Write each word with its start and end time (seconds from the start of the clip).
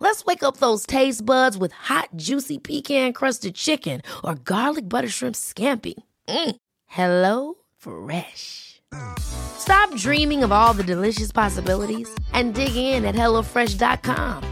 Let's 0.00 0.24
wake 0.24 0.42
up 0.42 0.56
those 0.56 0.86
taste 0.86 1.24
buds 1.24 1.56
with 1.58 1.72
hot, 1.72 2.08
juicy 2.16 2.58
pecan-crusted 2.58 3.54
chicken 3.54 4.00
or 4.24 4.34
garlic 4.34 4.88
butter 4.88 5.08
shrimp 5.08 5.34
scampi. 5.36 5.94
Mm. 6.28 6.56
Hello 6.86 7.54
Fresh. 7.76 8.80
Stop 9.20 9.94
dreaming 9.96 10.42
of 10.42 10.50
all 10.52 10.72
the 10.72 10.82
delicious 10.82 11.30
possibilities 11.32 12.08
and 12.32 12.54
dig 12.54 12.74
in 12.74 13.04
at 13.04 13.14
HelloFresh.com. 13.14 14.42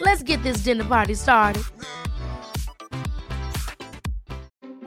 Let's 0.00 0.22
get 0.22 0.42
this 0.42 0.58
dinner 0.64 0.84
party 0.84 1.14
started. 1.14 1.62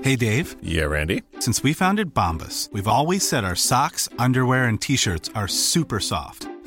Hey 0.03 0.15
Dave, 0.15 0.55
Yeah, 0.63 0.85
Randy. 0.85 1.21
since 1.39 1.61
we 1.61 1.73
founded 1.73 2.11
Bombus, 2.13 2.69
we've 2.71 2.87
always 2.87 3.27
said 3.27 3.43
our 3.45 3.55
socks, 3.55 4.09
underwear, 4.17 4.65
and 4.65 4.81
t 4.81 4.95
shirts 4.95 5.29
are 5.35 5.47
super 5.47 5.99
soft. 5.99 6.47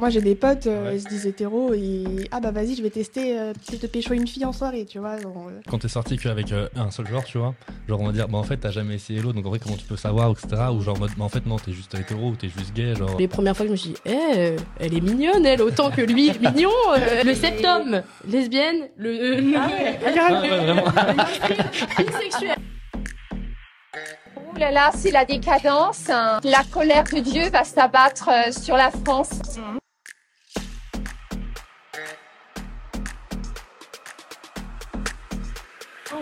Moi 0.00 0.08
j'ai 0.08 0.22
des 0.22 0.34
potes, 0.34 0.66
euh, 0.66 0.92
ils 0.94 1.02
se 1.02 1.08
disent 1.08 1.26
hétéros 1.26 1.74
et 1.74 2.04
ah 2.30 2.40
bah 2.40 2.50
vas-y 2.52 2.74
je 2.74 2.82
vais 2.82 2.88
tester 2.88 3.38
euh, 3.38 3.52
te 3.52 3.86
pécho 3.86 4.14
une 4.14 4.26
fille 4.26 4.46
en 4.46 4.52
soirée, 4.52 4.86
tu 4.86 4.98
vois. 4.98 5.18
genre, 5.20 5.48
euh. 5.50 5.60
Quand 5.68 5.78
t'es 5.78 5.88
sorti 5.88 6.16
qu'avec 6.16 6.50
euh, 6.52 6.68
un 6.74 6.90
seul 6.90 7.06
genre, 7.06 7.22
tu 7.22 7.36
vois, 7.36 7.54
genre 7.86 8.00
on 8.00 8.06
va 8.06 8.12
dire, 8.12 8.26
bah 8.26 8.38
en 8.38 8.42
fait 8.42 8.56
t'as 8.56 8.70
jamais 8.70 8.94
essayé 8.94 9.20
l'autre, 9.20 9.34
donc 9.34 9.44
en 9.44 9.50
vrai 9.50 9.58
comment 9.58 9.76
tu 9.76 9.84
peux 9.84 9.96
savoir, 9.98 10.30
etc. 10.30 10.62
Ou 10.74 10.80
genre, 10.80 10.96
en 10.96 11.00
mode, 11.00 11.10
bah 11.18 11.24
en 11.24 11.28
fait 11.28 11.44
non, 11.44 11.56
t'es 11.58 11.72
juste 11.72 11.94
hétéro 11.94 12.28
ou 12.30 12.34
t'es 12.36 12.48
juste 12.48 12.72
gay, 12.74 12.94
genre. 12.94 13.18
Les 13.18 13.28
premières 13.28 13.54
fois 13.54 13.64
que 13.66 13.68
je 13.68 13.72
me 13.72 13.76
suis 13.76 13.90
dit, 13.90 13.96
eh, 14.06 14.56
elle 14.78 14.94
est 14.94 15.00
mignonne, 15.02 15.44
elle, 15.44 15.60
autant 15.60 15.90
que 15.90 16.00
lui, 16.00 16.32
mignon. 16.40 16.70
euh, 16.96 17.22
le 17.22 17.34
septum, 17.34 18.02
lesbienne, 18.26 18.88
le. 18.96 19.10
euh, 19.10 19.52
Ah 19.58 19.66
ouais, 19.68 19.98
Ah 20.18 20.40
ouais, 20.40 20.48
vraiment. 20.48 20.84
bisexuel. 21.98 22.56
Là 24.58 24.70
là, 24.70 24.90
c'est 24.94 25.10
la 25.10 25.24
décadence. 25.26 26.08
hein. 26.10 26.40
La 26.44 26.62
colère 26.72 27.04
de 27.04 27.20
Dieu 27.20 27.48
va 27.50 27.64
s'abattre 27.64 28.30
sur 28.58 28.76
la 28.76 28.90
France. 28.90 29.30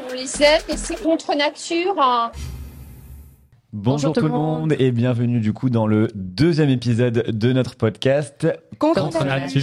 On 0.07 0.13
les 0.15 0.43
aime, 0.43 0.61
mais 0.69 0.77
c'est 0.77 1.03
contre 1.03 1.35
nature. 1.37 1.95
hein. 2.01 2.31
Bonjour, 3.73 4.13
tout 4.15 4.23
le 4.23 4.29
monde 4.31 4.75
et 4.79 4.91
bienvenue 4.93 5.41
du 5.41 5.53
coup 5.53 5.69
dans 5.69 5.87
le 5.87 6.09
deuxième 6.15 6.71
épisode 6.71 7.25
de 7.29 7.53
notre 7.53 7.77
podcast 7.77 8.47
Contre, 8.79 9.03
Contre 9.03 9.25
nature. 9.27 9.61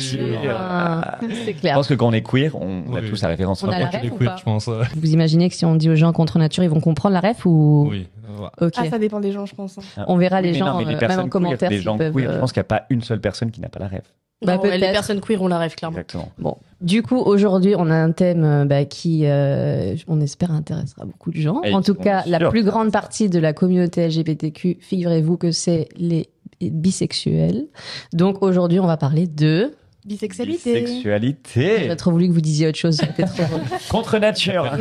Ah. 0.50 1.18
C'est 1.22 1.54
Je 1.54 1.60
clair. 1.60 1.76
pense 1.76 1.88
que 1.88 1.94
quand 1.96 2.08
on 2.08 2.12
est 2.14 2.22
queer, 2.22 2.56
on 2.56 2.96
a 2.96 3.02
tous 3.02 3.22
la 3.22 3.30
référence. 3.30 3.64
On 3.64 3.70
a 3.70 3.80
la 3.80 3.88
Tu 3.88 3.96
ref 3.98 4.04
les 4.04 4.10
ou 4.12 4.16
queer, 4.18 4.32
pas 4.32 4.38
je 4.38 4.44
pense. 4.44 4.70
Vous 4.96 5.14
imaginez 5.14 5.50
que 5.50 5.56
si 5.56 5.66
on 5.66 5.76
dit 5.76 5.90
aux 5.90 5.96
gens 5.96 6.12
contre 6.14 6.38
nature, 6.38 6.64
ils 6.64 6.70
vont 6.70 6.82
comprendre 6.82 7.14
la 7.14 7.22
ref 7.28 7.46
ou 7.46 7.88
Oui. 7.90 8.08
voilà. 8.28 8.52
Ok. 8.62 8.74
Ah 8.78 8.90
ça 8.90 9.00
dépend 9.00 9.20
des 9.20 9.32
gens 9.32 9.46
je 9.48 9.56
pense. 9.56 9.78
hein. 9.98 10.06
On 10.08 10.18
verra 10.18 10.38
Oui, 10.38 10.44
les 10.44 10.52
mais 10.52 10.58
gens, 10.60 10.66
non, 10.66 10.78
mais 10.80 10.84
les 10.84 10.90
euh, 10.90 10.92
même 10.92 11.00
personnes 11.00 11.20
en 11.20 11.24
queer, 11.24 11.30
commentaire, 11.32 11.70
les 11.72 11.78
s'ils 11.78 11.84
gens 11.86 11.98
peuvent, 11.98 12.14
queer, 12.14 12.30
euh, 12.30 12.34
je 12.36 12.40
pense 12.40 12.52
qu'il 12.54 12.60
n'y 12.60 12.66
a 12.66 12.78
pas 12.80 12.86
une 12.90 13.02
seule 13.02 13.22
personne 13.22 13.50
qui 13.52 13.62
n'a 13.62 13.70
pas 13.70 13.80
la 13.80 13.88
rêve. 13.88 14.04
Bah, 14.46 14.58
Non, 14.58 14.64
les 14.66 14.80
personnes 14.92 15.22
queer, 15.22 15.42
on 15.42 15.48
la 15.48 15.58
rêve 15.58 15.74
clairement. 15.76 15.98
Exactement. 15.98 16.32
Bon, 16.38 16.58
du 16.86 17.02
coup, 17.02 17.18
aujourd'hui, 17.18 17.74
on 17.76 17.90
a 17.90 17.96
un 17.96 18.12
thème 18.12 18.44
euh, 18.44 18.66
bah, 18.66 18.86
qui, 18.86 19.22
euh, 19.26 19.96
on 20.08 20.22
espère, 20.22 20.52
intéressera 20.52 21.04
beaucoup 21.04 21.32
de 21.32 21.38
gens. 21.38 21.64
Et 21.64 21.74
en 21.74 21.82
tout 21.82 21.96
cas, 21.96 22.24
la 22.28 22.50
plus 22.50 22.64
grande 22.64 22.92
partie 22.92 23.28
de 23.28 23.40
la 23.40 23.54
communauté 23.54 24.08
LGBTQ, 24.08 24.78
figurez-vous 24.82 25.36
que 25.36 25.52
c'est 25.52 25.90
les 25.98 26.30
bisexuels. 26.62 27.66
Donc 28.14 28.44
aujourd'hui, 28.44 28.80
on 28.80 28.86
va 28.86 28.98
parler 28.98 29.26
de... 29.26 29.72
Bisexualité. 30.06 30.86
Sexualité 30.86 31.80
J'aurais 31.82 31.96
trop 31.96 32.12
voulu 32.12 32.28
que 32.28 32.34
vous 32.34 32.42
disiez 32.42 32.68
autre 32.68 32.78
chose. 32.78 32.98
trop 32.98 33.58
contre 33.90 34.20
nature. 34.20 34.72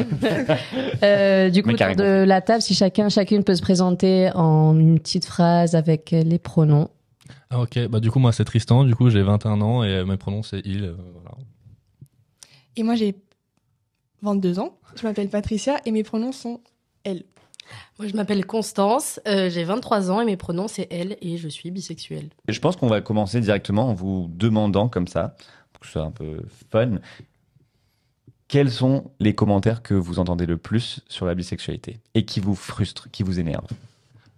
Euh, 1.02 1.48
du 1.48 1.62
coup, 1.62 1.70
autour 1.70 1.96
de 1.96 2.22
la 2.24 2.42
table, 2.42 2.60
si 2.60 2.74
chacun, 2.74 3.08
chacune 3.08 3.42
peut 3.42 3.54
se 3.54 3.62
présenter 3.62 4.30
en 4.34 4.78
une 4.78 4.98
petite 5.00 5.24
phrase 5.24 5.74
avec 5.74 6.10
les 6.10 6.38
pronoms. 6.38 6.90
Ah 7.48 7.60
ok, 7.60 7.88
bah 7.88 8.00
du 8.00 8.10
coup 8.10 8.18
moi 8.18 8.32
c'est 8.32 8.44
Tristan, 8.44 8.84
du 8.84 8.94
coup 8.94 9.10
j'ai 9.10 9.22
21 9.22 9.60
ans 9.60 9.84
et 9.84 10.04
mes 10.04 10.16
pronoms 10.16 10.42
c'est 10.42 10.60
il. 10.64 10.84
euh, 10.84 10.96
voilà. 11.14 11.36
Et 12.76 12.82
moi 12.82 12.94
j'ai 12.94 13.14
22 14.22 14.58
ans, 14.58 14.78
je 14.96 15.02
m'appelle 15.06 15.28
Patricia 15.28 15.76
et 15.84 15.90
mes 15.90 16.02
pronoms 16.02 16.32
sont 16.32 16.60
elle. 17.04 17.24
Moi, 17.98 18.08
je 18.08 18.14
m'appelle 18.14 18.44
Constance, 18.44 19.20
euh, 19.26 19.48
j'ai 19.48 19.64
23 19.64 20.10
ans 20.10 20.20
et 20.20 20.24
mes 20.26 20.36
pronoms 20.36 20.68
c'est 20.68 20.86
elle 20.90 21.16
et 21.22 21.38
je 21.38 21.48
suis 21.48 21.70
bisexuelle. 21.70 22.28
Et 22.48 22.52
je 22.52 22.60
pense 22.60 22.76
qu'on 22.76 22.88
va 22.88 23.00
commencer 23.00 23.40
directement 23.40 23.88
en 23.88 23.94
vous 23.94 24.28
demandant 24.30 24.88
comme 24.88 25.08
ça, 25.08 25.34
pour 25.72 25.80
que 25.80 25.86
ce 25.86 25.92
soit 25.92 26.02
un 26.02 26.10
peu 26.10 26.40
fun, 26.70 26.98
quels 28.48 28.70
sont 28.70 29.10
les 29.20 29.34
commentaires 29.34 29.82
que 29.82 29.94
vous 29.94 30.18
entendez 30.18 30.46
le 30.46 30.58
plus 30.58 31.00
sur 31.08 31.24
la 31.26 31.34
bisexualité 31.34 32.00
et 32.14 32.24
qui 32.26 32.40
vous 32.40 32.54
frustrent, 32.54 33.10
qui 33.10 33.22
vous 33.22 33.40
énervent? 33.40 33.66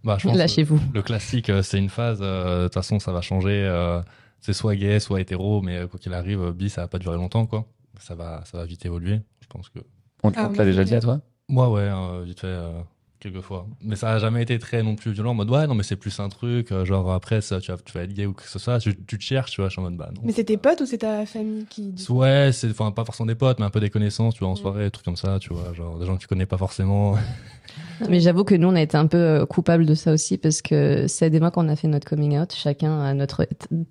Bah, 0.05 0.19
Lâchez-vous. 0.25 0.81
Le 0.95 1.03
classique, 1.03 1.51
euh, 1.51 1.63
c'est 1.63 1.79
une 1.79 1.89
phase. 1.91 2.21
euh, 2.23 2.63
De 2.63 2.65
toute 2.67 2.75
façon, 2.75 3.01
ça 3.01 3.11
va 3.11 3.21
changer. 3.23 3.65
euh, 3.65 4.01
c'est 4.41 4.53
soit 4.53 4.77
gay, 4.77 5.01
soit 5.01 5.21
hétéro, 5.21 5.63
mais 5.63 5.89
quoi 5.91 5.99
qu'il 5.99 6.15
arrive, 6.15 6.53
bi, 6.53 6.71
ça 6.71 6.83
va 6.83 6.89
pas 6.89 6.99
durer 7.01 7.17
longtemps, 7.17 7.47
quoi. 7.47 7.67
Ça 8.01 8.15
va, 8.15 8.43
ça 8.45 8.59
va 8.59 8.65
vite 8.65 8.85
évoluer. 8.87 9.21
Je 9.41 9.47
pense 9.49 9.69
que. 9.69 9.79
On, 10.23 10.31
Ah, 10.37 10.49
on 10.49 10.53
te 10.53 10.59
l'a 10.59 10.65
déjà 10.65 10.85
dit 10.85 10.95
à 10.95 11.01
toi? 11.01 11.21
Moi, 11.49 11.71
ouais, 11.71 11.83
euh, 11.83 12.23
vite 12.25 12.41
fait, 12.41 12.47
euh, 12.49 12.81
quelques 13.21 13.41
fois. 13.41 13.67
Mais 13.83 13.95
ça 13.97 14.13
a 14.13 14.19
jamais 14.19 14.43
été 14.43 14.59
très 14.59 14.83
non 14.83 14.97
plus 14.97 15.13
violent. 15.13 15.31
En 15.31 15.35
mode, 15.35 15.51
ouais, 15.51 15.67
non, 15.67 15.75
mais 15.75 15.83
c'est 15.85 15.97
plus 15.97 16.19
un 16.21 16.29
truc. 16.29 16.73
euh, 16.73 16.85
genre, 16.85 17.13
après, 17.13 17.41
ça, 17.41 17.61
tu, 17.61 17.71
vas, 17.71 17.79
tu 17.79 17.93
vas 17.93 18.03
être 18.03 18.13
gay 18.13 18.27
ou 18.27 18.33
que 18.33 18.43
ce 18.43 18.59
soit. 18.59 18.79
Tu, 18.81 18.97
tu 19.07 19.17
te 19.19 19.23
cherches, 19.23 19.53
tu 19.53 19.61
vois. 19.61 19.69
Je 19.69 19.73
suis 19.75 19.81
en 19.81 19.85
mode, 19.85 19.97
bah 19.97 20.11
non. 20.15 20.23
Mais 20.25 20.33
c'est 20.33 20.45
tes 20.45 20.57
potes 20.57 20.81
ou 20.81 20.87
c'est 20.87 20.99
ta 20.99 21.25
famille 21.27 21.67
qui 21.71 21.93
dit 21.93 22.07
Ouais, 22.11 22.51
c'est 22.53 22.71
enfin 22.71 22.91
pas 22.91 23.05
forcément 23.05 23.27
des 23.29 23.35
potes, 23.37 23.59
mais 23.61 23.65
un 23.67 23.71
peu 23.71 23.81
des 23.81 23.91
connaissances, 23.91 24.35
tu 24.35 24.41
vois, 24.41 24.49
en 24.49 24.57
soirée, 24.57 24.85
des 24.85 24.91
trucs 24.91 25.05
comme 25.05 25.17
ça, 25.17 25.39
tu 25.39 25.53
vois, 25.55 25.73
genre 25.75 25.99
des 25.99 26.07
gens 26.07 26.17
que 26.17 26.21
tu 26.23 26.27
connais 26.27 26.47
pas 26.47 26.59
forcément. 26.59 27.17
Mais 28.11 28.21
j'avoue 28.21 28.45
que 28.45 28.55
nous, 28.55 28.69
on 28.69 28.75
a 28.77 28.83
été 28.83 28.97
un 28.97 29.07
peu 29.07 29.17
euh, 29.17 29.47
coupables 29.47 29.87
de 29.87 29.95
ça 29.95 30.13
aussi 30.13 30.37
parce 30.37 30.61
que 30.63 31.07
c'est 31.09 31.31
des 31.31 31.41
mois 31.41 31.51
qu'on 31.51 31.69
a 31.69 31.77
fait 31.77 31.89
notre 31.89 32.07
coming 32.09 32.39
out, 32.39 32.53
chacun 32.55 33.01
à 33.01 33.15
notre 33.15 33.47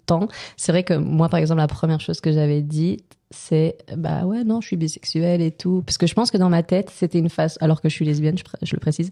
temps. 0.05 0.27
C'est 0.57 0.71
vrai 0.71 0.83
que 0.83 0.93
moi, 0.93 1.27
par 1.29 1.39
exemple, 1.39 1.59
la 1.59 1.67
première 1.67 1.99
chose 1.99 2.21
que 2.21 2.31
j'avais 2.31 2.61
dit, 2.61 2.97
c'est 3.31 3.77
bah 3.95 4.25
ouais, 4.25 4.43
non, 4.43 4.61
je 4.61 4.67
suis 4.67 4.77
bisexuelle 4.77 5.41
et 5.41 5.51
tout. 5.51 5.83
Parce 5.85 5.97
que 5.97 6.07
je 6.07 6.13
pense 6.13 6.31
que 6.31 6.37
dans 6.37 6.49
ma 6.49 6.63
tête, 6.63 6.91
c'était 6.93 7.19
une 7.19 7.29
phase, 7.29 7.57
alors 7.61 7.81
que 7.81 7.89
je 7.89 7.95
suis 7.95 8.05
lesbienne, 8.05 8.37
je, 8.37 8.43
je 8.61 8.75
le 8.75 8.79
précise. 8.79 9.11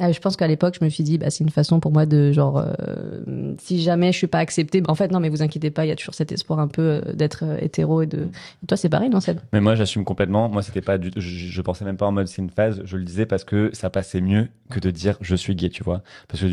Euh, 0.00 0.12
je 0.12 0.20
pense 0.20 0.36
qu'à 0.36 0.46
l'époque, 0.48 0.76
je 0.80 0.84
me 0.84 0.90
suis 0.90 1.04
dit, 1.04 1.18
bah 1.18 1.30
c'est 1.30 1.44
une 1.44 1.50
façon 1.50 1.80
pour 1.80 1.92
moi 1.92 2.06
de 2.06 2.32
genre, 2.32 2.58
euh, 2.58 3.54
si 3.58 3.80
jamais 3.82 4.12
je 4.12 4.18
suis 4.18 4.26
pas 4.26 4.38
acceptée, 4.38 4.80
bah, 4.80 4.90
en 4.90 4.94
fait, 4.94 5.10
non, 5.10 5.20
mais 5.20 5.28
vous 5.28 5.42
inquiétez 5.42 5.70
pas, 5.70 5.84
il 5.84 5.88
y 5.88 5.92
a 5.92 5.96
toujours 5.96 6.14
cet 6.14 6.32
espoir 6.32 6.58
un 6.58 6.68
peu 6.68 6.82
euh, 7.06 7.12
d'être 7.12 7.44
euh, 7.44 7.56
hétéro 7.60 8.02
et 8.02 8.06
de. 8.06 8.28
Et 8.62 8.66
toi, 8.66 8.76
c'est 8.76 8.88
pareil, 8.88 9.08
non, 9.10 9.20
Seb? 9.20 9.38
Mais 9.52 9.60
moi, 9.60 9.74
j'assume 9.74 10.04
complètement. 10.04 10.48
Moi, 10.48 10.62
c'était 10.62 10.80
pas 10.80 10.98
du 10.98 11.10
je, 11.16 11.20
je 11.20 11.62
pensais 11.62 11.84
même 11.84 11.96
pas 11.96 12.06
en 12.06 12.12
mode 12.12 12.26
c'est 12.26 12.42
une 12.42 12.50
phase. 12.50 12.82
Je 12.84 12.96
le 12.96 13.04
disais 13.04 13.26
parce 13.26 13.44
que 13.44 13.70
ça 13.72 13.90
passait 13.90 14.20
mieux 14.20 14.48
que 14.70 14.80
de 14.80 14.90
dire 14.90 15.16
je 15.20 15.36
suis 15.36 15.54
gay, 15.54 15.68
tu 15.68 15.84
vois. 15.84 16.02
Parce 16.28 16.42
que 16.42 16.46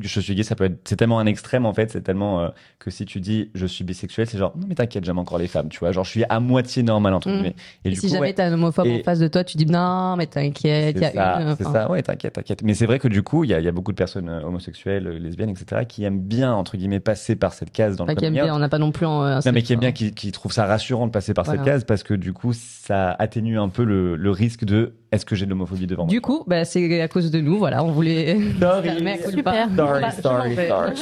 je 0.00 0.20
suis 0.20 0.34
gay, 0.34 0.42
ça 0.42 0.54
peut 0.54 0.64
être, 0.64 0.78
c'est 0.84 0.96
tellement 0.96 1.18
un 1.18 1.26
extrême 1.26 1.66
en 1.66 1.74
fait. 1.74 1.90
C'est 1.90 2.02
tellement 2.02 2.50
que 2.78 2.90
si 2.90 3.04
tu 3.06 3.20
dis 3.20 3.50
je 3.54 3.66
suis 3.66 3.84
bisexuel, 3.84 4.26
c'est 4.28 4.38
genre 4.38 4.52
non 4.56 4.66
mais 4.68 4.74
t'inquiète, 4.74 5.04
j'aime 5.04 5.18
encore 5.18 5.38
les 5.38 5.46
femmes, 5.48 5.68
tu 5.68 5.78
vois. 5.80 5.92
Genre 5.92 6.04
je 6.04 6.10
suis 6.10 6.24
à 6.28 6.40
moitié 6.40 6.82
normal 6.82 7.14
entre 7.14 7.28
Mm. 7.28 7.32
guillemets. 7.32 7.54
Et, 7.84 7.88
Et 7.88 7.90
du 7.92 7.96
si 7.96 8.06
coup, 8.06 8.12
jamais 8.12 8.20
ouais, 8.28 8.32
t'as 8.34 8.46
un 8.46 8.52
homophobe 8.52 8.86
Et- 8.86 9.00
en 9.00 9.02
face 9.02 9.18
de 9.18 9.28
toi, 9.28 9.42
tu 9.44 9.56
dis 9.56 9.66
non, 9.66 10.16
mais 10.16 10.26
t'inquiète, 10.26 10.94
il 10.96 11.02
y 11.02 11.04
a 11.04 11.10
c'est 11.10 11.16
ça, 11.16 11.40
une. 11.40 11.56
c'est 11.56 11.66
enfin, 11.66 11.72
ça. 11.72 11.90
Ouais, 11.90 12.02
t'inquiète, 12.02 12.34
t'inquiète. 12.34 12.62
Mais 12.62 12.74
c'est 12.84 12.86
vrai 12.86 12.98
que 12.98 13.08
du 13.08 13.22
coup, 13.22 13.44
il 13.44 13.50
y 13.50 13.54
a, 13.54 13.60
il 13.60 13.64
y 13.64 13.68
a 13.68 13.72
beaucoup 13.72 13.92
de 13.92 13.96
personnes 13.96 14.28
euh, 14.28 14.42
homosexuelles, 14.42 15.06
euh, 15.06 15.18
lesbiennes, 15.18 15.48
etc., 15.48 15.86
qui 15.88 16.04
aiment 16.04 16.20
bien 16.20 16.52
entre 16.52 16.76
guillemets 16.76 17.00
passer 17.00 17.34
par 17.34 17.54
cette 17.54 17.72
case 17.72 17.96
dans 17.96 18.04
Pas 18.04 18.12
le 18.12 18.18
qui 18.18 18.24
aime 18.26 18.32
coming 18.32 18.42
out. 18.42 18.46
bien, 18.48 18.54
on 18.54 18.58
n'a 18.58 18.68
pas 18.68 18.78
non 18.78 18.92
plus 18.92 19.06
en, 19.06 19.22
un 19.22 19.34
Non, 19.36 19.40
seul- 19.40 19.54
mais 19.54 19.62
qui 19.62 19.72
aime 19.72 19.80
bien, 19.80 19.92
qui, 19.92 20.12
qui 20.12 20.30
trouve 20.32 20.52
ça 20.52 20.66
rassurant 20.66 21.06
de 21.06 21.12
passer 21.12 21.32
par 21.32 21.46
Voilà. 21.46 21.60
cette 21.64 21.72
case 21.72 21.84
parce 21.84 22.02
que 22.02 22.12
du 22.12 22.32
coup, 22.34 22.52
ça 22.52 23.10
atténue 23.18 23.58
un 23.58 23.70
peu 23.70 23.84
le, 23.84 24.16
le 24.16 24.30
risque 24.30 24.64
de 24.64 24.92
est-ce 25.12 25.24
que 25.24 25.34
j'ai 25.34 25.46
de 25.46 25.50
l'homophobie 25.50 25.86
devant 25.86 26.04
moi? 26.04 26.10
Du 26.10 26.20
coup, 26.20 26.44
bah, 26.46 26.64
c'est 26.66 27.00
à 27.00 27.08
cause 27.08 27.30
de 27.30 27.40
nous, 27.40 27.56
voilà, 27.56 27.82
on 27.84 27.90
voulait. 27.92 28.36
Sorry. 28.60 28.90
Super. 29.30 29.42
pas. 29.42 30.10
Sorry, 30.10 30.12
sorry, 30.22 30.56
sorry. 30.68 30.92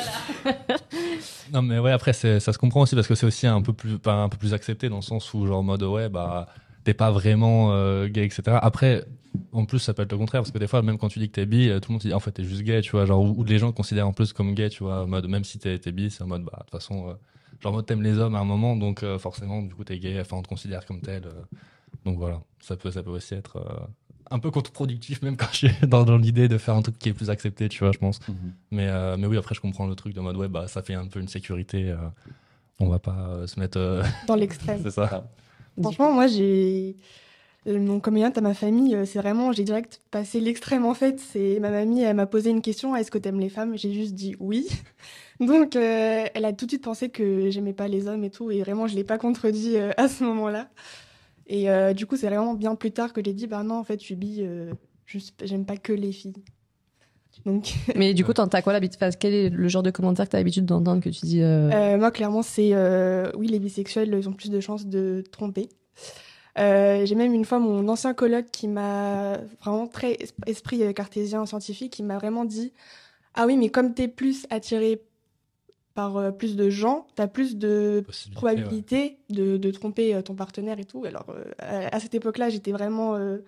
Non 1.52 1.60
mais 1.62 1.78
ouais 1.78 1.90
après 1.92 2.12
ça 2.14 2.40
se 2.40 2.56
comprend 2.58 2.80
aussi 2.82 2.94
parce 2.94 3.06
que 3.06 3.14
c'est 3.14 3.26
aussi 3.26 3.46
un 3.46 3.60
peu 3.60 3.72
plus 3.74 3.98
pas 3.98 4.14
un 4.14 4.28
peu 4.30 4.38
plus 4.38 4.54
accepté 4.54 4.88
dans 4.88 4.96
le 4.96 5.02
sens 5.02 5.34
où 5.34 5.46
genre 5.46 5.58
en 5.58 5.62
mode 5.62 5.82
ouais 5.82 6.08
bah 6.08 6.46
t'es 6.84 6.94
pas 6.94 7.10
vraiment 7.10 7.72
euh, 7.72 8.08
gay 8.08 8.24
etc. 8.24 8.42
Après 8.60 9.04
en 9.52 9.64
plus 9.64 9.78
ça 9.78 9.94
peut 9.94 10.02
être 10.02 10.12
le 10.12 10.18
contraire 10.18 10.42
parce 10.42 10.50
que 10.50 10.58
des 10.58 10.66
fois 10.66 10.82
même 10.82 10.98
quand 10.98 11.08
tu 11.08 11.18
dis 11.18 11.28
que 11.28 11.34
t'es 11.34 11.46
bi 11.46 11.68
euh, 11.68 11.80
tout 11.80 11.90
le 11.90 11.94
monde 11.94 12.02
te 12.02 12.08
dit 12.08 12.14
en 12.14 12.20
fait 12.20 12.32
t'es 12.32 12.44
juste 12.44 12.62
gay 12.62 12.80
tu 12.82 12.90
vois 12.92 13.06
genre 13.06 13.20
ou, 13.22 13.34
ou 13.38 13.44
les 13.44 13.58
gens 13.58 13.70
te 13.70 13.76
considèrent 13.76 14.08
en 14.08 14.12
plus 14.12 14.32
comme 14.32 14.54
gay 14.54 14.68
tu 14.68 14.82
vois 14.82 15.02
en 15.04 15.06
mode 15.06 15.26
même 15.28 15.44
si 15.44 15.58
t'es 15.58 15.78
t'es 15.78 15.92
bi 15.92 16.10
c'est 16.10 16.22
en 16.22 16.26
mode 16.26 16.42
bah 16.44 16.52
de 16.58 16.62
toute 16.64 16.70
façon 16.72 17.08
euh, 17.08 17.14
genre 17.60 17.72
en 17.72 17.76
mode 17.76 17.86
t'aimes 17.86 18.02
les 18.02 18.18
hommes 18.18 18.34
à 18.34 18.40
un 18.40 18.44
moment 18.44 18.76
donc 18.76 19.02
euh, 19.02 19.18
forcément 19.18 19.62
du 19.62 19.74
coup 19.74 19.84
t'es 19.84 19.98
gay 19.98 20.20
enfin 20.20 20.36
on 20.36 20.42
te 20.42 20.48
considère 20.48 20.84
comme 20.84 21.00
tel 21.00 21.24
euh. 21.26 21.30
donc 22.04 22.18
voilà 22.18 22.40
ça 22.60 22.76
peut 22.76 22.90
ça 22.90 23.02
peut 23.02 23.10
aussi 23.10 23.34
être 23.34 23.56
euh, 23.56 23.86
un 24.30 24.38
peu 24.38 24.50
contre-productif 24.50 25.22
même 25.22 25.36
quand 25.36 25.46
je 25.52 25.56
suis 25.68 25.70
dans, 25.86 26.04
dans 26.04 26.16
l'idée 26.18 26.48
de 26.48 26.58
faire 26.58 26.74
un 26.74 26.82
truc 26.82 26.98
qui 26.98 27.08
est 27.10 27.14
plus 27.14 27.30
accepté 27.30 27.68
tu 27.68 27.78
vois 27.80 27.92
je 27.92 27.98
pense 27.98 28.20
Mhm. 28.28 28.52
mais, 28.70 28.88
euh, 28.88 29.16
mais 29.18 29.26
oui, 29.26 29.36
après, 29.38 29.54
je 29.54 29.60
comprends 29.60 29.86
le 29.86 29.94
truc 29.94 30.14
de 30.14 30.20
mode, 30.20 30.36
ouais, 30.36 30.48
bah, 30.48 30.68
ça 30.68 30.82
fait 30.82 30.94
un 30.94 31.06
peu 31.06 31.20
une 31.20 31.28
sécurité. 31.28 31.90
euh, 31.90 31.96
on 32.80 32.88
va 32.88 32.98
pas 32.98 33.16
euh, 33.30 33.46
se 33.46 33.58
mettre. 33.60 33.78
euh, 33.78 34.02
Dans 34.26 34.34
l'extrême. 34.36 34.80
c'est 34.82 34.90
ça. 34.90 35.26
Franchement, 35.80 36.12
moi, 36.12 36.26
j'ai. 36.26 36.96
euh, 37.68 37.80
Mon 37.80 38.00
à 38.00 38.40
ma 38.42 38.54
famille, 38.54 38.94
euh, 38.96 39.04
c'est 39.06 39.18
vraiment, 39.20 39.52
j'ai 39.52 39.64
direct 39.64 40.02
passé 40.10 40.40
l'extrême 40.40 40.84
en 40.86 40.94
fait. 40.94 41.20
C'est 41.20 41.58
ma 41.60 41.70
mamie, 41.70 42.02
elle 42.02 42.16
m'a 42.16 42.26
posé 42.26 42.50
une 42.50 42.62
question 42.62 42.96
est-ce 42.96 43.10
que 43.10 43.18
t'aimes 43.18 43.40
les 43.40 43.50
femmes? 43.50 43.76
J'ai 43.78 43.92
juste 43.92 44.14
dit 44.14 44.36
oui. 44.40 44.68
Donc, 45.40 45.76
euh, 45.76 46.26
elle 46.34 46.44
a 46.44 46.52
tout 46.52 46.66
de 46.66 46.72
suite 46.72 46.84
pensé 46.84 47.10
que 47.10 47.50
j'aimais 47.50 47.72
pas 47.74 47.88
les 47.88 48.08
hommes 48.08 48.24
et 48.24 48.30
tout, 48.30 48.50
et 48.50 48.60
vraiment, 48.62 48.86
je 48.88 48.94
l'ai 48.96 49.04
pas 49.04 49.18
contredit 49.18 49.78
à 49.78 50.08
ce 50.08 50.24
moment-là. 50.24 50.70
Et 51.48 51.66
du 51.94 52.06
coup, 52.06 52.16
c'est 52.16 52.28
vraiment 52.28 52.54
bien 52.54 52.76
plus 52.76 52.92
tard 52.92 53.12
que 53.12 53.22
j'ai 53.24 53.34
dit 53.34 53.46
bah 53.48 53.62
non, 53.64 53.76
en 53.76 53.84
fait, 53.84 54.00
je 54.00 54.04
suis 54.06 54.16
bi, 54.16 54.44
j'aime 55.44 55.66
pas 55.66 55.76
que 55.78 55.92
les 55.92 56.12
filles. 56.12 56.34
Donc, 57.46 57.74
Mais 57.96 58.14
du 58.14 58.24
coup, 58.24 58.32
t'as 58.32 58.62
quoi 58.62 58.72
l'habitude 58.72 58.98
enfin, 59.02 59.10
Quel 59.18 59.34
est 59.34 59.48
le 59.50 59.68
genre 59.68 59.82
de 59.82 59.90
commentaire 59.90 60.26
que 60.26 60.30
t'as 60.30 60.38
l'habitude 60.38 60.64
d'entendre 60.66 61.02
que 61.02 61.08
tu 61.08 61.20
dis 61.26 61.42
euh, 61.42 61.70
Euh, 61.72 61.98
moi, 61.98 62.10
clairement, 62.10 62.42
c'est 62.42 62.70
euh, 62.72 63.30
oui, 63.36 63.48
les 63.48 63.58
bisexuels, 63.58 64.14
ils 64.18 64.28
ont 64.28 64.32
plus 64.32 64.50
de 64.50 64.60
chances 64.60 64.86
de 64.86 65.22
tromper. 65.32 65.68
Euh, 66.58 67.06
J'ai 67.06 67.14
même 67.14 67.32
une 67.32 67.44
fois 67.46 67.58
mon 67.58 67.88
ancien 67.88 68.12
coloc 68.14 68.46
qui 68.52 68.68
m'a 68.68 69.38
vraiment 69.62 69.86
très 69.86 70.12
es- 70.12 70.28
esprit 70.46 70.92
cartésien 70.94 71.46
scientifique, 71.46 71.92
qui 71.94 72.02
m'a 72.02 72.18
vraiment 72.18 72.44
dit 72.44 72.72
ah 73.34 73.46
oui, 73.46 73.56
mais 73.56 73.70
comme 73.70 73.94
t'es 73.94 74.08
plus 74.08 74.46
attiré 74.50 75.00
par 75.94 76.16
euh, 76.18 76.30
plus 76.30 76.56
de 76.56 76.68
gens, 76.68 77.06
t'as 77.14 77.26
plus 77.26 77.56
de 77.56 78.04
probabilité 78.34 79.18
de, 79.30 79.56
de 79.56 79.70
tromper 79.70 80.14
euh, 80.14 80.20
ton 80.22 80.34
partenaire 80.34 80.78
et 80.78 80.84
tout. 80.84 81.04
Alors 81.06 81.26
euh, 81.30 81.44
à, 81.58 81.96
à 81.96 82.00
cette 82.00 82.14
époque-là, 82.14 82.50
j'étais 82.50 82.72
vraiment, 82.72 83.14
euh, 83.16 83.38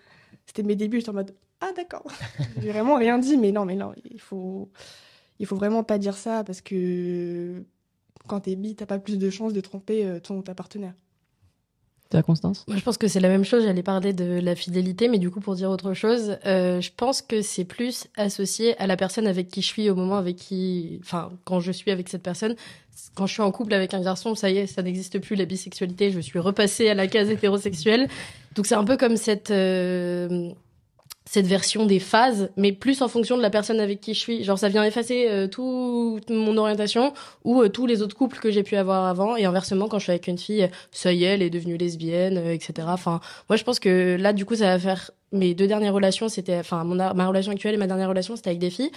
c'était 0.47 0.63
mes 0.63 0.77
débuts, 0.77 0.99
j'étais 1.01 1.11
en 1.11 1.15
mode 1.15 1.35
ah 1.65 1.73
d'accord. 1.75 2.05
J'ai 2.61 2.71
vraiment 2.71 2.97
rien 2.97 3.19
dit, 3.19 3.37
mais 3.37 3.53
non, 3.53 3.65
mais 3.65 3.77
non, 3.77 3.93
il 4.11 4.21
faut, 4.21 4.69
il 5.39 5.47
faut 5.47 5.57
vraiment 5.57 5.83
pas 5.83 5.99
dire 5.99 6.17
ça 6.17 6.45
parce 6.45 6.61
que 6.61 7.65
quand 8.27 8.41
t'es 8.41 8.57
bi, 8.57 8.75
t'as 8.75 8.87
pas 8.87 8.99
plus 8.99 9.19
de 9.19 9.31
chances 9.31 9.53
de 9.53 9.61
tromper 9.61 10.05
euh, 10.05 10.21
ton 10.21 10.43
ta 10.43 10.55
partenaire. 10.55 10.95
ta 12.11 12.23
Constance? 12.23 12.65
Moi, 12.69 12.77
je 12.77 12.83
pense 12.83 12.99
que 12.99 13.09
c'est 13.09 13.21
la 13.21 13.29
même 13.29 13.45
chose. 13.45 13.65
J'allais 13.65 13.83
parler 13.83 14.13
de 14.13 14.41
la 14.41 14.55
fidélité, 14.55 15.09
mais 15.09 15.19
du 15.19 15.31
coup, 15.31 15.41
pour 15.41 15.55
dire 15.55 15.71
autre 15.71 15.95
chose, 15.95 16.37
euh, 16.45 16.81
je 16.81 16.91
pense 16.95 17.23
que 17.23 17.41
c'est 17.41 17.65
plus 17.65 18.09
associé 18.17 18.79
à 18.79 18.87
la 18.87 18.97
personne 18.97 19.27
avec 19.27 19.49
qui 19.49 19.63
je 19.63 19.67
suis 19.67 19.89
au 19.89 19.95
moment 19.95 20.17
avec 20.17 20.37
qui, 20.37 21.01
enfin, 21.03 21.33
quand 21.45 21.61
je 21.61 21.73
suis 21.73 21.91
avec 21.91 22.09
cette 22.09 22.23
personne. 22.23 22.57
Quand 23.15 23.27
je 23.27 23.33
suis 23.33 23.43
en 23.43 23.51
couple 23.51 23.75
avec 23.75 23.95
un 23.95 24.01
garçon, 24.01 24.35
ça 24.35 24.51
y 24.51 24.59
est, 24.59 24.67
ça 24.67 24.83
n'existe 24.83 25.19
plus 25.19 25.35
la 25.35 25.45
bisexualité. 25.45 26.11
Je 26.11 26.21
suis 26.21 26.39
repassée 26.39 26.89
à 26.89 26.95
la 26.95 27.07
case 27.07 27.31
hétérosexuelle. 27.31 28.09
Donc 28.55 28.67
c'est 28.67 28.75
un 28.75 28.85
peu 28.85 28.97
comme 28.97 29.17
cette 29.17 29.51
euh, 29.51 30.53
cette 31.27 31.47
version 31.47 31.87
des 31.87 32.01
phases, 32.01 32.51
mais 32.57 32.73
plus 32.73 33.01
en 33.01 33.09
fonction 33.09 33.37
de 33.37 33.43
la 33.43 33.49
personne 33.49 33.81
avec 33.81 34.01
qui 34.01 34.13
je 34.13 34.19
suis. 34.19 34.45
Genre, 34.45 34.59
ça 34.59 34.69
vient 34.69 34.85
effacer 34.85 35.27
euh, 35.29 35.47
toute 35.47 36.29
mon 36.29 36.57
orientation 36.59 37.15
ou 37.45 37.63
euh, 37.63 37.69
tous 37.69 37.87
les 37.87 38.03
autres 38.03 38.15
couples 38.15 38.39
que 38.39 38.51
j'ai 38.51 38.63
pu 38.63 38.77
avoir 38.77 39.07
avant. 39.07 39.35
Et 39.37 39.47
inversement, 39.47 39.89
quand 39.89 39.99
je 39.99 40.05
suis 40.05 40.13
avec 40.13 40.27
une 40.27 40.37
fille, 40.37 40.69
ça 40.91 41.13
y 41.13 41.25
est, 41.25 41.29
elle 41.29 41.43
est 41.43 41.51
devenue 41.51 41.79
lesbienne, 41.79 42.37
euh, 42.37 42.53
etc. 42.53 42.89
Enfin, 42.91 43.21
moi, 43.49 43.57
je 43.57 43.65
pense 43.65 43.81
que 43.81 44.17
là, 44.21 44.35
du 44.35 44.45
coup, 44.45 44.55
ça 44.55 44.67
va 44.67 44.79
faire 44.79 45.11
mes 45.33 45.55
deux 45.55 45.67
dernières 45.67 45.95
relations. 45.95 46.29
C'était, 46.29 46.59
enfin, 46.59 46.85
ma 46.85 47.27
relation 47.27 47.53
actuelle 47.53 47.75
et 47.75 47.79
ma 47.79 47.87
dernière 47.87 48.11
relation, 48.11 48.37
c'était 48.37 48.51
avec 48.51 48.61
des 48.61 48.71
filles. 48.71 48.91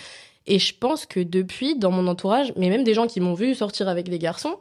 Et 0.47 0.59
je 0.59 0.73
pense 0.77 1.05
que 1.05 1.19
depuis, 1.19 1.77
dans 1.77 1.91
mon 1.91 2.07
entourage, 2.07 2.53
mais 2.55 2.69
même 2.69 2.83
des 2.83 2.93
gens 2.93 3.05
qui 3.05 3.19
m'ont 3.19 3.33
vu 3.33 3.53
sortir 3.53 3.89
avec 3.89 4.09
des 4.09 4.17
garçons, 4.17 4.55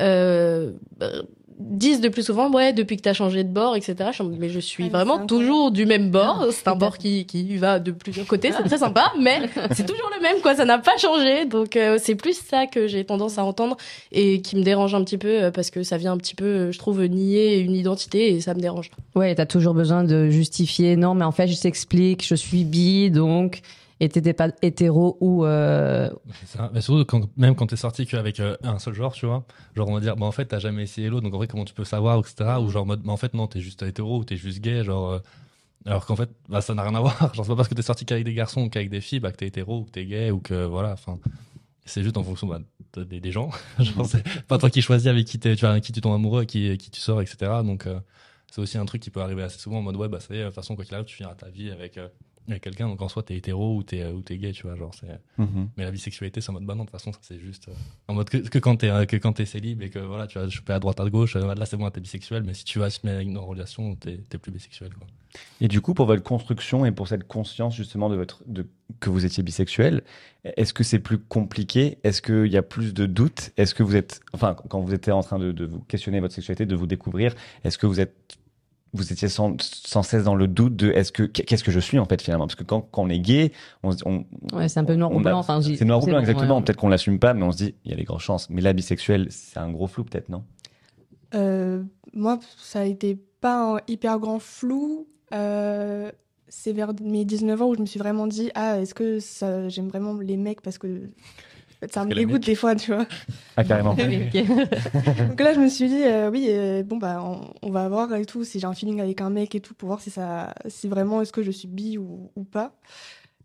euh, 0.00 0.72
bah, 0.96 1.10
disent 1.58 2.00
de 2.00 2.08
plus 2.08 2.24
souvent, 2.24 2.50
ouais, 2.50 2.72
depuis 2.72 2.96
que 2.96 3.02
t'as 3.02 3.12
changé 3.12 3.44
de 3.44 3.48
bord, 3.48 3.76
etc. 3.76 4.10
Je 4.12 4.22
mais 4.22 4.48
je 4.48 4.58
suis 4.58 4.84
mais 4.84 4.90
vraiment 4.90 5.26
toujours 5.26 5.70
du 5.70 5.86
même 5.86 6.10
bord. 6.10 6.46
C'est 6.50 6.68
un 6.68 6.76
bord 6.76 6.98
qui, 6.98 7.26
qui 7.26 7.56
va 7.56 7.78
de 7.78 7.92
plusieurs 7.92 8.26
côtés. 8.26 8.52
C'est 8.52 8.64
très 8.64 8.78
sympa, 8.78 9.12
mais 9.20 9.42
c'est 9.72 9.86
toujours 9.86 10.10
le 10.16 10.22
même, 10.22 10.40
quoi. 10.40 10.54
Ça 10.54 10.64
n'a 10.64 10.78
pas 10.78 10.96
changé. 10.98 11.44
Donc, 11.44 11.76
euh, 11.76 11.98
c'est 12.00 12.14
plus 12.14 12.36
ça 12.36 12.66
que 12.66 12.86
j'ai 12.86 13.04
tendance 13.04 13.38
à 13.38 13.44
entendre 13.44 13.76
et 14.12 14.40
qui 14.40 14.56
me 14.56 14.62
dérange 14.62 14.94
un 14.94 15.04
petit 15.04 15.18
peu 15.18 15.44
euh, 15.44 15.50
parce 15.50 15.70
que 15.70 15.82
ça 15.82 15.96
vient 15.96 16.12
un 16.12 16.18
petit 16.18 16.34
peu, 16.34 16.44
euh, 16.44 16.72
je 16.72 16.78
trouve, 16.78 17.04
nier 17.04 17.58
une 17.58 17.74
identité 17.74 18.34
et 18.34 18.40
ça 18.40 18.54
me 18.54 18.60
dérange. 18.60 18.90
Ouais, 19.14 19.34
t'as 19.34 19.46
toujours 19.46 19.74
besoin 19.74 20.04
de 20.04 20.30
justifier. 20.30 20.96
Non, 20.96 21.14
mais 21.14 21.24
en 21.24 21.32
fait, 21.32 21.46
je 21.46 21.60
t'explique, 21.60 22.26
je 22.26 22.34
suis 22.34 22.64
bi, 22.64 23.10
donc. 23.10 23.60
Et 24.04 24.08
t'étais 24.10 24.34
pas 24.34 24.48
hétéro 24.60 25.16
ou. 25.20 25.46
euh. 25.46 26.10
Mais 26.74 26.82
surtout, 26.82 27.04
quand, 27.06 27.22
même 27.38 27.54
quand 27.54 27.66
t'es 27.66 27.76
sorti 27.76 28.06
qu'avec 28.06 28.38
euh, 28.38 28.54
un 28.62 28.78
seul 28.78 28.92
genre, 28.92 29.14
tu 29.14 29.24
vois, 29.24 29.44
genre 29.74 29.88
on 29.88 29.94
va 29.94 30.00
dire, 30.00 30.14
bah 30.16 30.26
en 30.26 30.32
fait, 30.32 30.44
t'as 30.44 30.58
jamais 30.58 30.82
essayé 30.82 31.08
l'autre, 31.08 31.22
donc 31.22 31.32
en 31.32 31.38
vrai, 31.38 31.46
comment 31.46 31.64
tu 31.64 31.72
peux 31.72 31.84
savoir, 31.84 32.18
etc. 32.18 32.60
Ou 32.60 32.68
genre, 32.68 32.84
bah 32.84 32.96
en 33.06 33.16
fait, 33.16 33.32
non, 33.32 33.46
t'es 33.46 33.60
juste 33.60 33.82
hétéro 33.82 34.18
ou 34.18 34.24
t'es 34.24 34.36
juste 34.36 34.60
gay, 34.60 34.84
genre. 34.84 35.12
euh, 35.12 35.18
alors 35.86 36.04
qu'en 36.04 36.16
fait, 36.16 36.28
bah, 36.50 36.60
ça 36.60 36.74
n'a 36.74 36.82
rien 36.82 36.94
à 36.94 37.00
voir. 37.00 37.16
Genre, 37.34 37.44
c'est 37.44 37.50
pas 37.52 37.56
parce 37.56 37.68
que 37.68 37.74
t'es 37.74 37.82
sorti 37.82 38.04
qu'avec 38.06 38.24
des 38.24 38.32
garçons 38.34 38.62
ou 38.62 38.68
qu'avec 38.70 38.88
des 38.90 39.00
filles, 39.02 39.20
bah, 39.20 39.30
que 39.32 39.36
t'es 39.36 39.46
hétéro 39.46 39.80
ou 39.80 39.84
que 39.84 39.90
t'es 39.90 40.04
gay 40.06 40.30
ou 40.30 40.40
que 40.40 40.64
voilà, 40.64 40.92
enfin. 40.92 41.18
C'est 41.86 42.02
juste 42.02 42.16
en 42.16 42.22
fonction 42.24 42.46
bah, 42.46 42.60
de- 42.94 43.04
des, 43.04 43.20
des 43.20 43.32
gens. 43.32 43.50
genre, 43.78 44.06
c'est 44.06 44.22
pas 44.48 44.56
toi 44.58 44.70
qui 44.70 44.80
choisis 44.82 45.06
avec 45.08 45.26
qui, 45.26 45.38
tu 45.38 45.54
vois, 45.56 45.80
qui 45.80 45.92
tu 45.92 46.00
tombes 46.00 46.14
amoureux, 46.14 46.38
avec 46.38 46.48
qui, 46.48 46.78
tu 46.90 47.00
sors, 47.00 47.20
etc. 47.20 47.62
Donc, 47.64 47.86
euh, 47.86 48.00
c'est 48.50 48.60
aussi 48.62 48.78
un 48.78 48.86
truc 48.86 49.02
qui 49.02 49.10
peut 49.10 49.20
arriver 49.20 49.42
assez 49.42 49.58
souvent 49.58 49.78
en 49.78 49.82
mode, 49.82 49.96
ouais, 49.96 50.08
bah, 50.08 50.20
ça 50.20 50.34
y 50.34 50.38
de 50.38 50.44
toute 50.44 50.54
façon, 50.54 50.76
quoi 50.76 50.84
qu'il 50.86 50.94
arrive, 50.94 51.06
tu 51.06 51.16
finiras 51.16 51.34
ta 51.34 51.48
vie 51.50 51.70
avec, 51.70 51.98
avec 52.48 52.62
quelqu'un. 52.62 52.88
Donc, 52.88 53.00
en 53.02 53.08
soi, 53.08 53.22
t'es 53.22 53.36
hétéro 53.36 53.76
ou 53.76 53.82
t'es, 53.82 54.04
ou 54.06 54.20
t'es 54.20 54.36
gay, 54.38 54.52
tu 54.52 54.64
vois. 54.64 54.76
Genre, 54.76 54.92
c'est. 54.94 55.20
Mhm. 55.38 55.68
Mais 55.76 55.84
la 55.84 55.90
bisexualité, 55.90 56.40
c'est 56.40 56.50
en 56.50 56.54
mode, 56.54 56.64
bah 56.64 56.74
non, 56.74 56.84
de 56.84 56.90
toute 56.90 56.98
façon, 56.98 57.12
ça 57.12 57.18
c'est 57.22 57.40
juste. 57.40 57.68
euh, 57.68 57.72
en 58.08 58.14
mode 58.14 58.28
que, 58.28 58.38
que 58.38 58.58
quand 58.58 58.76
t'es 58.76 58.90
euh, 58.90 59.06
que 59.06 59.16
quand 59.16 59.32
t'es 59.32 59.46
célib 59.46 59.82
et 59.82 59.90
que 59.90 59.98
voilà, 59.98 60.26
tu 60.26 60.38
vas 60.38 60.48
choper 60.48 60.72
à 60.72 60.78
droite 60.78 61.00
à 61.00 61.08
gauche, 61.08 61.36
euh, 61.36 61.54
là 61.54 61.66
c'est 61.66 61.76
bon, 61.76 61.88
t'es 61.90 62.00
bisexuel, 62.00 62.42
mais 62.44 62.54
si 62.54 62.64
tu 62.64 62.78
vas 62.78 62.90
se 62.90 63.00
mettre 63.04 63.16
avec 63.16 63.28
une 63.28 63.38
relation, 63.38 63.94
t'es 63.96 64.18
t'es 64.28 64.38
plus 64.38 64.52
bisexuel. 64.52 64.92
Quoi. 64.94 65.06
Et 65.60 65.68
du 65.68 65.80
coup, 65.80 65.94
pour 65.94 66.06
votre 66.06 66.22
construction 66.22 66.84
et 66.86 66.92
pour 66.92 67.08
cette 67.08 67.26
conscience 67.26 67.74
justement 67.74 68.08
de 68.08 68.16
votre 68.16 68.42
de 68.46 68.66
que 69.00 69.10
vous 69.10 69.24
étiez 69.24 69.42
bisexuel, 69.42 70.02
est-ce 70.44 70.74
que 70.74 70.84
c'est 70.84 70.98
plus 70.98 71.18
compliqué? 71.18 71.98
Est-ce 72.04 72.20
qu'il 72.22 72.52
y 72.52 72.56
a 72.56 72.62
plus 72.62 72.92
de 72.94 73.06
doutes? 73.06 73.52
Est-ce 73.56 73.74
que 73.74 73.82
vous 73.82 73.96
êtes, 73.96 74.20
enfin, 74.32 74.54
quand 74.54 74.80
vous 74.80 74.92
étiez 74.92 75.12
en 75.12 75.22
train 75.22 75.38
de, 75.38 75.52
de 75.52 75.64
vous 75.64 75.80
questionner 75.80 76.20
votre 76.20 76.34
sexualité, 76.34 76.66
de 76.66 76.76
vous 76.76 76.86
découvrir, 76.86 77.34
est-ce 77.64 77.78
que 77.78 77.86
vous 77.86 77.98
êtes 78.00 78.14
vous 78.94 79.12
étiez 79.12 79.28
sans, 79.28 79.56
sans 79.60 80.02
cesse 80.02 80.24
dans 80.24 80.34
le 80.34 80.46
doute 80.48 80.76
de 80.76 80.90
est-ce 80.92 81.12
que 81.12 81.24
qu'est-ce 81.24 81.62
que 81.64 81.70
je 81.72 81.80
suis 81.80 81.98
en 81.98 82.04
fait 82.06 82.22
finalement? 82.22 82.46
Parce 82.46 82.54
que 82.54 82.64
quand, 82.64 82.80
quand 82.90 83.02
on 83.02 83.08
est 83.10 83.18
gay 83.18 83.52
on, 83.82 83.90
se- 83.92 84.02
on 84.06 84.24
Ouais, 84.52 84.68
c'est 84.68 84.80
un 84.80 84.84
peu 84.84 84.94
noir 84.94 85.12
ou 85.12 85.20
blanc. 85.20 85.38
Enfin, 85.38 85.60
c'est 85.60 85.84
noir 85.84 85.98
ou 85.98 86.04
c'est 86.04 86.10
blanc 86.10 86.20
exactement 86.20 86.56
ouais. 86.58 86.62
peut-être 86.64 86.76
qu'on 86.78 86.88
l'assume 86.88 87.18
pas 87.18 87.34
mais 87.34 87.42
on 87.42 87.52
se 87.52 87.58
dit 87.58 87.74
il 87.84 87.90
y 87.90 87.94
a 87.94 87.96
des 87.96 88.04
grandes 88.04 88.20
chances 88.20 88.48
mais 88.50 88.62
la 88.62 88.72
bisexuelle 88.72 89.26
c'est 89.30 89.58
un 89.58 89.70
gros 89.70 89.86
flou 89.88 90.04
peut-être 90.04 90.28
non? 90.30 90.44
Euh, 91.34 91.82
moi, 92.12 92.38
ça 92.56 92.80
a 92.80 92.84
été 92.84 93.18
pas 93.40 93.74
un 93.76 93.80
hyper 93.88 94.20
grand 94.20 94.38
flou. 94.38 95.08
Euh, 95.32 96.12
c'est 96.48 96.72
vers 96.72 96.92
mes 97.02 97.24
19 97.24 97.60
ans 97.60 97.68
où 97.70 97.74
je 97.74 97.80
me 97.80 97.86
suis 97.86 97.98
vraiment 97.98 98.28
dit 98.28 98.50
ah 98.54 98.80
est-ce 98.80 98.94
que 98.94 99.18
j'aime 99.68 99.88
vraiment 99.88 100.14
les 100.14 100.36
mecs 100.36 100.60
parce 100.60 100.78
que 100.78 101.10
fait, 101.86 101.92
ça 101.92 102.04
me 102.04 102.10
dégoûte 102.26 102.44
des 102.46 102.54
fois 102.54 102.74
tu 102.74 102.92
vois. 102.94 103.06
Ah 103.56 103.64
carrément. 103.64 103.94
Donc 105.28 105.40
là 105.40 105.54
je 105.54 105.60
me 105.60 105.68
suis 105.68 105.88
dit 105.88 106.02
euh, 106.02 106.30
oui 106.30 106.46
euh, 106.48 106.82
bon 106.82 106.96
bah 106.96 107.22
on, 107.22 107.52
on 107.66 107.70
va 107.70 107.88
voir 107.88 108.12
et 108.14 108.24
tout 108.26 108.44
si 108.44 108.58
j'ai 108.60 108.66
un 108.66 108.74
feeling 108.74 109.00
avec 109.00 109.20
un 109.20 109.30
mec 109.30 109.54
et 109.54 109.60
tout 109.60 109.74
pour 109.74 109.88
voir 109.88 110.00
si 110.00 110.10
ça 110.10 110.54
si 110.66 110.88
vraiment 110.88 111.22
est-ce 111.22 111.32
que 111.32 111.42
je 111.42 111.50
suis 111.50 111.68
bi 111.68 111.96
ou, 111.98 112.30
ou 112.36 112.44
pas. 112.44 112.74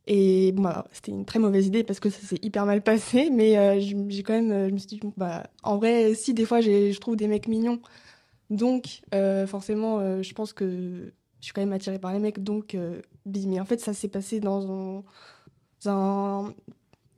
Et 0.08 0.52
bon 0.54 0.64
bah, 0.64 0.88
c'était 0.92 1.12
une 1.12 1.26
très 1.26 1.38
mauvaise 1.40 1.68
idée 1.68 1.84
parce 1.84 2.00
que 2.00 2.10
ça 2.10 2.20
s'est 2.26 2.40
hyper 2.42 2.66
mal 2.66 2.82
passé 2.82 3.30
mais 3.32 3.58
euh, 3.58 3.80
je- 3.80 3.96
j'ai 4.08 4.24
quand 4.24 4.34
même 4.34 4.68
je 4.70 4.74
me 4.74 4.78
suis 4.80 4.88
dit 4.88 5.00
bon, 5.00 5.14
bah 5.18 5.44
en 5.64 5.78
vrai 5.78 6.16
si 6.16 6.34
des 6.34 6.46
fois 6.46 6.62
je 6.62 6.98
trouve 7.00 7.16
des 7.16 7.28
mecs 7.28 7.48
mignons 7.48 7.80
donc 8.50 9.02
forcément 9.48 10.22
je 10.24 10.34
pense 10.34 10.54
que 10.54 11.12
je 11.40 11.46
suis 11.46 11.54
quand 11.54 11.62
même 11.62 11.74
attirée 11.74 12.00
par 12.00 12.12
les 12.14 12.20
mecs 12.20 12.44
donc 12.44 12.76
bi. 13.26 13.46
Mais 13.48 13.60
en 13.60 13.66
fait 13.66 13.80
ça 13.80 13.94
s'est 13.94 14.08
passé 14.08 14.40
dans 14.40 14.72
un, 14.72 15.04
un 15.86 16.54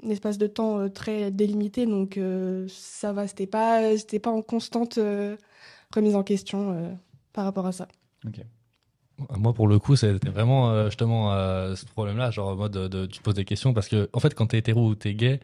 un 0.04 0.10
espace 0.10 0.38
de 0.38 0.48
temps 0.48 0.80
euh, 0.80 0.90
très 0.90 1.32
délimité, 1.32 1.86
donc 1.86 2.18
euh, 2.18 2.66
ça 2.70 3.14
va, 3.14 3.28
c'était 3.28 3.48
pas, 3.48 3.98
c'était 3.98 4.20
pas 4.20 4.32
en 4.32 4.42
constante 4.42 4.98
euh, 4.98 5.36
remise 5.94 6.16
en 6.16 6.24
question 6.24 6.98
par 7.34 7.46
rapport 7.46 7.66
à 7.66 7.72
ça. 7.72 7.88
Moi, 9.38 9.54
pour 9.54 9.68
le 9.68 9.78
coup, 9.78 9.96
c'était 9.96 10.30
vraiment 10.30 10.86
justement 10.86 11.32
ce 11.76 11.86
problème-là, 11.86 12.32
genre 12.32 12.50
en 12.50 12.56
mode 12.56 12.72
de, 12.72 13.06
tu 13.06 13.22
poses 13.22 13.36
des 13.36 13.46
questions 13.46 13.74
parce 13.74 13.88
que 13.88 14.10
en 14.14 14.20
fait, 14.20 14.34
quand 14.34 14.48
t'es 14.48 14.58
hétéro 14.58 14.88
ou 14.88 14.96
t'es 14.96 15.14
gay, 15.14 15.40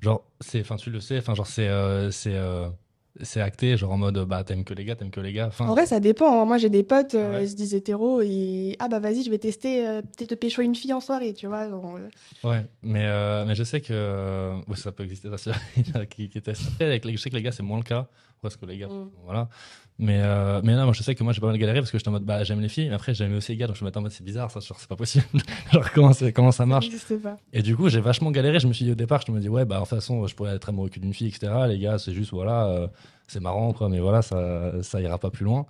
genre 0.00 0.22
c'est, 0.40 0.60
enfin 0.60 0.76
tu 0.76 0.90
le 0.90 1.00
sais, 1.00 1.18
enfin 1.18 1.34
genre 1.34 1.46
c'est 1.46 1.70
c'est 2.10 2.38
c'est 3.20 3.40
acté, 3.42 3.76
genre 3.76 3.92
en 3.92 3.98
mode 3.98 4.18
bah 4.26 4.42
t'aimes 4.42 4.64
que 4.64 4.72
les 4.74 4.84
gars, 4.84 4.96
t'aimes 4.96 5.10
que 5.10 5.20
les 5.20 5.32
gars. 5.32 5.48
Enfin, 5.48 5.66
En 5.68 5.72
vrai, 5.72 5.84
ça 5.86 6.00
dépend. 6.00 6.40
hein. 6.40 6.44
Moi, 6.46 6.56
j'ai 6.58 6.70
des 6.70 6.82
potes, 6.82 7.14
euh, 7.14 7.40
ils 7.42 7.48
se 7.50 7.54
disent 7.54 7.74
hétéro 7.74 8.22
et 8.22 8.76
ah 8.78 8.88
bah 8.88 9.00
vas-y, 9.00 9.22
je 9.22 9.30
vais 9.30 9.38
tester, 9.38 9.86
euh, 9.86 10.00
peut-être 10.00 10.30
te 10.30 10.34
pécho 10.34 10.62
une 10.62 10.74
fille 10.74 10.92
en 10.94 11.00
soirée, 11.00 11.34
tu 11.34 11.46
vois. 11.46 11.68
genre, 11.68 11.96
euh. 11.96 12.48
Ouais, 12.48 12.64
mais, 12.82 13.04
euh, 13.04 13.44
mais 13.46 13.54
je 13.54 13.64
sais 13.64 13.80
que 13.82 14.54
ouais, 14.66 14.76
ça 14.76 14.92
peut 14.92 15.04
exister, 15.04 15.28
ça, 15.36 15.52
qui, 16.10 16.28
qui 16.30 16.40
testent. 16.40 16.68
Après, 16.72 16.86
avec 16.86 17.04
les, 17.04 17.12
je 17.16 17.20
sais 17.22 17.28
que 17.30 17.36
les 17.36 17.42
gars, 17.42 17.52
c'est 17.52 17.62
moins 17.62 17.78
le 17.78 17.84
cas, 17.84 18.08
parce 18.42 18.56
que 18.56 18.66
les 18.66 18.76
gars, 18.76 18.88
voilà. 19.24 19.48
Mais, 19.98 20.20
euh, 20.20 20.60
mais 20.64 20.74
non, 20.74 20.84
moi, 20.84 20.92
je 20.92 21.02
sais 21.02 21.14
que 21.14 21.22
moi, 21.22 21.32
j'ai 21.32 21.40
pas 21.40 21.46
mal 21.46 21.58
galéré 21.58 21.78
parce 21.80 21.90
que 21.92 21.98
j'étais 21.98 22.08
en 22.08 22.12
mode, 22.12 22.24
bah, 22.24 22.42
j'aime 22.44 22.60
les 22.60 22.68
filles, 22.68 22.88
mais 22.88 22.94
après, 22.94 23.14
j'aime 23.14 23.34
aussi 23.36 23.52
les 23.52 23.58
gars, 23.58 23.66
donc 23.68 23.76
je 23.76 23.84
me 23.84 23.88
mettais 23.88 23.98
en 23.98 24.02
mode, 24.02 24.10
c'est 24.10 24.24
bizarre, 24.24 24.50
ça, 24.50 24.58
genre, 24.60 24.78
c'est 24.80 24.88
pas 24.88 24.96
possible. 24.96 25.24
genre, 25.72 25.90
comment, 25.92 26.10
comment 26.34 26.50
ça 26.52 26.66
marche? 26.66 26.86
n'existe 26.86 27.22
pas. 27.22 27.36
Et 27.52 27.62
du 27.62 27.76
coup, 27.76 27.88
j'ai 27.88 28.00
vachement 28.00 28.30
galéré. 28.32 28.58
Je 28.58 28.66
me 28.66 28.72
suis 28.72 28.84
dit 28.84 28.90
au 28.90 28.96
départ, 28.96 29.22
je 29.26 29.30
me 29.32 29.38
dis, 29.40 29.48
ouais, 29.48 29.64
bah, 29.64 29.76
de 29.76 29.80
toute 29.80 29.90
façon, 29.90 30.26
je 30.26 30.34
pourrais 30.34 30.54
être 30.56 30.68
amoureux 30.68 30.88
qu'une 30.88 31.14
fille, 31.14 31.28
etc. 31.28 31.52
Les 31.68 31.78
gars, 31.78 31.98
c'est 31.98 32.12
juste, 32.12 32.32
voilà, 32.32 32.66
euh, 32.66 32.88
c'est 33.28 33.40
marrant, 33.40 33.72
quoi, 33.72 33.88
mais 33.88 34.00
voilà, 34.00 34.22
ça, 34.22 34.82
ça 34.82 35.00
ira 35.00 35.18
pas 35.18 35.30
plus 35.30 35.44
loin. 35.44 35.66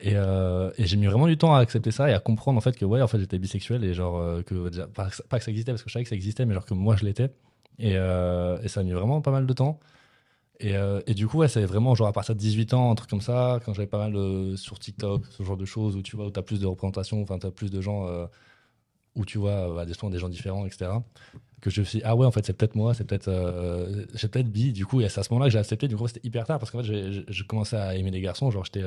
Et, 0.00 0.12
euh, 0.14 0.70
et 0.78 0.86
j'ai 0.86 0.96
mis 0.96 1.06
vraiment 1.06 1.26
du 1.28 1.36
temps 1.38 1.54
à 1.54 1.60
accepter 1.60 1.90
ça 1.92 2.10
et 2.10 2.14
à 2.14 2.18
comprendre 2.18 2.58
en 2.58 2.60
fait 2.60 2.76
que 2.76 2.84
ouais 2.84 3.00
en 3.00 3.06
fait 3.06 3.20
j'étais 3.20 3.38
bisexuel 3.38 3.84
et 3.84 3.94
genre 3.94 4.18
euh, 4.18 4.42
que 4.42 4.68
déjà, 4.68 4.88
pas, 4.88 5.06
que 5.08 5.14
ça- 5.14 5.22
pas 5.28 5.38
que 5.38 5.44
ça 5.44 5.52
existait 5.52 5.70
parce 5.70 5.84
que 5.84 5.88
je 5.88 5.92
savais 5.92 6.02
que 6.02 6.08
ça 6.08 6.16
existait 6.16 6.44
mais 6.46 6.52
genre 6.54 6.64
que 6.66 6.74
moi 6.74 6.96
je 6.96 7.04
l'étais 7.04 7.30
et, 7.78 7.92
et 7.92 8.68
ça 8.68 8.80
a 8.80 8.82
mis 8.82 8.90
vraiment 8.90 9.20
pas 9.20 9.30
mal 9.30 9.46
de 9.46 9.52
temps 9.52 9.78
et, 10.60 10.76
euh, 10.76 11.00
et 11.06 11.14
du 11.14 11.26
coup 11.26 11.38
ouais 11.38 11.48
c'est 11.48 11.64
vraiment 11.64 11.94
genre 11.94 12.06
à 12.06 12.12
partir 12.12 12.34
de 12.34 12.40
18 12.40 12.74
ans 12.74 12.90
un 12.92 12.94
truc 12.94 13.10
comme 13.10 13.20
ça 13.20 13.60
quand 13.64 13.74
j'avais 13.74 13.88
pas 13.88 13.98
mal 13.98 14.14
euh, 14.14 14.56
sur 14.56 14.78
TikTok 14.78 15.24
ce 15.30 15.42
genre 15.42 15.56
de 15.56 15.64
choses 15.64 15.96
où 15.96 16.02
tu 16.02 16.16
vois 16.16 16.26
où 16.26 16.30
t'as 16.30 16.42
plus 16.42 16.60
de 16.60 16.66
représentation 16.66 17.20
enfin 17.22 17.38
t'as 17.38 17.50
plus 17.50 17.70
de 17.72 17.80
gens 17.80 18.06
euh, 18.06 18.26
où 19.16 19.24
tu 19.24 19.38
vois 19.38 19.74
bah, 19.74 19.84
des, 19.84 19.94
des 20.10 20.18
gens 20.18 20.28
différents 20.28 20.64
etc 20.64 20.92
que 21.60 21.70
je 21.70 21.80
me 21.80 21.84
suis 21.86 21.98
dit, 22.00 22.04
ah 22.04 22.14
ouais 22.14 22.26
en 22.26 22.30
fait 22.30 22.44
c'est 22.44 22.52
peut-être 22.52 22.74
moi 22.74 22.92
c'est 22.92 23.04
peut-être 23.04 23.30
j'ai 24.14 24.28
peut-être 24.28 24.50
bi. 24.50 24.72
Du 24.72 24.84
coup 24.84 25.00
et 25.00 25.08
c'est 25.08 25.20
à 25.20 25.22
ce 25.22 25.32
moment-là 25.32 25.48
que 25.48 25.52
j'ai 25.54 25.58
accepté. 25.58 25.88
Du 25.88 25.96
coup 25.96 26.06
c'était 26.06 26.20
hyper 26.22 26.44
tard 26.44 26.58
parce 26.58 26.70
qu'en 26.70 26.82
fait 26.82 27.24
j'ai 27.26 27.44
commencé 27.44 27.74
à 27.74 27.94
aimer 27.96 28.10
les 28.10 28.20
garçons. 28.20 28.50
Genre 28.50 28.66
j'étais 28.66 28.84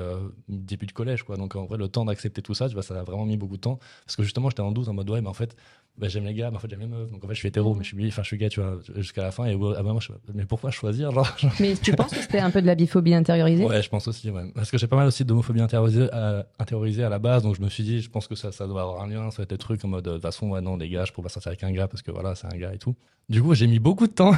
début 0.47 0.85
de 0.85 0.91
collège 0.91 1.23
quoi. 1.23 1.37
Donc 1.37 1.55
en 1.55 1.65
vrai 1.65 1.79
le 1.79 1.87
temps 1.87 2.05
d'accepter 2.05 2.43
tout 2.43 2.53
ça 2.53 2.67
tu 2.67 2.75
vois 2.75 2.83
ça 2.83 2.99
a 2.99 3.03
vraiment 3.03 3.25
mis 3.25 3.35
beaucoup 3.35 3.55
de 3.55 3.61
temps. 3.61 3.79
Parce 4.05 4.15
que 4.15 4.21
justement 4.21 4.51
j'étais 4.51 4.61
en 4.61 4.71
doute 4.71 4.87
en 4.89 4.93
mode 4.93 5.09
ouais 5.09 5.21
mais 5.21 5.27
en 5.27 5.33
fait 5.33 5.55
bah, 5.97 6.07
j'aime 6.07 6.25
les 6.25 6.33
gars 6.33 6.49
mais 6.51 6.57
en 6.57 6.59
fait 6.59 6.69
j'aime 6.69 6.79
les 6.81 6.87
meufs 6.87 7.09
donc 7.11 7.23
en 7.23 7.27
fait 7.27 7.33
je 7.33 7.39
suis 7.39 7.47
hétéro 7.47 7.73
mais 7.73 7.83
je 7.83 7.87
suis 7.89 7.97
bi 7.97 8.07
enfin 8.07 8.21
je 8.21 8.27
suis 8.27 8.37
gay 8.37 8.49
tu 8.49 8.59
vois 8.61 8.77
jusqu'à 8.95 9.23
la 9.23 9.31
fin 9.31 9.45
et 9.45 9.55
ouais, 9.55 9.73
ah 9.77 9.83
bah, 9.83 9.91
moi 9.93 10.01
je, 10.01 10.11
mais 10.33 10.45
pourquoi 10.45 10.69
choisir 10.71 11.11
genre, 11.11 11.27
genre- 11.37 11.51
Mais 11.59 11.73
tu 11.75 11.91
penses 11.93 12.11
que 12.11 12.21
c'était 12.21 12.39
un 12.39 12.51
peu 12.51 12.61
de 12.61 12.67
la 12.67 12.75
biphobie 12.75 13.13
intériorisée? 13.13 13.65
Ouais, 13.65 13.81
je 13.81 13.89
pense 13.89 14.07
aussi, 14.07 14.29
ouais. 14.29 14.51
Parce 14.53 14.69
que 14.71 14.77
j'ai 14.77 14.87
pas 14.87 14.95
mal 14.95 15.07
aussi 15.07 15.25
d'homophobie 15.25 15.61
intériorisée 15.61 16.07
à, 16.11 16.45
intériorisée 16.59 17.03
à 17.03 17.09
la 17.09 17.19
base, 17.19 17.43
donc 17.43 17.55
je 17.55 17.61
me 17.61 17.69
suis 17.69 17.83
dit, 17.83 18.01
je 18.01 18.09
pense 18.09 18.27
que 18.27 18.35
ça, 18.35 18.51
ça 18.51 18.67
doit 18.67 18.81
avoir 18.81 19.01
un 19.01 19.07
lien, 19.07 19.31
ça 19.31 19.37
va 19.37 19.43
être 19.43 19.49
des 19.51 19.57
trucs 19.57 19.83
en 19.85 19.87
mode, 19.87 20.05
de 20.05 20.13
toute 20.13 20.21
façon, 20.21 20.49
ouais, 20.49 20.61
non, 20.61 20.77
les 20.77 20.89
gars, 20.89 21.05
je 21.05 21.11
pourrais 21.11 21.23
pas 21.25 21.29
sortir 21.29 21.49
avec 21.49 21.63
un 21.63 21.71
gars 21.71 21.87
parce 21.87 22.01
que 22.03 22.11
voilà, 22.11 22.35
c'est 22.35 22.47
un 22.47 22.57
gars 22.57 22.73
et 22.73 22.77
tout. 22.77 22.95
Du 23.29 23.41
coup, 23.41 23.53
j'ai 23.55 23.67
mis 23.67 23.79
beaucoup 23.79 24.07
de 24.07 24.13
temps. 24.13 24.33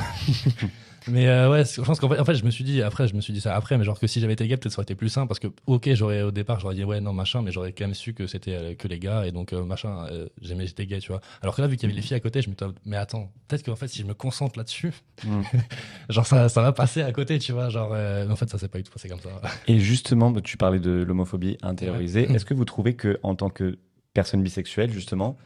mais 1.07 1.27
euh, 1.27 1.49
ouais, 1.49 1.63
je 1.65 1.81
pense 1.81 1.99
qu'en 1.99 2.09
fait, 2.09 2.19
en 2.19 2.25
fait, 2.25 2.35
je 2.35 2.43
me 2.43 2.51
suis 2.51 2.63
dit, 2.63 2.81
après, 2.81 3.07
je 3.07 3.15
me 3.15 3.21
suis 3.21 3.33
dit 3.33 3.41
ça 3.41 3.55
après, 3.55 3.77
mais 3.77 3.83
genre 3.83 3.99
que 3.99 4.07
si 4.07 4.19
j'avais 4.19 4.33
été 4.33 4.47
gay, 4.47 4.57
peut-être 4.57 4.73
ça 4.73 4.79
aurait 4.79 4.83
été 4.83 4.95
plus 4.95 5.09
simple 5.09 5.27
parce 5.27 5.39
que, 5.39 5.47
ok, 5.67 5.93
j'aurais, 5.93 6.21
au 6.21 6.31
départ, 6.31 6.59
j'aurais 6.59 6.75
dit, 6.75 6.83
ouais, 6.83 7.01
non, 7.01 7.13
machin, 7.13 7.41
mais 7.41 7.51
j'aurais 7.51 7.71
quand 7.73 7.85
même 7.85 7.93
su 7.93 8.13
que 8.13 8.27
c'était 8.27 8.53
euh, 8.53 8.75
que 8.75 8.87
les 8.87 8.99
gars 8.99 9.25
et 9.25 9.31
donc, 9.31 9.53
euh, 9.53 9.63
machin, 9.63 10.05
euh, 10.11 10.27
j'aimais, 10.41 10.67
j'étais 10.67 10.85
gay, 10.85 10.99
tu 10.99 11.11
vois. 11.11 11.21
Alors 11.41 11.55
que 11.55 11.61
là, 11.61 11.67
vu 11.67 11.77
qu'il 11.77 11.87
y 11.87 11.91
avait 11.91 11.95
les 11.99 12.05
filles 12.05 12.17
à 12.17 12.19
côté, 12.19 12.41
je 12.41 12.49
me 12.49 12.55
dit, 12.55 12.63
mais 12.85 12.97
attends, 12.97 13.31
peut-être 13.47 13.63
qu'en 13.63 13.75
fait, 13.75 13.87
si 13.87 13.99
je 13.99 14.05
me 14.05 14.13
concentre 14.13 14.57
là-dessus, 14.57 14.93
Mm. 15.25 15.41
genre 16.09 16.25
ça, 16.25 16.49
ça 16.49 16.61
va 16.61 16.71
passer 16.71 17.01
à 17.01 17.11
côté, 17.11 17.39
tu 17.39 17.51
vois, 17.51 17.69
genre, 17.69 17.91
mais 17.91 18.31
en 18.31 18.35
fait, 18.35 18.49
ça 18.49 18.57
s'est 18.57 18.67
pas 18.67 18.77
du 18.77 18.83
tout 18.83 18.91
passé 18.91 19.09
comme 19.09 19.19
ça. 19.19 19.29
Et 19.67 19.79
justement, 19.79 20.31
tu 20.41 20.57
parlais 20.57 20.79
de 20.79 20.91
l'homophobie 20.91 21.57
intériorisée. 21.61 22.27
Ouais. 22.27 22.35
Est-ce 22.35 22.45
que 22.45 22.53
vous 22.53 22.65
trouvez 22.65 22.95
que, 22.95 23.19
en 23.23 23.35
tant 23.35 23.49
que 23.49 23.77
personne 24.13 24.41
bisexuelle, 24.41 24.91
justement, 24.91 25.37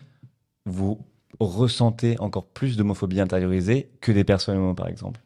vous 0.66 1.00
ressentez 1.40 2.20
encore 2.20 2.46
plus 2.46 2.78
d'homophobie 2.78 3.20
intériorisée 3.20 3.90
que 4.02 4.12
des 4.12 4.24
personnes 4.24 4.58
homo, 4.58 4.74
par 4.74 4.88
exemple? 4.88 5.20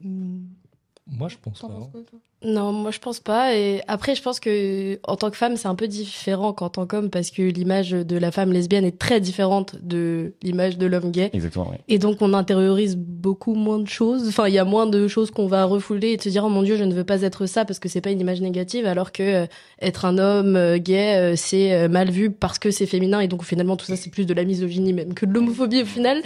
Moi, 0.00 1.28
je 1.28 1.36
pense 1.38 1.60
pas. 1.60 1.68
penses 1.68 1.88
quoi, 1.90 2.02
toi? 2.02 2.18
Non, 2.42 2.72
moi 2.72 2.90
je 2.90 2.98
pense 2.98 3.18
pas. 3.18 3.56
Et 3.56 3.80
après, 3.88 4.14
je 4.14 4.22
pense 4.22 4.40
que 4.40 4.98
en 5.04 5.16
tant 5.16 5.30
que 5.30 5.36
femme, 5.36 5.56
c'est 5.56 5.68
un 5.68 5.74
peu 5.74 5.88
différent 5.88 6.52
qu'en 6.52 6.68
tant 6.68 6.86
qu'homme 6.86 7.08
parce 7.08 7.30
que 7.30 7.42
l'image 7.42 7.90
de 7.90 8.16
la 8.16 8.30
femme 8.30 8.52
lesbienne 8.52 8.84
est 8.84 8.98
très 8.98 9.20
différente 9.20 9.76
de 9.82 10.34
l'image 10.42 10.76
de 10.76 10.86
l'homme 10.86 11.10
gay. 11.10 11.30
Exactement. 11.32 11.72
Et 11.88 11.98
donc 11.98 12.20
on 12.20 12.34
intériorise 12.34 12.96
beaucoup 12.96 13.54
moins 13.54 13.78
de 13.78 13.88
choses. 13.88 14.28
Enfin, 14.28 14.48
il 14.48 14.54
y 14.54 14.58
a 14.58 14.64
moins 14.64 14.86
de 14.86 15.08
choses 15.08 15.30
qu'on 15.30 15.46
va 15.46 15.64
refouler 15.64 16.12
et 16.12 16.20
se 16.20 16.28
dire 16.28 16.44
oh 16.44 16.50
mon 16.50 16.62
dieu, 16.62 16.76
je 16.76 16.84
ne 16.84 16.92
veux 16.92 17.04
pas 17.04 17.22
être 17.22 17.46
ça 17.46 17.64
parce 17.64 17.78
que 17.78 17.88
c'est 17.88 18.02
pas 18.02 18.10
une 18.10 18.20
image 18.20 18.42
négative, 18.42 18.84
alors 18.84 19.12
que 19.12 19.22
euh, 19.22 19.46
être 19.80 20.04
un 20.04 20.18
homme 20.18 20.56
euh, 20.56 20.78
gay, 20.78 21.16
euh, 21.16 21.34
c'est 21.36 21.88
mal 21.88 22.10
vu 22.10 22.30
parce 22.30 22.58
que 22.58 22.70
c'est 22.70 22.86
féminin 22.86 23.20
et 23.20 23.28
donc 23.28 23.44
finalement 23.44 23.76
tout 23.76 23.86
ça 23.86 23.96
c'est 23.96 24.10
plus 24.10 24.26
de 24.26 24.34
la 24.34 24.44
misogynie 24.44 24.92
même 24.92 25.14
que 25.14 25.26
de 25.26 25.32
l'homophobie 25.32 25.82
au 25.82 25.86
final. 25.86 26.22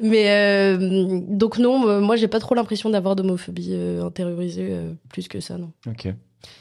Mais 0.00 0.30
euh, 0.30 1.20
donc 1.28 1.58
non, 1.58 2.00
moi 2.00 2.16
j'ai 2.16 2.28
pas 2.28 2.40
trop 2.40 2.54
l'impression 2.54 2.90
d'avoir 2.90 3.16
d'homophobie 3.16 3.74
intériorisée 4.02 4.74
plus 5.08 5.28
que 5.28 5.40
ça 5.40 5.53
non. 5.58 5.72
Ok. 5.86 6.08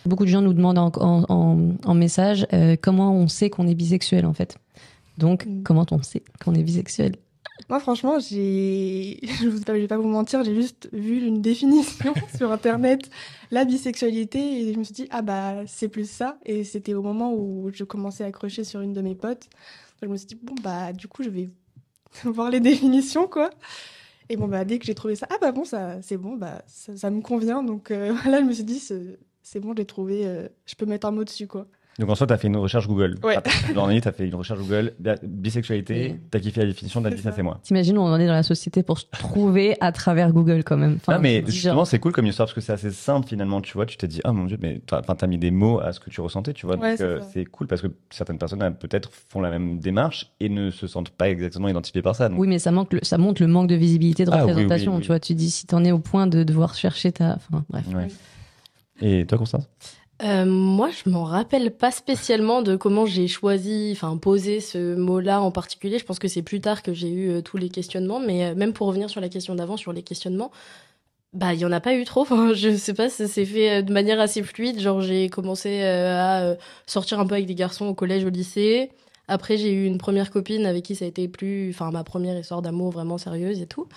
Beaucoup 0.06 0.24
de 0.24 0.30
gens 0.30 0.42
nous 0.42 0.54
demandent 0.54 0.78
en, 0.78 0.92
en- 0.96 1.26
en- 1.30 1.76
en 1.84 1.94
message 1.94 2.48
euh, 2.54 2.76
comment 2.82 3.14
on 3.14 3.28
sait 3.28 3.50
qu'on 3.50 3.68
est 3.68 3.76
bisexuel 3.76 4.26
en 4.26 4.34
fait. 4.34 4.58
Donc, 5.18 5.48
comment 5.64 5.86
on 5.92 6.02
sait 6.02 6.24
qu'on 6.44 6.56
est 6.56 6.64
bisexuel 6.64 7.16
Moi, 7.70 7.80
franchement, 7.80 8.18
j'ai. 8.20 9.20
Je 9.40 9.50
je 9.50 9.72
vais 9.74 9.88
pas 9.88 9.98
vous 9.98 10.08
mentir, 10.08 10.44
j'ai 10.44 10.56
juste 10.56 10.90
vu 10.94 11.24
une 11.26 11.42
définition 11.42 12.14
sur 12.38 12.52
internet, 12.52 13.10
la 13.52 13.64
bisexualité, 13.66 14.40
et 14.40 14.74
je 14.74 14.80
me 14.80 14.84
suis 14.84 14.94
dit, 14.94 15.08
ah 15.12 15.22
bah, 15.22 15.56
c'est 15.68 15.88
plus 15.90 16.10
ça. 16.10 16.38
Et 16.46 16.64
c'était 16.64 16.94
au 16.94 17.04
moment 17.04 17.34
où 17.34 17.70
je 17.74 17.84
commençais 17.84 18.24
à 18.24 18.28
accrocher 18.28 18.64
sur 18.64 18.82
une 18.82 18.94
de 18.94 19.02
mes 19.02 19.16
potes. 19.16 19.50
Donc, 20.02 20.04
je 20.04 20.08
me 20.08 20.18
suis 20.18 20.28
dit, 20.28 20.40
bon, 20.42 20.56
bah, 20.64 20.94
du 20.94 21.08
coup, 21.08 21.22
je 21.24 21.30
vais 21.30 21.50
voir 22.24 22.50
les 22.50 22.60
définitions, 22.60 23.28
quoi. 23.28 23.50
Et 24.30 24.38
bon, 24.38 24.48
bah, 24.48 24.66
dès 24.66 24.80
que 24.80 24.86
j'ai 24.86 24.96
trouvé 24.96 25.16
ça, 25.16 25.28
ah 25.30 25.38
bah 25.40 25.52
bon, 25.52 25.66
ça, 25.66 26.02
c'est 26.02 26.18
bon, 26.18 26.36
bah, 26.38 26.64
ça, 26.68 27.10
me 27.10 27.22
convient. 27.22 27.64
Donc 27.64 27.92
euh, 27.92 28.14
là, 28.26 28.40
je 28.40 28.46
me 28.46 28.54
suis 28.54 28.64
dit, 28.64 28.80
c'est 28.80 29.20
c'est 29.42 29.60
bon, 29.60 29.74
j'ai 29.76 29.86
trouvé, 29.86 30.26
euh, 30.26 30.48
je 30.66 30.76
peux 30.76 30.86
mettre 30.86 31.06
un 31.08 31.12
mot 31.12 31.24
dessus, 31.26 31.48
quoi. 31.48 31.68
Donc 32.00 32.10
en 32.10 32.16
soi, 32.16 32.26
tu 32.26 32.34
as 32.34 32.38
fait 32.38 32.48
une 32.48 32.58
recherche 32.58 32.88
Google. 32.88 33.18
Ouais. 33.24 33.38
Dans 33.76 33.86
l'année, 33.86 34.02
tu 34.02 34.08
as 34.08 34.12
fait 34.12 34.28
une 34.28 34.34
recherche 34.34 34.60
Google, 34.60 34.94
bi- 35.00 35.12
bisexualité, 35.22 36.20
tu 36.32 36.38
as 36.38 36.40
kiffé 36.40 36.62
la 36.62 36.68
définition, 36.68 37.06
as 37.06 37.10
dit 37.12 37.22
ça, 37.22 37.32
c'est 37.32 37.44
moi. 37.44 37.60
T'imagines, 37.62 37.98
on 38.00 38.06
en 38.06 38.20
est 38.20 38.26
dans 38.26 38.34
la 38.34 38.42
société 38.42 38.82
pour 38.82 38.98
se 38.98 39.06
trouver 39.12 39.78
à 39.80 39.92
travers 39.92 40.34
Google 40.34 40.64
quand 40.64 40.76
même. 40.78 40.96
Enfin, 40.96 41.14
ah, 41.16 41.20
mais 41.20 41.44
justement, 41.46 41.86
c'est 41.86 42.00
cool 42.00 42.12
comme 42.12 42.26
histoire 42.26 42.48
parce 42.48 42.56
que 42.56 42.62
c'est 42.62 42.74
assez 42.74 42.90
simple 42.92 43.28
finalement, 43.28 43.62
tu 43.62 43.74
vois. 43.74 43.86
Tu 43.86 43.98
t'es 43.98 44.08
dit, 44.08 44.22
ah 44.24 44.34
mon 44.34 44.46
dieu, 44.46 44.58
mais 44.62 44.82
t'as 44.86 45.02
t'as 45.04 45.28
mis 45.28 45.38
des 45.38 45.52
mots 45.52 45.80
à 45.80 45.94
ce 45.94 46.00
que 46.00 46.10
tu 46.10 46.20
ressentais, 46.22 46.54
tu 46.54 46.66
vois. 46.66 46.78
Ouais, 46.78 46.90
donc 46.90 46.98
c'est 46.98 47.04
euh, 47.04 47.20
c'est 47.32 47.46
cool 47.46 47.68
parce 47.68 47.82
que 47.82 47.88
certaines 48.10 48.40
personnes 48.40 48.76
peut-être 48.80 49.12
font 49.30 49.42
la 49.42 49.52
même 49.52 49.78
démarche 49.80 50.32
et 50.40 50.50
ne 50.50 50.72
se 50.72 50.88
sentent 50.88 51.12
pas 51.12 51.30
exactement 51.30 51.68
identifiées 51.68 52.02
par 52.02 52.16
ça. 52.16 52.28
donc- 52.30 52.40
Oui, 52.40 52.48
mais 52.48 52.58
ça, 52.60 52.72
manque 52.72 52.94
le- 52.94 53.04
ça 53.04 53.18
montre 53.20 53.42
le 53.42 53.48
manque 53.48 53.68
de 53.68 53.76
visibilité, 53.76 54.26
de 54.26 54.32
Ah, 54.32 54.38
oui, 54.38 54.42
oui, 54.42 54.50
représentation. 54.64 54.96
oui. 54.96 55.02
Tu 55.02 55.08
vois, 55.08 55.20
tu 55.20 55.36
dis 55.36 55.52
si 55.52 55.68
t'en 55.68 55.84
es 55.84 55.92
au 55.92 56.00
point 56.00 56.26
de 56.26 56.44
devoir 56.44 56.74
chercher 56.74 57.12
ta. 57.12 57.36
Enfin, 57.36 57.64
bref. 57.70 57.86
Ouais. 57.94 58.08
Et 59.02 59.26
toi, 59.26 59.38
Constance? 59.38 59.68
Euh, 60.22 60.46
moi, 60.46 60.90
je 60.92 61.10
m'en 61.10 61.24
rappelle 61.24 61.76
pas 61.76 61.92
spécialement 61.92 62.62
de 62.62 62.76
comment 62.76 63.06
j'ai 63.06 63.28
choisi, 63.28 63.90
enfin 63.94 64.16
posé 64.18 64.60
ce 64.62 64.96
mot-là 64.96 65.42
en 65.42 65.52
particulier. 65.52 65.98
Je 66.00 66.06
pense 66.06 66.20
que 66.20 66.28
c'est 66.28 66.44
plus 66.44 66.62
tard 66.62 66.84
que 66.84 66.94
j'ai 66.94 67.10
eu 67.10 67.30
euh, 67.30 67.42
tous 67.42 67.58
les 67.58 67.70
questionnements, 67.70 68.20
mais 68.20 68.46
euh, 68.46 68.56
même 68.56 68.74
pour 68.74 68.88
revenir 68.88 69.10
sur 69.10 69.22
la 69.22 69.30
question 69.30 69.56
d'avant, 69.56 69.76
sur 69.76 69.92
les 69.92 70.04
questionnements, 70.04 70.52
bah 71.34 71.54
il 71.54 71.60
y 71.60 71.66
en 71.66 71.72
a 71.72 71.82
pas 71.82 71.96
eu 71.96 72.06
trop. 72.06 72.22
Enfin, 72.24 72.54
je 72.54 72.76
sais 72.78 72.94
pas, 72.94 73.10
ça 73.10 73.28
s'est 73.28 73.46
fait 73.46 73.84
de 73.84 73.92
manière 73.94 74.20
assez 74.20 74.44
fluide. 74.44 74.80
Genre 74.80 75.02
j'ai 75.02 75.30
commencé 75.30 75.84
à 75.84 76.56
sortir 76.88 77.20
un 77.20 77.26
peu 77.28 77.36
avec 77.36 77.48
des 77.48 77.56
garçons 77.56 77.88
au 77.88 77.96
collège, 77.96 78.24
au 78.26 78.30
lycée. 78.30 78.92
Après, 79.28 79.58
j'ai 79.58 79.72
eu 79.72 79.86
une 79.86 79.98
première 79.98 80.32
copine 80.32 80.66
avec 80.66 80.84
qui 80.84 80.96
ça 80.96 81.06
a 81.06 81.08
été 81.08 81.28
plus, 81.28 81.70
enfin 81.72 81.92
ma 81.92 82.04
première 82.04 82.38
histoire 82.38 82.62
d'amour 82.62 82.92
vraiment 82.92 83.18
sérieuse 83.18 83.62
et 83.62 83.68
tout. 83.68 83.88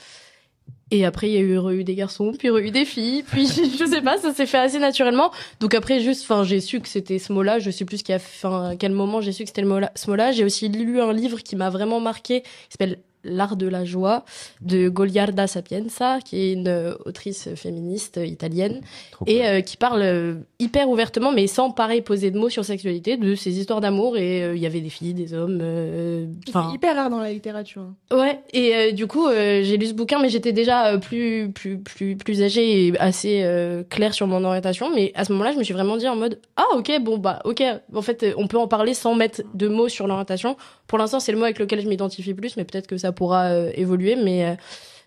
Et 0.93 1.05
après, 1.05 1.29
il 1.29 1.33
y 1.33 1.37
a 1.37 1.41
eu, 1.41 1.59
eu 1.81 1.83
des 1.83 1.97
garçons, 1.97 2.33
puis 2.39 2.49
eu 2.49 2.71
des 2.71 2.85
filles, 2.85 3.25
puis 3.25 3.47
je 3.79 3.85
sais 3.85 4.03
pas, 4.03 4.19
ça 4.19 4.33
s'est 4.33 4.47
fait 4.47 4.59
assez 4.59 4.79
naturellement. 4.79 5.33
Donc 5.59 5.75
après, 5.75 6.01
juste, 6.01 6.23
enfin, 6.23 6.45
j'ai 6.45 6.61
su 6.61 6.81
que 6.81 6.89
c'était 6.89 7.19
ce 7.19 7.33
mot-là. 7.33 7.59
Je 7.59 7.71
sais 7.73 7.85
plus 7.85 8.05
qui 8.05 8.13
a, 8.13 8.17
enfin, 8.17 8.71
à 8.71 8.77
quel 8.77 8.93
moment 8.93 9.21
j'ai 9.21 9.33
su 9.33 9.43
que 9.43 9.49
c'était 9.49 9.65
ce 9.65 10.11
mot-là. 10.11 10.33
J'ai 10.33 10.45
aussi 10.45 10.69
lu 10.69 11.01
un 11.01 11.13
livre 11.13 11.41
qui 11.41 11.57
m'a 11.57 11.71
vraiment 11.71 11.99
marqué, 11.99 12.43
qui 12.43 12.49
s'appelle 12.71 12.99
L'art 13.27 13.57
de 13.57 13.67
la 13.67 13.85
joie 13.85 14.25
de 14.63 14.89
Goliarda 14.89 15.47
Sapienza, 15.47 16.19
qui 16.25 16.41
est 16.41 16.53
une 16.53 16.69
euh, 16.69 16.95
autrice 17.05 17.49
féministe 17.55 18.19
italienne 18.25 18.81
et 19.27 19.47
euh, 19.47 19.61
qui 19.61 19.77
parle 19.77 20.03
euh, 20.03 20.35
hyper 20.59 20.89
ouvertement, 20.89 21.33
mais 21.33 21.47
sans 21.47 21.71
pareil 21.71 22.03
poser 22.03 22.31
de 22.31 22.39
mots 22.39 22.49
sur 22.49 22.65
sexualité, 22.65 23.17
de 23.17 23.35
ses 23.35 23.59
histoires 23.59 23.81
d'amour. 23.81 24.17
Et 24.17 24.43
euh, 24.43 24.55
il 24.57 24.63
y 24.63 24.67
avait 24.67 24.81
des 24.81 24.89
filles, 24.91 25.15
des 25.15 25.35
hommes. 25.35 25.59
euh, 25.63 26.27
C'est 26.47 26.75
hyper 26.75 26.95
rare 26.97 27.11
dans 27.11 27.21
la 27.21 27.33
littérature. 27.33 27.83
hein. 27.83 28.17
Ouais, 28.17 28.41
et 28.53 28.75
euh, 28.75 28.93
du 28.93 29.07
coup, 29.07 29.27
euh, 29.27 29.63
j'ai 29.63 29.77
lu 29.77 29.87
ce 29.87 29.95
bouquin, 29.95 30.21
mais 30.21 30.29
j'étais 30.29 30.53
déjà 30.53 30.93
euh, 30.93 30.99
plus, 30.99 31.51
plus, 31.53 31.79
plus, 31.79 32.17
plus 32.17 32.43
âgée 32.43 32.87
et 32.87 32.99
assez 32.99 33.43
euh, 33.45 33.83
claire 33.89 34.15
sur 34.15 34.27
mon 34.27 34.45
orientation. 34.45 34.91
Mais 34.95 35.13
à 35.15 35.25
ce 35.25 35.33
moment-là, 35.33 35.53
je 35.53 35.59
me 35.59 35.65
suis 35.65 35.75
vraiment 35.75 35.97
dit 35.97 36.09
en 36.09 36.17
mode 36.17 36.39
Ah, 36.57 36.65
ok, 36.77 36.93
bon, 37.03 37.19
bah, 37.19 37.41
ok, 37.45 37.63
en 37.95 38.03
fait, 38.03 38.23
euh, 38.23 38.33
on 38.37 38.47
peut 38.47 38.59
en 38.59 38.69
parler 38.69 38.95
sans 38.95 39.15
mettre 39.15 39.43
de 39.55 39.69
mots 39.69 39.89
sur 39.89 40.07
l'orientation. 40.07 40.57
Pour 40.87 40.99
l'instant, 40.99 41.19
c'est 41.19 41.33
le 41.33 41.39
mot 41.39 41.45
avec 41.45 41.59
lequel 41.59 41.81
je 41.81 41.89
m'identifie 41.89 42.33
plus, 42.35 42.57
mais 42.57 42.65
peut-être 42.65 42.87
que 42.87 42.97
ça 42.97 43.11
pourra 43.17 43.47
euh, 43.47 43.73
évoluer. 43.75 44.15
Mais, 44.15 44.45
euh, 44.47 44.55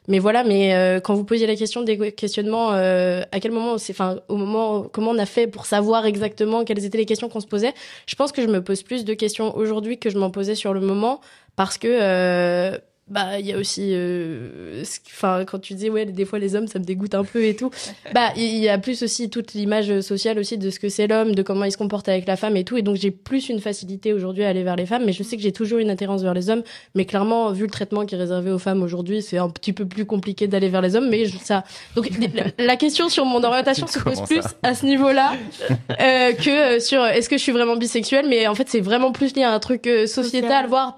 mais 0.10 0.20
voilà. 0.20 0.44
Mais 0.44 0.75
euh, 0.75 1.00
quand 1.00 1.16
vous 1.16 1.24
posiez 1.24 1.48
la 1.48 1.56
question 1.56 1.82
des 1.84 2.12
questionnements, 2.12 2.72
à 2.72 3.39
quel 3.39 3.51
moment, 3.51 3.78
c'est, 3.78 3.94
enfin, 3.94 4.20
au 4.28 4.36
moment, 4.36 4.84
comment 4.92 5.12
on 5.12 5.18
a 5.18 5.25
fait 5.25 5.48
pour 5.48 5.66
savoir 5.66 6.06
exactement 6.06 6.66
quelles 6.66 6.84
étaient 6.84 6.98
les 6.98 7.06
questions 7.06 7.30
qu'on 7.30 7.39
se 7.39 7.48
posait 7.48 7.74
Je 8.06 8.16
pense 8.16 8.32
que 8.34 8.42
je 8.42 8.48
me 8.48 8.62
pose 8.62 8.84
plus 8.84 9.06
de 9.06 9.13
questions 9.13 9.56
aujourd'hui 9.56 9.98
que 9.98 10.10
je 10.10 10.18
m'en 10.18 10.32
posais 10.32 10.56
sur 10.56 10.74
le 10.74 10.82
moment, 10.82 11.22
parce 11.56 11.78
que 11.78 12.80
bah 13.10 13.39
il 13.39 13.46
y 13.48 13.54
a 13.54 13.58
aussi 13.58 13.94
euh, 13.94 14.84
ce- 14.84 15.00
enfin 15.08 15.44
quand 15.46 15.60
tu 15.60 15.74
dis 15.74 15.89
ouais 15.89 16.06
des 16.06 16.25
fois 16.25 16.38
les 16.39 16.56
hommes 16.56 16.68
ça 16.68 16.80
me 16.80 16.84
dégoûte 16.84 17.16
un 17.16 17.24
peu 17.24 17.44
et 17.44 17.56
tout. 17.56 17.72
Bah 18.13 18.30
il 18.36 18.58
y 18.58 18.70
a 18.70 18.78
plus 18.78 19.04
aussi 19.04 19.30
toute 19.30 19.54
l'image 19.54 20.01
sociale 20.01 20.39
aussi 20.39 20.58
de 20.58 20.70
ce 20.70 20.80
que 20.80 20.89
c'est 20.89 21.08
l'homme 21.08 21.36
de 21.36 21.42
comment 21.44 21.63
il 21.66 21.72
se 21.72 21.78
comporte 21.78 22.08
avec 22.10 22.25
la 22.28 22.36
femme 22.36 22.56
et 22.58 22.63
tout. 22.63 22.78
Et 22.78 22.82
donc 22.82 22.96
j'ai 22.96 23.12
plus 23.12 23.50
une 23.50 23.60
facilité 23.60 24.13
aujourd'hui 24.13 24.44
à 24.44 24.50
aller 24.50 24.63
vers 24.63 24.75
les 24.75 24.86
femmes 24.86 25.04
mais 25.06 25.13
je 25.13 25.24
sais 25.24 25.36
que 25.38 25.42
j'ai 25.44 25.51
toujours 25.51 25.80
une 25.80 25.89
attirance 25.89 26.22
vers 26.24 26.34
les 26.34 26.50
hommes. 26.50 26.63
Mais 26.96 27.06
clairement 27.06 27.51
vu 27.51 27.63
le 27.66 27.70
traitement 27.72 28.06
qui 28.06 28.16
est 28.16 28.18
réservé 28.18 28.51
aux 28.51 28.60
femmes 28.60 28.84
aujourd'hui 28.84 29.22
c'est 29.22 29.38
un 29.38 29.50
petit 29.50 29.74
peu 29.74 29.86
plus 29.86 30.06
compliqué 30.06 30.48
d'aller 30.48 30.70
vers 30.70 30.82
les 30.82 30.96
hommes 30.96 31.10
mais 31.10 31.25
je- 31.25 31.38
ça 31.38 31.63
donc 31.96 32.10
la, 32.58 32.66
la 32.66 32.75
question 32.75 33.10
sur 33.10 33.25
mon 33.25 33.44
orientation 33.44 33.88
se 33.96 34.00
pose 34.00 34.22
plus 34.24 34.44
à 34.63 34.74
ce 34.75 34.86
niveau-là 34.86 35.34
euh, 36.00 36.34
que 36.34 36.75
euh, 36.78 36.80
sur 36.80 37.04
est-ce 37.06 37.30
que 37.30 37.38
je 37.38 37.44
suis 37.44 37.51
vraiment 37.51 37.75
bisexuelle? 37.75 38.25
Mais 38.30 38.48
en 38.48 38.56
fait 38.56 38.70
c'est 38.70 38.82
vraiment 38.82 39.12
plus 39.12 39.36
lié 39.36 39.44
à 39.44 39.51
un 39.54 39.60
truc 39.60 39.88
euh, 39.88 40.06
sociétal 40.08 40.68
voire 40.68 40.98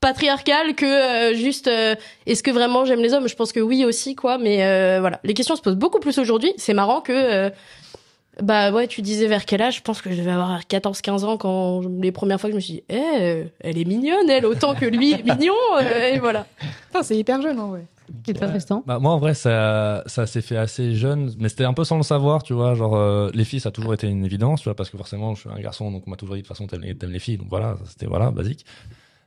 patriarcal 0.00 0.74
que 0.74 0.84
euh, 0.86 1.34
juste 1.34 1.68
euh, 1.68 1.94
est-ce 2.26 2.42
que 2.42 2.50
vraiment 2.50 2.84
j'aime 2.84 3.00
les 3.00 3.12
hommes? 3.14 3.28
Je 3.28 3.34
pense 3.36 3.52
que 3.52 3.60
oui 3.60 3.84
aussi 3.84 4.14
quoi 4.14 4.38
mais 4.38 4.64
euh, 4.64 4.98
voilà 5.00 5.20
les 5.24 5.34
questions 5.34 5.56
se 5.56 5.62
posent 5.62 5.76
beaucoup 5.76 6.00
plus 6.00 6.18
aujourd'hui 6.18 6.52
c'est 6.56 6.74
marrant 6.74 7.00
que 7.00 7.12
euh, 7.12 7.50
bah 8.42 8.70
ouais 8.70 8.86
tu 8.86 9.02
disais 9.02 9.26
vers 9.26 9.44
quel 9.44 9.60
âge? 9.62 9.76
Je 9.78 9.82
pense 9.82 10.00
que 10.00 10.10
je 10.12 10.16
devais 10.16 10.30
avoir 10.30 10.66
14 10.66 11.00
15 11.00 11.24
ans 11.24 11.36
quand 11.36 11.82
je- 11.82 11.88
les 11.88 12.12
premières 12.12 12.40
fois 12.40 12.48
que 12.48 12.52
je 12.52 12.56
me 12.56 12.60
suis 12.60 12.74
dit 12.74 12.84
eh 12.88 12.94
euh, 13.20 13.44
elle 13.60 13.78
est 13.78 13.84
mignonne 13.84 14.30
elle 14.30 14.46
autant 14.46 14.74
que 14.74 14.84
lui 14.86 15.12
est 15.12 15.22
mignon 15.24 15.54
euh, 15.80 16.14
et 16.14 16.18
voilà 16.18 16.46
Putain, 16.86 17.02
c'est 17.02 17.16
hyper 17.16 17.42
jeune 17.42 17.58
en 17.58 17.68
vrai. 17.68 17.84
Tristan 18.24 18.82
Bah, 18.86 18.98
moi, 18.98 19.12
en 19.12 19.18
vrai, 19.18 19.34
ça, 19.34 20.02
ça 20.06 20.26
s'est 20.26 20.40
fait 20.40 20.56
assez 20.56 20.94
jeune, 20.94 21.30
mais 21.38 21.50
c'était 21.50 21.64
un 21.64 21.74
peu 21.74 21.84
sans 21.84 21.98
le 21.98 22.02
savoir, 22.02 22.42
tu 22.42 22.54
vois. 22.54 22.74
Genre, 22.74 22.96
euh, 22.96 23.30
les 23.34 23.44
filles, 23.44 23.60
ça 23.60 23.68
a 23.68 23.72
toujours 23.72 23.92
été 23.92 24.06
une 24.06 24.24
évidence, 24.24 24.60
tu 24.62 24.64
vois, 24.64 24.74
parce 24.74 24.88
que 24.88 24.96
forcément, 24.96 25.34
je 25.34 25.40
suis 25.40 25.50
un 25.50 25.60
garçon, 25.60 25.90
donc 25.92 26.04
on 26.06 26.10
m'a 26.10 26.16
toujours 26.16 26.34
dit 26.34 26.40
de 26.40 26.46
toute 26.46 26.56
façon, 26.56 26.66
t'aimes 26.66 26.80
les, 26.80 26.94
t'aimes 26.96 27.10
les 27.12 27.18
filles, 27.18 27.36
donc 27.36 27.48
voilà, 27.50 27.76
c'était 27.86 28.06
voilà, 28.06 28.30
basique. 28.30 28.64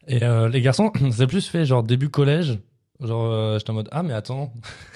Et 0.07 0.23
euh, 0.23 0.49
les 0.49 0.61
garçons, 0.61 0.91
c'est 1.11 1.27
plus 1.27 1.47
fait 1.47 1.65
genre 1.65 1.83
début 1.83 2.09
collège, 2.09 2.59
genre, 2.99 3.25
euh, 3.31 3.57
j'étais 3.59 3.71
en 3.71 3.73
mode, 3.75 3.89
ah, 3.91 4.03
mais 4.03 4.13
attends, 4.13 4.53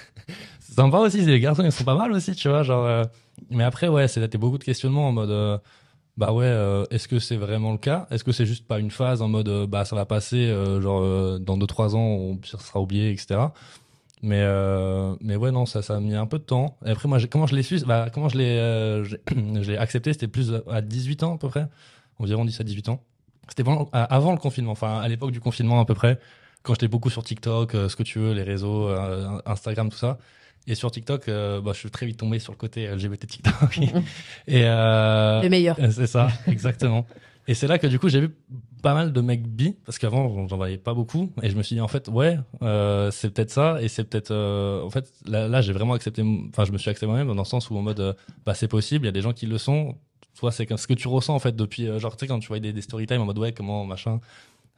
c'est 0.59 0.73
sympa 0.75 0.97
aussi, 0.99 1.21
les 1.25 1.39
garçons, 1.39 1.63
ils 1.63 1.71
sont 1.71 1.83
pas 1.83 1.95
mal 1.95 2.11
aussi, 2.11 2.35
tu 2.35 2.49
vois, 2.49 2.63
genre. 2.63 2.85
euh, 2.85 3.03
mais 3.51 3.63
après, 3.63 3.87
ouais, 3.87 4.07
c'était 4.07 4.37
beaucoup 4.37 4.57
de 4.57 4.63
questionnements 4.63 5.07
en 5.07 5.11
mode. 5.11 5.29
euh, 5.29 5.57
bah 6.17 6.31
ouais, 6.33 6.45
euh, 6.45 6.85
est-ce 6.91 7.07
que 7.09 7.19
c'est 7.19 7.35
vraiment 7.35 7.73
le 7.73 7.77
cas? 7.77 8.07
Est-ce 8.11 8.23
que 8.23 8.31
c'est 8.31 8.45
juste 8.45 8.65
pas 8.67 8.79
une 8.79 8.91
phase 8.91 9.21
en 9.21 9.27
mode 9.27 9.49
euh, 9.49 9.67
bah 9.67 9.83
ça 9.85 9.95
va 9.97 10.05
passer, 10.05 10.47
genre 10.81 11.39
dans 11.39 11.57
2-3 11.57 11.95
ans 11.95 11.99
on 11.99 12.39
sera 12.43 12.79
oublié, 12.81 13.11
etc. 13.11 13.41
Mais 14.21 14.43
mais 15.21 15.35
ouais 15.35 15.51
non 15.51 15.65
ça 15.65 15.81
ça 15.81 15.97
a 15.97 15.99
mis 15.99 16.15
un 16.15 16.25
peu 16.25 16.39
de 16.39 16.43
temps. 16.45 16.77
Et 16.85 16.91
après 16.91 17.07
moi 17.09 17.19
comment 17.29 17.47
je 17.47 17.55
l'ai 17.55 17.63
su 17.63 17.79
bah 17.85 18.07
comment 18.13 18.29
je 18.29 18.37
l'ai 18.37 18.55
je 19.61 19.71
l'ai 19.71 19.77
accepté 19.77 20.13
c'était 20.13 20.27
plus 20.29 20.53
à 20.69 20.81
18 20.81 21.23
ans 21.23 21.35
à 21.35 21.37
peu 21.37 21.49
près 21.49 21.67
environ 22.19 22.45
10 22.45 22.59
à 22.61 22.63
18 22.63 22.89
ans. 22.89 23.03
C'était 23.49 23.63
à- 23.93 24.03
avant 24.03 24.31
le 24.31 24.37
confinement 24.37 24.71
enfin 24.71 24.99
à 24.99 25.07
l'époque 25.07 25.31
du 25.31 25.39
confinement 25.39 25.79
à 25.79 25.85
peu 25.85 25.93
près 25.93 26.19
quand 26.63 26.73
j'étais 26.73 26.87
beaucoup 26.87 27.09
sur 27.09 27.23
TikTok 27.23 27.75
euh, 27.75 27.89
ce 27.89 27.95
que 27.95 28.03
tu 28.03 28.19
veux 28.19 28.33
les 28.33 28.43
réseaux 28.43 28.87
euh, 28.89 29.39
Instagram 29.45 29.89
tout 29.89 29.97
ça. 29.97 30.17
Et 30.67 30.73
sur 30.73 30.89
TikTok, 30.89 31.29
euh, 31.29 31.61
bah, 31.61 31.73
je 31.73 31.77
suis 31.79 31.91
très 31.91 32.07
vite 32.07 32.17
tombé 32.17 32.39
sur 32.39 32.51
le 32.51 32.57
côté 32.57 32.87
LGBT 32.87 33.27
TikTok. 33.27 33.77
et 34.47 34.63
euh, 34.65 35.43
Le 35.43 35.49
meilleur. 35.49 35.77
C'est 35.91 36.07
ça, 36.07 36.27
exactement. 36.47 37.05
Et 37.47 37.53
c'est 37.53 37.67
là 37.67 37.77
que 37.77 37.85
du 37.85 37.99
coup 37.99 38.09
j'ai 38.09 38.19
vu 38.21 38.35
pas 38.81 38.95
mal 38.95 39.13
de 39.13 39.21
mecs 39.21 39.47
bi 39.47 39.75
parce 39.85 39.99
qu'avant 39.99 40.47
j'en- 40.47 40.57
voyais 40.57 40.79
pas 40.79 40.95
beaucoup 40.95 41.31
et 41.43 41.51
je 41.51 41.55
me 41.55 41.61
suis 41.61 41.75
dit 41.75 41.81
en 41.81 41.87
fait 41.87 42.07
ouais 42.07 42.39
euh, 42.63 43.11
c'est 43.11 43.29
peut-être 43.29 43.51
ça 43.51 43.79
et 43.83 43.87
c'est 43.87 44.03
peut-être 44.03 44.31
euh, 44.31 44.81
en 44.83 44.89
fait 44.89 45.11
là, 45.27 45.47
là 45.47 45.61
j'ai 45.61 45.71
vraiment 45.73 45.93
accepté 45.93 46.23
enfin 46.49 46.65
je 46.65 46.71
me 46.71 46.79
suis 46.79 46.89
accepté 46.89 47.05
moi-même 47.05 47.27
dans 47.27 47.35
le 47.35 47.43
sens 47.43 47.69
où 47.69 47.77
en 47.77 47.83
mode 47.83 47.99
euh, 47.99 48.13
bah 48.47 48.55
c'est 48.55 48.67
possible 48.67 49.05
il 49.05 49.07
y 49.07 49.09
a 49.09 49.11
des 49.11 49.21
gens 49.21 49.33
qui 49.33 49.45
le 49.45 49.59
sont 49.59 49.95
toi 50.35 50.51
c'est 50.51 50.67
ce 50.77 50.87
que 50.87 50.93
tu 50.93 51.07
ressens 51.07 51.35
en 51.35 51.39
fait 51.39 51.55
depuis 51.55 51.87
euh, 51.87 51.99
genre 51.99 52.15
tu 52.15 52.25
sais 52.25 52.27
quand 52.27 52.39
tu 52.39 52.47
vois 52.47 52.59
des, 52.59 52.73
des 52.73 52.81
story 52.81 53.07
time 53.07 53.21
en 53.21 53.25
mode 53.25 53.39
ouais 53.39 53.53
comment 53.53 53.85
machin 53.85 54.19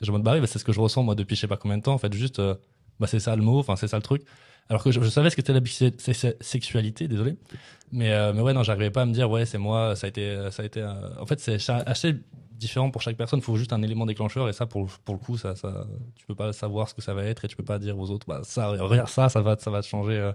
je 0.01 0.11
me 0.11 0.19
bah 0.19 0.39
bah, 0.39 0.47
c'est 0.47 0.59
ce 0.59 0.65
que 0.65 0.71
je 0.71 0.79
ressens 0.79 1.03
moi 1.03 1.15
depuis 1.15 1.35
je 1.35 1.41
sais 1.41 1.47
pas 1.47 1.57
combien 1.57 1.77
de 1.77 1.83
temps 1.83 1.93
en 1.93 1.97
fait 1.97 2.13
juste 2.13 2.39
euh, 2.39 2.55
bah 2.99 3.07
c'est 3.07 3.19
ça 3.19 3.35
le 3.35 3.41
mot 3.41 3.59
enfin 3.59 3.75
c'est 3.75 3.87
ça 3.87 3.97
le 3.97 4.03
truc 4.03 4.23
alors 4.69 4.83
que 4.83 4.91
je, 4.91 5.01
savais 5.09 5.29
ce 5.29 5.35
qu'était 5.35 5.53
la 5.53 5.61
bisexualité 5.61 7.07
désolé 7.07 7.35
mais 7.91 8.11
euh, 8.11 8.33
mais 8.33 8.41
ouais 8.41 8.53
non 8.53 8.63
j'arrivais 8.63 8.91
pas 8.91 9.01
à 9.01 9.05
me 9.05 9.13
dire 9.13 9.29
ouais 9.29 9.45
c'est 9.45 9.57
moi 9.57 9.95
ça 9.95 10.07
a 10.07 10.09
été 10.09 10.49
ça 10.51 10.63
a 10.63 10.65
été 10.65 10.83
en 10.83 11.25
fait 11.25 11.39
c'est 11.39 11.57
assez 11.69 12.15
différent 12.57 12.89
pour 12.89 13.03
chaque 13.03 13.17
personne. 13.17 13.39
Il 13.39 13.43
faut 13.43 13.55
juste 13.55 13.71
un 13.71 13.83
élément 13.83 14.07
déclencheur 14.07 14.49
et 14.49 14.53
ça, 14.53 14.65
pour, 14.65 14.87
pour 15.05 15.13
le 15.13 15.19
coup, 15.19 15.37
ça, 15.37 15.55
ça, 15.55 15.85
tu 16.15 16.25
peux 16.25 16.33
pas 16.33 16.53
savoir 16.53 16.89
ce 16.89 16.95
que 16.95 17.03
ça 17.03 17.13
va 17.13 17.23
être 17.23 17.45
et 17.45 17.47
tu 17.47 17.55
peux 17.55 17.63
pas 17.63 17.77
dire 17.77 17.99
aux 17.99 18.09
autres, 18.09 18.25
bah, 18.27 18.41
ça, 18.43 18.69
regarde 18.69 19.09
ça, 19.09 19.29
ça 19.29 19.41
va, 19.41 19.55
ça 19.57 19.69
va 19.69 19.81
te 19.81 19.87
changer. 19.87 20.31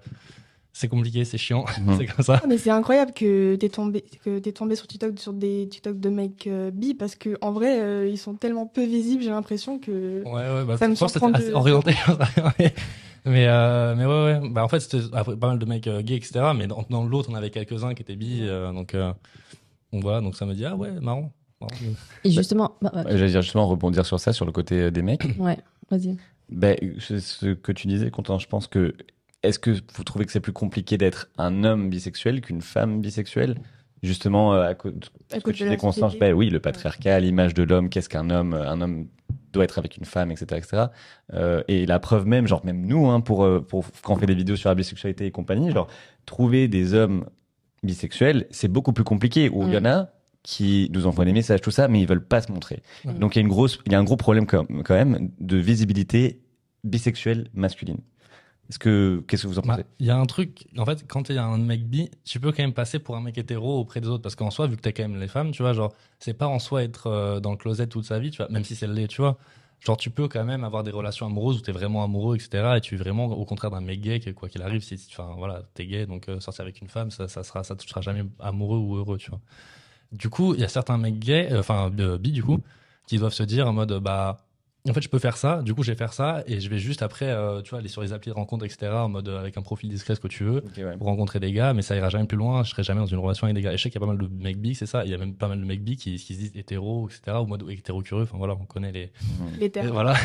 C'est 0.75 0.89
compliqué, 0.89 1.25
c'est 1.27 1.37
chiant, 1.39 1.65
c'est 1.99 2.07
comme 2.07 2.25
ça. 2.25 2.41
Ah, 2.43 2.47
mais 2.49 2.57
c'est 2.57 2.71
incroyable 2.71 3.13
que 3.13 3.57
t'es 3.57 3.69
tombé, 3.69 4.05
que 4.25 4.39
t'es 4.39 4.53
tombé 4.53 4.75
sur 4.75 4.87
TikTok 4.87 5.19
sur 5.19 5.33
des 5.35 5.69
TikTok 5.69 6.01
de 6.01 6.09
mecs 6.09 6.47
euh, 6.47 6.71
bi 6.71 6.95
parce 6.95 7.15
que 7.15 7.37
en 7.43 7.53
vrai 7.53 7.79
euh, 7.81 8.09
ils 8.09 8.17
sont 8.19 8.35
tellement 8.35 8.67
peu 8.67 8.83
visibles, 8.85 9.23
j'ai 9.23 9.31
l'impression 9.31 9.79
que 9.79 10.23
Ouais, 10.25 10.33
ouais, 10.33 10.65
bah, 10.65 10.79
ça 10.79 10.89
me 10.89 10.95
je 10.95 11.01
pense 11.01 11.13
que 11.13 11.19
surprend 11.21 11.29
c'était 11.39 11.43
assez 11.43 11.51
de- 11.51 11.55
orienté. 11.55 11.93
mais, 13.27 13.47
euh, 13.47 13.95
mais 13.97 14.07
ouais, 14.07 14.41
ouais. 14.41 14.51
Bah, 14.51 14.65
en 14.65 14.69
fait, 14.69 14.81
c'était 14.81 15.07
pas 15.11 15.47
mal 15.49 15.59
de 15.59 15.65
mecs 15.67 15.87
euh, 15.87 16.03
gays, 16.03 16.17
etc. 16.17 16.53
Mais 16.57 16.67
dans, 16.67 16.85
dans 16.91 17.05
l'autre, 17.05 17.29
on 17.31 17.35
avait 17.35 17.51
quelques-uns 17.51 17.95
qui 17.95 18.03
étaient 18.03 18.17
bi. 18.17 18.39
euh, 18.43 18.73
donc, 18.73 18.95
euh, 18.95 19.13
donc 19.93 20.03
voilà, 20.03 20.21
donc 20.21 20.37
ça 20.37 20.47
me 20.47 20.55
dit, 20.55 20.65
ah 20.65 20.75
ouais, 20.75 20.91
marrant. 21.01 21.33
marrant. 21.61 21.75
Et 22.25 22.31
justement, 22.31 22.77
bah. 22.81 22.91
Euh, 22.97 23.05
J'allais 23.17 23.31
dire 23.31 23.43
justement 23.43 23.67
rebondir 23.69 24.07
sur 24.07 24.19
ça, 24.19 24.33
sur 24.33 24.47
le 24.47 24.53
côté 24.53 24.91
des 24.91 25.03
mecs. 25.03 25.25
Ouais, 25.39 25.59
vas-y. 25.91 26.17
Ben, 26.49 26.77
c'est 26.99 27.21
ce 27.21 27.53
que 27.55 27.73
tu 27.73 27.87
disais, 27.89 28.11
Quentin, 28.11 28.39
je 28.39 28.47
pense 28.47 28.67
que. 28.67 28.95
Est-ce 29.43 29.59
que 29.59 29.71
vous 29.95 30.05
trouvez 30.05 30.25
que 30.25 30.33
c'est 30.33 30.41
plus 30.41 30.53
compliqué 30.53 30.99
d'être 30.99 31.29
un 31.39 31.65
homme 31.65 31.91
bisexuel 31.91 32.41
qu'une 32.41 32.63
femme 32.63 33.01
bisexuelle? 33.01 33.57
Justement, 34.03 34.55
euh, 34.55 34.69
à 34.69 34.75
cause 34.75 34.95
de 34.95 35.07
ce 35.31 35.37
que 35.37 35.41
cause 35.43 35.55
tu 35.55 35.63
de 35.63 35.65
disais, 35.65 35.71
la 35.71 35.77
Constance, 35.77 36.13
société. 36.13 36.31
ben 36.31 36.35
oui, 36.35 36.51
le 36.51 36.59
patriarcat, 36.59 37.21
l'image 37.21 37.55
de 37.55 37.63
l'homme, 37.63 37.89
qu'est-ce 37.89 38.09
qu'un 38.09 38.31
homme 38.31 38.53
Un 38.55 38.81
homme 38.81 39.07
doit 39.53 39.65
être 39.65 39.79
avec 39.79 39.97
une 39.97 40.05
femme, 40.05 40.31
etc. 40.31 40.47
etc. 40.57 40.85
Euh, 41.35 41.63
et 41.69 41.87
la 41.87 42.01
preuve 42.01 42.27
même, 42.27 42.47
genre 42.47 42.65
même 42.65 42.85
nous, 42.85 43.07
hein, 43.09 43.21
pour, 43.21 43.45
euh, 43.45 43.61
pour, 43.61 43.85
quand 44.03 44.15
on 44.15 44.17
fait 44.17 44.27
des 44.27 44.35
vidéos 44.35 44.57
sur 44.57 44.69
la 44.71 44.75
bisexualité 44.75 45.27
et 45.27 45.31
compagnie, 45.31 45.71
genre, 45.71 45.87
trouver 46.27 46.69
des 46.69 46.95
hommes 46.95 47.27
bisexuels, 47.83 48.47
c'est 48.51 48.69
beaucoup 48.69 48.93
plus 48.93 49.05
compliqué. 49.05 49.49
Où 49.51 49.67
il 49.69 49.75
y 49.75 49.77
en 49.77 49.85
a 49.85 50.11
qui 50.43 50.91
nous 50.93 51.07
envoient 51.07 51.25
des 51.25 51.33
messages, 51.33 51.61
tout 51.61 51.71
ça, 51.71 51.87
mais 51.87 52.01
ils 52.01 52.09
veulent 52.09 52.27
pas 52.27 52.41
se 52.41 52.51
montrer. 52.51 52.83
Ouais. 53.05 53.15
Donc 53.15 53.37
il 53.37 53.39
y 53.39 53.41
a 53.41 53.43
une 53.43 53.49
grosse, 53.49 53.79
il 53.87 53.93
y 53.93 53.95
a 53.95 53.99
un 53.99 54.05
gros 54.05 54.17
problème 54.17 54.47
quand 54.47 54.67
quand 54.83 54.95
même 54.95 55.31
de 55.39 55.57
visibilité 55.57 56.41
bisexuelle 56.83 57.49
masculine. 57.55 57.99
Est-ce 58.69 58.79
que, 58.79 59.23
qu'est-ce 59.27 59.43
que 59.43 59.49
vous 59.49 59.59
en 59.59 59.63
Bah, 59.63 59.77
pensez 59.77 59.87
Il 59.99 60.07
y 60.07 60.11
a 60.11 60.17
un 60.17 60.27
truc, 60.27 60.67
en 60.79 60.87
fait, 60.87 61.05
quand 61.07 61.29
il 61.29 61.37
y 61.37 61.39
a 61.39 61.45
un 61.45 61.59
mec 61.59 61.87
bi, 61.87 62.11
tu 62.25 62.41
peux 62.41 62.53
quand 62.53 62.63
même 62.63 62.73
passer 62.73 62.99
pour 62.99 63.17
un 63.17 63.21
mec 63.21 63.37
hétéro 63.37 63.79
auprès 63.79 64.01
des 64.01 64.09
autres. 64.09 64.23
Parce 64.23 64.35
qu'en 64.35 64.51
soi, 64.51 64.67
vu 64.67 64.77
que 64.77 64.83
t'es 64.83 64.93
quand 64.93 65.03
même 65.03 65.21
les 65.21 65.29
femmes, 65.29 65.51
tu 65.51 65.63
vois, 65.63 65.73
genre, 65.73 65.93
c'est 66.21 66.35
pas 66.35 66.47
en 66.47 66.59
soi 66.59 66.83
être 66.83 67.09
euh, 67.09 67.41
dans 67.41 67.51
le 67.51 67.57
closet 67.57 67.87
toute 67.89 68.05
sa 68.05 68.19
vie, 68.19 68.31
tu 68.31 68.39
vois, 68.39 68.49
même 68.49 68.65
si 68.65 68.75
c'est 68.75 68.87
le 68.87 68.95
lait, 68.95 69.09
tu 69.09 69.21
vois. 69.21 69.37
Genre, 69.81 69.97
tu 69.97 70.11
peux 70.11 70.29
quand 70.29 70.45
même 70.45 70.63
avoir 70.63 70.85
des 70.85 70.93
relations 70.93 71.27
amoureuses 71.27 71.59
où 71.59 71.61
t'es 71.61 71.73
vraiment 71.73 72.05
amoureux, 72.05 72.37
etc. 72.37 72.75
Et 72.77 72.81
tu 72.81 72.95
es 72.95 72.99
vraiment 72.99 73.27
au 73.27 73.45
contraire 73.45 73.73
d'un 73.73 73.81
mec 73.81 74.01
gay, 74.01 74.21
que 74.21 74.31
quoi 74.31 74.49
qu'il 74.49 74.63
arrive, 74.63 74.83
si, 74.83 74.95
enfin, 75.11 75.35
voilà, 75.37 75.63
t'es 75.75 75.87
gay, 75.87 76.07
donc 76.07 76.29
euh, 76.29 76.39
sortir 76.39 76.63
avec 76.63 76.81
une 76.81 76.89
femme, 76.89 77.11
ça, 77.11 77.27
ça 77.27 77.43
sera, 77.43 77.65
ça 77.65 77.75
te 77.75 77.87
sera 77.87 78.01
jamais 78.01 78.23
amoureux 78.39 78.79
ou 78.79 78.97
heureux, 78.97 79.19
tu 79.19 79.31
vois. 79.31 79.41
Du 80.13 80.29
coup, 80.29 80.55
il 80.55 80.61
y 80.61 80.65
a 80.65 80.69
certains 80.69 80.99
mecs 80.99 81.19
gays, 81.19 81.53
euh, 81.53 81.61
enfin, 81.61 81.91
bi, 81.91 82.31
du 82.31 82.45
coup, 82.45 82.61
qui 83.07 83.19
doivent 83.19 83.33
se 83.33 83.43
dire 83.43 83.67
en 83.67 83.73
mode, 83.73 83.99
bah, 83.99 84.39
en 84.89 84.93
fait, 84.95 85.01
je 85.01 85.09
peux 85.09 85.21
faire 85.21 85.37
ça, 85.37 85.63
du 85.63 85.75
coup, 85.75 85.85
je 85.85 85.93
vais 85.93 85.97
faire 85.97 86.13
ça, 86.13 86.43
et 86.47 86.61
je 86.61 86.69
vais 86.69 86.79
juste 86.79 87.03
après, 87.03 87.27
euh, 87.29 87.63
tu 87.63 87.71
vois, 87.71 87.79
aller 87.79 87.89
sur 87.89 88.03
les 88.03 88.13
applis 88.13 88.31
de 88.31 88.35
rencontre, 88.35 88.65
etc., 88.65 88.91
en 88.93 89.09
mode 89.09 89.29
euh, 89.29 89.39
avec 89.39 89.57
un 89.57 89.63
profil 89.63 89.89
discret, 89.89 90.17
ce 90.17 90.21
que 90.21 90.27
tu 90.27 90.43
veux, 90.43 90.65
ouais. 90.77 90.97
pour 90.97 91.07
rencontrer 91.07 91.39
des 91.39 91.53
gars, 91.53 91.73
mais 91.73 91.83
ça 91.83 91.95
ira 91.95 92.09
jamais 92.09 92.27
plus 92.27 92.37
loin, 92.37 92.65
je 92.65 92.71
serai 92.71 92.83
jamais 92.83 92.99
dans 93.01 93.07
une 93.07 93.19
relation 93.19 93.45
avec 93.45 93.55
des 93.55 93.63
gars. 93.63 93.73
Et 93.73 93.77
je 93.77 93.83
sais 93.83 93.91
qu'il 93.91 94.01
y 94.01 94.05
a 94.05 94.07
pas 94.07 94.13
mal 94.13 94.19
de 94.19 94.29
mecs 94.43 94.59
bi, 94.59 94.75
c'est 94.75 94.87
ça, 94.87 95.05
il 95.05 95.11
y 95.13 95.15
a 95.15 95.19
même 95.19 95.35
pas 95.35 95.47
mal 95.47 95.61
de 95.61 95.65
mecs 95.65 95.85
bi 95.85 95.97
qui, 95.97 96.17
qui 96.17 96.35
se 96.35 96.39
disent 96.41 96.53
hétéro, 96.57 97.09
etc., 97.09 97.37
ou 97.41 97.47
mode 97.47 97.65
hétéro 97.71 98.03
curieux, 98.03 98.25
enfin 98.25 98.39
voilà, 98.39 98.55
on 98.61 98.65
connaît 98.65 98.91
les. 98.91 99.13
les 99.61 99.71
termes. 99.71 99.87
Et 99.87 99.91
voilà. 99.91 100.15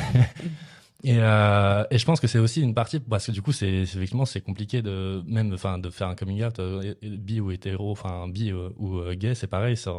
Et, 1.03 1.17
euh, 1.19 1.83
et 1.91 1.99
je 1.99 2.05
pense 2.05 2.19
que 2.19 2.25
c'est 2.25 2.39
aussi 2.39 2.59
une 2.59 2.73
partie 2.73 2.99
parce 2.99 3.27
que 3.27 3.31
du 3.31 3.43
coup 3.43 3.51
c'est 3.51 3.85
c'est- 3.85 3.97
effectivement 3.97 4.25
c'est 4.25 4.41
compliqué 4.41 4.81
de 4.81 5.21
même 5.27 5.53
enfin 5.53 5.77
de 5.77 5.91
faire 5.91 6.07
un 6.07 6.15
coming 6.15 6.43
out 6.43 6.59
bi 7.03 7.39
ou 7.39 7.51
hétéro 7.51 7.91
enfin 7.91 8.27
bi 8.27 8.51
ou 8.51 9.03
gay 9.13 9.35
c'est 9.35 9.45
pareil 9.45 9.77
ça, 9.77 9.93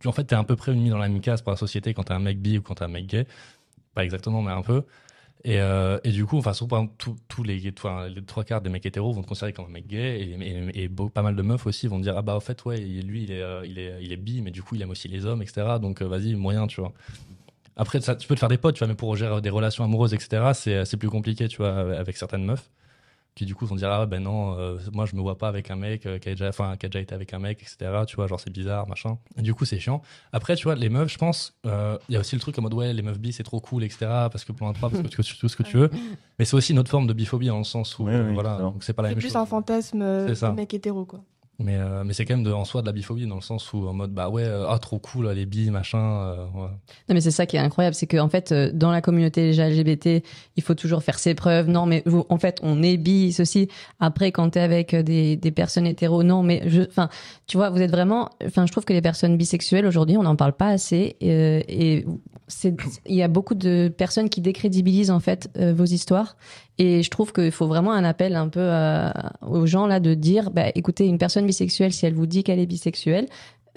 tu, 0.00 0.08
en 0.08 0.12
fait 0.12 0.24
t'es 0.24 0.34
à 0.34 0.42
peu 0.42 0.56
près 0.56 0.74
mis 0.74 0.90
dans 0.90 0.98
la 0.98 1.08
même 1.08 1.20
case 1.20 1.40
par 1.42 1.52
la 1.54 1.56
société 1.56 1.94
quand 1.94 2.02
t'es 2.02 2.14
un 2.14 2.18
mec 2.18 2.42
bi 2.42 2.58
ou 2.58 2.62
quand 2.62 2.74
t'es 2.74 2.82
un 2.84 2.88
mec 2.88 3.06
gay 3.06 3.26
pas 3.94 4.04
exactement 4.04 4.42
mais 4.42 4.52
un 4.52 4.62
peu 4.62 4.84
et, 5.42 5.58
euh, 5.60 5.98
et 6.04 6.10
du 6.10 6.26
coup 6.26 6.36
enfin 6.36 6.50
exemple 6.50 6.92
tous 7.28 7.42
les 7.42 7.58
les 7.58 7.72
trois 7.72 8.44
quarts 8.44 8.60
des 8.60 8.70
mecs 8.70 8.84
hétéros 8.84 9.12
vont 9.12 9.22
te 9.22 9.28
considérer 9.28 9.52
comme 9.52 9.66
un 9.66 9.70
mec 9.70 9.86
gay 9.86 10.20
et, 10.20 10.84
et, 10.84 10.88
pas 10.88 11.22
mal 11.22 11.34
de 11.34 11.42
meufs 11.42 11.66
aussi 11.66 11.86
vont 11.86 11.98
dire 11.98 12.14
ah 12.16 12.22
bah 12.22 12.36
au 12.36 12.40
fait 12.40 12.64
ouais 12.66 12.78
lui 12.78 13.22
il 13.24 13.32
est 13.32 13.40
euh, 13.40 13.64
il 13.64 13.78
est 13.78 13.98
il 14.02 14.12
est 14.12 14.16
bi 14.16 14.42
mais 14.42 14.50
du 14.50 14.62
coup 14.62 14.74
il 14.74 14.82
aime 14.82 14.90
aussi 14.90 15.08
les 15.08 15.24
hommes 15.24 15.42
etc 15.42 15.78
donc 15.80 16.02
euh, 16.02 16.06
vas-y 16.06 16.34
moyen 16.34 16.66
tu 16.66 16.80
vois 16.80 16.92
après, 17.76 17.98
ça, 18.02 18.14
tu 18.14 18.28
peux 18.28 18.34
te 18.34 18.40
faire 18.40 18.50
des 18.50 18.58
potes, 18.58 18.74
tu 18.74 18.80
vois, 18.80 18.88
mais 18.88 18.94
pour 18.94 19.16
gérer 19.16 19.40
des 19.40 19.48
relations 19.48 19.84
amoureuses, 19.84 20.12
etc., 20.12 20.82
c'est 20.84 20.96
plus 20.98 21.08
compliqué, 21.08 21.48
tu 21.48 21.58
vois, 21.58 21.96
avec 21.98 22.18
certaines 22.18 22.44
meufs. 22.44 22.68
Qui 23.34 23.46
du 23.46 23.54
coup 23.54 23.64
vont 23.64 23.76
dire 23.76 23.90
ah 23.90 24.06
ben 24.06 24.22
non 24.22 24.58
euh, 24.58 24.78
moi 24.92 25.06
je 25.06 25.14
me 25.16 25.20
vois 25.20 25.38
pas 25.38 25.48
avec 25.48 25.70
un 25.70 25.76
mec 25.76 26.04
euh, 26.04 26.18
qui 26.18 26.28
a 26.28 26.32
déjà 26.32 26.48
enfin 26.48 26.76
qui 26.76 26.86
a 26.86 26.88
déjà 26.88 27.00
été 27.00 27.14
avec 27.14 27.32
un 27.32 27.38
mec 27.38 27.62
etc 27.62 27.90
tu 28.06 28.16
vois 28.16 28.26
genre 28.26 28.40
c'est 28.40 28.50
bizarre 28.52 28.86
machin. 28.88 29.18
Et 29.38 29.42
du 29.42 29.54
coup 29.54 29.64
c'est 29.64 29.78
chiant. 29.78 30.02
Après 30.32 30.56
tu 30.56 30.64
vois 30.64 30.74
les 30.74 30.88
meufs 30.88 31.12
je 31.12 31.18
pense 31.18 31.54
euh, 31.66 31.96
il 32.08 32.14
y 32.14 32.16
a 32.16 32.20
aussi 32.20 32.34
le 32.34 32.40
truc 32.40 32.58
en 32.58 32.62
mode 32.62 32.74
ouais 32.74 32.92
les 32.92 33.02
meufs 33.02 33.18
bi 33.18 33.32
c'est 33.32 33.42
trop 33.44 33.60
cool 33.60 33.84
etc 33.84 33.98
parce 34.30 34.44
que 34.44 34.52
plan 34.52 34.72
3 34.72 34.90
parce 34.90 35.02
que 35.02 35.08
tu 35.08 35.38
tout 35.38 35.48
ce 35.48 35.56
que 35.56 35.62
tu 35.62 35.76
veux. 35.78 35.90
Mais 36.38 36.44
c'est 36.44 36.54
aussi 36.56 36.72
une 36.72 36.78
autre 36.78 36.90
forme 36.90 37.06
de 37.06 37.12
biphobie 37.12 37.46
dans 37.46 37.58
le 37.58 37.64
sens 37.64 37.98
où 37.98 38.04
Oui, 38.04 38.14
oui, 38.14 38.34
voilà 38.34 38.72
c'est 38.80 38.92
pas 38.92 39.02
la 39.02 39.10
C'est 39.10 39.14
même 39.14 39.20
plus 39.20 39.28
chose. 39.28 39.36
un 39.36 39.46
fantasme 39.46 40.02
euh, 40.02 40.26
de 40.34 40.46
mec 40.54 40.74
hétéro, 40.74 41.04
quoi. 41.04 41.20
Mais 41.60 41.76
euh, 41.76 42.04
mais 42.04 42.14
c'est 42.14 42.24
quand 42.24 42.36
même 42.36 42.52
en 42.52 42.64
soi 42.64 42.80
de 42.80 42.86
la 42.86 42.92
biphobie 42.92 43.26
dans 43.26 43.34
le 43.34 43.42
sens 43.42 43.72
où 43.72 43.86
en 43.86 43.92
mode 43.92 44.12
bah 44.12 44.30
ouais 44.30 44.44
euh, 44.44 44.66
ah 44.68 44.78
trop 44.78 44.98
cool 44.98 45.28
les 45.30 45.44
bi 45.44 45.70
machin 45.70 45.98
euh. 45.98 46.46
Non, 46.56 47.14
mais 47.14 47.20
c'est 47.20 47.30
ça 47.30 47.46
qui 47.46 47.56
est 47.56 47.60
incroyable, 47.60 47.94
c'est 47.94 48.06
qu'en 48.06 48.28
fait, 48.28 48.52
dans 48.52 48.90
la 48.90 49.00
communauté 49.00 49.52
LGBT, 49.52 50.24
il 50.56 50.62
faut 50.62 50.74
toujours 50.74 51.02
faire 51.02 51.18
ses 51.18 51.34
preuves. 51.34 51.68
Non, 51.68 51.86
mais 51.86 52.04
en 52.28 52.38
fait, 52.38 52.60
on 52.62 52.82
est 52.82 52.96
bi, 52.96 53.32
ceci. 53.32 53.68
Après, 53.98 54.32
quand 54.32 54.50
t'es 54.50 54.60
avec 54.60 54.94
des, 54.94 55.36
personnes 55.54 55.86
hétéros, 55.86 56.22
non, 56.22 56.42
mais 56.42 56.62
je, 56.66 56.82
enfin, 56.82 57.08
tu 57.46 57.56
vois, 57.56 57.70
vous 57.70 57.80
êtes 57.80 57.90
vraiment, 57.90 58.30
enfin, 58.44 58.66
je 58.66 58.72
trouve 58.72 58.84
que 58.84 58.92
les 58.92 59.02
personnes 59.02 59.36
bisexuelles 59.36 59.86
aujourd'hui, 59.86 60.16
on 60.16 60.22
n'en 60.22 60.36
parle 60.36 60.52
pas 60.52 60.68
assez, 60.68 61.16
et 61.20 62.06
il 63.06 63.14
y 63.14 63.22
a 63.22 63.28
beaucoup 63.28 63.54
de 63.54 63.92
personnes 63.96 64.28
qui 64.28 64.40
décrédibilisent 64.40 65.10
en 65.10 65.20
fait 65.20 65.50
vos 65.58 65.84
histoires. 65.84 66.36
Et 66.82 67.02
je 67.02 67.10
trouve 67.10 67.34
qu'il 67.34 67.50
faut 67.50 67.66
vraiment 67.66 67.92
un 67.92 68.04
appel 68.04 68.34
un 68.34 68.48
peu 68.48 68.70
à- 68.70 69.34
aux 69.46 69.66
gens 69.66 69.86
là 69.86 70.00
de 70.00 70.14
dire, 70.14 70.50
bah, 70.50 70.70
écoutez, 70.74 71.06
une 71.06 71.18
personne 71.18 71.44
bisexuelle, 71.44 71.92
si 71.92 72.06
elle 72.06 72.14
vous 72.14 72.24
dit 72.24 72.42
qu'elle 72.42 72.58
est 72.58 72.64
bisexuelle, 72.64 73.26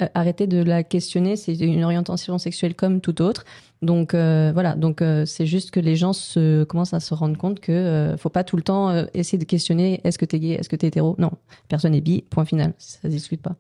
euh, 0.02 0.08
arrêtez 0.14 0.48
de 0.48 0.64
la 0.64 0.84
questionner. 0.84 1.36
C'est 1.36 1.54
une 1.60 1.84
orientation 1.84 2.38
sexuelle 2.38 2.76
comme 2.76 3.02
toute 3.02 3.20
autre. 3.20 3.44
Donc 3.82 4.14
euh, 4.14 4.52
voilà. 4.54 4.76
Donc 4.76 5.02
euh, 5.02 5.26
c'est 5.26 5.46
juste 5.46 5.72
que 5.72 5.82
les 5.82 5.98
gens 5.98 6.14
commencent 6.70 6.94
à 6.94 7.02
se 7.02 7.14
rendre 7.14 7.38
compte 7.38 7.60
que 7.60 7.74
euh, 7.74 8.16
faut 8.16 8.30
pas 8.30 8.46
tout 8.46 8.56
le 8.56 8.64
temps 8.64 8.90
euh, 8.90 9.06
essayer 9.14 9.38
de 9.38 9.44
questionner 9.44 10.00
est-ce 10.06 10.18
que 10.18 10.24
t'es 10.26 10.40
gay, 10.40 10.52
est-ce 10.52 10.70
que 10.70 10.78
t'es 10.78 10.88
hétéro? 10.88 11.16
Non, 11.20 11.32
personne 11.68 11.94
est 11.94 12.02
bi. 12.02 12.24
Point 12.30 12.46
final. 12.46 12.74
Ça 12.78 13.00
se 13.04 13.08
discute 13.10 13.42
pas. 13.42 13.58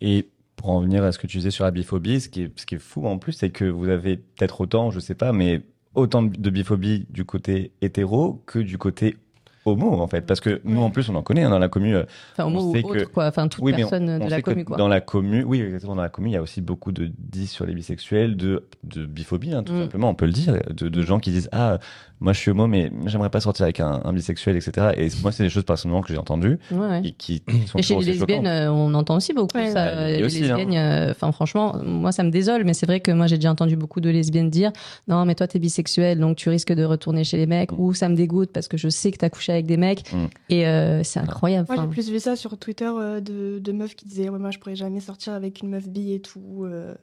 Et 0.00 0.26
pour 0.56 0.70
en 0.70 0.80
venir 0.80 1.04
à 1.04 1.12
ce 1.12 1.18
que 1.18 1.26
tu 1.26 1.36
disais 1.36 1.50
sur 1.50 1.64
la 1.64 1.70
biphobie, 1.70 2.20
ce 2.22 2.28
qui 2.30 2.42
est, 2.44 2.78
fou 2.78 3.06
en 3.06 3.18
plus, 3.18 3.32
c'est 3.32 3.50
que 3.50 3.66
vous 3.66 3.88
avez 3.88 4.16
peut-être 4.16 4.62
autant, 4.62 4.90
je 4.90 5.00
sais 5.00 5.14
pas, 5.14 5.32
mais 5.32 5.60
autant 5.94 6.22
de 6.22 6.50
biphobie 6.50 7.06
du 7.10 7.24
côté 7.24 7.72
hétéro 7.80 8.42
que 8.46 8.58
du 8.58 8.78
côté 8.78 9.16
homo 9.64 9.92
en 10.00 10.06
fait. 10.06 10.22
Parce 10.22 10.40
que 10.40 10.60
nous 10.64 10.80
en 10.80 10.90
plus 10.90 11.08
on 11.08 11.14
en 11.14 11.22
connaît 11.22 11.42
hein, 11.44 11.50
dans 11.50 11.58
la 11.58 11.68
commune. 11.68 11.94
euh, 11.94 12.04
Enfin, 12.32 12.44
homo 12.46 12.60
on 12.60 12.68
ou 12.70 12.72
sait 12.74 12.84
autre, 12.84 12.94
que- 12.96 13.04
quoi. 13.04 13.26
Enfin, 13.26 13.48
toute 13.48 13.62
Oui, 13.62 13.72
on- 13.74 13.76
personne 13.76 14.06
de 14.06 14.12
on 14.24 14.28
la 14.28 14.36
sait 14.36 14.42
que 14.42 14.50
commu, 14.50 14.64
quoi. 14.64 14.76
Dans 14.76 14.88
la 14.88 15.00
commune, 15.00 15.44
oui, 15.46 15.60
exactement, 15.60 15.96
dans 15.96 16.02
la 16.02 16.08
commune, 16.08 16.32
il 16.32 16.34
y 16.34 16.38
a 16.38 16.42
aussi 16.42 16.60
beaucoup 16.60 16.92
de 16.92 17.10
10 17.18 17.46
sur 17.48 17.66
les 17.66 17.74
bisexuels, 17.74 18.36
de, 18.36 18.64
de 18.84 19.06
biphobie, 19.06 19.52
hein, 19.54 19.62
tout 19.62 19.72
Mm. 19.72 19.80
simplement, 19.82 20.08
on 20.10 20.14
peut 20.14 20.26
le 20.26 20.32
dire, 20.32 20.58
de, 20.70 20.88
de 20.88 21.02
gens 21.02 21.18
qui 21.20 21.30
disent 21.30 21.48
Ah, 21.52 21.78
moi 22.20 22.32
je 22.34 22.38
suis 22.38 22.50
homo, 22.50 22.66
mais 22.66 22.90
j'aimerais 23.06 23.30
pas 23.30 23.40
sortir 23.40 23.64
avec 23.64 23.80
un, 23.80 24.00
un 24.04 24.12
bisexuel, 24.12 24.56
etc. 24.56 24.88
Et 24.96 25.08
moi, 25.22 25.32
c'est 25.32 25.42
des 25.42 25.48
choses 25.48 25.64
personnellement 25.64 26.02
que 26.02 26.12
j'ai 26.12 26.18
entendues 26.18 26.58
Ouais, 26.70 26.78
ouais. 26.78 27.00
et 27.04 27.12
qui 27.12 27.42
sont 27.66 27.78
Et 27.78 27.82
chez 27.82 27.94
les 27.96 28.04
lesbiennes, 28.04 28.44
choquantes. 28.44 28.46
euh, 28.46 28.68
on 28.68 28.92
entend 28.94 29.16
aussi 29.16 29.32
beaucoup 29.32 29.56
Ouais. 29.56 29.70
ça. 29.70 29.84
Ouais, 29.96 30.14
et 30.14 30.16
les 30.18 30.24
aussi, 30.24 30.44
hein. 30.44 30.56
lesbiennes, 30.56 30.74
euh, 30.76 31.10
enfin 31.12 31.32
franchement, 31.32 31.76
moi 31.84 32.12
ça 32.12 32.22
me 32.22 32.30
désole, 32.30 32.64
mais 32.64 32.74
c'est 32.74 32.86
vrai 32.86 33.00
que 33.00 33.10
moi 33.10 33.26
j'ai 33.26 33.36
déjà 33.36 33.50
entendu 33.50 33.76
beaucoup 33.76 34.00
de 34.00 34.10
lesbiennes 34.10 34.50
dire 34.50 34.70
non 35.08 35.24
mais 35.24 35.34
toi 35.34 35.46
t'es 35.46 35.58
bisexuel 35.58 36.18
donc 36.18 36.36
tu 36.36 36.48
risques 36.50 36.72
de 36.72 36.84
retourner 36.84 37.24
chez 37.24 37.36
les 37.36 37.46
mecs 37.46 37.72
ou 37.72 37.94
ça 37.94 38.08
me 38.08 38.14
dégoûte 38.16 38.50
parce 38.52 38.68
que 38.68 38.76
je 38.76 38.88
sais 38.88 39.10
que 39.10 39.16
t'as 39.18 39.28
couché 39.30 39.49
avec 39.50 39.66
des 39.66 39.76
mecs 39.76 40.12
Mm. 40.12 40.26
et 40.48 40.66
euh, 40.66 41.02
c'est 41.04 41.20
incroyable. 41.20 41.66
Moi, 41.70 41.82
j'ai 41.84 41.88
plus 41.90 42.10
vu 42.10 42.18
ça 42.20 42.36
sur 42.36 42.56
Twitter 42.58 42.90
euh, 42.92 43.20
de, 43.20 43.58
de 43.58 43.72
meufs 43.72 43.94
qui 43.94 44.06
disaient 44.06 44.28
ouais, 44.28 44.38
moi 44.38 44.50
je 44.50 44.58
pourrais 44.58 44.76
jamais 44.76 45.00
sortir 45.00 45.32
avec 45.34 45.60
une 45.60 45.68
meuf 45.70 45.86
bi 45.88 46.12
et 46.12 46.20
tout. 46.20 46.64
euh. 46.64 46.94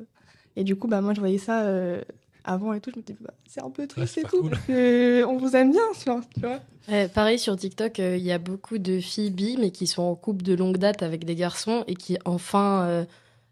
Et 0.55 0.63
du 0.63 0.75
coup, 0.75 0.88
bah 0.88 1.01
moi 1.01 1.13
je 1.13 1.19
voyais 1.19 1.38
ça 1.38 1.62
euh, 1.65 2.01
avant 2.43 2.73
et 2.73 2.79
tout. 2.81 2.89
Je 2.93 2.97
me 2.99 3.03
disais 3.03 3.17
bah, 3.21 3.33
c'est 3.47 3.62
un 3.63 3.69
peu 3.69 3.86
triste 3.88 4.15
c'est 4.15 4.21
et 4.21 4.23
tout 4.23 4.41
cool. 4.41 4.49
parce 4.51 4.63
que 4.65 5.23
on 5.25 5.38
vous 5.38 5.55
aime 5.55 5.71
bien, 5.71 5.81
tu 5.99 6.10
vois. 6.10 6.21
tu 6.33 6.39
vois. 6.41 6.60
Ouais, 6.89 7.07
pareil 7.10 7.38
sur 7.38 7.55
TikTok, 7.55 7.99
euh, 7.99 8.15
il 8.17 8.23
y 8.23 8.31
a 8.31 8.38
beaucoup 8.39 8.77
de 8.77 8.99
filles 8.99 9.29
bi, 9.31 9.57
mais 9.60 9.71
qui 9.71 9.86
sont 9.88 10.03
en 10.03 10.15
couple 10.15 10.43
de 10.43 10.53
longue 10.55 10.77
date 10.77 11.03
avec 11.03 11.25
des 11.25 11.36
garçons 11.36 11.83
et 11.88 11.95
qui 11.95 12.17
enfin 12.25 13.05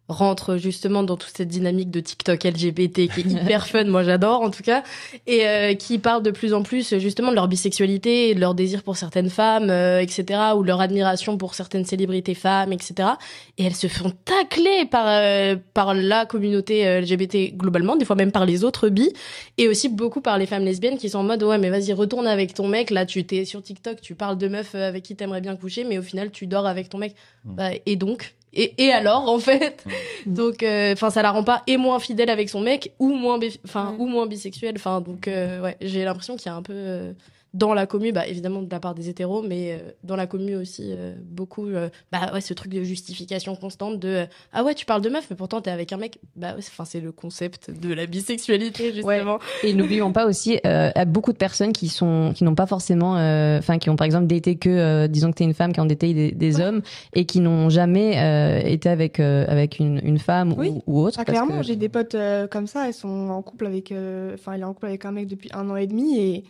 rentrent 0.08 0.58
justement 0.58 1.04
dans 1.04 1.18
toute 1.18 1.36
cette 1.36 1.48
dynamique 1.48 1.92
de 1.92 2.00
TikTok 2.00 2.44
LGBT 2.44 3.08
qui 3.12 3.22
est 3.22 3.26
hyper 3.26 3.68
fun, 3.72 3.86
moi 3.86 4.04
j'adore 4.04 4.42
en 4.42 4.52
tout 4.52 4.64
cas, 4.64 4.84
et 5.28 5.48
euh, 5.48 5.74
qui 5.74 5.98
parlent 5.98 6.24
de 6.24 6.32
plus 6.32 6.54
en 6.54 6.64
plus 6.64 6.98
justement 7.00 7.30
de 7.32 7.36
leur 7.36 7.48
bisexualité, 7.48 8.30
et 8.30 8.36
de 8.36 8.40
leur 8.40 8.56
désir 8.56 8.84
pour 8.84 8.98
certaines 8.98 9.30
femmes, 9.30 9.70
euh, 9.70 10.00
etc., 10.00 10.40
ou 10.56 10.64
leur 10.64 10.82
admiration 10.82 11.38
pour 11.38 11.56
certaines 11.56 11.86
célébrités 11.86 12.36
femmes, 12.36 12.72
etc. 12.74 13.10
Et 13.58 13.66
elles 13.66 13.76
se 13.76 13.88
font 13.88 14.12
tacler 14.26 14.86
par 14.86 15.06
euh, 15.08 15.56
par 15.74 15.94
la 15.94 16.26
communauté 16.26 16.88
euh, 16.88 17.02
LGBT 17.02 17.56
globalement, 17.56 17.96
des 17.96 18.06
fois 18.06 18.16
même 18.16 18.32
par 18.32 18.46
les 18.46 18.64
autres 18.64 18.90
bi, 18.90 19.12
et 19.58 19.68
aussi 19.68 19.90
beaucoup 19.90 20.22
par 20.22 20.38
les 20.38 20.46
femmes 20.46 20.66
lesbiennes 20.66 20.98
qui 20.98 21.10
sont 21.10 21.20
en 21.20 21.24
mode 21.24 21.44
ouais 21.44 21.58
mais 21.58 21.70
vas-y 21.70 21.94
retourne 21.94 22.28
avec 22.28 22.54
ton 22.54 22.68
mec 22.68 22.90
là 22.90 23.06
tu 23.06 23.24
t'es 23.26 23.46
sur 23.46 23.62
TikTok 23.62 24.02
tu 24.02 24.16
parles 24.16 24.38
de 24.38 24.48
meufs 24.48 24.76
euh, 24.76 24.88
avec 24.88 25.04
qui 25.04 25.16
t'aimerais 25.16 25.42
bien 25.42 25.56
coucher 25.56 25.84
mais 25.84 25.98
au 25.98 26.02
final 26.02 26.32
tu 26.32 26.48
dors 26.48 26.66
avec 26.68 26.90
ton 26.90 26.98
mec 26.98 27.16
Bah, 27.44 27.70
et 27.86 27.96
donc 27.96 28.36
et, 28.56 28.74
et 28.78 28.92
alors 28.92 29.30
en 29.30 29.40
fait 29.40 29.84
donc 30.26 30.64
enfin 30.64 31.10
ça 31.10 31.22
la 31.22 31.32
rend 31.32 31.44
pas 31.44 31.64
et 31.68 31.78
moins 31.78 32.00
fidèle 32.00 32.30
avec 32.30 32.50
son 32.50 32.62
mec 32.62 32.92
ou 33.00 33.14
moins 33.14 33.40
enfin 33.66 33.96
ou 34.00 34.08
moins 34.08 34.26
bisexuelle 34.26 34.76
enfin 34.78 35.02
donc 35.02 35.28
euh, 35.28 35.62
ouais 35.62 35.78
j'ai 35.82 36.04
l'impression 36.04 36.36
qu'il 36.36 36.48
y 36.48 36.50
a 36.50 36.56
un 36.56 36.62
peu 36.62 36.74
euh, 36.74 37.14
dans 37.56 37.74
la 37.74 37.86
commu 37.88 38.12
bah 38.12 38.28
évidemment 38.28 38.62
de 38.62 38.70
la 38.70 38.80
part 38.80 38.94
des 38.96 39.10
hétéros 39.10 39.42
mais 39.42 39.72
euh, 39.72 39.92
dans 40.04 40.16
la 40.16 40.28
commu 40.28 40.56
aussi 40.56 40.90
euh, 40.92 41.16
beaucoup 41.24 41.68
euh, 41.68 41.90
bah 42.12 42.32
ouais 42.34 42.42
ce 42.42 42.54
truc 42.54 42.72
de 42.72 42.84
justification 42.84 43.56
constante 43.56 43.98
de 44.00 44.08
euh, 44.10 44.26
ah 44.54 44.64
ouais 44.64 44.74
tu 44.76 44.86
parles 44.86 45.02
de 45.02 45.10
meuf 45.10 45.28
mais 45.30 45.36
pourtant 45.36 45.62
t'es 45.62 45.72
avec 45.72 45.94
un 45.94 45.98
mec 45.98 46.20
bah 46.36 46.50
ouais, 46.54 46.60
enfin 46.60 46.86
c'est 46.86 47.00
le 47.00 47.12
concept 47.12 47.72
de 47.72 47.94
la 47.94 48.06
bisexualité 48.06 48.94
justement 48.94 49.40
Et 49.64 49.74
n'oublions 49.74 50.12
pas 50.12 50.26
aussi 50.28 50.60
euh, 50.66 50.92
à 50.94 51.06
beaucoup 51.06 51.32
de 51.32 51.38
personnes 51.38 51.72
qui 51.74 51.88
sont 51.88 52.34
qui 52.36 52.44
n'ont 52.44 52.56
pas 52.56 52.66
forcément, 52.68 53.18
euh, 53.18 53.58
enfin 53.60 53.78
qui 53.80 53.90
ont 53.90 53.96
par 53.96 54.06
exemple 54.06 54.28
daté 54.28 54.58
que, 54.58 54.70
euh, 54.70 55.08
disons 55.08 55.32
que 55.32 55.38
t'es 55.38 55.44
une 55.46 55.54
femme 55.54 55.72
qui 55.74 55.80
ont 55.80 55.86
daté 55.86 56.14
des, 56.14 56.32
des 56.34 56.60
hommes 56.60 56.82
et 57.14 57.26
qui 57.26 57.40
n'ont 57.40 57.70
jamais 57.70 58.20
euh, 58.20 58.60
été 58.68 58.90
avec 58.90 59.20
euh, 59.22 59.46
avec 59.48 59.80
une, 59.80 60.02
une 60.04 60.20
femme 60.20 60.54
Oui. 60.58 60.70
ou, 60.70 60.84
ou 60.88 61.02
autre. 61.02 61.18
Ah, 61.22 61.26
clairement, 61.26 61.60
que- 61.60 61.64
j'ai 61.64 61.78
des 61.78 61.90
potes 61.90 62.16
euh, 62.16 62.48
comme 62.48 62.68
ça, 62.68 62.88
elles 62.88 62.94
sont 62.94 63.30
en 63.30 63.42
couple 63.42 63.66
avec. 63.66 63.92
euh, 63.94 64.34
Enfin, 64.34 64.54
elle 64.54 64.62
est 64.62 64.66
en 64.66 64.74
couple 64.74 64.88
avec 64.88 65.06
un 65.06 65.12
mec 65.12 65.28
depuis 65.28 65.50
un 65.54 65.70
an 65.70 65.76
et 65.78 65.88
demi 65.88 66.20
et. 66.20 66.44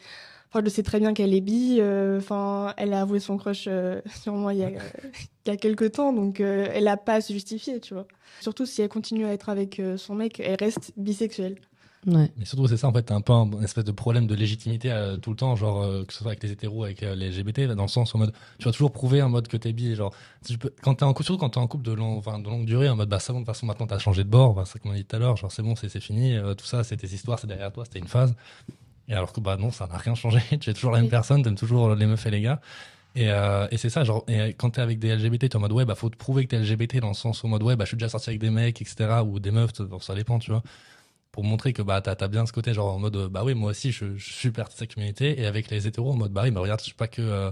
Enfin, 0.56 0.64
je 0.64 0.70
sais 0.70 0.84
très 0.84 1.00
bien 1.02 1.14
qu'elle 1.14 1.34
est 1.34 1.42
bi. 1.42 1.80
euh, 1.82 2.18
Enfin, 2.18 2.74
elle 2.78 2.94
a 2.94 3.02
avoué 3.02 3.20
son 3.20 3.36
crush 3.36 3.66
euh, 3.68 4.00
sur 4.22 4.34
moi 4.36 4.54
il 4.54 4.62
y 4.62 4.64
a, 4.64 4.70
il 5.46 5.50
y 5.50 5.52
a 5.52 5.58
quelques 5.58 5.92
temps, 5.92 6.14
donc 6.14 6.40
euh, 6.40 6.68
elle 6.74 6.88
a 6.88 6.96
pas 6.96 7.16
à 7.16 7.22
se 7.22 7.34
justifier, 7.34 7.82
tu 7.82 7.94
vois. 7.94 8.08
Surtout 8.40 8.66
si 8.66 8.82
elle 8.82 8.88
continue 8.88 9.26
à 9.26 9.34
être 9.34 9.50
avec 9.50 9.80
euh, 9.82 9.98
son 9.98 10.16
mec, 10.16 10.40
elle 10.40 10.56
reste 10.58 10.94
bisexuelle. 10.96 11.58
Ouais. 12.08 12.32
Mais 12.38 12.46
surtout, 12.46 12.68
c'est 12.68 12.78
ça, 12.78 12.88
en 12.88 12.94
fait, 12.94 13.02
t'as 13.04 13.16
un 13.16 13.22
peu 13.22 13.34
un, 13.34 13.52
une 13.52 13.64
espèce 13.64 13.84
de 13.84 13.92
problème 13.92 14.28
de 14.28 14.36
légitimité 14.36 14.92
euh, 14.92 15.18
tout 15.18 15.32
le 15.32 15.36
temps, 15.36 15.56
genre, 15.56 15.82
euh, 15.82 16.04
que 16.06 16.14
ce 16.14 16.20
soit 16.20 16.28
avec 16.28 16.44
les 16.44 16.52
hétéros, 16.52 16.84
avec 16.86 17.02
euh, 17.04 17.16
les 17.16 17.32
LGBT, 17.32 17.62
dans 17.76 17.82
le 17.82 17.88
sens 17.90 18.14
en 18.16 18.20
mode, 18.20 18.32
tu 18.60 18.66
vas 18.66 18.72
toujours 18.72 18.92
prouver 18.92 19.24
en 19.24 19.30
mode 19.30 19.48
que 19.48 19.58
t'es 19.58 19.74
bi, 19.74 19.96
genre, 19.96 20.14
si 20.44 20.54
tu 20.54 20.60
peux, 20.60 20.72
quand 20.84 20.94
t'es 20.96 21.04
en 21.04 21.14
couple, 21.14 21.26
surtout 21.26 21.40
quand 21.40 21.50
t'es 21.50 21.58
en 21.58 21.68
couple 21.68 21.84
de, 21.84 21.92
long, 21.94 22.18
enfin, 22.18 22.38
de 22.40 22.46
longue 22.48 22.66
durée, 22.66 22.88
en 22.90 22.96
mode, 22.96 23.10
bah, 23.10 23.20
ça, 23.20 23.34
bon, 23.34 23.40
de 23.40 23.46
toute 23.46 23.54
façon, 23.54 23.66
maintenant 23.66 23.88
t'as 23.88 23.98
changé 23.98 24.24
de 24.24 24.30
bord, 24.30 24.54
bah, 24.54 24.64
c'est 24.66 24.80
comme 24.80 24.92
on 24.92 24.94
a 24.94 24.98
dit 24.98 25.04
tout 25.06 25.16
à 25.16 25.20
l'heure, 25.20 25.36
genre, 25.36 25.52
c'est 25.52 25.64
bon, 25.64 25.76
c'est 25.76 25.90
c'est 25.90 26.00
fini, 26.00 26.36
euh, 26.38 26.54
tout 26.54 26.66
ça, 26.66 26.84
c'est 26.84 26.96
tes 26.96 27.08
histoires, 27.08 27.40
c'est 27.40 27.48
derrière 27.48 27.74
toi, 27.74 27.84
c'était 27.86 28.00
une 28.00 28.08
phase. 28.08 28.36
Et 29.08 29.14
alors 29.14 29.34
que, 29.34 29.40
bah, 29.40 29.58
non, 29.58 29.72
ça 29.72 29.88
n'a 29.88 29.98
rien 29.98 30.16
changé, 30.16 30.40
tu 30.60 30.70
es 30.70 30.74
toujours 30.74 30.92
la 30.92 31.02
même 31.02 31.10
personne, 31.10 31.44
t'aimes 31.44 31.56
toujours 31.56 31.96
les 31.96 32.06
meufs 32.06 32.26
et 32.26 32.32
les 32.32 32.42
gars. 32.42 32.62
Et, 33.16 33.30
euh, 33.32 33.68
et 33.72 33.78
c'est 33.78 33.90
ça, 33.90 34.04
genre, 34.04 34.26
et 34.28 34.54
quand 34.54 34.72
t'es 34.72 34.82
avec 34.82 35.00
des 35.00 35.16
LGBT, 35.16 35.50
t'es 35.50 35.56
en 35.56 35.60
mode, 35.60 35.72
ouais, 35.72 35.86
bah, 35.86 35.96
faut 35.96 36.10
te 36.10 36.18
prouver 36.18 36.46
que 36.46 36.50
t'es 36.50 36.60
LGBT 36.60 37.00
dans 37.00 37.10
le 37.10 37.14
sens 37.14 37.44
où, 37.44 37.48
en 37.48 37.50
mode, 37.50 37.64
ouais, 37.64 37.76
bah, 37.76 37.86
je 37.86 37.90
suis 37.90 37.98
déjà 37.98 38.10
sorti 38.10 38.30
avec 38.30 38.42
des 38.42 38.50
mecs, 38.50 38.82
etc., 38.82 39.22
ou 39.26 39.40
des 39.40 39.52
meufs, 39.52 39.72
ça 40.02 40.16
dépend, 40.16 40.40
tu 40.40 40.52
vois 40.52 40.64
pour 41.36 41.44
montrer 41.44 41.74
que 41.74 41.82
bah 41.82 42.00
t'as 42.00 42.16
as 42.18 42.28
bien 42.30 42.46
ce 42.46 42.54
côté 42.54 42.74
genre 42.74 42.96
en 42.96 43.00
mode 43.00 43.28
bah 43.30 43.44
oui 43.44 43.56
moi 43.56 43.72
aussi 43.72 43.92
je, 43.92 44.16
je 44.16 44.32
suis 44.32 44.52
partie 44.52 44.76
de 44.76 44.80
cette 44.80 44.96
communauté 44.96 45.38
et 45.42 45.46
avec 45.46 45.70
les 45.70 45.86
hétéros 45.86 46.14
en 46.14 46.16
mode 46.16 46.32
bah 46.32 46.44
oui 46.46 46.52
mais 46.52 46.62
regarde 46.62 46.80
je 46.80 46.86
suis 46.86 46.94
pas 46.94 47.10
que 47.10 47.22
euh, 47.22 47.52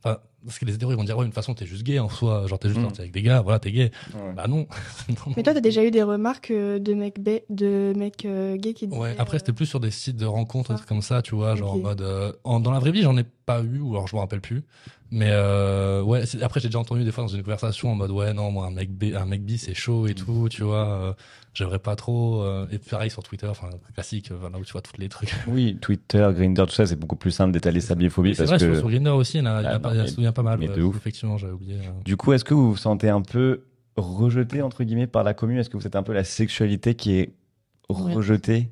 enfin 0.00 0.18
parce 0.44 0.58
que 0.58 0.64
les 0.64 0.74
hétéros 0.74 0.92
ils 0.92 0.96
vont 0.96 1.04
dire 1.04 1.16
ouais 1.16 1.24
de 1.24 1.28
toute 1.30 1.34
façon 1.34 1.54
t'es 1.54 1.66
juste 1.66 1.82
gay 1.82 1.98
en 1.98 2.08
soi 2.08 2.46
genre 2.46 2.58
t'es 2.58 2.68
juste 2.68 2.80
Mm. 2.80 2.84
sorti 2.84 3.00
avec 3.00 3.12
des 3.12 3.22
gars 3.22 3.40
voilà 3.40 3.58
t'es 3.58 3.72
gay 3.72 3.90
Ouais. 4.14 4.32
bah 4.36 4.46
non 4.48 4.66
Non, 5.08 5.32
Mais 5.36 5.42
toi, 5.42 5.54
t'as 5.54 5.60
déjà 5.60 5.84
eu 5.84 5.90
des 5.90 6.02
remarques 6.02 6.50
euh, 6.50 6.78
de 6.78 6.94
mecs, 6.94 7.20
ba- 7.20 7.40
de 7.50 7.92
mecs 7.96 8.24
euh, 8.24 8.56
gays 8.56 8.74
qui 8.74 8.86
disaient. 8.86 9.00
Ouais, 9.00 9.14
après 9.18 9.38
c'était 9.38 9.52
plus 9.52 9.66
sur 9.66 9.80
des 9.80 9.90
sites 9.90 10.16
de 10.16 10.26
rencontres, 10.26 10.70
des 10.70 10.74
Ah. 10.74 10.78
trucs 10.78 10.88
comme 10.88 11.02
ça, 11.02 11.22
tu 11.22 11.34
vois, 11.34 11.54
genre 11.56 11.74
en 11.74 11.78
mode. 11.78 12.00
euh, 12.02 12.32
en- 12.44 12.60
dans 12.60 12.70
la 12.70 12.78
vraie 12.78 12.92
vie, 12.92 13.02
j'en 13.02 13.16
ai 13.16 13.24
pas 13.24 13.60
eu, 13.62 13.78
ou 13.80 13.92
alors 13.92 14.06
je 14.08 14.16
me 14.16 14.20
rappelle 14.20 14.40
plus. 14.40 14.62
Mais 15.10 15.28
euh, 15.30 16.02
ouais, 16.02 16.26
c'est- 16.26 16.42
après 16.42 16.60
j'ai 16.60 16.68
déjà 16.68 16.78
entendu 16.78 17.04
des 17.04 17.12
fois 17.12 17.22
dans 17.24 17.28
une 17.28 17.42
conversation 17.42 17.92
en 17.92 17.94
mode 17.94 18.10
ouais, 18.10 18.32
non, 18.32 18.50
moi 18.50 18.66
un 18.66 18.70
mec, 18.70 18.90
B, 18.90 19.14
un 19.14 19.26
mec 19.26 19.44
bi 19.44 19.58
c'est 19.58 19.74
chaud 19.74 20.06
et 20.08 20.14
tout, 20.14 20.48
tu 20.50 20.62
vois, 20.64 20.88
euh, 20.88 21.12
j'aimerais 21.52 21.78
pas 21.78 21.94
trop. 21.94 22.42
euh, 22.42 22.66
et 22.72 22.78
pareil 22.78 23.10
sur 23.10 23.22
Twitter, 23.22 23.46
enfin 23.46 23.68
classique, 23.94 24.30
euh, 24.32 24.48
là 24.50 24.58
où 24.58 24.64
tu 24.64 24.72
vois 24.72 24.80
tous 24.82 24.98
les 24.98 25.08
trucs. 25.08 25.32
Oui, 25.46 25.76
Twitter, 25.80 26.26
Grindr, 26.34 26.66
tout 26.66 26.72
ça, 26.72 26.86
c'est 26.86 26.96
beaucoup 26.98 27.16
plus 27.16 27.30
simple 27.30 27.52
d'étaler 27.52 27.80
sa 27.80 27.94
biphobie 27.94 28.34
C'est 28.34 28.44
parce 28.46 28.50
vrai, 28.50 28.58
que. 28.58 28.74
sur, 28.74 28.80
sur 28.80 28.90
Grindr 28.90 29.14
aussi, 29.14 29.38
il 29.38 29.40
y 29.40 29.42
en 29.42 29.46
a, 29.46 29.60
il 29.60 29.64
y 29.64 29.66
a 29.66 29.74
Ah, 29.74 29.78
pas, 29.78 29.90
non, 29.90 29.94
il 29.94 29.98
y 29.98 30.00
en 30.00 30.02
a 30.02 30.06
mais- 30.06 30.10
souvient 30.10 30.32
pas 30.34 30.42
mal. 30.42 30.58
mais 30.58 30.68
de 30.68 30.82
ouf. 30.82 30.96
Effectivement, 30.96 31.38
j'avais 31.38 31.52
oublié. 31.54 31.76
euh. 31.76 31.90
Du 32.04 32.16
coup, 32.16 32.32
est-ce 32.32 32.44
que 32.44 32.52
vous 32.54 32.70
vous 32.72 32.76
sentez 32.76 33.08
un 33.08 33.22
peu 33.22 33.62
rejeté, 33.96 34.60
entre 34.60 34.84
guillemets, 34.84 35.06
par 35.06 35.24
la 35.24 35.34
commune 35.34 35.58
Est-ce 35.58 35.70
que 35.70 35.76
vous 35.76 35.86
êtes 35.86 35.96
un 35.96 36.02
peu 36.02 36.12
la 36.12 36.24
sexualité 36.24 36.94
qui 36.94 37.14
est 37.14 37.32
Ouais. 37.88 38.12
rejetée? 38.14 38.70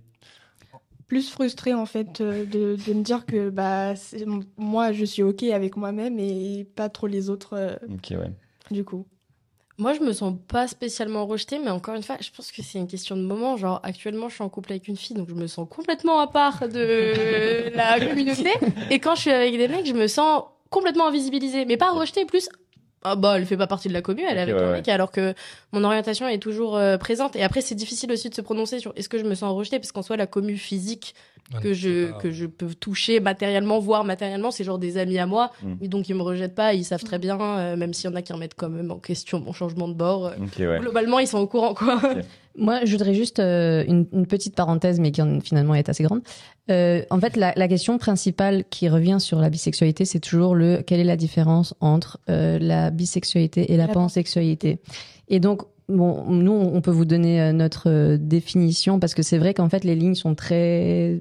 Plus 1.07 1.31
frustrée 1.31 1.75
en 1.75 1.85
fait 1.85 2.23
euh, 2.23 2.47
de, 2.47 2.77
de 2.87 2.93
me 2.95 3.03
dire 3.03 3.27
que 3.27 3.51
bah 3.51 3.93
moi 4.57 4.93
je 4.93 5.05
suis 5.05 5.23
ok 5.23 5.43
avec 5.43 5.77
moi-même 5.77 6.19
et 6.19 6.65
pas 6.75 6.89
trop 6.89 7.07
les 7.07 7.29
autres 7.29 7.53
euh, 7.55 7.77
Ok, 7.93 8.13
ouais. 8.13 8.31
du 8.71 8.83
coup. 8.85 9.07
Moi, 9.79 9.95
je 9.95 10.01
me 10.01 10.13
sens 10.13 10.35
pas 10.49 10.69
spécialement 10.69 11.27
rejetée, 11.27 11.59
mais 11.59 11.71
encore 11.71 11.95
une 11.95 12.03
fois, 12.03 12.17
je 12.21 12.31
pense 12.35 12.53
que 12.53 12.63
c'est 12.63 12.79
une 12.79 12.87
question 12.87 13.17
de 13.17 13.23
moment. 13.23 13.57
Genre, 13.57 13.81
actuellement, 13.83 14.29
je 14.29 14.35
suis 14.35 14.45
en 14.45 14.49
couple 14.51 14.73
avec 14.73 14.87
une 14.87 14.97
fille, 14.99 15.17
donc 15.17 15.29
je 15.31 15.35
me 15.35 15.47
sens 15.47 15.67
complètement 15.69 16.21
à 16.21 16.27
part 16.29 16.69
de 16.69 17.71
la 17.77 17.99
communauté. 17.99 18.51
Et 18.91 18.99
quand 19.01 19.15
je 19.15 19.23
suis 19.23 19.31
avec 19.31 19.57
des 19.57 19.69
mecs, 19.69 19.87
je 19.87 19.95
me 19.95 20.07
sens 20.07 20.45
complètement 20.73 21.07
invisibilisée, 21.07 21.65
mais 21.67 21.77
pas 21.77 21.93
rejetée, 21.93 22.25
plus 22.25 22.49
ah 23.05 23.17
bah 23.17 23.35
elle 23.37 23.47
fait 23.47 23.57
pas 23.57 23.67
partie 23.67 23.89
de 23.89 23.93
la 23.93 24.01
commune, 24.01 24.25
elle 24.31 24.39
est 24.39 24.43
avec 24.43 24.55
ouais, 24.55 24.63
un 24.63 24.67
ouais. 24.67 24.73
mec, 24.75 24.89
alors 24.89 25.11
que 25.11 25.35
mon 25.73 25.83
orientation 25.83 26.29
est 26.29 26.39
toujours 26.39 26.77
euh, 26.77 26.99
présente. 26.99 27.35
Et 27.35 27.43
après 27.43 27.61
c'est 27.61 27.75
difficile 27.75 28.13
aussi 28.13 28.31
de 28.31 28.35
se 28.35 28.41
prononcer 28.41 28.79
sur 28.79 28.93
est-ce 28.95 29.09
que 29.09 29.19
je 29.19 29.25
me 29.25 29.35
sens 29.35 29.53
rejetée? 29.53 29.81
Parce 29.81 29.91
qu'en 29.91 30.03
soi 30.03 30.17
la 30.17 30.27
commu 30.29 30.57
physique 30.57 31.15
Ouais, 31.53 31.61
que 31.61 31.75
je 31.75 32.13
que 32.21 32.31
je 32.31 32.47
peux 32.47 32.73
toucher 32.73 33.19
matériellement, 33.19 33.81
voir 33.81 34.05
matériellement, 34.05 34.53
c'est 34.53 34.63
genre 34.63 34.79
des 34.79 34.97
amis 34.99 35.19
à 35.19 35.27
moi, 35.27 35.51
Mm. 35.65 35.75
et 35.83 35.89
donc 35.89 36.09
ils 36.09 36.15
me 36.15 36.23
rejettent 36.23 36.55
pas, 36.55 36.73
ils 36.75 36.85
savent 36.85 37.03
très 37.03 37.19
bien, 37.19 37.39
euh, 37.41 37.77
même 37.77 37.93
s'il 37.93 38.09
y 38.09 38.13
en 38.13 38.17
a 38.17 38.23
qui 38.23 38.33
remettent 38.33 38.55
quand 38.57 38.71
même 38.71 38.93
en 38.93 38.99
question 39.01 39.41
mon 39.41 39.53
changement 39.53 39.89
de 39.89 39.95
bord. 39.95 40.27
euh. 40.29 40.79
Globalement 40.79 41.19
ils 41.19 41.27
sont 41.27 41.41
au 41.41 41.49
courant 41.49 41.75
quoi. 41.75 42.01
Moi, 42.57 42.85
je 42.85 42.93
voudrais 42.93 43.15
juste 43.15 43.39
euh, 43.39 43.85
une, 43.89 44.07
une 44.13 44.27
petite 44.27 44.55
parenthèse, 44.55 45.01
mais 45.01 45.11
qui 45.11 45.23
en- 45.23 45.41
finalement 45.41 45.75
est 45.75 45.89
assez 45.89 46.03
grande. 46.05 46.21
Euh, 46.71 47.03
en 47.11 47.19
fait, 47.19 47.37
la, 47.37 47.53
la 47.57 47.69
question 47.69 47.99
principale 47.99 48.65
qui 48.71 48.89
revient 48.89 49.17
sur 49.21 49.39
la 49.41 49.51
bisexualité, 49.51 50.05
c'est 50.05 50.21
toujours 50.21 50.55
le 50.55 50.83
quelle 50.87 51.01
est 51.01 51.05
la 51.05 51.17
différence 51.17 51.75
entre 51.81 52.19
euh, 52.29 52.59
la 52.59 52.91
bisexualité 52.91 53.73
et 53.73 53.77
la 53.77 53.87
La 53.87 53.93
pansexualité? 53.93 54.79
Et 55.29 55.41
donc, 55.41 55.63
bon, 55.89 56.25
nous, 56.29 56.53
on 56.53 56.81
peut 56.83 56.91
vous 56.91 57.05
donner 57.07 57.41
euh, 57.41 57.53
notre 57.53 57.89
euh, 57.89 58.17
définition 58.21 59.01
parce 59.01 59.15
que 59.15 59.23
c'est 59.23 59.39
vrai 59.39 59.55
qu'en 59.55 59.69
fait, 59.69 59.83
les 59.85 59.95
lignes 59.97 60.15
sont 60.15 60.35
très 60.35 61.19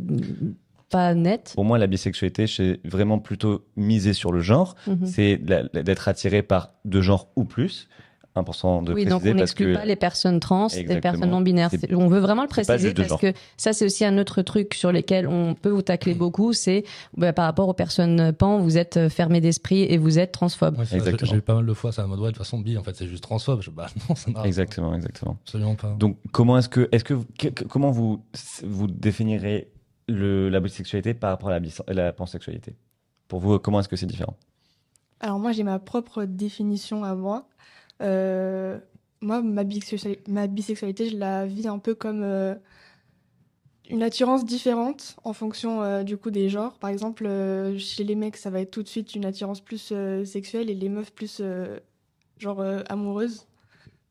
pas 0.89 1.13
nettes. 1.15 1.53
Pour 1.55 1.63
moi, 1.63 1.77
la 1.77 1.87
bisexualité, 1.87 2.47
c'est 2.47 2.81
vraiment 2.83 3.17
plutôt 3.19 3.63
miser 3.77 4.11
sur 4.13 4.33
le 4.33 4.41
genre. 4.41 4.75
Mhm. 4.87 5.05
C'est 5.05 5.37
d'être 5.37 6.07
attiré 6.09 6.41
par 6.43 6.73
deux 6.83 7.01
genres 7.01 7.29
ou 7.37 7.45
plus. 7.45 7.87
Important 8.33 8.81
de 8.81 8.93
oui, 8.93 9.03
donc 9.05 9.23
on 9.25 9.33
n'exclut 9.33 9.73
que 9.73 9.77
pas 9.79 9.83
les 9.83 9.97
personnes 9.97 10.39
trans, 10.39 10.67
les 10.73 11.01
personnes 11.01 11.29
non 11.29 11.41
binaires. 11.41 11.69
On 11.91 12.07
veut 12.07 12.19
vraiment 12.19 12.43
le 12.43 12.47
préciser 12.47 12.93
parce 12.93 13.09
genre. 13.09 13.19
que 13.19 13.33
ça, 13.57 13.73
c'est 13.73 13.83
aussi 13.83 14.05
un 14.05 14.17
autre 14.17 14.41
truc 14.41 14.73
sur 14.73 14.93
lequel 14.93 15.27
on 15.27 15.53
peut 15.53 15.69
vous 15.69 15.81
tacler 15.81 16.13
beaucoup. 16.13 16.53
C'est 16.53 16.85
bah, 17.17 17.33
par 17.33 17.43
rapport 17.43 17.67
aux 17.67 17.73
personnes 17.73 18.31
pan, 18.31 18.59
vous 18.59 18.77
êtes 18.77 18.95
euh, 18.95 19.09
fermé 19.09 19.41
d'esprit 19.41 19.81
et 19.83 19.97
vous 19.97 20.17
êtes 20.17 20.31
transphobe. 20.31 20.77
Ouais. 20.79 20.85
J'ai 20.85 21.35
eu 21.35 21.41
pas 21.41 21.55
mal 21.55 21.65
de 21.65 21.73
fois, 21.73 21.91
ça 21.91 22.07
m'a 22.07 22.15
dit, 22.15 22.21
ouais, 22.21 22.27
de 22.29 22.33
toute 22.35 22.37
façon, 22.45 22.59
bi, 22.59 22.77
en 22.77 22.83
fait, 22.83 22.95
c'est 22.95 23.07
juste 23.07 23.23
transphobe. 23.23 23.61
Je, 23.61 23.69
bah 23.69 23.87
non, 24.09 24.15
ça 24.15 24.31
n'arrive 24.31 24.47
exactement, 24.47 24.95
exactement. 24.95 25.37
absolument 25.43 25.75
pas. 25.75 25.93
Donc, 25.99 26.17
comment 26.31 26.57
est-ce 26.57 26.69
que, 26.69 26.87
est-ce 26.93 27.03
que, 27.03 27.13
vous- 27.15 27.25
que- 27.37 27.49
que- 27.49 27.65
comment 27.65 27.91
vous 27.91 28.23
vous 28.63 28.87
définirez 28.87 29.71
le, 30.07 30.47
la 30.47 30.61
bisexualité 30.61 31.13
par 31.13 31.31
rapport 31.31 31.49
à 31.49 31.59
la, 31.59 31.67
la 31.89 32.13
pansexualité? 32.13 32.77
Pour 33.27 33.41
vous, 33.41 33.59
comment 33.59 33.81
est-ce 33.81 33.89
que 33.89 33.97
c'est 33.97 34.05
différent? 34.05 34.37
Alors 35.19 35.37
moi, 35.37 35.51
j'ai 35.51 35.63
ma 35.63 35.79
propre 35.79 36.23
définition 36.23 37.03
à 37.03 37.13
moi. 37.13 37.47
Euh, 38.01 38.79
moi, 39.21 39.41
ma 39.41 39.63
bisexualité, 39.63 41.09
je 41.09 41.17
la 41.17 41.45
vis 41.45 41.67
un 41.67 41.79
peu 41.79 41.93
comme 41.93 42.23
euh, 42.23 42.55
une 43.89 44.03
attirance 44.03 44.45
différente 44.45 45.15
en 45.23 45.33
fonction 45.33 45.81
euh, 45.83 46.03
du 46.03 46.17
coup 46.17 46.31
des 46.31 46.49
genres. 46.49 46.77
Par 46.79 46.89
exemple, 46.89 47.25
chez 47.77 48.03
les 48.03 48.15
mecs, 48.15 48.37
ça 48.37 48.49
va 48.49 48.61
être 48.61 48.71
tout 48.71 48.83
de 48.83 48.87
suite 48.87 49.15
une 49.15 49.25
attirance 49.25 49.61
plus 49.61 49.93
sexuelle 50.25 50.69
et 50.69 50.75
les 50.75 50.89
meufs 50.89 51.13
plus 51.13 51.41
genre 52.37 52.63
amoureuse. 52.89 53.45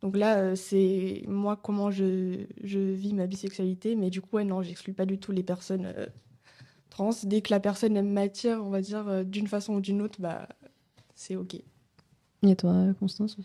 Donc 0.02 0.16
là, 0.16 0.56
c'est 0.56 1.24
moi 1.26 1.58
comment 1.62 1.90
je, 1.90 2.46
je 2.62 2.78
vis 2.78 3.12
ma 3.12 3.26
bisexualité, 3.26 3.96
mais 3.96 4.08
du 4.10 4.20
coup, 4.20 4.36
ouais, 4.36 4.44
non, 4.44 4.62
j'exclus 4.62 4.94
pas 4.94 5.06
du 5.06 5.18
tout 5.18 5.32
les 5.32 5.42
personnes 5.42 5.92
trans. 6.88 7.10
Dès 7.24 7.42
que 7.42 7.52
la 7.52 7.60
personne 7.60 8.00
m'attire, 8.08 8.62
on 8.64 8.70
va 8.70 8.80
dire 8.80 9.24
d'une 9.24 9.48
façon 9.48 9.74
ou 9.74 9.80
d'une 9.80 10.00
autre, 10.02 10.20
bah 10.20 10.48
c'est 11.16 11.36
ok. 11.36 11.56
Et 12.42 12.56
toi, 12.56 12.86
Constance? 12.98 13.36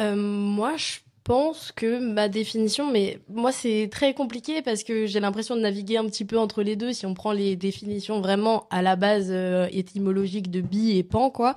Euh, 0.00 0.16
moi, 0.16 0.76
je 0.76 0.98
pense 1.24 1.72
que 1.72 1.98
ma 1.98 2.28
définition, 2.28 2.90
mais 2.90 3.20
moi, 3.28 3.52
c'est 3.52 3.88
très 3.90 4.14
compliqué 4.14 4.62
parce 4.62 4.82
que 4.82 5.06
j'ai 5.06 5.20
l'impression 5.20 5.54
de 5.56 5.60
naviguer 5.60 5.98
un 5.98 6.06
petit 6.06 6.24
peu 6.24 6.38
entre 6.38 6.62
les 6.62 6.76
deux 6.76 6.92
si 6.92 7.06
on 7.06 7.14
prend 7.14 7.32
les 7.32 7.56
définitions 7.56 8.20
vraiment 8.20 8.66
à 8.70 8.82
la 8.82 8.96
base 8.96 9.28
euh, 9.30 9.68
étymologique 9.70 10.50
de 10.50 10.60
bi 10.60 10.96
et 10.96 11.02
pan, 11.02 11.30
quoi. 11.30 11.54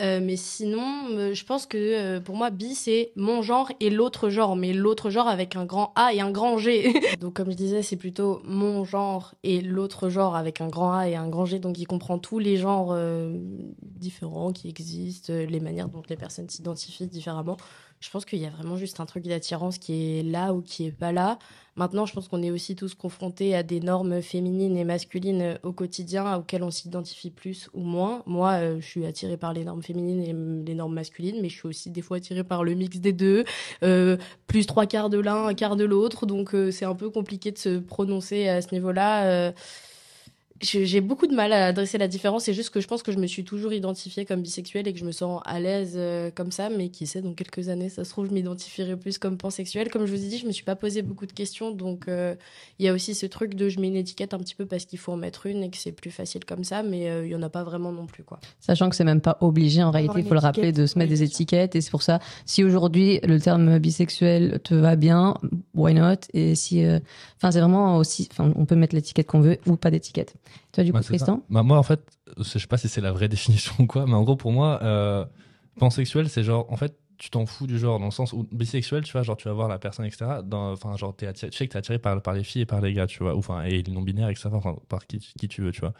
Euh, 0.00 0.20
mais 0.22 0.36
sinon, 0.36 1.08
euh, 1.10 1.32
je 1.32 1.44
pense 1.44 1.64
que 1.64 1.78
euh, 1.78 2.20
pour 2.20 2.36
moi, 2.36 2.50
bi, 2.50 2.74
c'est 2.74 3.12
mon 3.16 3.40
genre 3.40 3.72
et 3.80 3.88
l'autre 3.88 4.28
genre, 4.28 4.54
mais 4.54 4.74
l'autre 4.74 5.08
genre 5.08 5.26
avec 5.26 5.56
un 5.56 5.64
grand 5.64 5.92
A 5.96 6.12
et 6.12 6.20
un 6.20 6.30
grand 6.30 6.58
G. 6.58 6.92
donc, 7.20 7.34
comme 7.34 7.50
je 7.50 7.56
disais, 7.56 7.82
c'est 7.82 7.96
plutôt 7.96 8.40
mon 8.44 8.84
genre 8.84 9.34
et 9.42 9.62
l'autre 9.62 10.10
genre 10.10 10.36
avec 10.36 10.60
un 10.60 10.68
grand 10.68 10.92
A 10.92 11.08
et 11.08 11.16
un 11.16 11.28
grand 11.28 11.46
G, 11.46 11.58
donc 11.58 11.78
il 11.78 11.86
comprend 11.86 12.18
tous 12.18 12.38
les 12.38 12.58
genres 12.58 12.90
euh, 12.92 13.32
différents 13.80 14.52
qui 14.52 14.68
existent, 14.68 15.32
les 15.32 15.60
manières 15.60 15.88
dont 15.88 16.02
les 16.08 16.16
personnes 16.16 16.48
s'identifient 16.48 17.06
différemment. 17.06 17.56
Je 18.00 18.10
pense 18.10 18.24
qu'il 18.24 18.38
y 18.38 18.46
a 18.46 18.50
vraiment 18.50 18.76
juste 18.76 19.00
un 19.00 19.06
truc 19.06 19.24
d'attirance 19.24 19.78
qui 19.78 20.18
est 20.18 20.22
là 20.22 20.52
ou 20.52 20.60
qui 20.60 20.86
est 20.86 20.92
pas 20.92 21.12
là. 21.12 21.38
Maintenant, 21.76 22.06
je 22.06 22.14
pense 22.14 22.28
qu'on 22.28 22.42
est 22.42 22.50
aussi 22.50 22.74
tous 22.76 22.94
confrontés 22.94 23.54
à 23.54 23.62
des 23.62 23.80
normes 23.80 24.22
féminines 24.22 24.76
et 24.76 24.84
masculines 24.84 25.58
au 25.62 25.72
quotidien 25.72 26.36
auxquelles 26.36 26.62
on 26.62 26.70
s'identifie 26.70 27.30
plus 27.30 27.68
ou 27.74 27.80
moins. 27.80 28.22
Moi, 28.26 28.52
euh, 28.52 28.80
je 28.80 28.86
suis 28.86 29.04
attirée 29.06 29.36
par 29.36 29.52
les 29.52 29.64
normes 29.64 29.82
féminines 29.82 30.22
et 30.22 30.66
les 30.66 30.74
normes 30.74 30.94
masculines, 30.94 31.38
mais 31.40 31.48
je 31.48 31.56
suis 31.56 31.68
aussi 31.68 31.90
des 31.90 32.02
fois 32.02 32.18
attirée 32.18 32.44
par 32.44 32.64
le 32.64 32.74
mix 32.74 32.98
des 32.98 33.12
deux, 33.12 33.44
euh, 33.82 34.16
plus 34.46 34.66
trois 34.66 34.86
quarts 34.86 35.10
de 35.10 35.18
l'un, 35.18 35.46
un 35.46 35.54
quart 35.54 35.76
de 35.76 35.84
l'autre. 35.84 36.26
Donc, 36.26 36.54
euh, 36.54 36.70
c'est 36.70 36.86
un 36.86 36.94
peu 36.94 37.10
compliqué 37.10 37.50
de 37.50 37.58
se 37.58 37.78
prononcer 37.78 38.48
à 38.48 38.62
ce 38.62 38.74
niveau-là. 38.74 39.52
Euh, 40.62 40.84
j'ai 40.84 41.00
beaucoup 41.00 41.26
de 41.26 41.34
mal 41.34 41.52
à 41.52 41.66
adresser 41.66 41.98
la 41.98 42.08
différence. 42.08 42.44
C'est 42.44 42.54
juste 42.54 42.70
que 42.70 42.80
je 42.80 42.88
pense 42.88 43.02
que 43.02 43.12
je 43.12 43.18
me 43.18 43.26
suis 43.26 43.44
toujours 43.44 43.72
identifiée 43.72 44.24
comme 44.24 44.42
bisexuelle 44.42 44.88
et 44.88 44.92
que 44.92 44.98
je 44.98 45.04
me 45.04 45.12
sens 45.12 45.40
à 45.44 45.60
l'aise 45.60 45.94
euh, 45.96 46.30
comme 46.34 46.50
ça. 46.50 46.68
Mais 46.70 46.88
qui 46.88 47.06
sait, 47.06 47.22
dans 47.22 47.34
quelques 47.34 47.68
années, 47.68 47.88
ça 47.88 48.04
se 48.04 48.10
trouve, 48.10 48.26
je 48.26 48.32
m'identifierai 48.32 48.96
plus 48.96 49.18
comme 49.18 49.36
pansexuelle. 49.36 49.90
Comme 49.90 50.06
je 50.06 50.14
vous 50.14 50.24
ai 50.24 50.28
dit, 50.28 50.38
je 50.38 50.46
me 50.46 50.52
suis 50.52 50.64
pas 50.64 50.76
posé 50.76 51.02
beaucoup 51.02 51.26
de 51.26 51.32
questions. 51.32 51.70
Donc, 51.70 52.08
euh, 52.08 52.34
il 52.78 52.86
y 52.86 52.88
a 52.88 52.92
aussi 52.92 53.14
ce 53.14 53.26
truc 53.26 53.54
de 53.54 53.68
je 53.68 53.80
mets 53.80 53.88
une 53.88 53.96
étiquette 53.96 54.34
un 54.34 54.38
petit 54.38 54.54
peu 54.54 54.66
parce 54.66 54.84
qu'il 54.84 54.98
faut 54.98 55.12
en 55.12 55.16
mettre 55.16 55.46
une 55.46 55.62
et 55.62 55.70
que 55.70 55.76
c'est 55.76 55.92
plus 55.92 56.10
facile 56.10 56.44
comme 56.44 56.64
ça. 56.64 56.82
Mais 56.82 57.10
euh, 57.10 57.26
il 57.26 57.32
y 57.32 57.34
en 57.34 57.42
a 57.42 57.50
pas 57.50 57.64
vraiment 57.64 57.92
non 57.92 58.06
plus, 58.06 58.24
quoi. 58.24 58.40
Sachant 58.60 58.88
que 58.88 58.96
c'est 58.96 59.04
même 59.04 59.20
pas 59.20 59.38
obligé 59.40 59.82
en 59.82 59.90
réalité, 59.90 60.14
il 60.18 60.26
faut 60.26 60.34
le 60.34 60.40
rappeler, 60.40 60.72
de 60.72 60.86
se 60.86 60.98
mettre 60.98 61.12
oui, 61.12 61.18
des 61.18 61.24
étiquettes. 61.24 61.76
Et 61.76 61.80
c'est 61.80 61.90
pour 61.90 62.02
ça, 62.02 62.20
si 62.44 62.64
aujourd'hui 62.64 63.20
le 63.22 63.40
terme 63.40 63.78
bisexuel 63.78 64.60
te 64.62 64.74
va 64.74 64.96
bien, 64.96 65.34
why 65.74 65.94
not? 65.94 66.16
Et 66.32 66.54
si, 66.54 66.84
euh, 66.84 66.98
enfin, 67.36 67.50
c'est 67.50 67.60
vraiment 67.60 67.96
aussi, 67.98 68.28
enfin, 68.30 68.52
on 68.56 68.64
peut 68.64 68.74
mettre 68.74 68.94
l'étiquette 68.94 69.26
qu'on 69.26 69.40
veut 69.40 69.58
ou 69.66 69.76
pas 69.76 69.90
d'étiquette. 69.90 70.34
Toi, 70.72 70.84
du 70.84 70.92
coup. 70.92 71.00
Tristan 71.00 71.42
Bah, 71.50 71.62
moi, 71.62 71.78
en 71.78 71.82
fait, 71.82 72.00
je 72.38 72.42
sais 72.58 72.66
pas 72.66 72.78
si 72.78 72.88
c'est 72.88 73.00
la 73.00 73.12
vraie 73.12 73.28
définition 73.36 73.74
ou 73.78 73.86
quoi, 73.86 74.06
mais 74.06 74.14
en 74.14 74.22
gros, 74.22 74.36
pour 74.36 74.52
moi, 74.52 74.80
euh, 74.82 75.24
pansexuel, 75.78 76.28
c'est 76.28 76.42
genre, 76.42 76.66
en 76.70 76.76
fait, 76.76 76.96
tu 77.18 77.30
t'en 77.30 77.46
fous 77.46 77.66
du 77.66 77.78
genre, 77.78 77.98
dans 77.98 78.04
le 78.06 78.10
sens 78.10 78.32
où 78.32 78.46
bisexuel, 78.52 79.02
tu 79.04 79.12
vois, 79.12 79.22
genre, 79.22 79.36
tu 79.36 79.48
vas 79.48 79.54
voir 79.54 79.68
la 79.68 79.78
personne, 79.78 80.04
etc. 80.04 80.42
Enfin, 80.52 80.96
genre, 80.96 81.16
t'es 81.16 81.26
attiré, 81.26 81.50
tu 81.50 81.56
sais 81.56 81.66
que 81.66 81.72
t'es 81.72 81.78
attiré 81.78 81.98
par, 81.98 82.20
par 82.20 82.34
les 82.34 82.44
filles 82.44 82.62
et 82.62 82.66
par 82.66 82.80
les 82.80 82.92
gars, 82.92 83.06
tu 83.06 83.22
vois, 83.22 83.34
ou, 83.34 83.38
enfin, 83.38 83.62
et 83.62 83.82
les 83.82 83.92
non-binaires, 83.92 84.28
etc. 84.28 84.50
Enfin, 84.52 84.76
par 84.88 85.06
qui, 85.06 85.18
qui 85.18 85.48
tu 85.48 85.62
veux, 85.62 85.72
tu 85.72 85.80
vois. 85.80 85.92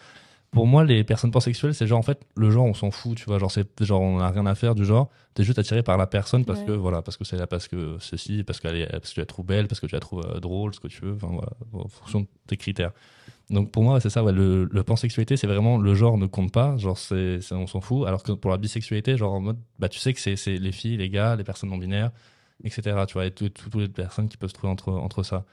Pour 0.53 0.67
moi, 0.67 0.85
les 0.85 1.05
personnes 1.05 1.33
pansexuelles, 1.33 1.75
c'est 1.75 1.87
genre, 1.87 1.99
en 1.99 2.03
fait, 2.03 2.21
le 2.37 2.51
genre, 2.51 2.67
on 2.67 2.75
s'en 2.75 2.91
fout, 2.91 3.17
tu 3.17 3.25
vois, 3.25 3.39
genre, 3.39 3.51
c'est 3.51 3.67
genre, 3.83 4.01
on 4.01 4.21
a 4.21 4.31
rien 4.31 4.47
à 4.47 4.55
faire 4.55 4.75
du 4.75 4.85
genre, 4.85 5.11
t'es 5.35 5.43
juste 5.43 5.59
attiré 5.59 5.83
par 5.83 5.97
la 5.97 6.07
personne 6.07 6.45
parce 6.45 6.61
Ouais. 6.61 6.67
que, 6.67 6.73
voilà, 6.73 7.03
parce 7.03 7.17
que 7.17 7.25
c'est 7.25 7.37
là, 7.37 7.47
parce 7.47 7.67
que 7.67 7.97
ceci, 7.99 8.45
parce, 8.45 8.61
qu'elle 8.61 8.77
est, 8.77 8.87
parce 8.87 9.09
que 9.11 9.15
tu 9.15 9.21
la 9.21 9.27
trouves 9.27 9.45
belle, 9.47 9.69
parce 9.69 9.81
que 9.81 9.87
tu 9.87 9.95
la 9.95 10.01
trouves 10.01 10.25
euh, 10.25 10.39
drôle, 10.41 10.75
ce 10.75 10.81
que 10.81 10.89
tu 10.89 11.03
veux, 11.03 11.15
enfin, 11.15 11.29
voilà, 11.29 11.51
en 11.73 11.89
fonction 11.89 12.21
de 12.21 12.27
tes 12.47 12.57
critères. 12.57 12.93
Donc 13.51 13.71
pour 13.71 13.83
moi, 13.85 14.01
c'est 14.01 14.11
ça, 14.11 14.25
ouais, 14.25 14.33
le, 14.33 14.65
le 14.71 14.83
pansexualité, 14.83 15.37
c'est 15.37 15.47
vraiment 15.47 15.79
le 15.79 15.95
genre 15.95 16.19
ne 16.19 16.27
compte 16.27 16.51
pas, 16.53 16.77
genre 16.79 16.99
c'est, 16.99 17.39
on 17.53 17.67
s'en 17.69 17.81
fout. 17.81 18.07
Alors 18.09 18.23
que 18.25 18.33
pour 18.33 18.51
la 18.51 18.57
bisexualité, 18.57 19.17
genre 19.17 19.33
en 19.35 19.41
mode, 19.41 19.59
bah 19.79 19.89
tu 19.89 19.99
sais 20.01 20.13
que 20.13 20.21
c'est, 20.21 20.35
les 20.59 20.73
filles, 20.73 20.97
les 20.97 21.09
gars, 21.11 21.37
les 21.37 21.45
personnes 21.45 21.71
non 21.71 21.79
binaires, 21.79 22.11
etc. 22.65 23.07
Tu 23.07 23.15
vois, 23.15 23.27
et 23.27 23.31
tout- 23.31 23.49
tout- 23.49 23.71
toutes 23.71 23.81
les 23.81 23.89
personnes 23.89 24.29
qui 24.29 24.37
peuvent 24.37 24.51
se 24.51 24.55
trouver 24.55 24.73
entre, 24.73 24.93
entre 24.93 25.23
ça. 25.23 25.45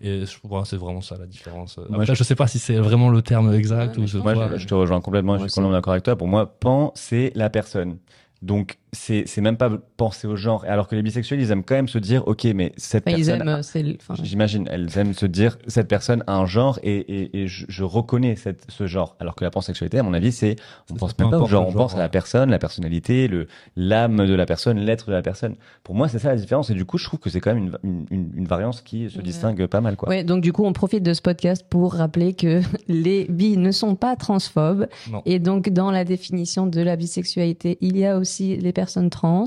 Et 0.00 0.24
je 0.24 0.38
crois 0.38 0.62
que 0.62 0.68
c'est 0.68 0.76
vraiment 0.78 1.02
ça 1.02 1.18
la 1.18 1.26
différence. 1.26 1.76
Après, 1.78 1.90
Moi, 1.92 2.04
je... 2.04 2.14
je- 2.14 2.24
sais 2.24 2.34
pas 2.34 2.46
si 2.46 2.58
c'est 2.58 2.76
vraiment 2.76 3.10
le 3.10 3.20
terme 3.20 3.52
exact 3.52 3.98
Ouais, 3.98 4.04
ou 4.04 4.06
je, 4.06 4.18
Moi, 4.18 4.34
je, 4.52 4.58
je 4.58 4.66
te 4.66 4.74
rejoins 4.74 5.00
complètement, 5.00 5.36
je 5.38 5.42
suis 5.42 5.50
complètement 5.50 5.72
d'accord 5.72 5.92
avec 5.92 6.04
toi. 6.04 6.16
Pour 6.16 6.28
moi, 6.28 6.46
pan, 6.58 6.92
c'est 6.94 7.32
la 7.34 7.50
personne. 7.50 7.98
Donc, 8.42 8.78
c'est 8.92 9.22
c'est 9.26 9.40
même 9.40 9.56
pas 9.56 9.70
penser 9.96 10.26
au 10.26 10.34
genre. 10.36 10.64
Alors 10.66 10.88
que 10.88 10.96
les 10.96 11.02
bisexuels, 11.02 11.40
ils 11.40 11.50
aiment 11.52 11.62
quand 11.62 11.76
même 11.76 11.86
se 11.88 11.98
dire, 11.98 12.26
ok, 12.26 12.44
mais 12.54 12.72
cette 12.76 13.06
Enfin, 13.06 13.16
personne. 13.16 13.40
aiment, 13.48 13.62
c'est, 13.62 13.82
le- 13.82 13.96
enfin, 14.00 14.20
J'imagine, 14.22 14.66
elles 14.70 14.88
aiment 14.98 15.14
se 15.14 15.26
dire, 15.26 15.58
cette 15.68 15.86
personne 15.88 16.24
a 16.26 16.34
un 16.36 16.46
genre 16.46 16.78
et, 16.82 16.96
et, 16.96 17.42
et 17.42 17.46
je, 17.46 17.66
je 17.68 17.84
reconnais 17.84 18.34
cette, 18.36 18.64
ce 18.68 18.86
genre. 18.88 19.16
Alors 19.20 19.36
que 19.36 19.44
la 19.44 19.50
pansexualité, 19.50 19.98
à 19.98 20.02
mon 20.02 20.12
avis, 20.12 20.32
c'est, 20.32 20.56
on 20.90 20.94
pense 20.94 21.16
même 21.18 21.30
pas 21.30 21.38
au 21.38 21.46
genre, 21.46 21.66
on 21.68 21.70
genre, 21.70 21.82
pense 21.82 21.94
à 21.94 21.98
la 21.98 22.08
personne, 22.08 22.50
la 22.50 22.58
personnalité, 22.58 23.28
le, 23.28 23.46
l'âme 23.76 24.26
de 24.26 24.34
la 24.34 24.44
personne, 24.44 24.78
l'être 24.78 25.06
de 25.08 25.12
la 25.12 25.22
personne. 25.22 25.54
Pour 25.84 25.94
moi, 25.94 26.08
c'est 26.08 26.18
ça 26.18 26.30
la 26.30 26.36
différence. 26.36 26.70
Et 26.70 26.74
du 26.74 26.84
coup, 26.84 26.98
je 26.98 27.04
trouve 27.04 27.20
que 27.20 27.30
c'est 27.30 27.40
quand 27.40 27.54
même 27.54 27.70
une, 27.84 28.06
une, 28.10 28.30
une 28.34 28.46
variance 28.46 28.80
qui 28.82 29.08
se 29.08 29.18
Ouais. 29.18 29.22
distingue 29.22 29.66
pas 29.66 29.80
mal, 29.80 29.94
quoi. 29.96 30.08
Ouais, 30.08 30.24
donc 30.24 30.40
du 30.42 30.52
coup, 30.52 30.64
on 30.64 30.72
profite 30.72 31.04
de 31.04 31.14
ce 31.14 31.22
podcast 31.22 31.64
pour 31.70 31.94
rappeler 31.94 32.34
que 32.34 32.60
les 32.88 33.26
bi 33.28 33.56
ne 33.56 33.70
sont 33.70 33.94
pas 33.94 34.16
transphobes. 34.16 34.88
Non. 35.12 35.22
Et 35.26 35.38
donc, 35.38 35.68
dans 35.68 35.92
la 35.92 36.04
définition 36.04 36.66
de 36.66 36.80
la 36.80 36.96
bisexualité, 36.96 37.78
il 37.80 37.96
y 37.96 38.04
a 38.04 38.16
aussi 38.18 38.56
les 38.56 38.72
personnes 38.72 38.79
trans. 38.86 39.44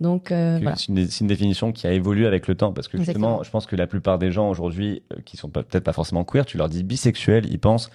Donc, 0.00 0.32
euh, 0.32 0.58
voilà. 0.60 0.76
C'est 0.76 0.88
une, 0.88 1.26
définition 1.26 1.72
qui 1.72 1.86
a 1.86 1.92
évolué 1.92 2.26
avec 2.26 2.48
le 2.48 2.54
temps 2.54 2.72
parce 2.72 2.88
que 2.88 2.98
justement, 2.98 3.12
Exactement. 3.12 3.42
je 3.44 3.50
pense 3.50 3.66
que 3.66 3.76
la 3.76 3.86
plupart 3.86 4.18
des 4.18 4.32
gens 4.32 4.48
aujourd'hui 4.48 5.02
euh, 5.12 5.20
qui 5.24 5.36
sont 5.36 5.48
peut-être 5.48 5.84
pas 5.84 5.92
forcément 5.92 6.24
queer, 6.24 6.44
tu 6.44 6.58
leur 6.58 6.68
dis 6.68 6.82
bisexuel, 6.82 7.46
ils 7.48 7.60
pensent 7.60 7.90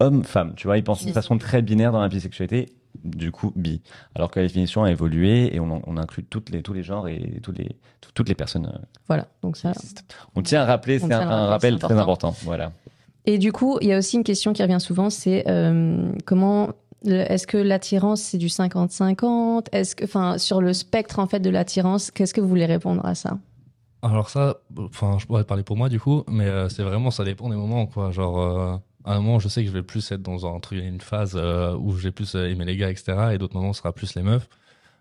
homme-femme, 0.00 0.54
tu 0.56 0.66
vois, 0.66 0.76
ils 0.76 0.84
pensent 0.84 1.04
d'une 1.04 1.14
façon 1.14 1.38
très 1.38 1.62
binaire 1.62 1.92
dans 1.92 2.00
la 2.00 2.08
bisexualité, 2.08 2.74
du 3.04 3.30
coup 3.30 3.52
bi. 3.54 3.80
Alors 4.14 4.30
que 4.30 4.40
la 4.40 4.46
définition 4.46 4.82
a 4.82 4.90
évolué 4.90 5.54
et 5.54 5.60
on, 5.60 5.96
inclut 5.96 6.24
toutes 6.24 6.50
les, 6.50 6.62
tous 6.62 6.72
les 6.72 6.82
genres 6.82 7.08
et 7.08 7.40
tous 7.42 7.52
les, 7.52 7.76
tout- 8.00 8.10
toutes 8.14 8.28
les 8.28 8.34
personnes 8.34 8.66
euh, 8.66 8.78
Voilà. 9.06 9.28
Donc 9.42 9.56
ça. 9.56 9.72
On 10.34 10.42
tient 10.42 10.62
à 10.62 10.64
rappeler, 10.64 10.98
c'est 10.98 11.12
un, 11.12 11.46
rappel 11.46 11.78
très 11.78 11.94
important. 11.94 12.34
Voilà. 12.42 12.72
Et 13.26 13.38
du 13.38 13.52
coup, 13.52 13.78
il 13.80 13.88
y 13.88 13.92
a 13.92 13.98
aussi 13.98 14.16
une 14.16 14.24
question 14.24 14.52
qui 14.52 14.62
revient 14.62 14.80
souvent, 14.80 15.08
c'est 15.08 15.44
euh, 15.48 16.12
comment 16.26 16.70
Est-ce 17.04 17.46
que 17.46 17.56
l'attirance 17.56 18.22
c'est 18.22 18.38
du 18.38 18.48
50-50 18.48 19.66
Est-ce 19.72 19.96
que, 19.96 20.04
enfin, 20.04 20.38
sur 20.38 20.60
le 20.60 20.72
spectre 20.72 21.18
en 21.18 21.26
fait 21.26 21.40
de 21.40 21.50
l'attirance, 21.50 22.10
qu'est-ce 22.10 22.34
que 22.34 22.40
vous 22.40 22.48
voulez 22.48 22.66
répondre 22.66 23.04
à 23.04 23.14
ça? 23.14 23.38
Alors 24.02 24.28
ça, 24.28 24.58
enfin, 24.78 25.16
je 25.18 25.26
pourrais 25.26 25.44
parler 25.44 25.62
pour 25.62 25.76
moi 25.76 25.88
du 25.88 25.98
coup, 25.98 26.24
mais 26.28 26.46
euh, 26.46 26.68
c'est 26.68 26.82
vraiment, 26.82 27.10
ça 27.10 27.24
dépend 27.24 27.48
des 27.48 27.56
moments, 27.56 27.86
quoi. 27.86 28.10
Genre, 28.10 28.38
euh, 28.38 28.76
à 29.04 29.14
un 29.14 29.20
moment, 29.20 29.38
je 29.38 29.48
sais 29.48 29.62
que 29.62 29.68
je 29.68 29.72
vais 29.72 29.82
plus 29.82 30.10
être 30.12 30.22
dans 30.22 30.46
un 30.46 30.58
une 30.72 31.00
phase 31.00 31.34
euh, 31.36 31.76
où 31.76 31.96
j'ai 31.96 32.10
plus 32.10 32.34
euh, 32.34 32.48
aimé 32.48 32.64
les 32.64 32.76
gars, 32.76 32.90
etc. 32.90 33.30
Et 33.32 33.38
d'autres 33.38 33.54
moments, 33.54 33.72
ce 33.72 33.80
sera 33.80 33.92
plus 33.92 34.14
les 34.14 34.22
meufs. 34.22 34.48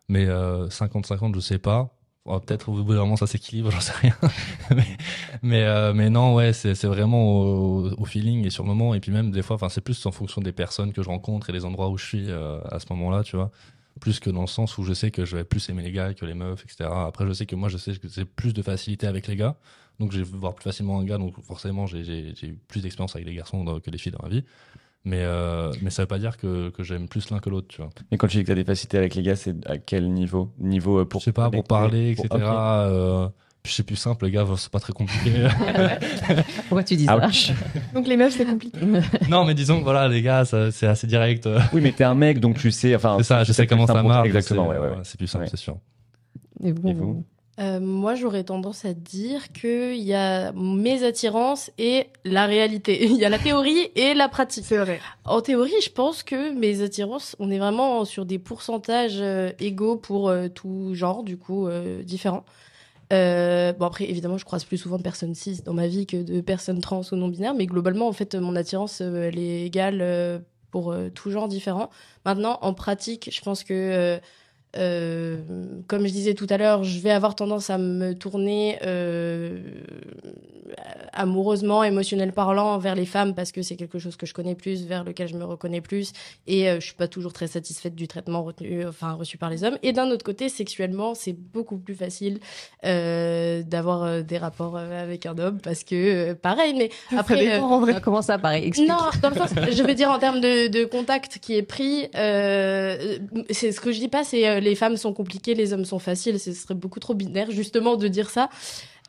Mais 0.10 0.28
euh, 0.28 0.68
50-50, 0.68 1.36
je 1.36 1.40
sais 1.40 1.58
pas. 1.58 1.96
Peut-être 2.26 2.70
au 2.70 2.84
bout 2.84 2.94
d'un 2.94 3.02
moment, 3.02 3.18
ça 3.18 3.28
s'équilibre, 3.28 3.70
j'en 3.72 3.82
sais 3.82 3.92
rien. 3.94 4.16
mais 4.72 4.98
mais, 5.42 5.64
euh, 5.64 6.10
non, 6.10 6.36
ouais, 6.36 6.54
c'est 6.54 6.86
vraiment 6.86 7.42
au, 7.42 8.06
feeling 8.06 8.46
et 8.46 8.50
sur 8.50 8.64
le 8.64 8.70
moment. 8.70 8.94
Et 8.94 9.02
puis 9.02 9.12
même 9.12 9.30
des 9.32 9.42
fois, 9.42 9.58
enfin, 9.58 9.68
c'est 9.68 9.82
plus 9.82 10.06
en 10.06 10.12
fonction 10.12 10.42
des 10.42 10.54
personnes 10.54 10.94
que 10.94 11.04
je 11.04 11.10
rencontre 11.10 11.50
et 11.50 11.54
des 11.54 11.66
endroits 11.66 11.90
où 11.90 11.98
je 11.98 12.06
suis 12.06 12.30
euh, 12.30 12.62
à 12.72 12.80
ce 12.80 12.86
moment-là, 12.92 13.24
tu 13.24 13.36
vois 13.36 13.52
plus 14.00 14.20
que 14.20 14.30
dans 14.32 14.42
le 14.42 14.48
sens 14.48 14.78
où 14.80 14.84
je 14.84 14.92
sais 14.94 15.12
que 15.12 15.24
je 15.24 15.38
vais 15.38 15.44
plus 15.44 15.70
aimer 15.70 15.84
les 15.84 15.92
gars 15.92 16.14
que 16.14 16.26
les 16.26 16.34
meufs, 16.34 16.64
etc. 16.66 16.90
Après, 17.08 17.28
je 17.28 17.34
sais 17.34 17.46
que 17.46 17.56
moi, 17.56 17.70
je 17.70 17.78
sais 17.78 17.94
que 17.96 18.08
j'ai 18.10 18.26
plus 18.26 18.54
de 18.54 18.62
facilité 18.64 19.06
avec 19.08 19.28
les 19.28 19.36
gars, 19.36 19.56
donc 20.00 20.12
je 20.12 20.18
vais 20.18 20.24
voir 20.38 20.56
plus 20.56 20.64
facilement 20.64 21.00
un 21.00 21.06
gars, 21.06 21.18
donc 21.20 21.40
forcément, 21.44 21.86
j'ai- 21.86 22.04
j'ai 22.04 22.48
eu 22.48 22.56
plus 22.68 22.82
d'expérience 22.82 23.16
avec 23.16 23.28
les 23.28 23.36
garçons 23.36 23.80
que 23.82 23.92
les 23.92 23.98
filles 24.00 24.12
dans 24.12 24.24
ma 24.24 24.30
vie. 24.30 24.44
Mais, 25.06 25.20
euh, 25.22 25.72
mais 25.82 25.90
ça 25.90 26.04
veut 26.04 26.08
pas 26.08 26.18
dire 26.20 26.38
que, 26.38 26.70
que 26.70 26.82
j'aime 26.82 27.10
plus 27.10 27.30
l'un 27.30 27.40
que 27.40 27.50
l'autre, 27.50 27.68
tu 27.68 27.82
vois. 27.82 27.90
Mais 28.12 28.18
quand 28.18 28.28
tu 28.28 28.38
dis 28.38 28.44
que 28.44 28.48
tu 28.48 28.52
as 28.54 28.56
des 28.56 28.64
facilités 28.64 28.98
avec 28.98 29.16
les 29.16 29.22
gars, 29.24 29.36
c'est 29.36 29.56
à 29.68 29.78
quel 29.78 30.10
niveau? 30.12 30.52
Niveau 30.60 31.00
euh, 31.00 31.06
pour. 31.06 31.20
Je 31.20 31.26
sais 31.26 31.32
pas, 31.34 31.50
pour 31.50 31.66
parler, 31.66 32.12
etc. 32.12 32.28
Ok. 32.32 32.42
Euh, 32.42 33.28
puis 33.62 33.74
c'est 33.74 33.84
plus 33.84 33.96
simple, 33.98 34.26
les 34.26 34.32
gars, 34.32 34.46
c'est 34.58 34.72
pas 34.72 34.80
très 34.80 34.94
compliqué. 34.94 35.32
Pourquoi 36.70 36.84
tu 36.84 36.96
dis 36.96 37.06
ça? 37.06 37.18
Ouch. 37.28 37.52
Donc 37.94 38.08
les 38.08 38.18
meufs, 38.18 38.34
c'est 38.34 38.46
compliqué. 38.46 38.78
non, 39.30 39.46
mais 39.46 39.54
disons 39.54 39.80
que 39.80 39.84
voilà, 39.84 40.08
les 40.08 40.22
gars, 40.22 40.44
c'est 40.46 40.88
assez 40.88 41.08
direct. 41.08 41.48
Oui, 41.74 41.82
mais 41.82 41.92
t'es 41.92 42.04
un 42.04 42.16
mec, 42.16 42.40
donc 42.40 42.58
tu 42.58 42.72
sais. 42.72 42.96
Enfin, 42.96 43.16
C'est 43.20 43.24
ça, 43.24 43.44
je 43.44 43.52
sais 43.54 43.68
comment 43.68 43.88
ça 43.88 44.02
marche. 44.04 44.26
Exactement, 44.28 44.70
c'est- 44.72 44.80
ouais, 44.80 44.88
ouais. 44.90 44.98
C'est 45.04 45.18
plus 45.18 45.28
simple, 45.28 45.44
Ouais. 45.46 45.50
c'est 45.50 45.58
sûr. 45.58 45.78
Et 46.64 46.72
vous, 46.72 46.88
Et 46.90 46.94
vous? 46.94 47.26
Euh, 47.60 47.80
moi, 47.80 48.16
j'aurais 48.16 48.44
tendance 48.44 48.84
à 48.84 48.94
dire 48.94 49.52
qu'il 49.52 49.98
y 49.98 50.14
a 50.16 50.52
mes 50.54 51.04
attirances 51.04 51.70
et 51.78 52.08
la 52.26 52.48
réalité. 52.48 53.06
Il 53.06 53.18
y 53.18 53.26
a 53.26 53.30
la 53.30 53.38
théorie 53.38 53.92
et 53.96 54.16
la 54.16 54.28
pratique. 54.28 54.66
C'est 54.66 54.78
vrai. 54.78 55.00
En 55.24 55.40
théorie, 55.42 55.72
je 55.84 55.92
pense 55.92 56.24
que 56.24 56.52
mes 56.54 56.82
attirances, 56.82 57.36
on 57.38 57.52
est 57.52 57.60
vraiment 57.60 58.06
sur 58.06 58.26
des 58.26 58.40
pourcentages 58.40 59.20
euh, 59.22 59.52
égaux 59.60 59.98
pour 59.98 60.30
euh, 60.30 60.48
tout 60.48 60.96
genre, 60.96 61.24
du 61.24 61.38
coup, 61.38 61.70
différents. 62.04 62.44
Bon, 63.12 63.86
après, 63.86 64.06
évidemment, 64.06 64.40
je 64.40 64.46
croise 64.46 64.64
plus 64.64 64.78
souvent 64.78 64.98
de 64.98 65.04
personnes 65.04 65.36
cis 65.36 65.62
dans 65.64 65.74
ma 65.74 65.86
vie 65.86 66.08
que 66.08 66.18
de 66.18 66.42
personnes 66.42 66.82
trans 66.82 67.02
ou 67.12 67.16
non-binaires, 67.16 67.54
mais 67.54 67.68
globalement, 67.68 68.08
en 68.08 68.14
fait, 68.14 68.34
mon 68.34 68.56
attirance, 68.56 69.02
elle 69.02 69.38
est 69.38 69.66
égale 69.66 70.42
pour 70.72 70.96
tout 71.14 71.30
genre 71.30 71.48
différent. 71.48 71.92
Maintenant, 72.26 72.58
en 72.64 72.74
pratique, 72.74 73.30
je 73.32 73.42
pense 73.42 73.64
que, 73.64 74.20
euh, 74.76 75.38
comme 75.88 76.08
je 76.08 76.12
disais 76.12 76.34
tout 76.34 76.48
à 76.50 76.58
l'heure, 76.58 76.84
je 76.84 77.00
vais 77.00 77.12
avoir 77.12 77.36
tendance 77.36 77.70
à 77.70 77.78
me 77.78 78.14
tourner 78.14 78.80
euh, 78.84 79.60
amoureusement, 81.12 81.84
émotionnel 81.84 82.32
parlant 82.34 82.78
vers 82.78 82.96
les 82.96 83.06
femmes 83.06 83.36
parce 83.36 83.52
que 83.52 83.62
c'est 83.62 83.76
quelque 83.76 84.00
chose 84.00 84.16
que 84.16 84.26
je 84.26 84.34
connais 84.34 84.56
plus, 84.56 84.86
vers 84.86 85.04
lequel 85.04 85.28
je 85.28 85.36
me 85.36 85.46
reconnais 85.46 85.82
plus 85.82 86.14
et 86.48 86.70
euh, 86.70 86.80
je 86.80 86.86
suis 86.86 86.96
pas 86.96 87.08
toujours 87.08 87.34
très 87.34 87.48
satisfaite 87.48 87.96
du 87.96 88.08
traitement 88.08 88.44
retenu, 88.44 88.86
enfin 88.88 89.14
reçu 89.14 89.38
par 89.38 89.50
les 89.50 89.64
hommes. 89.64 89.78
Et 89.84 89.94
d'un 89.94 90.10
autre 90.10 90.24
côté, 90.26 90.50
sexuellement, 90.50 91.16
c'est 91.16 91.34
beaucoup 91.34 91.78
plus 91.78 91.96
facile 91.96 92.40
euh, 92.86 93.64
d'avoir 93.64 94.04
euh, 94.04 94.22
des 94.22 94.38
rapports 94.38 94.78
euh, 94.78 95.02
avec 95.04 95.26
un 95.26 95.38
homme 95.38 95.60
parce 95.62 95.84
que 95.84 96.32
euh, 96.32 96.36
pareil. 96.36 96.74
Mais 96.78 96.90
après, 97.18 97.58
ça 97.58 97.64
en 97.64 97.80
vrai. 97.80 98.02
Comment 98.04 98.22
ça 98.22 98.38
paraît 98.38 98.66
Explique. 98.66 98.90
non, 98.90 98.98
dans 99.22 99.30
le 99.30 99.36
sens, 99.36 99.50
je 99.72 99.84
veux 99.84 99.94
dire 99.94 100.10
en 100.10 100.20
termes 100.20 100.42
de, 100.42 100.68
de 100.68 100.86
contact 100.86 101.40
qui 101.40 101.56
est 101.56 101.64
pris, 101.64 102.08
euh, 102.16 103.18
c'est 103.50 103.72
ce 103.72 103.80
que 103.82 103.92
je 103.92 104.00
dis 104.00 104.08
pas, 104.08 104.24
c'est 104.24 104.48
euh, 104.48 104.60
les 104.60 104.76
femmes 104.76 104.98
sont 104.98 105.14
compliquées, 105.14 105.54
les 105.54 105.74
hommes 105.74 105.86
sont 105.86 106.00
faciles. 106.00 106.40
Ce 106.40 106.54
serait 106.54 106.74
beaucoup 106.76 107.00
trop 107.00 107.14
binaire 107.14 107.52
justement 107.52 107.96
de 107.96 108.08
dire 108.08 108.30
ça. 108.30 108.50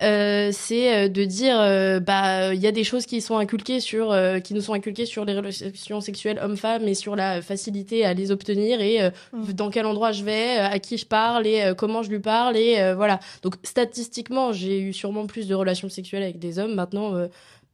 Euh, 0.04 0.50
c'est 0.52 1.06
euh, 1.06 1.08
de 1.08 1.24
dire 1.24 1.58
euh, 1.58 1.98
bah 1.98 2.54
il 2.54 2.60
y 2.60 2.66
a 2.66 2.72
des 2.72 2.84
choses 2.84 3.06
qui 3.06 3.20
sont 3.20 3.38
inculquées 3.38 3.80
sur 3.80 4.12
euh, 4.12 4.38
qui 4.38 4.54
nous 4.54 4.60
sont 4.60 4.74
inculquées 4.74 5.06
sur 5.06 5.24
les 5.24 5.34
relations 5.34 6.00
sexuelles 6.00 6.38
hommes-femmes 6.42 6.86
et 6.86 6.94
sur 6.94 7.16
la 7.16 7.42
facilité 7.42 8.04
à 8.04 8.14
les 8.14 8.30
obtenir 8.30 8.80
et 8.80 9.02
euh, 9.02 9.10
dans 9.32 9.70
quel 9.70 9.86
endroit 9.86 10.12
je 10.12 10.22
vais 10.22 10.58
à 10.58 10.78
qui 10.78 10.98
je 10.98 11.06
parle 11.06 11.46
et 11.46 11.72
comment 11.76 12.02
je 12.02 12.10
lui 12.10 12.20
parle 12.20 12.56
et 12.56 12.94
voilà. 12.94 13.18
Donc 13.42 13.56
statistiquement 13.62 14.52
j'ai 14.52 14.80
eu 14.80 14.92
sûrement 14.92 15.26
plus 15.26 15.48
de 15.48 15.54
relations 15.54 15.88
sexuelles 15.88 16.22
avec 16.22 16.38
des 16.38 16.58
hommes. 16.58 16.74
Maintenant 16.74 17.28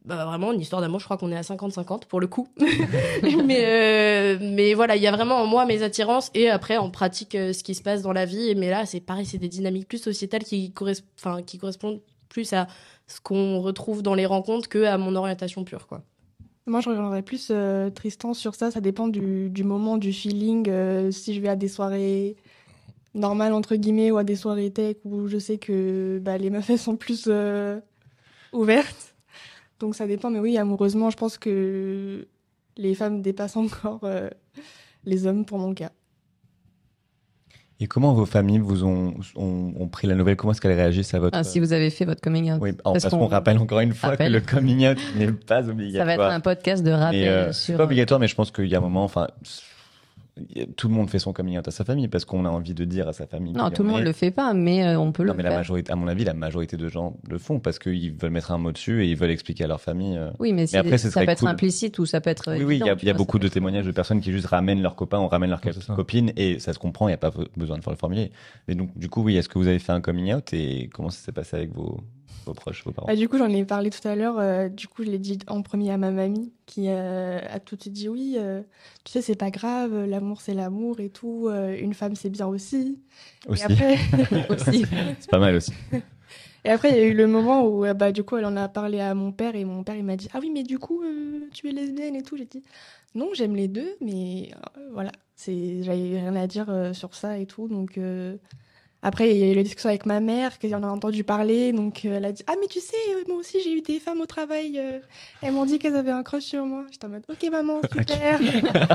bah 0.05 0.25
vraiment 0.25 0.51
une 0.51 0.61
histoire 0.61 0.81
d'amour 0.81 0.99
je 0.99 1.05
crois 1.05 1.17
qu'on 1.17 1.31
est 1.31 1.37
à 1.37 1.41
50-50 1.41 2.05
pour 2.07 2.19
le 2.19 2.27
coup. 2.27 2.47
Mais 3.45 3.65
euh, 3.65 4.37
mais 4.41 4.73
voilà 4.73 4.95
il 4.95 5.01
y 5.01 5.07
a 5.07 5.11
vraiment 5.11 5.35
en 5.35 5.45
moi 5.45 5.65
mes 5.65 5.83
attirances 5.83 6.31
et 6.33 6.49
après 6.49 6.77
on 6.77 6.89
pratique 6.89 7.35
euh, 7.35 7.53
ce 7.53 7.63
qui 7.63 7.75
se 7.75 7.83
passe 7.83 8.01
dans 8.01 8.13
la 8.13 8.25
vie. 8.25 8.55
Mais 8.55 8.69
là 8.69 8.85
c'est 8.85 8.99
pareil 8.99 9.25
c'est 9.25 9.37
des 9.37 9.49
dynamiques 9.49 9.87
plus 9.87 9.99
sociétales 9.99 10.43
qui 10.43 10.71
correspondent 10.71 11.09
enfin 11.19 11.43
qui 11.43 11.57
correspondent 11.57 12.01
plus 12.31 12.53
à 12.53 12.67
ce 13.07 13.19
qu'on 13.21 13.59
retrouve 13.59 14.01
dans 14.01 14.15
les 14.15 14.25
rencontres 14.25 14.69
que 14.69 14.83
à 14.85 14.97
mon 14.97 15.15
orientation 15.15 15.63
pure 15.63 15.85
quoi 15.85 16.01
Moi, 16.65 16.79
je 16.79 16.89
rejoindrais 16.89 17.21
plus 17.21 17.49
euh, 17.51 17.89
Tristan 17.89 18.33
sur 18.33 18.55
ça. 18.55 18.71
Ça 18.71 18.81
dépend 18.81 19.07
du, 19.07 19.63
moment, 19.63 19.97
du 19.97 20.13
feeling. 20.13 20.67
euh, 20.69 21.11
si 21.11 21.33
je 21.33 21.41
vais 21.41 21.49
à 21.49 21.55
des 21.55 21.67
soirées 21.67 22.37
normales, 23.13 23.53
entre 23.53 23.75
guillemets, 23.75 24.09
ou 24.11 24.17
à 24.17 24.23
des 24.23 24.37
soirées 24.37 24.71
tech 24.71 24.95
où 25.03 25.27
je 25.27 25.37
sais 25.37 25.57
que 25.57 26.19
bah, 26.23 26.37
les 26.37 26.49
meufs, 26.49 26.69
elles 26.69 26.79
sont 26.79 26.95
plus 26.95 27.25
euh, 27.27 27.79
ouvertes. 28.53 29.15
Donc 29.79 29.95
ça 29.95 30.07
dépend. 30.07 30.29
Mais 30.29 30.39
oui, 30.39 30.57
amoureusement, 30.57 31.09
je 31.09 31.17
pense 31.17 31.37
que 31.37 32.27
les 32.77 32.95
femmes 32.95 33.21
dépassent 33.21 33.57
encore 33.57 34.01
les 35.03 35.27
hommes 35.27 35.45
pour 35.45 35.59
mon 35.59 35.73
cas. 35.73 35.91
Et 37.81 37.87
comment 37.87 38.13
vos 38.13 38.27
familles 38.27 38.59
vous 38.59 38.83
ont, 38.83 39.15
ont, 39.35 39.73
ont 39.75 39.87
pris 39.87 40.07
la 40.07 40.13
nouvelle? 40.13 40.35
Comment 40.35 40.51
est-ce 40.53 40.61
qu'elles 40.61 40.71
réagissent 40.71 41.15
à 41.15 41.19
votre. 41.19 41.35
Ah, 41.35 41.43
si 41.43 41.59
vous 41.59 41.73
avez 41.73 41.89
fait 41.89 42.05
votre 42.05 42.21
coming 42.21 42.51
out. 42.51 42.59
Oui, 42.61 42.73
parce, 42.83 43.09
qu'on 43.09 43.25
rappelle 43.25 43.57
encore 43.57 43.79
une 43.79 43.95
fois 43.95 44.11
rappelle. 44.11 44.27
que 44.27 44.33
le 44.33 44.41
coming 44.41 44.87
out 44.87 44.99
n'est 45.15 45.31
pas 45.31 45.63
Ça 45.63 45.69
obligatoire. 45.69 46.05
va 46.05 46.13
être 46.13 46.35
un 46.35 46.39
podcast 46.41 46.83
de 46.83 46.91
rappel 46.91 47.27
euh, 47.27 47.51
c'est 47.51 47.71
sur. 47.71 47.77
pas 47.77 47.85
obligatoire, 47.85 48.19
mais 48.19 48.27
je 48.27 48.35
pense 48.35 48.51
qu'il 48.51 48.67
y 48.67 48.75
a 48.75 48.77
un 48.77 48.81
moment, 48.81 49.03
enfin, 49.03 49.29
tout 50.75 50.87
le 50.87 50.93
monde 50.93 51.09
fait 51.09 51.19
son 51.19 51.33
coming 51.33 51.57
out 51.57 51.67
à 51.67 51.71
sa 51.71 51.83
famille 51.83 52.07
parce 52.07 52.25
qu'on 52.25 52.45
a 52.45 52.49
envie 52.49 52.73
de 52.73 52.85
dire 52.85 53.07
à 53.07 53.13
sa 53.13 53.27
famille. 53.27 53.53
Non, 53.53 53.69
tout 53.69 53.83
le 53.83 53.89
on 53.89 53.91
monde 53.93 54.01
est. 54.01 54.05
le 54.05 54.11
fait 54.13 54.31
pas, 54.31 54.53
mais 54.53 54.83
euh, 54.85 54.99
on 54.99 55.11
peut 55.11 55.23
Non, 55.23 55.33
le 55.33 55.37
mais 55.37 55.43
la 55.43 55.49
faire. 55.49 55.59
majorité, 55.59 55.91
à 55.91 55.95
mon 55.95 56.07
avis, 56.07 56.23
la 56.23 56.33
majorité 56.33 56.77
de 56.77 56.87
gens 56.87 57.17
le 57.29 57.37
font 57.37 57.59
parce 57.59 57.79
qu'ils 57.79 58.13
veulent 58.13 58.31
mettre 58.31 58.51
un 58.51 58.57
mot 58.57 58.71
dessus 58.71 59.03
et 59.03 59.09
ils 59.09 59.15
veulent 59.17 59.31
expliquer 59.31 59.63
à 59.63 59.67
leur 59.67 59.81
famille. 59.81 60.17
euh. 60.17 60.29
Oui, 60.39 60.53
mais, 60.53 60.73
après, 60.75 60.97
ça 60.97 61.23
peut 61.23 61.29
être 61.29 61.39
cool. 61.39 61.49
implicite 61.49 61.99
ou 61.99 62.05
ça 62.05 62.21
peut 62.21 62.29
être. 62.29 62.53
Oui, 62.57 62.63
oui, 62.63 62.77
il 62.81 62.85
y 62.85 62.89
a, 62.89 62.93
y 62.93 63.05
vois, 63.05 63.13
beaucoup 63.13 63.39
de 63.39 63.47
témoignages 63.47 63.85
de 63.85 63.91
personnes 63.91 64.21
qui 64.21 64.31
juste 64.31 64.47
ramènent 64.47 64.81
leurs 64.81 64.95
copains 64.95 65.19
ou 65.19 65.27
ramènent 65.27 65.49
leurs 65.51 65.61
copines 65.95 66.31
et 66.37 66.59
ça 66.59 66.73
se 66.73 66.79
comprend, 66.79 67.07
il 67.07 67.11
n'y 67.11 67.15
a 67.15 67.17
pas 67.17 67.31
besoin 67.57 67.77
de 67.77 67.83
faire 67.83 67.91
le 67.93 67.97
formulier. 67.97 68.31
Mais 68.67 68.75
donc, 68.75 68.97
du 68.97 69.09
coup, 69.09 69.21
oui, 69.23 69.37
est-ce 69.37 69.49
que 69.49 69.57
vous 69.59 69.67
avez 69.67 69.79
fait 69.79 69.91
un 69.91 70.01
coming 70.01 70.33
out 70.33 70.53
et 70.53 70.89
comment 70.93 71.09
ça 71.09 71.19
s'est 71.23 71.31
passé 71.31 71.57
avec 71.57 71.73
vos, 71.73 71.99
vos 72.45 72.53
proches, 72.53 72.83
vos 72.85 72.91
parents 72.91 73.07
Ah, 73.09 73.15
du 73.15 73.27
coup, 73.29 73.37
j'en 73.37 73.49
ai 73.49 73.63
parlé 73.65 73.89
tout 73.89 74.05
à 74.07 74.15
l'heure. 74.15 74.37
euh, 74.39 74.69
du 74.69 74.87
coup, 74.87 75.03
je 75.03 75.09
l'ai 75.09 75.19
dit 75.19 75.39
en 75.47 75.61
premier 75.61 75.91
à 75.91 75.97
ma 75.97 76.11
mamie 76.11 76.51
qui 76.65 76.85
euh, 76.87 77.39
a 77.49 77.59
tout 77.59 77.75
de 77.75 77.81
suite 77.81 77.93
dit 77.93 78.09
oui. 78.09 78.35
euh, 78.39 78.61
tu 79.03 79.11
sais, 79.11 79.21
c'est 79.21 79.35
pas 79.35 79.51
grave. 79.51 80.05
L'amour, 80.05 80.41
c'est 80.41 80.53
l'amour 80.53 80.99
et 80.99 81.09
tout. 81.09 81.49
une 81.49 81.93
femme, 81.93 82.15
c'est 82.15 82.29
bien 82.29 82.47
aussi. 82.47 82.99
Aussi. 83.47 83.63
Après, 83.63 83.97
Aussi. 84.49 84.85
C'est 85.19 85.29
pas 85.29 85.39
mal 85.39 85.55
aussi. 85.55 85.73
et 86.63 86.69
après, 86.69 86.89
il 86.91 86.95
y 86.97 86.99
a 86.99 87.05
eu 87.05 87.13
le 87.13 87.27
moment 87.27 87.65
où, 87.67 87.85
bah, 87.93 88.11
du 88.11 88.23
coup, 88.23 88.37
elle 88.37 88.45
en 88.45 88.55
a 88.57 88.67
parlé 88.69 88.99
à 88.99 89.13
mon 89.13 89.31
père 89.31 89.55
et 89.55 89.65
mon 89.65 89.83
père, 89.83 89.95
il 89.95 90.03
m'a 90.03 90.15
dit 90.15 90.29
ah 90.33 90.39
oui, 90.41 90.49
mais 90.53 90.63
du 90.63 90.79
coup, 90.79 91.01
euh, 91.03 91.47
tu 91.53 91.67
es 91.69 91.71
lesbienne 91.71 92.15
et 92.15 92.23
tout. 92.23 92.37
J'ai 92.37 92.45
dit 92.45 92.63
non, 93.13 93.29
j'aime 93.33 93.55
les 93.57 93.67
deux, 93.67 93.95
mais 93.99 94.51
euh, 94.77 94.89
voilà, 94.93 95.11
j'avais 95.45 96.19
rien 96.19 96.35
à 96.37 96.47
dire 96.47 96.67
euh, 96.69 96.93
sur 96.93 97.13
ça 97.13 97.37
et 97.39 97.45
tout. 97.45 97.67
Donc 97.67 97.99
après, 99.03 99.31
il 99.31 99.37
y 99.37 99.43
a 99.43 99.51
eu 99.51 99.55
la 99.55 99.63
discussion 99.63 99.89
avec 99.89 100.05
ma 100.05 100.19
mère, 100.19 100.59
qu'elle 100.59 100.75
en 100.75 100.83
a 100.83 100.87
entendu 100.87 101.23
parler. 101.23 101.71
Donc, 101.73 102.05
euh, 102.05 102.17
elle 102.17 102.25
a 102.25 102.31
dit 102.31 102.43
Ah, 102.45 102.53
mais 102.59 102.67
tu 102.67 102.79
sais, 102.79 102.95
euh, 103.15 103.23
moi 103.27 103.37
aussi, 103.37 103.59
j'ai 103.63 103.73
eu 103.73 103.81
des 103.81 103.99
femmes 103.99 104.21
au 104.21 104.27
travail. 104.27 104.77
euh, 104.77 104.99
elles 105.41 105.53
m'ont 105.53 105.65
dit 105.65 105.79
qu'elles 105.79 105.95
avaient 105.95 106.11
un 106.11 106.21
crush 106.21 106.43
sur 106.43 106.65
moi. 106.65 106.85
J'étais 106.91 107.05
en 107.05 107.09
mode 107.09 107.23
Ok, 107.27 107.49
maman, 107.51 107.81
super. 107.91 108.39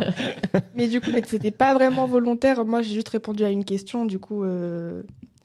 mais 0.76 0.86
du 0.86 1.00
coup, 1.00 1.10
c'était 1.26 1.50
pas 1.50 1.74
vraiment 1.74 2.06
volontaire. 2.06 2.64
Moi, 2.64 2.82
j'ai 2.82 2.94
juste 2.94 3.08
répondu 3.08 3.44
à 3.44 3.50
une 3.50 3.64
question. 3.64 4.04
Du 4.06 4.20
coup, 4.20 4.44
euh, 4.44 5.02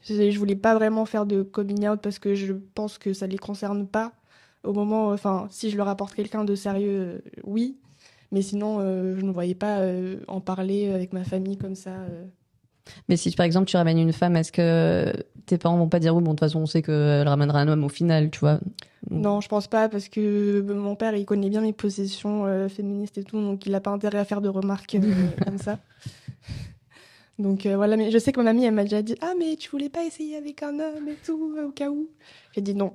je 0.08 0.38
voulais 0.38 0.56
pas 0.56 0.74
vraiment 0.74 1.06
faire 1.06 1.26
de 1.26 1.42
coming 1.42 1.88
out 1.88 2.00
parce 2.00 2.20
que 2.20 2.34
je 2.34 2.52
pense 2.74 2.98
que 2.98 3.12
ça 3.12 3.26
les 3.26 3.38
concerne 3.38 3.86
pas. 3.88 4.12
Au 4.62 4.72
moment, 4.72 5.08
enfin, 5.08 5.48
si 5.50 5.70
je 5.70 5.76
leur 5.76 5.88
apporte 5.88 6.14
quelqu'un 6.14 6.44
de 6.44 6.54
sérieux, 6.54 7.24
oui. 7.42 7.78
Mais 8.30 8.42
sinon, 8.42 8.78
euh, 8.80 9.16
je 9.18 9.24
ne 9.24 9.32
voyais 9.32 9.56
pas 9.56 9.80
euh, 9.80 10.20
en 10.28 10.40
parler 10.40 10.90
avec 10.90 11.12
ma 11.12 11.24
famille 11.24 11.58
comme 11.58 11.74
ça. 11.74 11.90
Euh. 12.88 12.90
Mais 13.08 13.16
si 13.16 13.30
par 13.32 13.46
exemple 13.46 13.66
tu 13.66 13.76
ramènes 13.76 13.98
une 13.98 14.12
femme, 14.12 14.36
est-ce 14.36 14.52
que 14.52 15.12
tes 15.46 15.58
parents 15.58 15.76
vont 15.76 15.88
pas 15.88 15.98
dire 15.98 16.14
oui, 16.14 16.22
bon 16.22 16.30
de 16.30 16.36
toute 16.36 16.40
façon 16.40 16.60
on 16.60 16.66
sait 16.66 16.82
qu'elle 16.82 17.26
ramènera 17.26 17.60
un 17.60 17.68
homme 17.68 17.84
au 17.84 17.88
final, 17.88 18.30
tu 18.30 18.40
vois? 18.40 18.60
Non, 19.10 19.40
je 19.40 19.48
pense 19.48 19.66
pas 19.66 19.88
parce 19.88 20.08
que 20.08 20.60
mon 20.60 20.94
père 20.94 21.14
il 21.16 21.24
connaît 21.24 21.50
bien 21.50 21.60
mes 21.60 21.72
positions 21.72 22.46
euh, 22.46 22.68
féministes 22.68 23.18
et 23.18 23.24
tout, 23.24 23.40
donc 23.40 23.66
il 23.66 23.74
a 23.74 23.80
pas 23.80 23.90
intérêt 23.90 24.18
à 24.18 24.24
faire 24.24 24.40
de 24.40 24.48
remarques 24.48 24.94
euh, 24.94 25.28
comme 25.44 25.58
ça. 25.58 25.78
Donc 27.38 27.66
euh, 27.66 27.76
voilà, 27.76 27.96
mais 27.96 28.10
je 28.10 28.18
sais 28.18 28.32
que 28.32 28.40
ma 28.40 28.44
mamie 28.44 28.64
elle 28.64 28.74
m'a 28.74 28.84
déjà 28.84 29.02
dit 29.02 29.16
ah 29.20 29.32
mais 29.38 29.56
tu 29.56 29.70
voulais 29.70 29.88
pas 29.88 30.04
essayer 30.04 30.36
avec 30.36 30.62
un 30.62 30.78
homme 30.78 31.08
et 31.08 31.16
tout 31.24 31.54
euh, 31.58 31.68
au 31.68 31.72
cas 31.72 31.90
où? 31.90 32.08
J'ai 32.54 32.60
dit 32.60 32.74
non. 32.74 32.94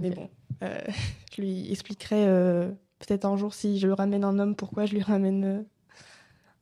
Mais 0.00 0.10
bon, 0.10 0.28
euh, 0.62 0.80
je 1.32 1.40
lui 1.40 1.70
expliquerai 1.70 2.26
euh, 2.26 2.68
peut-être 2.98 3.24
un 3.24 3.36
jour 3.36 3.54
si 3.54 3.78
je 3.78 3.88
ramène 3.88 4.24
un 4.24 4.38
homme 4.38 4.56
pourquoi 4.56 4.86
je 4.86 4.94
lui 4.94 5.02
ramène 5.02 5.44
euh, 5.44 5.62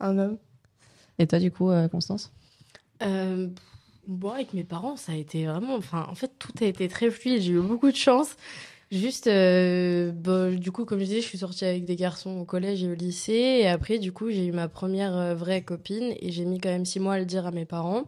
un 0.01 0.19
homme. 0.19 0.39
Et 1.19 1.27
toi, 1.27 1.39
du 1.39 1.51
coup, 1.51 1.71
euh, 1.71 1.89
Constance? 1.89 2.33
Euh, 3.03 3.49
avec 4.33 4.55
mes 4.55 4.65
parents, 4.65 4.97
ça 4.97 5.13
a 5.13 5.15
été 5.17 5.47
vraiment. 5.47 5.75
Enfin, 5.75 6.07
en 6.11 6.15
fait, 6.15 6.33
tout 6.39 6.53
a 6.61 6.65
été 6.65 6.89
très 6.89 7.11
fluide. 7.11 7.43
J'ai 7.43 7.53
eu 7.53 7.61
beaucoup 7.61 7.91
de 7.91 7.97
chance. 7.97 8.37
Juste, 8.91 9.27
euh, 9.27 10.13
bah, 10.13 10.51
du 10.51 10.73
coup, 10.73 10.85
comme 10.85 10.99
je 11.01 11.05
disais, 11.05 11.21
je 11.21 11.27
suis 11.27 11.39
sortie 11.39 11.65
avec 11.65 11.85
des 11.85 11.97
garçons 11.97 12.39
au 12.39 12.45
collège 12.45 12.83
et 12.83 12.89
au 12.89 12.95
lycée. 12.95 13.61
Et 13.63 13.69
après, 13.69 13.99
du 13.99 14.13
coup, 14.13 14.31
j'ai 14.31 14.47
eu 14.47 14.53
ma 14.53 14.69
première 14.69 15.15
euh, 15.17 15.35
vraie 15.35 15.63
copine. 15.63 16.15
Et 16.21 16.31
j'ai 16.33 16.45
mis 16.45 16.59
quand 16.59 16.71
même 16.71 16.87
six 16.87 17.01
mois 17.01 17.15
à 17.15 17.19
le 17.19 17.27
dire 17.27 17.47
à 17.47 17.51
mes 17.51 17.67
parents. 17.67 18.05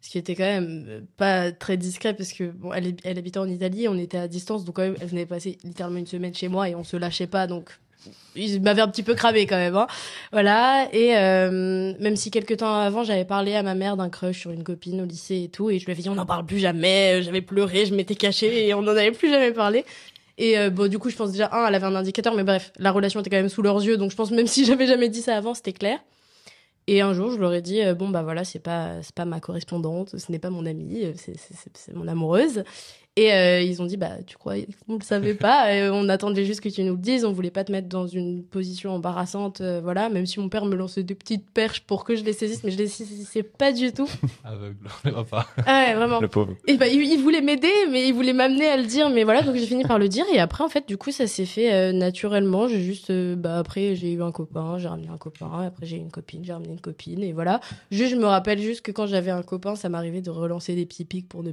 Ce 0.00 0.10
qui 0.10 0.18
était 0.18 0.34
quand 0.34 0.44
même 0.44 1.06
pas 1.16 1.52
très 1.52 1.76
discret 1.76 2.14
parce 2.14 2.32
que 2.32 2.44
bon, 2.44 2.72
elle, 2.72 2.96
elle 3.04 3.18
habitait 3.18 3.40
en 3.40 3.48
Italie, 3.48 3.88
on 3.88 3.98
était 3.98 4.16
à 4.16 4.28
distance, 4.28 4.64
donc 4.64 4.76
quand 4.76 4.82
même, 4.82 4.96
elle 5.00 5.08
venait 5.08 5.26
passer 5.26 5.58
littéralement 5.64 5.98
une 5.98 6.06
semaine 6.06 6.32
chez 6.32 6.48
moi 6.48 6.68
et 6.68 6.74
on 6.74 6.84
se 6.84 6.96
lâchait 6.96 7.26
pas, 7.26 7.46
donc 7.46 7.78
il 8.36 8.62
m'avait 8.62 8.82
un 8.82 8.88
petit 8.88 9.02
peu 9.02 9.14
cramé 9.14 9.46
quand 9.46 9.56
même. 9.56 9.76
Hein. 9.76 9.86
Voilà, 10.32 10.88
et 10.92 11.16
euh, 11.16 11.92
même 12.00 12.16
si 12.16 12.30
quelques 12.30 12.58
temps 12.58 12.74
avant, 12.74 13.04
j'avais 13.04 13.24
parlé 13.24 13.54
à 13.54 13.62
ma 13.62 13.74
mère 13.74 13.96
d'un 13.96 14.08
crush 14.08 14.40
sur 14.40 14.50
une 14.50 14.62
copine 14.64 15.00
au 15.00 15.04
lycée 15.04 15.42
et 15.44 15.48
tout, 15.48 15.70
et 15.70 15.78
je 15.78 15.84
lui 15.84 15.92
avais 15.92 16.02
dit 16.02 16.08
on 16.08 16.14
n'en 16.14 16.26
parle 16.26 16.46
plus 16.46 16.58
jamais, 16.58 17.22
j'avais 17.22 17.42
pleuré, 17.42 17.86
je 17.86 17.94
m'étais 17.94 18.14
cachée 18.14 18.66
et 18.68 18.74
on 18.74 18.82
n'en 18.82 18.92
avait 18.92 19.12
plus 19.12 19.30
jamais 19.30 19.52
parlé. 19.52 19.84
Et 20.40 20.56
euh, 20.56 20.70
bon, 20.70 20.88
du 20.88 20.98
coup, 21.00 21.10
je 21.10 21.16
pense 21.16 21.32
déjà, 21.32 21.48
un, 21.52 21.66
elle 21.66 21.74
avait 21.74 21.86
un 21.86 21.96
indicateur, 21.96 22.34
mais 22.34 22.44
bref, 22.44 22.72
la 22.78 22.92
relation 22.92 23.18
était 23.20 23.28
quand 23.30 23.36
même 23.38 23.48
sous 23.48 23.62
leurs 23.62 23.82
yeux, 23.84 23.96
donc 23.96 24.10
je 24.12 24.16
pense 24.16 24.30
même 24.30 24.46
si 24.48 24.64
j'avais 24.64 24.86
jamais 24.86 25.08
dit 25.08 25.20
ça 25.22 25.36
avant, 25.36 25.54
c'était 25.54 25.72
clair. 25.72 25.98
Et 26.86 27.02
un 27.02 27.12
jour, 27.12 27.30
je 27.32 27.36
leur 27.38 27.52
ai 27.52 27.60
dit, 27.60 27.82
euh, 27.82 27.92
bon, 27.94 28.08
bah 28.08 28.22
voilà, 28.22 28.44
c'est 28.44 28.60
pas, 28.60 29.02
c'est 29.02 29.14
pas 29.14 29.26
ma 29.26 29.40
correspondante, 29.40 30.16
ce 30.16 30.32
n'est 30.32 30.38
pas 30.38 30.48
mon 30.48 30.64
amie, 30.64 31.04
euh, 31.04 31.12
c'est- 31.16 31.34
c'est 31.74 31.94
mon 31.94 32.08
amoureuse. 32.08 32.64
Et 33.18 33.32
euh, 33.32 33.60
ils 33.60 33.82
ont 33.82 33.84
dit, 33.84 33.96
bah, 33.96 34.12
tu 34.24 34.36
crois, 34.36 34.54
on 34.86 34.94
le 34.94 35.02
savait 35.02 35.34
pas, 35.48 35.72
euh, 35.72 35.90
on 35.92 36.08
attendait 36.08 36.44
juste 36.44 36.60
que 36.60 36.68
tu 36.68 36.84
nous 36.84 36.92
le 36.92 37.00
dises, 37.00 37.24
on 37.24 37.32
voulait 37.32 37.50
pas 37.50 37.64
te 37.64 37.72
mettre 37.72 37.88
dans 37.88 38.06
une 38.06 38.44
position 38.44 38.92
embarrassante, 38.92 39.60
euh, 39.60 39.80
voilà, 39.82 40.08
même 40.08 40.24
si 40.24 40.38
mon 40.38 40.48
père 40.48 40.64
me 40.66 40.76
lançait 40.76 41.02
des 41.02 41.16
petites 41.16 41.50
perches 41.50 41.80
pour 41.80 42.04
que 42.04 42.14
je 42.14 42.22
les 42.22 42.32
saisisse, 42.32 42.62
mais 42.62 42.70
je 42.70 42.78
les 42.78 42.86
saisissais 42.86 43.42
pas 43.42 43.72
du 43.72 43.90
tout. 43.90 44.08
Aveugle, 44.44 44.76
on 44.86 45.08
les 45.08 45.10
voit 45.10 45.24
pas. 45.24 45.48
Ah 45.66 45.86
ouais, 45.86 45.94
vraiment. 45.96 46.20
Le 46.20 46.28
pauvre. 46.28 46.54
Et 46.68 46.76
bah, 46.76 46.86
il, 46.86 47.02
il 47.02 47.18
voulait 47.18 47.40
m'aider, 47.40 47.72
mais 47.90 48.06
il 48.06 48.14
voulait 48.14 48.32
m'amener 48.32 48.66
à 48.66 48.76
le 48.76 48.84
dire. 48.84 49.10
Mais 49.10 49.24
voilà, 49.24 49.42
donc 49.42 49.56
j'ai 49.56 49.66
fini 49.66 49.82
par 49.82 49.98
le 49.98 50.08
dire. 50.08 50.24
Et 50.32 50.38
après, 50.38 50.62
en 50.62 50.68
fait, 50.68 50.86
du 50.86 50.96
coup, 50.96 51.10
ça 51.10 51.26
s'est 51.26 51.44
fait 51.44 51.72
euh, 51.72 51.92
naturellement. 51.92 52.68
J'ai 52.68 52.80
juste, 52.80 53.10
euh, 53.10 53.34
bah, 53.34 53.58
après, 53.58 53.96
j'ai 53.96 54.12
eu 54.12 54.22
un 54.22 54.30
copain, 54.30 54.78
j'ai 54.78 54.86
ramené 54.86 55.08
un 55.08 55.18
copain. 55.18 55.64
Après, 55.66 55.86
j'ai 55.86 55.96
eu 55.96 56.00
une 56.00 56.12
copine, 56.12 56.44
j'ai 56.44 56.52
ramené 56.52 56.72
une 56.72 56.80
copine. 56.80 57.24
Et 57.24 57.32
voilà. 57.32 57.58
Juste, 57.90 58.12
je 58.12 58.16
me 58.16 58.26
rappelle 58.26 58.60
juste 58.60 58.82
que 58.82 58.92
quand 58.92 59.08
j'avais 59.08 59.32
un 59.32 59.42
copain, 59.42 59.74
ça 59.74 59.88
m'arrivait 59.88 60.22
de 60.22 60.30
relancer 60.30 60.76
des 60.76 60.86
petits 60.86 61.04
pics 61.04 61.28
pour 61.28 61.42
ne 61.42 61.50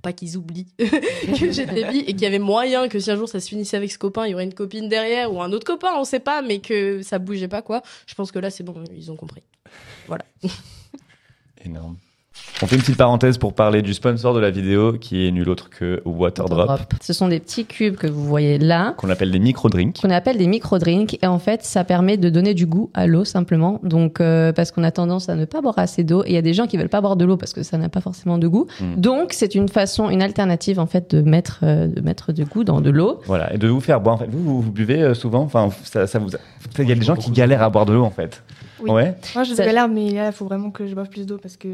pas 0.00 0.12
qu'ils 0.12 0.36
oublient 0.36 0.68
que 0.78 1.50
j'étais 1.50 1.90
bi 1.90 1.98
et 1.98 2.12
qu'il 2.12 2.22
y 2.22 2.26
avait 2.26 2.38
moyen 2.38 2.88
que 2.88 2.98
si 2.98 3.10
un 3.10 3.16
jour 3.16 3.28
ça 3.28 3.40
se 3.40 3.48
finissait 3.48 3.76
avec 3.76 3.90
ce 3.90 3.98
copain, 3.98 4.26
il 4.26 4.30
y 4.30 4.34
aurait 4.34 4.44
une 4.44 4.54
copine 4.54 4.88
derrière 4.88 5.32
ou 5.32 5.42
un 5.42 5.52
autre 5.52 5.66
copain, 5.66 5.90
on 5.96 6.04
sait 6.04 6.20
pas, 6.20 6.42
mais 6.42 6.60
que 6.60 7.02
ça 7.02 7.18
bougeait 7.18 7.48
pas 7.48 7.62
quoi. 7.62 7.82
Je 8.06 8.14
pense 8.14 8.32
que 8.32 8.38
là 8.38 8.50
c'est 8.50 8.64
bon, 8.64 8.74
ils 8.94 9.10
ont 9.10 9.16
compris. 9.16 9.42
Voilà. 10.06 10.24
Énorme. 11.64 11.96
On 12.62 12.66
fait 12.66 12.76
une 12.76 12.82
petite 12.82 12.96
parenthèse 12.96 13.38
pour 13.38 13.54
parler 13.54 13.82
du 13.82 13.92
sponsor 13.92 14.34
de 14.34 14.40
la 14.40 14.50
vidéo 14.50 14.92
qui 14.92 15.26
est 15.26 15.30
nul 15.30 15.48
autre 15.48 15.68
que 15.68 16.00
Waterdrop, 16.04 16.80
Ce 17.00 17.12
sont 17.12 17.28
des 17.28 17.40
petits 17.40 17.64
cubes 17.64 17.96
que 17.96 18.06
vous 18.06 18.24
voyez 18.24 18.58
là, 18.58 18.94
qu'on 18.96 19.10
appelle 19.10 19.30
des 19.30 19.40
micro-drinks. 19.40 20.00
qu'on 20.00 20.10
appelle 20.10 20.38
des 20.38 20.46
micro-drinks. 20.46 21.18
Et 21.22 21.26
en 21.26 21.38
fait, 21.38 21.64
ça 21.64 21.84
permet 21.84 22.16
de 22.16 22.28
donner 22.28 22.54
du 22.54 22.66
goût 22.66 22.90
à 22.94 23.06
l'eau 23.06 23.24
simplement. 23.24 23.80
Donc, 23.82 24.20
euh, 24.20 24.52
parce 24.52 24.70
qu'on 24.70 24.84
a 24.84 24.90
tendance 24.90 25.28
à 25.28 25.34
ne 25.34 25.44
pas 25.44 25.60
boire 25.60 25.78
assez 25.78 26.04
d'eau. 26.04 26.22
Et 26.24 26.30
il 26.30 26.34
y 26.34 26.38
a 26.38 26.42
des 26.42 26.54
gens 26.54 26.66
qui 26.66 26.76
veulent 26.76 26.88
pas 26.88 27.00
boire 27.00 27.16
de 27.16 27.24
l'eau 27.24 27.36
parce 27.36 27.52
que 27.52 27.62
ça 27.62 27.78
n'a 27.78 27.88
pas 27.88 28.00
forcément 28.00 28.38
de 28.38 28.46
goût. 28.46 28.66
Mm. 28.80 28.94
Donc, 28.96 29.32
c'est 29.32 29.54
une 29.54 29.68
façon, 29.68 30.08
une 30.08 30.22
alternative 30.22 30.78
en 30.78 30.86
fait 30.86 31.14
de 31.14 31.22
mettre, 31.22 31.60
euh, 31.64 31.88
de 31.88 32.00
mettre 32.00 32.32
du 32.32 32.44
goût 32.44 32.64
dans 32.64 32.80
de 32.80 32.90
l'eau. 32.90 33.20
Voilà, 33.26 33.52
et 33.52 33.58
de 33.58 33.68
vous 33.68 33.80
faire 33.80 34.00
boire. 34.00 34.16
En 34.16 34.18
fait, 34.18 34.30
vous, 34.30 34.42
vous, 34.42 34.62
vous 34.62 34.72
buvez 34.72 35.02
euh, 35.02 35.14
souvent. 35.14 35.42
Enfin, 35.42 35.70
ça, 35.84 36.06
ça 36.06 36.18
vous. 36.18 36.30
Il 36.78 36.88
y 36.88 36.92
a 36.92 36.94
des 36.94 37.02
gens 37.04 37.16
qui 37.16 37.30
galèrent 37.30 37.62
à 37.62 37.70
boire 37.70 37.86
de 37.86 37.92
l'eau 37.92 38.04
en 38.04 38.10
fait. 38.10 38.42
Oui. 38.82 38.90
Ouais. 38.90 39.14
Moi, 39.34 39.44
je 39.44 39.54
Ça- 39.54 39.64
galère, 39.64 39.88
mais 39.88 40.10
là, 40.10 40.26
il 40.26 40.32
faut 40.32 40.44
vraiment 40.44 40.70
que 40.70 40.86
je 40.86 40.94
boive 40.94 41.08
plus 41.08 41.26
d'eau 41.26 41.38
parce 41.38 41.56
que 41.56 41.68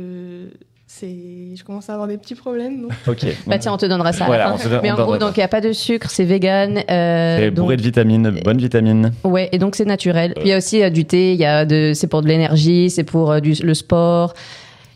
c'est, 0.86 1.54
je 1.54 1.62
commence 1.64 1.90
à 1.90 1.92
avoir 1.94 2.08
des 2.08 2.16
petits 2.16 2.34
problèmes. 2.34 2.82
donc. 2.82 2.92
Ok. 3.08 3.26
Bah 3.46 3.58
tiens, 3.58 3.72
on 3.72 3.76
te 3.76 3.84
donnera 3.86 4.12
ça. 4.12 4.24
à 4.24 4.28
la 4.28 4.34
Voilà, 4.34 4.46
fin. 4.48 4.54
on 4.54 4.58
se 4.58 4.68
donne- 4.68 4.80
Mais 4.82 4.90
en 4.90 4.96
gros, 4.96 5.18
donc 5.18 5.36
il 5.36 5.40
y 5.40 5.42
a 5.42 5.48
pas 5.48 5.60
de 5.60 5.72
sucre, 5.72 6.08
c'est 6.10 6.24
vegan. 6.24 6.78
euh, 6.90 7.38
C'est 7.38 7.50
donc- 7.50 7.64
bourré 7.64 7.76
de 7.76 7.82
vitamines, 7.82 8.40
bonnes 8.44 8.58
vitamines. 8.58 9.12
Ouais, 9.24 9.48
et 9.52 9.58
donc 9.58 9.76
c'est 9.76 9.84
naturel. 9.84 10.32
Puis 10.34 10.44
il 10.46 10.48
y 10.48 10.52
a 10.52 10.56
aussi 10.56 10.82
euh, 10.82 10.88
du 10.90 11.04
thé, 11.04 11.32
il 11.34 11.38
y 11.40 11.44
a 11.44 11.64
de, 11.66 11.92
c'est 11.94 12.06
pour 12.06 12.22
de 12.22 12.28
l'énergie, 12.28 12.88
c'est 12.90 13.04
pour 13.04 13.32
euh, 13.32 13.40
du, 13.40 13.52
le 13.62 13.74
sport. 13.74 14.32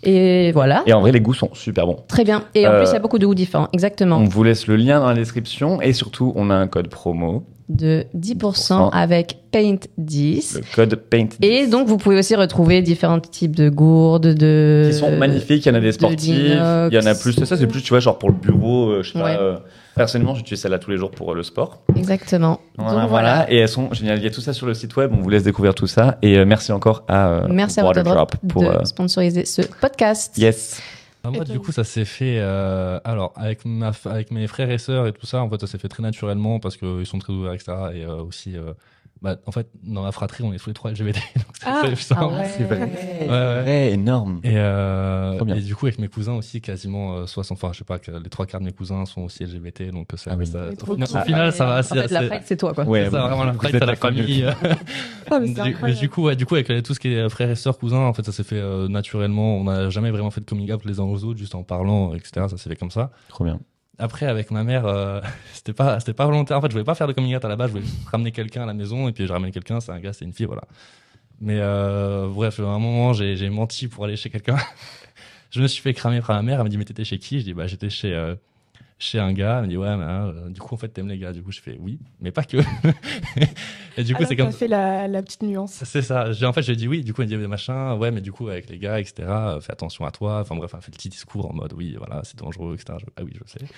Et 0.03 0.51
voilà. 0.53 0.83
Et 0.87 0.93
en 0.93 1.01
vrai, 1.01 1.13
les 1.13 1.21
goûts 1.21 1.35
sont 1.35 1.51
super 1.55 1.87
bons. 1.87 1.99
Très 2.09 2.25
bien. 2.25 2.45
Et 2.55 2.67
en 2.67 2.73
Euh, 2.73 2.79
plus, 2.81 2.91
il 2.91 2.93
y 2.95 2.97
a 2.97 3.01
beaucoup 3.01 3.19
de 3.19 3.27
goûts 3.27 3.35
différents. 3.35 3.69
Exactement. 3.73 4.17
On 4.19 4.25
vous 4.25 4.43
laisse 4.43 4.67
le 4.67 4.77
lien 4.77 5.01
dans 5.01 5.07
la 5.09 5.15
description 5.15 5.81
et 5.81 5.93
surtout, 5.93 6.33
on 6.37 6.51
a 6.51 6.55
un 6.55 6.67
code 6.67 6.89
promo, 6.89 7.45
De 7.69 8.05
10% 8.15 8.91
avec 8.93 9.39
Paint 9.53 9.77
10. 9.99 10.59
le 10.59 10.75
code 10.75 10.95
PAINT. 10.97 11.29
Et 11.41 11.67
donc, 11.69 11.87
vous 11.87 11.97
pouvez 11.99 12.19
aussi 12.19 12.35
retrouver 12.35 12.83
différents 12.83 13.21
types 13.21 13.55
de 13.55 13.69
gourdes, 13.69 14.27
de. 14.35 14.89
Qui 14.91 14.97
sont 14.99 15.13
magnifiques, 15.17 15.65
il 15.65 15.69
y 15.69 15.73
en 15.73 15.77
a 15.77 15.81
des 15.81 15.87
de 15.87 15.93
sportifs, 15.93 16.29
il 16.29 16.53
y 16.93 16.99
en 16.99 17.07
a 17.07 17.15
plus. 17.15 17.33
Ça, 17.45 17.57
c'est 17.57 17.67
plus, 17.69 17.83
tu 17.83 17.91
vois, 17.91 18.01
genre 18.01 18.19
pour 18.19 18.31
le 18.31 18.35
bureau, 18.37 18.89
euh, 18.89 19.03
je 19.03 19.13
sais 19.13 19.23
Ouais. 19.23 19.37
pas. 19.37 19.63
Personnellement, 19.95 20.35
j'utilise 20.35 20.61
celle-là 20.61 20.79
tous 20.79 20.91
les 20.91 20.97
jours 20.99 21.11
pour 21.11 21.33
euh, 21.33 21.35
le 21.35 21.43
sport. 21.43 21.83
Exactement. 21.97 22.61
Voilà, 22.79 23.01
Donc, 23.03 23.11
voilà. 23.11 23.53
Et 23.53 23.57
elles 23.59 23.69
sont 23.69 23.93
géniales. 23.93 24.19
Il 24.19 24.25
y 24.25 24.27
a 24.27 24.31
tout 24.31 24.41
ça 24.41 24.53
sur 24.53 24.67
le 24.67 24.75
site 24.75 24.95
web. 24.97 25.13
On 25.13 25.21
vous 25.21 25.29
laisse 25.31 25.43
découvrir 25.45 25.75
tout 25.75 25.87
ça. 25.87 26.19
Et 26.23 26.39
euh, 26.39 26.45
merci 26.45 26.73
encore 26.73 27.05
à 27.09 27.29
euh, 27.29 27.49
Merci 27.49 27.81
à 27.81 27.85
Waterdrop 27.85 28.35
pour. 28.49 28.63
de 28.63 28.69
euh, 28.69 28.85
sponsoriser 28.85 29.45
ce 29.45 29.63
podcast. 29.81 30.37
yes. 30.39 30.81
Ah, 31.25 31.31
moi, 31.31 31.45
du 31.45 31.61
coup, 31.61 31.71
ça 31.71 31.85
s'est 31.85 32.05
fait. 32.05 32.39
euh, 32.41 32.99
alors, 33.05 33.33
avec, 33.37 33.65
ma, 33.65 33.91
f- 33.93 34.11
avec 34.11 34.33
mes 34.33 34.49
frères 34.49 34.71
et 34.73 34.79
sœurs 34.79 35.07
et 35.07 35.13
tout 35.13 35.25
ça, 35.25 35.41
en 35.41 35.49
fait, 35.49 35.61
ça 35.61 35.69
s'est 35.69 35.79
fait 35.79 35.87
très 35.89 36.03
naturellement 36.03 36.59
parce 36.59 36.77
qu'ils 36.77 37.07
sont 37.07 37.19
très 37.21 37.33
ouverts, 37.33 37.53
etc. 37.53 37.73
Et 37.95 38.03
euh, 38.05 38.17
aussi, 38.23 38.57
euh, 38.57 38.73
bah, 39.23 39.37
en 39.47 39.53
fait, 39.53 39.69
dans 39.85 40.03
ma 40.03 40.11
fratrie, 40.13 40.43
on 40.45 40.53
est 40.53 40.59
tous 40.59 40.69
les 40.71 40.75
trois 40.75 40.91
LGBT. 40.91 41.15
Donc, 41.37 41.45
c'est 41.55 41.65
Ah, 41.67 41.81
très 41.85 41.95
simple. 41.95 42.21
ah 42.23 42.29
ouais. 42.29 42.49
C'est 42.57 42.65
vrai. 42.65 42.91
Ouais, 43.29 43.93
énorme. 43.93 44.41
Et, 44.43 44.55
euh, 44.57 45.39
et 45.47 45.61
du 45.61 45.75
coup, 45.77 45.87
avec 45.87 45.99
mes 46.01 46.09
cousins 46.09 46.35
aussi, 46.35 46.61
quasiment 46.61 47.17
euh, 47.19 47.27
60, 47.27 47.57
enfin, 47.57 47.73
je 47.73 47.79
sais 47.79 47.85
pas, 47.85 47.99
que 47.99 48.11
les 48.11 48.29
trois 48.31 48.47
quarts 48.47 48.61
de 48.61 48.67
mes 48.67 48.73
cousins 48.73 49.07
sont 49.07 49.23
aussi 49.23 49.45
LGBT, 49.45 49.91
donc 49.93 50.13
euh, 50.13 50.17
ça, 50.17 50.33
Ah 50.33 50.37
oui. 50.39 50.47
ça- 50.47 50.59
au, 50.67 50.71
final, 50.95 51.09
cool. 51.09 51.19
au 51.21 51.25
final, 51.25 51.53
ça 51.53 51.67
va. 51.67 51.79
En 51.79 51.83
c'est- 51.83 51.95
fait, 51.95 52.09
la 52.13 52.21
c'est- 52.21 52.29
Pride, 52.29 52.43
c'est 52.45 52.57
toi, 52.57 52.75
quoi. 52.75 52.85
Ouais, 52.85 53.05
c'est 53.05 53.11
ça, 53.13 53.27
vraiment 53.29 53.45
la 53.45 53.53
êtes 53.53 53.61
c'est 53.63 53.79
la 53.81 53.87
la 53.87 53.97
famille. 53.97 54.47
Ah, 55.31 55.39
mais 55.41 55.47
c'est 55.47 55.55
Du- 55.55 55.61
mais 55.63 55.69
incroyable. 55.71 56.01
du 56.01 56.09
coup, 56.11 56.23
ouais, 56.25 56.37
du 56.37 56.45
coup, 56.47 56.55
avec 56.57 56.69
les- 56.69 56.83
tout 56.83 56.93
ce 56.95 57.01
qui 57.01 57.09
est 57.15 57.29
frères 57.31 57.49
et 57.51 57.55
sœurs, 57.55 57.79
cousins, 57.79 57.99
en 58.01 58.13
fait, 58.13 58.25
ça 58.25 58.33
s'est 58.33 58.43
fait 58.45 58.57
euh, 58.59 58.89
naturellement. 58.89 59.57
On 59.57 59.65
n'a 59.65 59.89
jamais 59.89 60.11
vraiment 60.11 60.31
fait 60.31 60.41
de 60.41 60.47
coming 60.47 60.71
out 60.73 60.85
les 60.85 61.01
uns 61.01 61.05
aux 61.05 61.25
autres, 61.25 61.39
juste 61.39 61.55
en 61.55 61.63
parlant, 61.63 62.13
etc. 62.15 62.47
Ça 62.51 62.57
s'est 62.59 62.69
fait 62.69 62.77
comme 62.77 62.91
ça. 62.91 63.13
Trop 63.29 63.45
bien. 63.45 63.59
Après, 64.03 64.27
avec 64.27 64.51
ma 64.51 64.65
mère, 64.65 64.85
euh, 64.85 65.21
c'était 65.53 65.73
pas, 65.73 66.01
c'était 66.01 66.13
pas 66.13 66.27
volontaire. 66.27 66.59
En 66.59 66.61
fait, 66.61 66.67
je 66.67 66.73
voulais 66.73 66.85
pas 66.85 66.97
faire 66.97 67.07
de 67.07 67.13
coming 67.13 67.37
out 67.37 67.45
à 67.45 67.49
la 67.49 67.55
base. 67.55 67.69
Je 67.69 67.79
voulais 67.79 67.87
ramener 68.11 68.33
quelqu'un 68.33 68.65
à 68.65 68.67
la 68.67 68.75
maison 68.75 69.09
et 69.09 69.13
puis 69.13 69.29
je 69.29 69.33
ramène 69.33 69.53
quelqu'un. 69.53 69.79
C'est 69.79 69.93
un 69.93 70.01
gars, 70.01 70.13
c'est 70.13 70.25
une 70.25 70.33
fille, 70.33 70.47
voilà. 70.47 70.65
Mais 71.41 71.59
euh, 71.61 72.27
bref, 72.29 72.59
à 72.59 72.65
un 72.65 72.81
moment, 72.81 73.13
j'ai, 73.13 73.37
j'ai 73.37 73.49
menti 73.49 73.87
pour 73.87 74.05
aller 74.05 74.17
chez 74.17 74.29
quelqu'un. 74.29 74.57
je 75.51 75.63
me 75.63 75.69
suis 75.69 75.81
fait 75.81 75.95
cramer 75.95 76.21
par 76.21 76.35
ma 76.35 76.43
mère. 76.43 76.59
Elle 76.59 76.65
me 76.65 76.69
dit, 76.69 76.79
mais 76.79 76.85
t'étais 76.85 77.05
chez 77.05 77.19
qui? 77.19 77.39
Je 77.39 77.45
dis, 77.45 77.55
bah, 77.55 77.69
j'étais 77.69 77.91
chez, 77.91 78.13
euh, 78.13 78.35
chez 79.03 79.19
un 79.19 79.33
gars. 79.33 79.59
Elle 79.59 79.65
me 79.65 79.69
dit, 79.69 79.77
ouais, 79.77 79.97
mais 79.97 80.05
hein, 80.05 80.33
euh, 80.35 80.49
du 80.49 80.61
coup, 80.61 80.75
en 80.75 80.79
fait, 80.79 80.89
t'aimes 80.89 81.09
les 81.09 81.19
gars. 81.19 81.33
Du 81.33 81.43
coup, 81.43 81.51
je 81.53 81.61
fais, 81.61 81.77
oui, 81.81 81.99
mais 82.21 82.31
pas 82.31 82.45
que. 82.45 82.59
et 83.97 84.05
du 84.05 84.15
coup, 84.15 84.25
c'est 84.27 84.37
comme 84.37 84.53
fait 84.53 84.69
la, 84.69 85.09
la 85.09 85.23
petite 85.23 85.43
nuance. 85.43 85.83
c'est 85.85 86.03
ça. 86.03 86.31
En 86.43 86.53
fait, 86.53 86.63
j'ai 86.63 86.77
dit 86.77 86.89
oui. 86.89 87.03
Du 87.03 87.13
coup, 87.13 87.23
elle 87.23 87.29
dit 87.29 87.37
mais 87.37 87.49
machin. 87.49 87.95
Ouais, 87.97 88.11
mais 88.11 88.21
du 88.21 88.33
coup, 88.33 88.49
avec 88.49 88.69
les 88.71 88.79
gars, 88.79 89.01
etc. 89.01 89.15
euh, 89.29 89.61
Fais 89.61 89.73
attention 89.73 90.05
à 90.07 90.11
toi. 90.11 90.41
Enfin 90.41 90.55
bref, 90.57 90.71
elle 90.75 90.81
fait 90.83 90.93
le 90.93 90.97
petit 90.97 91.09
discours 91.09 91.51
en 91.51 91.55
mode 91.55 91.73
oui, 91.75 91.95
voilà, 91.99 92.23
c'est 92.25 92.39
dangereux, 92.39 92.75
etc. 92.75 92.99
Je- 93.01 93.07
ah 93.17 93.23
oui, 93.25 93.33
je 93.35 93.51
sais. 93.51 93.67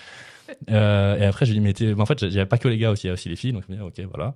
Euh, 0.71 1.17
et 1.19 1.25
après, 1.25 1.47
je 1.47 1.53
lui 1.53 1.59
dis 1.59 1.65
mais, 1.65 1.73
t'es- 1.73 1.95
mais 1.95 2.01
en 2.03 2.07
fait, 2.07 2.21
il 2.21 2.39
a 2.39 2.45
pas 2.45 2.59
que 2.59 2.69
les 2.69 2.77
gars 2.77 2.91
aussi, 2.91 3.07
il 3.07 3.09
y 3.09 3.11
a 3.11 3.15
aussi 3.15 3.31
les 3.31 3.37
filles. 3.37 3.55
Donc 3.55 3.65
je 3.67 3.73
me 3.73 3.79
dis 3.79 3.83
ok, 3.83 3.99
voilà. 4.13 4.35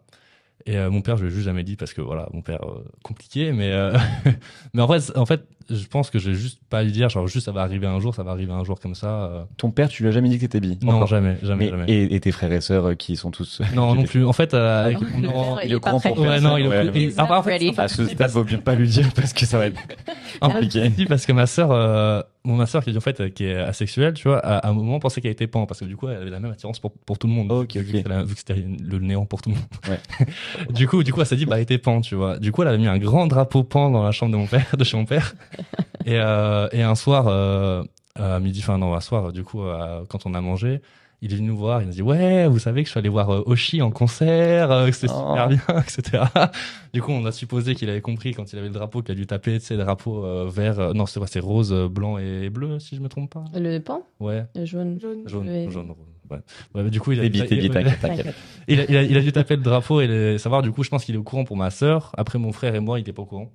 Et 0.64 0.78
euh, 0.78 0.90
mon 0.90 1.02
père, 1.02 1.18
je 1.18 1.24
lui 1.26 1.30
ai 1.30 1.34
juste 1.34 1.44
jamais 1.44 1.64
dit 1.64 1.76
parce 1.76 1.92
que 1.92 2.00
voilà, 2.00 2.28
mon 2.32 2.40
père 2.40 2.60
compliqué. 3.04 3.52
Mais 3.52 3.70
mais 4.72 4.80
en 4.80 4.88
fait, 4.88 5.14
en 5.18 5.26
fait, 5.26 5.46
je 5.70 5.86
pense 5.86 6.10
que 6.10 6.18
je 6.18 6.30
vais 6.30 6.36
juste 6.36 6.60
pas 6.70 6.82
lui 6.82 6.92
dire 6.92 7.08
genre 7.08 7.26
juste 7.26 7.46
ça 7.46 7.52
va 7.52 7.62
arriver 7.62 7.86
un 7.86 8.00
jour, 8.00 8.14
ça 8.14 8.22
va 8.22 8.30
arriver 8.30 8.52
un 8.52 8.64
jour 8.64 8.80
comme 8.80 8.94
ça. 8.94 9.24
euh. 9.24 9.42
Ton 9.56 9.70
père, 9.70 9.88
tu 9.88 10.02
lui 10.02 10.08
as 10.08 10.12
jamais 10.12 10.28
dit 10.28 10.36
que 10.36 10.42
t'étais 10.42 10.60
bi? 10.60 10.78
Non, 10.82 10.94
Encore. 10.94 11.06
jamais, 11.08 11.36
jamais, 11.42 11.64
Mais- 11.66 11.70
jamais. 11.70 11.84
Et, 11.88 12.14
et 12.14 12.20
tes 12.20 12.32
frères 12.32 12.52
et 12.52 12.60
sœurs 12.60 12.86
euh, 12.90 12.94
qui 12.94 13.16
sont 13.16 13.30
tous. 13.30 13.60
Non, 13.74 13.94
non 13.94 14.04
plus. 14.04 14.24
En 14.24 14.32
fait, 14.32 14.54
euh, 14.54 14.84
avec- 14.86 15.00
Le 15.00 15.20
non, 15.26 15.58
il 15.64 15.72
est 15.72 15.74
au 15.74 15.80
pas 15.80 15.90
courant 15.90 16.14
pour. 16.14 16.18
Ouais, 16.20 16.40
non, 16.40 16.56
il 16.56 16.64
est 16.64 16.68
au 16.68 16.70
Ouais. 16.70 16.80
courant. 16.86 16.94
Et- 16.94 17.04
He's 17.04 17.18
enfin, 17.18 17.36
en 17.38 17.42
fait, 17.42 17.50
ready. 17.52 17.72
À 17.76 17.88
ce 17.88 18.06
stade, 18.06 18.30
vaut 18.30 18.44
bien 18.44 18.58
pas 18.58 18.74
lui 18.74 18.88
dire 18.88 19.08
parce 19.14 19.32
que 19.32 19.44
ça 19.46 19.58
va 19.58 19.66
être 19.66 19.80
compliqué. 20.40 20.90
Si, 20.96 21.04
parce 21.06 21.26
que 21.26 21.32
ma 21.32 21.46
sœur, 21.46 21.70
euh, 21.72 22.22
bon, 22.44 22.54
ma 22.56 22.66
sœur 22.66 22.82
qui 22.84 22.90
est 22.90 22.96
en 22.96 23.00
fait 23.00 23.20
euh, 23.20 23.28
qui 23.28 23.44
est 23.44 23.56
asexuelle, 23.56 24.14
tu 24.14 24.28
vois, 24.28 24.38
à, 24.38 24.58
à 24.58 24.70
un 24.70 24.72
moment 24.72 24.98
pensait 24.98 25.20
qu'elle 25.20 25.32
était 25.32 25.46
pan 25.46 25.66
parce 25.66 25.80
que 25.80 25.84
du 25.84 25.96
coup 25.96 26.08
elle 26.08 26.16
avait 26.16 26.30
la 26.30 26.40
même 26.40 26.52
attirance 26.52 26.78
pour, 26.78 26.92
pour 26.92 27.18
tout 27.18 27.26
le 27.26 27.32
monde. 27.32 27.50
Ok, 27.52 27.76
Vu 27.76 27.92
que 27.92 27.98
ok. 27.98 28.08
la- 28.08 28.22
vu 28.22 28.32
que 28.34 28.38
c'était 28.40 28.54
le 28.56 28.98
néant 28.98 29.26
pour 29.26 29.42
tout 29.42 29.50
le 29.50 29.56
monde. 29.56 29.64
Ouais. 29.88 30.26
du 30.72 30.86
coup, 30.88 31.02
du 31.02 31.12
coup, 31.12 31.20
elle 31.20 31.26
s'est 31.26 31.36
dit 31.36 31.46
bah 31.46 31.56
elle 31.56 31.62
était 31.62 31.78
pan, 31.78 32.00
tu 32.00 32.14
vois. 32.14 32.38
Du 32.38 32.52
coup, 32.52 32.62
elle 32.62 32.68
avait 32.68 32.78
mis 32.78 32.86
un 32.88 32.98
grand 32.98 33.26
drapeau 33.26 33.62
pan 33.64 33.90
dans 33.90 34.02
la 34.02 34.12
chambre 34.12 34.32
de 34.32 34.36
mon 34.38 34.46
père, 34.46 34.66
de 34.76 34.84
chez 34.84 34.96
mon 34.96 35.04
père. 35.04 35.34
Et 36.04 36.18
euh, 36.18 36.68
et 36.72 36.82
un 36.82 36.94
soir, 36.94 37.26
euh, 37.28 37.82
à 38.14 38.40
midi, 38.40 38.60
enfin 38.62 38.78
non, 38.78 38.94
un 38.94 39.00
soir, 39.00 39.32
du 39.32 39.44
coup, 39.44 39.62
euh, 39.62 40.04
quand 40.08 40.26
on 40.26 40.34
a 40.34 40.40
mangé. 40.40 40.80
Il 41.20 41.32
est 41.32 41.36
venu 41.36 41.48
nous 41.48 41.56
voir, 41.56 41.82
il 41.82 41.86
nous 41.86 41.92
dit 41.92 42.00
ouais, 42.02 42.46
vous 42.46 42.60
savez 42.60 42.82
que 42.84 42.86
je 42.86 42.92
suis 42.92 42.98
allé 43.00 43.08
voir 43.08 43.28
euh, 43.30 43.42
Oshi 43.46 43.82
en 43.82 43.90
concert, 43.90 44.70
euh, 44.70 44.86
que 44.86 44.92
c'était 44.94 45.12
Oh. 45.12 45.30
super 45.30 45.48
bien, 45.48 45.60
etc. 45.82 46.22
Du 46.94 47.02
coup, 47.02 47.10
on 47.10 47.24
a 47.26 47.32
supposé 47.32 47.74
qu'il 47.74 47.90
avait 47.90 48.00
compris 48.00 48.34
quand 48.34 48.52
il 48.52 48.56
avait 48.60 48.68
le 48.68 48.72
drapeau 48.74 49.02
qu'il 49.02 49.10
a 49.10 49.14
dû 49.16 49.26
taper, 49.26 49.58
tu 49.58 49.66
sais, 49.66 49.76
le 49.76 49.82
drapeau 49.82 50.24
euh, 50.24 50.48
vert, 50.48 50.78
euh, 50.78 50.92
non, 50.92 51.06
c'est 51.06 51.18
quoi, 51.18 51.26
c'est 51.26 51.40
rose, 51.40 51.72
blanc 51.90 52.18
et 52.18 52.50
bleu, 52.50 52.78
si 52.78 52.94
je 52.94 53.00
me 53.00 53.08
trompe 53.08 53.34
pas. 53.34 53.42
Le 53.52 53.80
pan 53.80 54.02
Ouais, 54.20 54.44
Le 54.54 54.64
jaune. 54.64 55.00
Jaune. 55.00 55.22
jaune, 55.26 55.68
jaune, 55.70 55.92
Ouais. 56.30 56.38
Ouais, 56.74 56.88
du 56.90 57.00
coup, 57.00 57.10
il 57.12 57.20
a, 57.20 57.24
il 57.24 57.30
dû 59.22 59.32
taper 59.32 59.56
le 59.56 59.62
drapeau 59.62 60.00
et 60.00 60.06
le- 60.06 60.38
savoir. 60.38 60.62
Du 60.62 60.70
coup, 60.70 60.84
je 60.84 60.90
pense 60.90 61.04
qu'il 61.04 61.14
est 61.14 61.18
au 61.18 61.22
courant 61.22 61.44
pour 61.44 61.56
ma 61.56 61.70
sœur. 61.70 62.12
Après, 62.16 62.38
mon 62.38 62.52
frère 62.52 62.74
et 62.74 62.80
moi, 62.80 62.98
il 62.98 63.02
était 63.02 63.12
pas 63.14 63.22
au 63.22 63.26
courant. 63.26 63.50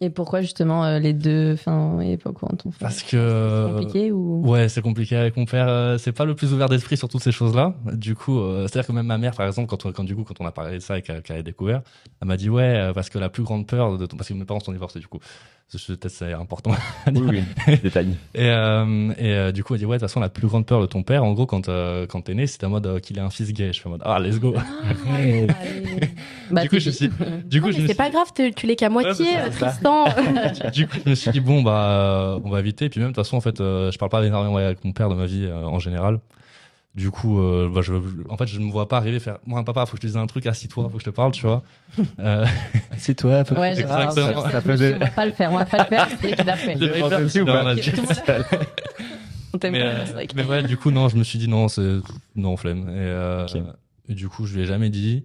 Et 0.00 0.10
pourquoi 0.10 0.40
justement 0.40 0.84
euh, 0.84 0.98
les 0.98 1.12
deux, 1.12 1.52
enfin, 1.54 2.00
et 2.00 2.16
pas 2.16 2.32
courant 2.32 2.54
ton 2.56 2.70
frère 2.70 2.88
Parce 2.88 3.02
que 3.02 3.66
compliqué 3.70 4.12
ou 4.12 4.40
Ouais, 4.48 4.68
c'est 4.68 4.82
compliqué 4.82 5.16
avec 5.16 5.36
mon 5.36 5.44
père. 5.44 5.68
euh, 5.68 5.98
c'est 5.98 6.12
pas 6.12 6.24
le 6.24 6.34
plus 6.34 6.52
ouvert 6.52 6.68
d'esprit 6.68 6.96
sur 6.96 7.08
toutes 7.08 7.22
ces 7.22 7.32
choses-là. 7.32 7.74
Du 7.92 8.14
coup, 8.14 8.38
euh, 8.38 8.66
c'est-à-dire 8.68 8.86
que 8.86 8.92
même 8.92 9.06
ma 9.06 9.18
mère, 9.18 9.34
par 9.34 9.46
exemple, 9.46 9.68
quand, 9.68 9.84
on- 9.86 9.92
quand 9.92 10.04
du 10.04 10.14
coup, 10.16 10.24
quand 10.24 10.40
on 10.40 10.46
a 10.46 10.52
parlé 10.52 10.74
de 10.74 10.78
ça 10.82 10.98
et 10.98 11.02
qu'elle 11.02 11.22
a 11.28 11.42
découvert, 11.42 11.82
elle 12.20 12.28
m'a 12.28 12.36
dit 12.36 12.48
ouais, 12.50 12.62
euh, 12.78 12.92
parce 12.92 13.08
que 13.10 13.18
la 13.18 13.28
plus 13.28 13.42
grande 13.42 13.66
peur 13.66 13.98
de 13.98 14.06
ton... 14.06 14.16
parce 14.16 14.28
que 14.28 14.34
mes 14.34 14.44
parents 14.44 14.60
sont 14.60 14.72
divorcés 14.72 15.00
du 15.00 15.06
coup. 15.08 15.18
Je- 15.70 15.92
Peut-être 15.92 16.08
c'est 16.08 16.32
important. 16.32 16.70
à 17.04 17.10
dire. 17.10 17.22
Oui, 17.28 17.42
oui. 17.66 17.76
Détail. 17.82 18.16
Et, 18.34 18.48
euh, 18.48 19.12
et 19.18 19.32
euh, 19.34 19.52
du 19.52 19.62
coup, 19.62 19.74
elle 19.74 19.80
dit 19.80 19.86
ouais, 19.86 19.96
de 19.96 20.00
toute 20.00 20.08
façon, 20.08 20.18
la 20.20 20.30
plus 20.30 20.46
grande 20.48 20.64
peur 20.64 20.80
de 20.80 20.86
ton 20.86 21.02
père, 21.02 21.24
en 21.24 21.32
gros, 21.34 21.44
quand 21.44 21.68
euh, 21.68 22.06
quand 22.06 22.22
t'es 22.22 22.32
né, 22.34 22.46
c'était 22.46 22.64
en 22.66 22.70
mode 22.70 22.86
euh, 22.86 23.00
qu'il 23.00 23.18
ait 23.18 23.20
un 23.20 23.28
fils 23.28 23.52
gay. 23.52 23.72
Je 23.74 23.80
fais 23.80 23.86
en 23.86 23.90
mode 23.90 24.02
ah, 24.04 24.18
let's 24.18 24.38
go. 24.40 24.54
Bah, 26.50 26.62
du 26.62 26.70
coup, 26.70 26.78
je 26.78 26.88
suis, 26.90 27.10
du 27.44 27.60
coup, 27.60 27.66
Non, 27.66 27.72
je 27.72 27.76
mais 27.76 27.82
me 27.82 27.86
c'est 27.88 27.92
suis- 27.92 27.94
pas 27.94 28.08
grave, 28.10 28.28
tu 28.34 28.66
l'es 28.66 28.76
qu'à 28.76 28.88
moitié, 28.88 29.26
Ouais, 29.26 29.36
euh. 29.46 29.50
Tristan. 29.50 30.04
du 30.72 30.86
coup, 30.86 30.96
je 31.04 31.10
me 31.10 31.14
suis 31.14 31.30
dit 31.30 31.40
bon 31.40 31.62
bah 31.62 31.90
euh, 31.90 32.40
on 32.44 32.48
va 32.50 32.60
éviter. 32.60 32.88
Puis 32.88 33.00
même 33.00 33.10
de 33.10 33.14
toute 33.14 33.24
façon, 33.24 33.36
en 33.36 33.40
fait, 33.42 33.60
euh, 33.60 33.90
je 33.90 33.98
parle 33.98 34.10
pas 34.10 34.24
énormément 34.24 34.56
avec 34.56 34.82
mon 34.84 34.92
père 34.92 35.10
de 35.10 35.14
ma 35.14 35.26
vie 35.26 35.44
euh, 35.46 35.64
en 35.64 35.78
général. 35.78 36.20
Du 36.98 37.12
coup, 37.12 37.38
euh, 37.40 37.70
bah, 37.72 37.80
je, 37.80 37.94
en 38.28 38.36
fait, 38.36 38.48
je 38.48 38.58
me 38.58 38.72
vois 38.72 38.88
pas 38.88 38.96
arriver 38.96 39.20
faire. 39.20 39.38
Moi, 39.46 39.64
papa, 39.64 39.86
faut 39.86 39.92
que 39.92 39.98
je 39.98 40.02
te 40.02 40.06
dise 40.08 40.16
un 40.16 40.26
truc. 40.26 40.46
Assis-toi, 40.46 40.88
faut 40.90 40.96
que 40.96 41.04
je 41.04 41.04
te 41.04 41.14
parle, 41.14 41.30
tu 41.30 41.46
vois. 41.46 41.62
Euh... 42.18 42.44
Assis-toi. 42.90 43.44
Faut... 43.44 43.54
Ouais, 43.54 43.74
j'ai- 43.76 43.82
Exactement. 43.82 44.42
ça 44.50 44.60
peut 44.60 44.94
On 44.96 44.98
va 44.98 45.06
pas 45.06 45.26
le 45.26 45.32
faire, 45.32 45.52
on 45.52 45.58
va 45.58 45.64
pas 45.64 45.78
le 45.78 45.84
faire. 45.84 46.08
C'est 46.20 46.34
qu'il 46.34 46.50
a 46.50 46.56
fait. 46.56 46.74
Je 46.74 46.78
devrais 46.80 47.08
faire 47.08 47.20
aussi 47.20 47.40
ou 47.40 47.46
pas 47.46 47.62
On 49.54 49.58
t'aime 49.58 49.72
mais, 49.72 49.80
pas, 49.80 49.86
euh, 49.86 50.02
c'est 50.06 50.12
vrai 50.12 50.26
que- 50.26 50.34
mais 50.36 50.44
ouais, 50.44 50.62
du 50.64 50.76
coup, 50.76 50.90
non, 50.90 51.08
je 51.08 51.16
me 51.16 51.22
suis 51.22 51.38
dit 51.38 51.48
non, 51.48 51.68
c'est 51.68 52.00
non 52.34 52.56
flemme. 52.56 52.88
Et, 52.88 52.92
euh, 52.96 53.46
et 54.08 54.14
du 54.14 54.28
coup, 54.28 54.44
je 54.46 54.56
lui 54.56 54.62
ai 54.62 54.66
jamais 54.66 54.90
dit. 54.90 55.24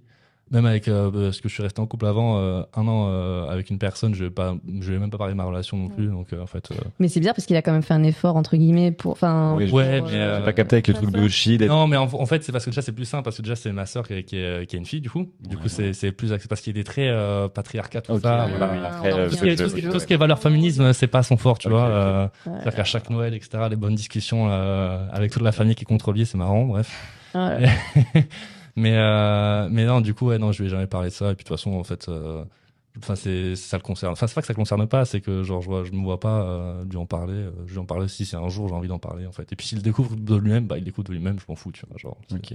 Même 0.54 0.66
avec 0.68 0.88
euh, 0.88 1.10
parce 1.12 1.42
que 1.42 1.50
je 1.50 1.54
suis 1.56 1.64
resté 1.64 1.82
en 1.82 1.86
couple 1.88 2.06
avant 2.06 2.38
euh, 2.38 2.62
un 2.76 2.88
an 2.88 3.08
euh, 3.10 3.48
avec 3.50 3.70
une 3.72 3.80
personne, 3.80 4.14
je 4.14 4.24
vais 4.24 4.30
pas, 4.30 4.56
je 4.82 4.92
vais 4.94 5.00
même 5.00 5.10
pas 5.10 5.18
parler 5.18 5.34
de 5.34 5.38
ma 5.38 5.44
relation 5.44 5.76
non 5.78 5.90
plus. 5.90 6.06
Donc 6.08 6.32
euh, 6.32 6.42
en 6.42 6.46
fait, 6.46 6.70
euh, 6.72 6.76
Mais 7.00 7.08
c'est 7.08 7.20
bien 7.20 7.34
parce 7.34 7.46
qu'il 7.48 7.56
a 7.56 7.62
quand 7.64 7.72
même 7.72 7.82
fait 7.82 7.96
un 7.96 8.04
effort 8.04 8.36
entre 8.36 8.56
guillemets 8.56 8.92
pour, 8.92 9.14
enfin. 9.14 9.56
Oui, 9.58 9.70
ouais, 9.72 10.00
pour, 10.00 10.10
mais 10.10 10.16
euh, 10.16 10.18
euh, 10.36 10.38
J'ai 10.40 10.46
pas 10.46 10.54
capté 10.54 10.76
avec 10.76 10.88
le 10.90 10.94
truc 10.94 11.10
de 11.12 11.58
d'être- 11.58 11.68
Non, 11.70 11.88
mais 11.88 11.98
en, 11.98 12.04
en 12.04 12.26
fait, 12.28 12.44
c'est 12.44 12.52
parce 12.52 12.64
que 12.66 12.70
déjà 12.70 12.82
c'est 12.84 12.92
plus 12.92 13.06
simple 13.06 13.24
parce 13.24 13.38
que 13.38 13.42
déjà 13.42 13.56
c'est 13.56 13.72
ma 13.72 13.86
sœur 13.88 14.08
qui, 14.08 14.14
est- 14.14 14.24
qui, 14.24 14.38
est, 14.38 14.68
qui 14.68 14.76
est 14.76 14.80
une 14.80 14.86
fille 14.86 15.02
du 15.02 15.10
coup. 15.10 15.26
Du 15.42 15.58
coup, 15.58 15.68
c'est 15.70 15.92
c'est 15.94 16.12
plus 16.12 16.32
parce 16.48 16.62
qu'il 16.62 16.78
est 16.78 16.84
très 16.84 17.08
euh, 17.10 17.48
patriarcat 17.48 18.02
tout 18.02 18.20
ça. 18.20 18.48
voilà. 18.56 18.88
après, 18.96 19.12
euh, 19.12 19.30
Tout 19.30 19.36
ce 19.36 19.42
qui 19.42 19.50
est- 19.50 19.56
tout 19.56 19.92
tout 19.92 20.00
ce 20.00 20.06
qui 20.06 20.16
valeur 20.16 20.38
féminisme, 20.38 20.94
c'est 20.94 21.08
pas 21.08 21.24
son 21.24 21.36
fort, 21.38 21.58
tu 21.58 21.68
vois. 21.70 21.86
ok. 21.86 21.90
euh, 21.92 22.24
Ouais. 22.24 22.30
C'est-à-dire 22.60 22.76
qu'à 22.76 22.84
chaque 22.84 23.10
Noël, 23.10 23.34
etc., 23.34 23.64
les 23.72 23.76
bonnes 23.76 23.96
discussions 23.96 24.48
euh, 24.52 25.04
avec 25.12 25.32
toute 25.32 25.42
la 25.42 25.52
famille 25.52 25.74
qui 25.74 25.82
est 25.82 25.86
contrôlée, 25.86 26.26
c'est 26.26 26.38
marrant, 26.38 26.66
bref. 26.66 26.92
mais 28.76 28.94
euh, 28.96 29.68
mais 29.70 29.86
non, 29.86 30.02
du 30.02 30.14
coup, 30.14 30.28
ouais, 30.28 30.38
non, 30.40 30.52
je 30.52 30.62
lui 30.62 30.68
ai 30.68 30.72
jamais 30.72 30.88
parlé 30.88 31.10
de 31.10 31.14
ça. 31.14 31.32
Et 31.32 31.36
puis 31.36 31.44
de 31.44 31.48
toute 31.48 31.58
façon, 31.58 31.72
en 31.74 31.84
fait, 31.84 32.10
euh, 32.10 32.44
enfin, 32.98 33.16
c'est 33.16 33.56
ça 33.56 33.78
le 33.78 33.84
concerne. 33.84 34.14
Enfin, 34.14 34.28
c'est 34.28 34.34
pas 34.34 34.42
que 34.42 34.48
ça 34.48 34.54
le 34.54 34.58
concerne 34.58 34.88
pas, 34.88 35.06
c'est 35.06 35.22
que 35.22 35.44
genre 35.44 35.62
je 35.62 35.68
vois, 35.68 35.84
je 35.84 35.92
me 35.92 36.04
vois 36.04 36.20
pas 36.20 36.42
euh, 36.44 36.84
lui 36.86 36.98
en 36.98 37.06
parler. 37.06 37.34
euh, 37.34 37.52
je 37.68 37.74
lui 37.74 37.80
en 37.80 37.86
parler 37.86 38.08
si 38.08 38.26
c'est 38.26 38.38
un 38.38 38.50
jour 38.50 38.68
j'ai 38.70 38.76
envie 38.76 38.88
d'en 38.88 39.00
parler, 39.00 39.26
en 39.28 39.32
fait. 39.32 39.52
Et 39.52 39.56
puis 39.56 39.68
s'il 39.68 39.78
le 39.78 39.84
découvre 39.84 40.16
de 40.16 40.36
lui-même, 40.36 40.68
bah 40.68 40.78
il 40.78 40.84
découvre 40.84 41.08
de 41.08 41.14
lui-même, 41.14 41.40
je 41.40 41.46
m'en 41.48 41.56
fous, 41.56 41.72
tu 41.72 41.86
vois. 41.88 41.98
Genre. 41.98 42.18
Ok. 42.34 42.54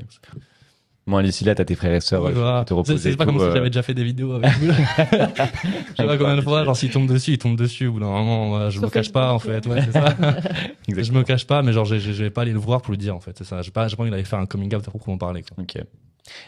Bon, 1.09 1.23
d'ici 1.23 1.43
là, 1.43 1.55
t'as 1.55 1.64
tes 1.64 1.75
frères 1.75 1.95
et 1.95 2.01
sœurs. 2.03 2.23
Ouais, 2.23 2.33
euh, 2.33 2.35
voilà. 2.35 2.64
te 2.66 2.75
reposer 2.75 3.12
C'est 3.12 3.16
pas 3.16 3.25
comme 3.25 3.37
tout, 3.37 3.41
si 3.41 3.47
euh, 3.47 3.55
j'avais 3.55 3.71
déjà 3.71 3.83
fait 3.83 3.95
des 3.95 4.05
vidéos 4.05 4.33
avec 4.35 4.53
vous. 4.59 4.66
Je 4.73 6.03
sais 6.03 6.07
pas 6.07 6.19
combien 6.19 6.37
de 6.37 6.43
fois, 6.43 6.64
genre 6.64 6.77
s'il 6.77 6.91
tombe 6.91 7.09
dessus, 7.09 7.33
il 7.33 7.39
tombe 7.39 7.57
dessus. 7.57 7.89
Bout 7.89 7.99
d'un 7.99 8.11
moment, 8.11 8.51
voilà, 8.51 8.69
je 8.69 8.79
Sur 8.79 8.89
me 8.89 8.93
cache 8.93 9.11
pas 9.11 9.33
en 9.33 9.39
fait. 9.39 9.66
Ouais, 9.66 9.81
c'est 9.81 9.93
ça. 9.93 10.14
je 10.87 11.12
me 11.12 11.23
cache 11.23 11.47
pas, 11.47 11.62
mais 11.62 11.73
genre 11.73 11.87
je 11.87 11.97
vais 11.97 12.29
pas 12.29 12.43
aller 12.43 12.53
le 12.53 12.59
voir 12.59 12.83
pour 12.83 12.93
lui 12.93 12.99
dire 12.99 13.16
en 13.16 13.21
fait. 13.21 13.33
C'est 13.39 13.45
ça. 13.45 13.62
J'ai 13.62 13.71
pas, 13.71 13.89
j'ai 13.89 13.97
pas 13.97 14.03
envie 14.03 14.11
d'aller 14.11 14.25
faire 14.25 14.39
un 14.39 14.45
coming 14.45 14.75
out 14.75 14.85
pour 14.85 15.09
en 15.09 15.16
parler. 15.16 15.43
Quoi. 15.43 15.62
Ok. 15.62 15.83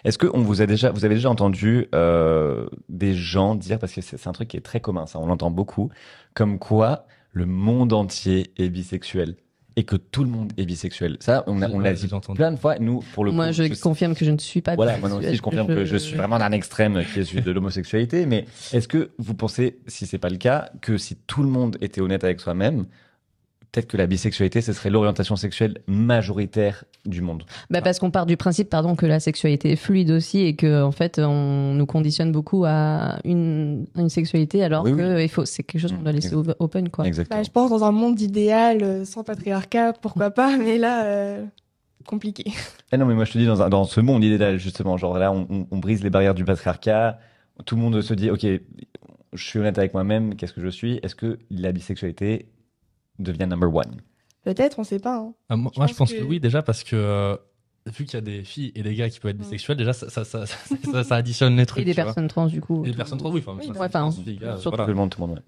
Est-ce 0.04 0.18
que 0.18 0.26
on 0.34 0.40
vous 0.42 0.62
a 0.62 0.66
déjà, 0.66 0.90
vous 0.90 1.04
avez 1.04 1.14
déjà 1.14 1.30
entendu 1.30 1.86
euh, 1.94 2.66
des 2.88 3.14
gens 3.14 3.54
dire, 3.54 3.78
parce 3.78 3.92
que 3.92 4.00
c'est 4.00 4.26
un 4.26 4.32
truc 4.32 4.48
qui 4.48 4.56
est 4.56 4.60
très 4.62 4.80
commun, 4.80 5.06
ça, 5.06 5.18
on 5.18 5.26
l'entend 5.26 5.50
beaucoup, 5.50 5.90
comme 6.34 6.58
quoi 6.58 7.06
le 7.32 7.46
monde 7.46 7.92
entier 7.92 8.52
est 8.58 8.68
bisexuel 8.68 9.36
et 9.76 9.84
que 9.84 9.94
tout 9.96 10.24
le 10.24 10.30
monde 10.30 10.52
est 10.56 10.66
bisexuel. 10.66 11.16
Ça, 11.20 11.44
on, 11.46 11.58
l'a 11.58 11.92
dit 11.92 12.08
plein 12.34 12.50
de 12.52 12.56
fois. 12.56 12.78
Nous, 12.80 13.04
pour 13.14 13.24
le 13.24 13.30
Moi, 13.30 13.46
coup, 13.46 13.52
je 13.52 13.62
je- 13.72 13.80
confirme 13.80 14.14
que 14.14 14.24
je 14.24 14.32
ne 14.32 14.38
suis 14.38 14.60
pas. 14.60 14.74
Voilà, 14.74 14.98
moi 14.98 15.12
aussi, 15.14 15.34
je 15.36 15.40
confirme 15.40 15.68
que 15.68 15.84
je 15.84 15.96
suis 15.96 16.16
vraiment 16.16 16.38
d'un 16.38 16.50
extrême 16.52 17.02
qui 17.12 17.20
est 17.20 17.24
celui 17.24 17.42
de 17.42 17.50
l'homosexualité. 17.52 18.26
Mais 18.26 18.46
est-ce 18.72 18.88
que 18.88 19.12
vous 19.18 19.34
pensez, 19.34 19.78
si 19.86 20.06
c'est 20.06 20.18
pas 20.18 20.28
le 20.28 20.38
cas, 20.38 20.70
que 20.82 20.98
si 20.98 21.16
tout 21.16 21.42
le 21.42 21.48
monde 21.48 21.78
était 21.80 22.00
honnête 22.00 22.24
avec 22.24 22.40
soi-même, 22.40 22.86
peut-être 23.70 23.86
que 23.86 23.96
la 23.96 24.06
bisexualité, 24.08 24.60
ce 24.60 24.72
serait 24.72 24.90
l'orientation 24.90 25.36
sexuelle 25.36 25.78
majoritaire 25.86 26.84
du 27.06 27.22
monde 27.22 27.44
Bah 27.70 27.80
parce 27.80 27.98
qu'on 27.98 28.10
part 28.10 28.26
du 28.26 28.36
principe, 28.36 28.68
pardon, 28.68 28.94
que 28.94 29.06
la 29.06 29.20
sexualité 29.20 29.72
est 29.72 29.76
fluide 29.76 30.10
aussi 30.10 30.40
et 30.40 30.54
que 30.56 30.82
en 30.82 30.92
fait 30.92 31.18
on 31.18 31.72
nous 31.74 31.86
conditionne 31.86 32.30
beaucoup 32.32 32.64
à 32.66 33.18
une, 33.24 33.86
une 33.96 34.08
sexualité 34.10 34.62
alors 34.62 34.84
Oui, 34.84 34.94
que 34.94 35.22
il 35.22 35.28
faut, 35.28 35.44
c'est 35.44 35.62
quelque 35.62 35.80
chose 35.80 35.92
qu'on 35.92 36.02
doit 36.02 36.12
laisser 36.12 36.34
Exact. 36.34 36.56
open 36.58 36.88
quoi. 36.90 37.06
Exactement. 37.06 37.38
Bah, 37.38 37.42
je 37.44 37.50
pense 37.50 37.70
dans 37.70 37.84
un 37.84 37.92
monde 37.92 38.20
idéal, 38.20 38.82
euh, 38.82 39.04
sans 39.04 39.24
patriarcat, 39.24 39.94
pourquoi 39.94 40.30
pas, 40.30 40.56
mais 40.58 40.76
là, 40.78 41.04
euh, 41.04 41.44
compliqué. 42.06 42.44
Ah 42.92 42.96
non, 42.96 43.06
mais 43.06 43.14
moi 43.14 43.24
je 43.24 43.32
te 43.32 43.38
dis, 43.38 43.46
dans, 43.46 43.62
un- 43.62 43.68
dans 43.70 43.84
ce 43.84 44.00
monde 44.00 44.22
idéal, 44.24 44.58
justement, 44.58 44.96
genre 44.96 45.18
là, 45.18 45.32
on, 45.32 45.46
on- 45.50 45.66
on 45.70 45.78
brise 45.78 46.02
les 46.02 46.10
barrières 46.10 46.34
du 46.34 46.44
patriarcat, 46.44 47.18
tout 47.66 47.76
le 47.76 47.82
monde 47.82 48.00
se 48.02 48.14
dit, 48.14 48.30
ok, 48.30 48.46
je 49.32 49.44
suis 49.44 49.58
honnête 49.58 49.78
avec 49.78 49.94
moi-même, 49.94 50.34
qu'est-ce 50.34 50.52
que 50.52 50.60
je 50.60 50.68
suis? 50.68 50.98
Est-ce 51.02 51.14
que 51.14 51.38
la 51.50 51.72
bisexualité 51.72 52.50
devient 53.18 53.46
number 53.46 53.72
one? 53.74 54.00
Peut-être, 54.44 54.78
on 54.78 54.84
sait 54.84 54.98
pas. 55.00 55.16
hein. 55.16 55.34
Ah, 55.48 55.56
moi, 55.56 55.70
Je 55.74 55.80
moi, 55.80 55.86
je 55.86 55.94
pense 55.94 56.12
que... 56.12 56.18
que- 56.18 56.24
oui, 56.24 56.40
déjà 56.40 56.62
parce 56.62 56.82
que 56.84 56.96
euh, 56.96 57.36
vu 57.86 58.04
qu'il 58.04 58.14
y 58.14 58.16
a 58.18 58.20
des 58.20 58.42
filles 58.44 58.72
et 58.74 58.82
des 58.82 58.94
gars 58.94 59.08
qui 59.10 59.20
peuvent 59.20 59.30
être 59.30 59.38
bisexuels, 59.38 59.76
déjà 59.76 59.92
ça, 59.92 60.08
ça, 60.08 60.24
ça, 60.24 60.46
ça, 60.46 61.04
ça 61.04 61.14
additionne 61.16 61.56
les 61.56 61.66
trucs. 61.66 61.82
Et 61.82 61.84
des 61.84 61.92
vois. 61.92 62.04
personnes 62.04 62.28
trans 62.28 62.46
du 62.46 62.60
coup. 62.60 62.84
Et 62.84 62.90
des 62.90 62.96
personnes 62.96 63.18
trans, 63.18 63.30
oui. 63.30 63.42
Enfin, 63.46 63.58
enfin. 63.70 64.10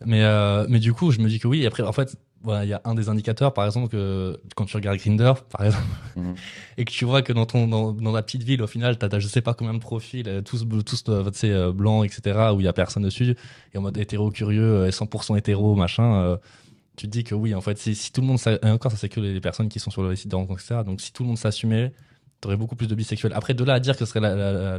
Mais, 0.04 0.22
euh, 0.24 0.66
mais 0.68 0.78
du 0.78 0.92
coup, 0.92 1.10
je 1.10 1.20
me 1.20 1.28
dis 1.28 1.38
que 1.38 1.48
oui. 1.48 1.62
Et 1.62 1.66
après, 1.66 1.82
en 1.82 1.92
fait, 1.92 2.16
voilà, 2.42 2.64
il 2.64 2.68
y 2.68 2.72
a 2.72 2.80
un 2.84 2.94
des 2.94 3.08
indicateurs, 3.08 3.54
par 3.54 3.64
exemple, 3.64 3.88
que 3.88 4.40
quand 4.56 4.64
tu 4.64 4.76
regardes 4.76 4.98
Grinder, 4.98 5.32
par 5.50 5.66
exemple, 5.66 5.84
Mhm. 6.16 6.34
et 6.78 6.84
que 6.84 6.90
tu 6.92 7.04
vois 7.04 7.22
que 7.22 7.32
dans 7.32 7.46
ton 7.46 7.66
dans, 7.68 7.92
dans 7.92 8.12
ta 8.12 8.22
petite 8.22 8.42
ville, 8.42 8.62
au 8.62 8.66
final, 8.66 8.98
t'as, 8.98 9.08
t'as 9.08 9.18
je 9.18 9.28
sais 9.28 9.40
pas 9.40 9.54
combien 9.54 9.72
de 9.74 9.78
profils, 9.78 10.28
euh, 10.28 10.42
tous 10.42 10.66
tous 10.84 11.04
euh, 11.08 11.72
blancs, 11.72 12.04
etc., 12.04 12.50
où 12.54 12.60
il 12.60 12.64
y 12.64 12.68
a 12.68 12.72
personne 12.72 13.02
dessus, 13.04 13.34
et 13.72 13.78
en 13.78 13.80
mode 13.82 13.96
hétéro 13.96 14.30
curieux, 14.30 14.62
euh, 14.62 14.90
100% 14.90 15.36
hétéro, 15.38 15.74
machin. 15.74 16.14
euh, 16.16 16.36
tu 16.96 17.06
te 17.06 17.10
dis 17.10 17.24
que 17.24 17.34
oui, 17.34 17.54
en 17.54 17.60
fait, 17.60 17.78
si, 17.78 18.12
tout 18.12 18.20
le 18.20 18.26
monde, 18.26 18.38
et 18.46 18.70
encore, 18.70 18.90
ça 18.92 18.98
c'est 18.98 19.08
que 19.08 19.20
les 19.20 19.40
personnes 19.40 19.68
qui 19.68 19.80
sont 19.80 19.90
sur 19.90 20.02
le 20.02 20.14
site 20.14 20.30
de 20.30 20.36
etc. 20.36 20.80
Donc, 20.84 21.00
si 21.00 21.12
tout 21.12 21.22
le 21.22 21.28
monde 21.28 21.38
s'assumait, 21.38 21.92
t'aurais 22.42 22.56
beaucoup 22.56 22.76
plus 22.76 22.88
de 22.88 22.94
bisexuels. 22.94 23.32
Après, 23.34 23.54
de 23.54 23.64
là 23.64 23.72
à 23.74 23.80
dire 23.80 23.94
que 23.96 24.04
ce 24.04 24.06
serait 24.06 24.20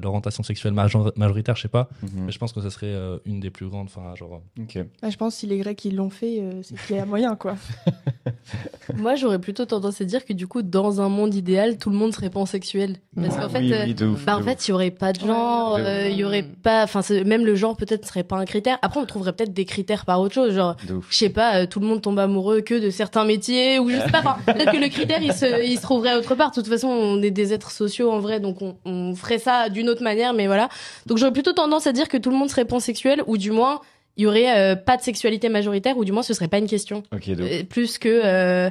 l'orientation 0.02 0.44
sexuelle 0.44 0.74
major- 0.74 1.12
majoritaire, 1.16 1.56
je 1.56 1.64
sais 1.64 1.68
pas, 1.70 1.90
Mhm. 2.04 2.26
mais 2.26 2.32
je 2.32 2.38
pense 2.38 2.52
que 2.54 2.62
ce 2.62 2.70
serait 2.70 2.88
euh, 2.94 3.18
une 3.26 3.40
des 3.40 3.50
plus 3.50 3.68
grandes. 3.68 3.88
Enfin, 3.88 4.14
genre. 4.16 4.42
Ok. 4.60 4.78
Bah, 5.02 5.10
je 5.10 5.18
pense 5.18 5.34
que 5.34 5.40
si 5.40 5.48
les 5.48 5.58
Grecs 5.58 5.84
ils 5.86 5.96
l'ont 5.96 6.10
fait, 6.12 6.40
euh, 6.42 6.62
c'est 6.62 6.76
qu'il 6.86 6.98
y 6.98 7.00
a 7.00 7.06
moyen, 7.06 7.36
quoi. 7.36 7.56
Moi, 8.96 9.16
j'aurais 9.16 9.40
plutôt 9.40 9.66
tendance 9.66 10.02
à 10.02 10.06
dire 10.06 10.26
que 10.26 10.34
du 10.34 10.46
coup, 10.48 10.62
dans 10.62 11.02
un 11.02 11.10
monde 11.10 11.34
idéal, 11.34 11.78
tout 11.78 11.90
le 11.90 11.96
monde 11.96 12.14
serait 12.14 12.30
pansexuel. 12.30 12.98
Parce 13.16 13.36
qu'en 13.38 13.50
fait, 13.50 13.60
oui, 13.60 13.74
euh, 13.74 13.84
oui, 13.86 13.94
de 13.94 14.06
ouf, 14.08 14.26
bah, 14.26 14.36
de 14.36 14.42
en 14.42 14.44
fait, 14.44 14.68
il 14.68 14.72
y 14.72 14.74
aurait 14.74 14.92
pas 14.92 15.14
de 15.14 15.20
genre, 15.22 15.76
Ouais. 15.76 15.82
euh, 15.82 16.10
il 16.10 16.18
y 16.18 16.24
aurait 16.26 16.44
pas, 16.44 16.84
enfin, 16.84 17.02
même 17.26 17.46
le 17.46 17.56
genre 17.56 17.78
peut-être 17.78 18.06
serait 18.06 18.24
pas 18.24 18.38
un 18.38 18.46
critère. 18.46 18.78
Après, 18.82 19.00
on 19.00 19.06
trouverait 19.06 19.34
peut-être 19.34 19.54
des 19.54 19.66
critères 19.66 20.06
par 20.06 20.20
autre 20.20 20.34
chose, 20.34 20.54
genre, 20.54 20.76
je 21.10 21.16
sais 21.16 21.30
pas, 21.30 21.62
euh, 21.62 21.66
tout 21.66 21.80
le 21.80 21.88
monde 21.88 22.02
tombe 22.02 22.20
amoureux 22.20 22.62
que 22.62 22.76
de 22.84 22.90
certains 22.90 23.24
métiers 23.26 23.80
ou 23.80 23.90
je 23.90 23.96
sais 23.98 24.12
pas. 24.12 24.38
Peut-être 24.46 24.72
que 24.72 24.78
le 24.78 24.90
critère 24.90 25.22
il 25.22 25.34
se, 25.34 25.66
il 25.66 25.78
se 25.78 25.82
trouverait 25.82 26.16
autre 26.18 26.36
part. 26.36 26.50
De 26.52 26.56
toute 26.56 26.68
façon, 26.68 26.88
on 26.88 27.22
est 27.22 27.32
des 27.32 27.53
êtres 27.54 27.72
sociaux 27.72 28.12
en 28.12 28.20
vrai, 28.20 28.40
donc 28.40 28.62
on, 28.62 28.76
on 28.86 29.16
ferait 29.16 29.40
ça 29.40 29.70
d'une 29.70 29.90
autre 29.90 30.04
manière, 30.04 30.34
mais 30.34 30.48
voilà. 30.48 30.70
Donc 31.06 31.18
j'aurais 31.18 31.34
plutôt 31.34 31.54
tendance 31.54 31.88
à 31.88 31.92
dire 31.92 32.10
que 32.10 32.18
tout 32.18 32.30
le 32.30 32.36
monde 32.36 32.50
serait 32.50 32.66
pansexuel 32.66 33.24
ou 33.28 33.38
du 33.38 33.52
moins 33.52 33.82
il 34.18 34.24
y 34.24 34.28
aurait 34.28 34.58
euh, 34.58 34.76
pas 34.76 34.98
de 34.98 35.02
sexualité 35.02 35.50
majoritaire 35.50 35.98
ou 35.98 36.06
du 36.06 36.12
moins 36.12 36.24
ce 36.24 36.34
serait 36.34 36.48
pas 36.48 36.60
une 36.60 36.68
question. 36.68 37.04
Ok, 37.14 37.30
de 37.30 37.44
ouf. 37.44 37.50
Euh, 37.52 37.64
plus 37.64 37.98
que 37.98 38.22
euh, 38.24 38.70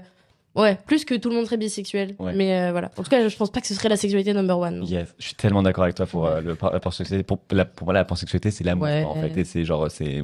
ouais 0.55 0.79
plus 0.87 1.05
que 1.05 1.15
tout 1.15 1.29
le 1.31 1.37
monde 1.37 1.45
serait 1.47 1.57
bisexuel 1.57 2.15
Ouais. 2.19 2.33
mais 2.35 2.61
euh, 2.61 2.73
voilà 2.73 2.91
en 2.99 3.03
tout 3.03 3.09
cas 3.11 3.27
je 3.29 3.37
pense 3.37 3.51
pas 3.51 3.61
que 3.61 3.67
ce 3.67 3.75
serait 3.75 3.89
la 3.89 3.97
sexualité 3.97 4.33
number 4.35 4.59
one 4.59 4.81
non. 4.81 4.87
Yes, 4.87 5.15
je 5.19 5.27
suis 5.27 5.35
tellement 5.35 5.63
d'accord 5.63 5.85
avec 5.85 5.97
toi 5.97 6.07
pour 6.07 6.27
euh, 6.27 6.41
le, 6.41 6.57
la 6.73 6.81
pansexualité. 6.81 7.25
Pour, 7.25 7.39
la, 7.51 7.65
pour 7.65 7.87
moi, 7.87 7.95
la 7.95 8.05
pansexualité, 8.05 8.51
c'est 8.51 8.65
l'amour, 8.65 8.85
Ouais. 8.85 9.05
en 9.05 9.15
fait. 9.15 9.37
Et 9.39 9.45
c'est 9.45 9.65
genre, 9.65 9.91
c'est. 9.91 10.23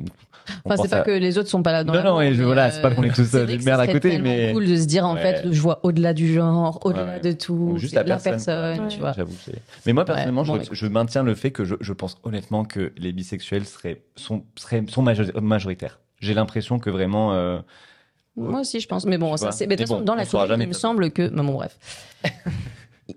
Enfin, 0.65 0.77
c'est 0.83 0.89
pas 0.89 0.99
à- 0.99 1.03
que 1.03 1.11
les 1.11 1.37
autres 1.39 1.49
sont 1.51 1.63
pas 1.63 1.73
là 1.73 1.85
dans 1.85 1.93
Non, 1.93 1.99
la 2.03 2.05
non, 2.11 2.21
et 2.23 2.33
je- 2.35 2.43
voilà, 2.43 2.71
c'est 2.71 2.81
pas 2.81 2.91
qu'on 2.91 3.03
est 3.03 3.15
tous, 3.15 3.25
c'est 3.25 3.37
euh, 3.39 3.59
merdes 3.65 3.85
ce 3.85 3.89
à 3.91 3.93
côté, 3.93 4.19
mais- 4.19 4.53
cool 4.55 4.67
de 4.67 4.77
se 4.77 4.87
dire 4.87 5.05
en 5.07 5.15
Ouais. 5.15 5.21
fait, 5.21 5.53
je 5.53 5.61
vois 5.61 5.81
au-delà 5.83 6.15
du 6.15 6.33
genre, 6.33 6.81
au-delà 6.85 7.05
Ouais. 7.05 7.21
de 7.21 7.33
tout, 7.33 7.53
Ou 7.53 7.79
juste 7.79 7.93
c'est 7.95 7.99
la 7.99 8.05
personne. 8.19 8.35
Ouais. 8.47 8.89
tu 8.89 8.99
vois. 8.99 9.13
J'avoue, 9.13 9.35
c'est- 9.45 9.61
Mais 9.87 9.93
moi, 9.93 10.05
personnellement, 10.07 10.45
bon, 10.45 10.59
je, 10.63 10.75
je 10.75 10.87
maintiens 10.87 11.23
le 11.23 11.35
fait 11.35 11.51
que 11.51 11.65
je, 11.65 11.75
je 11.81 11.93
pense 11.93 12.19
honnêtement 12.23 12.65
que 12.65 12.93
les 12.97 13.13
bisexuels 13.13 13.67
seraient, 13.67 14.03
sont, 14.17 14.45
seraient, 14.57 14.85
sont 14.89 15.03
major- 15.03 15.41
majoritaires. 15.43 16.01
J'ai 16.21 16.35
l'impression 16.35 16.79
que 16.79 16.91
vraiment. 16.91 17.33
Moi 18.39 18.61
aussi, 18.61 18.81
je 18.81 18.89
pense. 18.89 19.05
Mais 19.07 19.19
bon, 19.19 19.37
ça, 19.37 19.53
c'est. 19.53 19.67
Mais 19.67 19.77
de 19.77 19.83
toute 19.83 19.89
façon, 19.89 19.99
bon, 20.01 20.05
dans 20.05 20.13
on 20.15 20.17
la 20.17 20.47
jamais, 20.47 20.65
il 20.65 20.69
me 20.69 20.73
semble 20.75 21.11
que. 21.11 21.29
Mais 21.29 21.43
bon, 21.43 21.55
bref. 21.55 21.77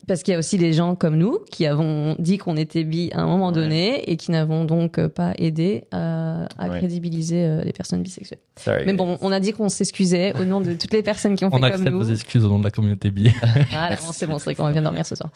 Parce 0.07 0.23
qu'il 0.23 0.31
y 0.31 0.35
a 0.35 0.39
aussi 0.39 0.57
les 0.57 0.71
gens 0.71 0.95
comme 0.95 1.17
nous 1.17 1.39
qui 1.51 1.65
avons 1.65 2.15
dit 2.17 2.37
qu'on 2.37 2.55
était 2.55 2.85
bi 2.85 3.09
à 3.13 3.19
un 3.23 3.25
moment 3.25 3.51
donné 3.51 4.09
et 4.09 4.15
qui 4.15 4.31
n'avons 4.31 4.63
donc 4.63 4.97
euh, 4.97 5.09
pas 5.09 5.33
aidé 5.37 5.83
à, 5.91 6.45
à 6.57 6.69
Ouais. 6.69 6.77
crédibiliser 6.77 7.43
euh, 7.43 7.61
les 7.65 7.73
personnes 7.73 8.01
bisexuelles. 8.01 8.39
Sorry. 8.57 8.83
Mais 8.85 8.93
bon, 8.93 9.17
on 9.19 9.33
a 9.33 9.41
dit 9.41 9.51
qu'on 9.51 9.67
s'excusait 9.67 10.33
au 10.39 10.45
nom 10.45 10.61
de 10.61 10.75
toutes 10.75 10.93
les 10.93 11.03
personnes 11.03 11.35
qui 11.35 11.43
ont 11.43 11.49
On 11.49 11.51
fait 11.51 11.57
comme 11.59 11.65
accepte 11.71 11.89
nous. 11.91 11.97
vos 12.03 12.09
excuses 12.09 12.45
au 12.45 12.47
nom 12.47 12.59
de 12.59 12.63
la 12.63 12.71
communauté 12.71 13.11
bi. 13.11 13.31
Ah, 13.75 13.89
non, 13.91 14.13
c'est 14.13 14.27
bon, 14.27 14.37
c'est 14.39 14.45
vrai 14.45 14.55
qu'on 14.55 14.63
va 14.63 14.71
bien 14.71 14.81
dormir 14.81 15.05
ce 15.05 15.15
soir. 15.15 15.29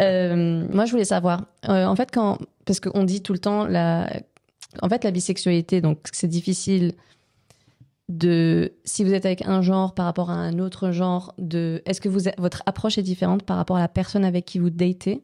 Euh, 0.00 0.64
moi, 0.72 0.84
je 0.84 0.90
voulais 0.90 1.04
savoir, 1.04 1.42
euh, 1.68 1.86
en 1.86 1.94
fait, 1.94 2.08
quand, 2.12 2.38
parce 2.64 2.80
qu'on 2.80 3.04
dit 3.04 3.22
tout 3.22 3.32
le 3.32 3.38
temps, 3.38 3.64
la, 3.64 4.10
en 4.82 4.88
fait, 4.88 5.04
la 5.04 5.12
bisexualité, 5.12 5.80
donc 5.80 5.98
c'est 6.12 6.26
difficile 6.28 6.94
de, 8.08 8.72
si 8.84 9.04
vous 9.04 9.12
êtes 9.12 9.26
avec 9.26 9.46
un 9.46 9.60
genre 9.60 9.94
par 9.94 10.06
rapport 10.06 10.30
à 10.30 10.34
un 10.34 10.58
autre 10.58 10.90
genre, 10.92 11.34
de, 11.38 11.82
est-ce 11.84 12.00
que 12.00 12.08
vous, 12.08 12.20
votre 12.38 12.62
approche 12.66 12.96
est 12.98 13.02
différente 13.02 13.42
par 13.42 13.56
rapport 13.56 13.76
à 13.76 13.80
la 13.80 13.88
personne 13.88 14.24
avec 14.24 14.44
qui 14.46 14.58
vous 14.58 14.70
datez? 14.70 15.22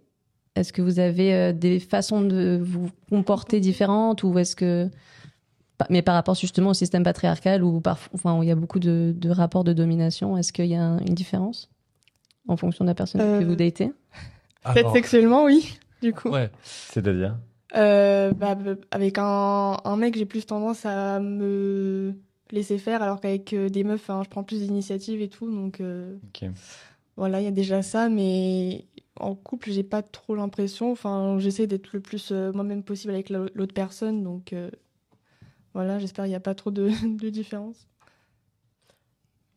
Est-ce 0.55 0.73
que 0.73 0.83
vous 0.83 0.99
avez 1.01 1.35
euh, 1.35 1.53
des 1.53 1.81
façons 1.81 2.21
de 2.21 2.61
vous 2.63 2.91
comporter 3.09 3.59
différentes 3.61 4.23
ou 4.23 4.39
est-ce 4.39 4.55
que, 4.55 4.89
mais 5.91 6.03
par 6.03 6.15
rapport 6.15 6.35
justement 6.35 6.71
au 6.71 6.75
système 6.75 7.03
patriarcal 7.03 7.65
où, 7.65 7.81
parfois, 7.81 8.11
enfin, 8.15 8.39
il 8.43 8.49
y 8.49 8.53
a 8.53 8.55
beaucoup 8.55 8.79
de, 8.79 9.15
de 9.17 9.31
rapports 9.31 9.65
de 9.65 9.73
domination, 9.73 10.37
est-ce 10.37 10.53
qu'il 10.53 10.67
y 10.67 10.75
a 10.77 10.83
un- 10.85 10.99
une 10.99 11.15
différence 11.15 11.71
en 12.47 12.57
fonction 12.57 12.85
de 12.85 12.91
la 12.91 12.95
personne 12.95 13.21
que 13.23 13.45
Euh, 13.45 13.47
vous 13.49 13.57
datez? 13.57 13.91
Peut-être 14.63 14.93
sexuellement, 14.93 15.45
oui, 15.45 15.77
du 16.03 16.13
coup. 16.13 16.29
Ouais. 16.29 16.51
C'est-à-dire? 16.63 17.37
Euh, 17.77 18.31
bah, 18.33 18.57
avec 18.93 19.19
un, 19.19 19.79
un 19.85 19.97
mec, 19.97 20.17
j'ai 20.17 20.27
plus 20.27 20.47
tendance 20.47 20.87
à 20.87 21.19
me 21.19 22.15
laisser 22.55 22.79
faire, 22.79 23.03
alors 23.03 23.21
qu'avec 23.21 23.53
euh, 23.53 23.69
des 23.69 23.85
meufs, 23.85 24.09
hein, 24.11 24.23
je 24.25 24.31
prends 24.31 24.45
plus 24.45 24.61
d'initiative 24.61 25.21
et 25.21 25.29
tout. 25.29 25.51
Donc 25.51 25.81
euh, 25.81 26.15
voilà, 27.17 27.41
il 27.41 27.45
y 27.45 27.49
a 27.49 27.53
déjà 27.53 27.83
ça, 27.83 28.09
mais 28.09 28.85
en 29.21 29.35
couple, 29.35 29.71
j'ai 29.71 29.83
pas 29.85 30.03
trop 30.03 30.35
l'impression. 30.35 30.91
Enfin, 30.93 31.37
j'essaie 31.39 31.67
d'être 31.67 31.93
le 31.93 32.01
plus 32.01 32.31
euh, 32.33 32.53
moi-même 32.53 32.83
possible 32.83 33.13
avec 33.13 33.29
la- 33.31 33.47
l'autre 33.55 33.75
personne. 33.75 34.23
Donc 34.25 34.55
voilà, 35.75 35.99
j'espère 35.99 36.25
qu'il 36.25 36.31
n'y 36.31 36.37
a 36.37 36.41
pas 36.41 36.55
trop 36.55 36.71
de, 36.71 36.89
de 37.19 37.29
différence. 37.31 37.87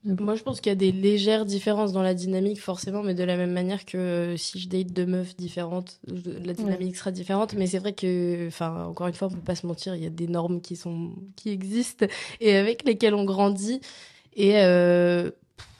Moi, 0.03 0.35
je 0.35 0.43
pense 0.43 0.61
qu'il 0.61 0.69
y 0.69 0.73
a 0.73 0.75
des 0.75 0.91
légères 0.91 1.45
différences 1.45 1.91
dans 1.91 2.01
la 2.01 2.13
dynamique, 2.13 2.61
forcément, 2.61 3.03
mais 3.03 3.13
de 3.13 3.23
la 3.23 3.35
même 3.35 3.51
manière 3.51 3.83
que 3.85 3.97
euh, 3.97 4.37
si 4.37 4.59
je 4.59 4.69
date 4.69 4.93
deux 4.93 5.05
meufs 5.05 5.35
différentes, 5.35 5.99
la 6.07 6.53
dynamique 6.53 6.95
sera 6.95 7.11
différente. 7.11 7.53
Mais 7.53 7.67
c'est 7.67 7.79
vrai 7.79 7.93
que, 7.93 8.47
enfin, 8.47 8.85
encore 8.85 9.07
une 9.07 9.13
fois, 9.13 9.27
on 9.27 9.31
peut 9.31 9.41
pas 9.41 9.55
se 9.55 9.65
mentir, 9.67 9.95
il 9.95 10.03
y 10.03 10.05
a 10.05 10.09
des 10.09 10.27
normes 10.27 10.61
qui 10.61 10.75
sont, 10.75 11.13
qui 11.35 11.49
existent 11.49 12.05
et 12.39 12.55
avec 12.55 12.85
lesquelles 12.85 13.15
on 13.15 13.25
grandit. 13.25 13.81
Et 14.35 14.59
euh, 14.61 15.31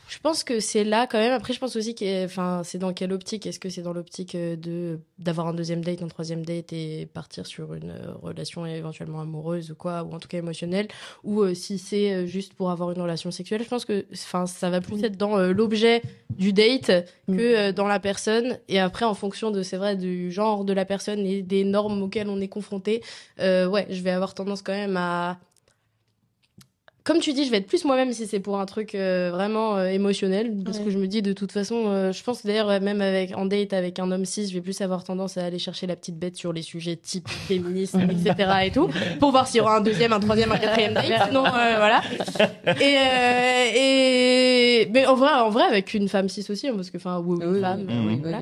je 0.09 0.19
pense 0.19 0.43
que 0.43 0.59
c'est 0.59 0.83
là 0.83 1.07
quand 1.07 1.17
même. 1.17 1.33
Après, 1.33 1.53
je 1.53 1.59
pense 1.59 1.75
aussi 1.75 1.95
que, 1.95 2.25
enfin, 2.25 2.61
c'est 2.63 2.77
dans 2.77 2.93
quelle 2.93 3.13
optique? 3.13 3.45
Est-ce 3.45 3.59
que 3.59 3.69
c'est 3.69 3.81
dans 3.81 3.93
l'optique 3.93 4.35
euh, 4.35 4.55
de 4.55 4.99
d'avoir 5.19 5.47
un 5.47 5.53
deuxième 5.53 5.83
date, 5.83 6.01
un 6.01 6.07
troisième 6.07 6.45
date 6.45 6.73
et 6.73 7.07
partir 7.13 7.45
sur 7.45 7.73
une 7.73 7.89
euh, 7.89 8.13
relation 8.21 8.65
éventuellement 8.65 9.21
amoureuse 9.21 9.71
ou 9.71 9.75
quoi, 9.75 10.03
ou 10.03 10.13
en 10.13 10.19
tout 10.19 10.27
cas 10.27 10.37
émotionnelle, 10.37 10.87
ou 11.23 11.41
euh, 11.41 11.53
si 11.53 11.77
c'est 11.77 12.27
juste 12.27 12.53
pour 12.53 12.71
avoir 12.71 12.91
une 12.91 13.01
relation 13.01 13.31
sexuelle? 13.31 13.63
Je 13.63 13.69
pense 13.69 13.85
que, 13.85 14.05
enfin, 14.13 14.45
ça 14.45 14.69
va 14.69 14.81
plus 14.81 15.03
être 15.03 15.17
dans 15.17 15.37
euh, 15.37 15.53
l'objet 15.53 16.01
du 16.29 16.53
date 16.53 16.91
que 17.27 17.33
euh, 17.69 17.71
dans 17.71 17.87
la 17.87 17.99
personne. 17.99 18.59
Et 18.67 18.79
après, 18.79 19.05
en 19.05 19.13
fonction 19.13 19.51
de, 19.51 19.63
c'est 19.63 19.77
vrai, 19.77 19.95
du 19.95 20.31
genre 20.31 20.65
de 20.65 20.73
la 20.73 20.85
personne 20.85 21.25
et 21.25 21.41
des 21.41 21.63
normes 21.63 22.01
auxquelles 22.03 22.29
on 22.29 22.39
est 22.39 22.47
confronté, 22.47 23.03
euh, 23.39 23.67
ouais, 23.67 23.87
je 23.89 24.01
vais 24.01 24.11
avoir 24.11 24.33
tendance 24.33 24.61
quand 24.61 24.73
même 24.73 24.97
à 24.97 25.39
comme 27.07 27.19
tu 27.19 27.31
dis, 27.31 27.45
je 27.45 27.51
vais 27.51 27.57
être 27.57 27.67
plus 27.67 27.85
moi-même 27.85 28.11
si 28.11 28.27
c'est 28.27 28.41
pour 28.41 28.59
un 28.59 28.65
truc 28.65 28.93
euh, 28.93 29.29
vraiment 29.33 29.77
euh, 29.77 29.85
émotionnel. 29.87 30.53
Parce 30.65 30.79
Ouais. 30.79 30.83
que 30.83 30.89
je 30.91 30.97
me 30.97 31.07
dis, 31.07 31.21
de 31.21 31.31
toute 31.31 31.53
façon, 31.53 31.85
euh, 31.87 32.11
je 32.11 32.21
pense 32.21 32.45
d'ailleurs, 32.45 32.81
même 32.81 32.99
avec, 33.01 33.35
en 33.37 33.45
date 33.45 33.71
avec 33.71 33.97
un 33.99 34.11
homme 34.11 34.25
cis, 34.25 34.47
je 34.49 34.53
vais 34.53 34.59
plus 34.61 34.79
avoir 34.81 35.05
tendance 35.05 35.37
à 35.37 35.45
aller 35.45 35.57
chercher 35.57 35.87
la 35.87 35.95
petite 35.95 36.19
bête 36.19 36.35
sur 36.35 36.51
les 36.51 36.61
sujets 36.61 36.97
type 36.97 37.29
féministe, 37.47 37.95
etc. 37.95 38.51
et 38.65 38.71
tout, 38.71 38.89
pour 39.19 39.31
voir 39.31 39.47
s'il 39.47 39.59
y 39.59 39.61
aura 39.61 39.77
un 39.77 39.81
deuxième, 39.81 40.11
un 40.11 40.19
troisième, 40.19 40.51
un 40.51 40.57
quatrième 40.57 40.93
date. 40.93 41.05
Sinon, 41.27 41.45
euh, 41.45 41.75
voilà. 41.77 42.01
Et, 42.81 42.97
euh, 42.97 43.65
et, 43.75 44.89
mais 44.93 45.05
en 45.05 45.15
vrai, 45.15 45.31
en 45.31 45.49
vrai, 45.49 45.63
avec 45.63 45.93
une 45.93 46.09
femme 46.09 46.27
cis 46.29 46.45
aussi, 46.49 46.67
hein, 46.67 46.73
parce 46.75 46.89
que, 46.91 46.97
enfin, 46.97 47.19
ou 47.25 47.41
une 47.41 47.61
femme, 47.61 47.85
oui, 47.87 47.95
oui, 48.07 48.19
voilà. 48.21 48.41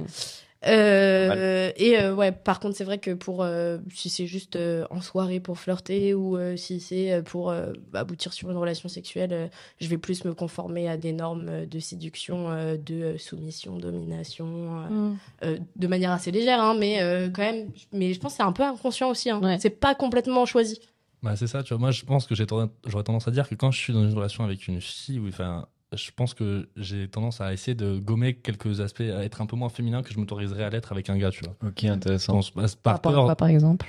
Euh, 0.67 1.71
et 1.75 1.99
euh, 1.99 2.13
ouais, 2.15 2.31
par 2.31 2.59
contre, 2.59 2.75
c'est 2.75 2.83
vrai 2.83 2.97
que 2.97 3.11
pour 3.11 3.43
euh, 3.43 3.77
si 3.93 4.09
c'est 4.09 4.27
juste 4.27 4.55
euh, 4.55 4.85
en 4.89 5.01
soirée 5.01 5.39
pour 5.39 5.59
flirter 5.59 6.13
ou 6.13 6.37
euh, 6.37 6.55
si 6.57 6.79
c'est 6.79 7.21
pour 7.23 7.51
euh, 7.51 7.71
aboutir 7.93 8.33
sur 8.33 8.49
une 8.49 8.57
relation 8.57 8.89
sexuelle, 8.89 9.33
euh, 9.33 9.47
je 9.79 9.87
vais 9.87 9.97
plus 9.97 10.25
me 10.25 10.33
conformer 10.33 10.89
à 10.89 10.97
des 10.97 11.13
normes 11.13 11.65
de 11.65 11.79
séduction, 11.79 12.49
euh, 12.49 12.77
de 12.77 13.15
soumission, 13.17 13.77
domination, 13.77 14.45
euh, 14.47 14.89
Mm. 14.89 15.17
euh, 15.43 15.57
de 15.75 15.87
manière 15.87 16.11
assez 16.11 16.31
légère, 16.31 16.59
hein, 16.59 16.75
mais 16.79 17.01
euh, 17.01 17.29
quand 17.29 17.41
même. 17.41 17.69
Mais 17.91 18.13
je 18.13 18.19
pense 18.19 18.33
que 18.33 18.37
c'est 18.37 18.43
un 18.43 18.51
peu 18.51 18.63
inconscient 18.63 19.09
aussi. 19.09 19.29
Hein. 19.29 19.57
C'est 19.59 19.69
pas 19.69 19.95
complètement 19.95 20.45
choisi. 20.45 20.79
Bah, 21.23 21.35
c'est 21.35 21.47
ça, 21.47 21.63
tu 21.63 21.73
vois. 21.73 21.79
Moi, 21.79 21.91
je 21.91 22.05
pense 22.05 22.27
que 22.27 22.35
j'aurais 22.35 23.03
tendance 23.03 23.27
à 23.27 23.31
dire 23.31 23.49
que 23.49 23.55
quand 23.55 23.71
je 23.71 23.79
suis 23.79 23.93
dans 23.93 24.03
une 24.03 24.13
relation 24.13 24.43
avec 24.43 24.67
une 24.67 24.79
fille, 24.79 25.19
ou 25.19 25.27
enfin, 25.27 25.67
je 25.95 26.11
pense 26.15 26.33
que 26.33 26.67
j'ai 26.77 27.07
tendance 27.07 27.41
à 27.41 27.53
essayer 27.53 27.75
de 27.75 27.97
gommer 27.97 28.33
quelques 28.35 28.81
aspects, 28.81 29.01
à 29.01 29.23
être 29.23 29.41
un 29.41 29.45
peu 29.45 29.55
moins 29.55 29.69
féminin 29.69 30.03
que 30.03 30.13
je 30.13 30.19
m'autoriserais 30.19 30.63
à 30.63 30.69
l'être 30.69 30.91
avec 30.91 31.09
un 31.09 31.17
gars, 31.17 31.31
tu 31.31 31.41
vois. 31.43 31.55
Ok, 31.67 31.83
intéressant. 31.85 32.33
Pense, 32.33 32.53
bah, 32.53 32.63
par 32.63 32.67
Par 32.83 32.93
rapport 32.93 33.11
à 33.11 33.15
peur. 33.15 33.25
quoi, 33.25 33.35
par 33.35 33.47
exemple? 33.49 33.85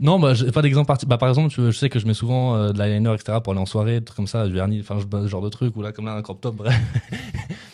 Non, 0.00 0.20
bah, 0.20 0.32
j'ai 0.32 0.52
pas 0.52 0.62
d'exemple 0.62 0.86
parti. 0.86 1.06
Bah, 1.06 1.18
par 1.18 1.28
exemple, 1.28 1.52
tu 1.52 1.60
je 1.60 1.70
sais 1.72 1.88
que 1.88 1.98
je 1.98 2.06
mets 2.06 2.14
souvent 2.14 2.54
euh, 2.54 2.72
de 2.72 2.78
l'eyeliner, 2.78 3.12
etc., 3.14 3.40
pour 3.42 3.52
aller 3.52 3.60
en 3.60 3.66
soirée, 3.66 3.98
des 3.98 4.04
trucs 4.04 4.16
comme 4.16 4.26
ça, 4.28 4.46
du 4.46 4.54
vernis, 4.54 4.78
enfin, 4.80 4.98
ce 5.00 5.26
genre 5.26 5.42
de 5.42 5.48
truc, 5.48 5.76
ou 5.76 5.82
là, 5.82 5.90
comme 5.92 6.06
là, 6.06 6.12
un 6.14 6.22
crop 6.22 6.40
top, 6.40 6.54
bref. 6.56 6.74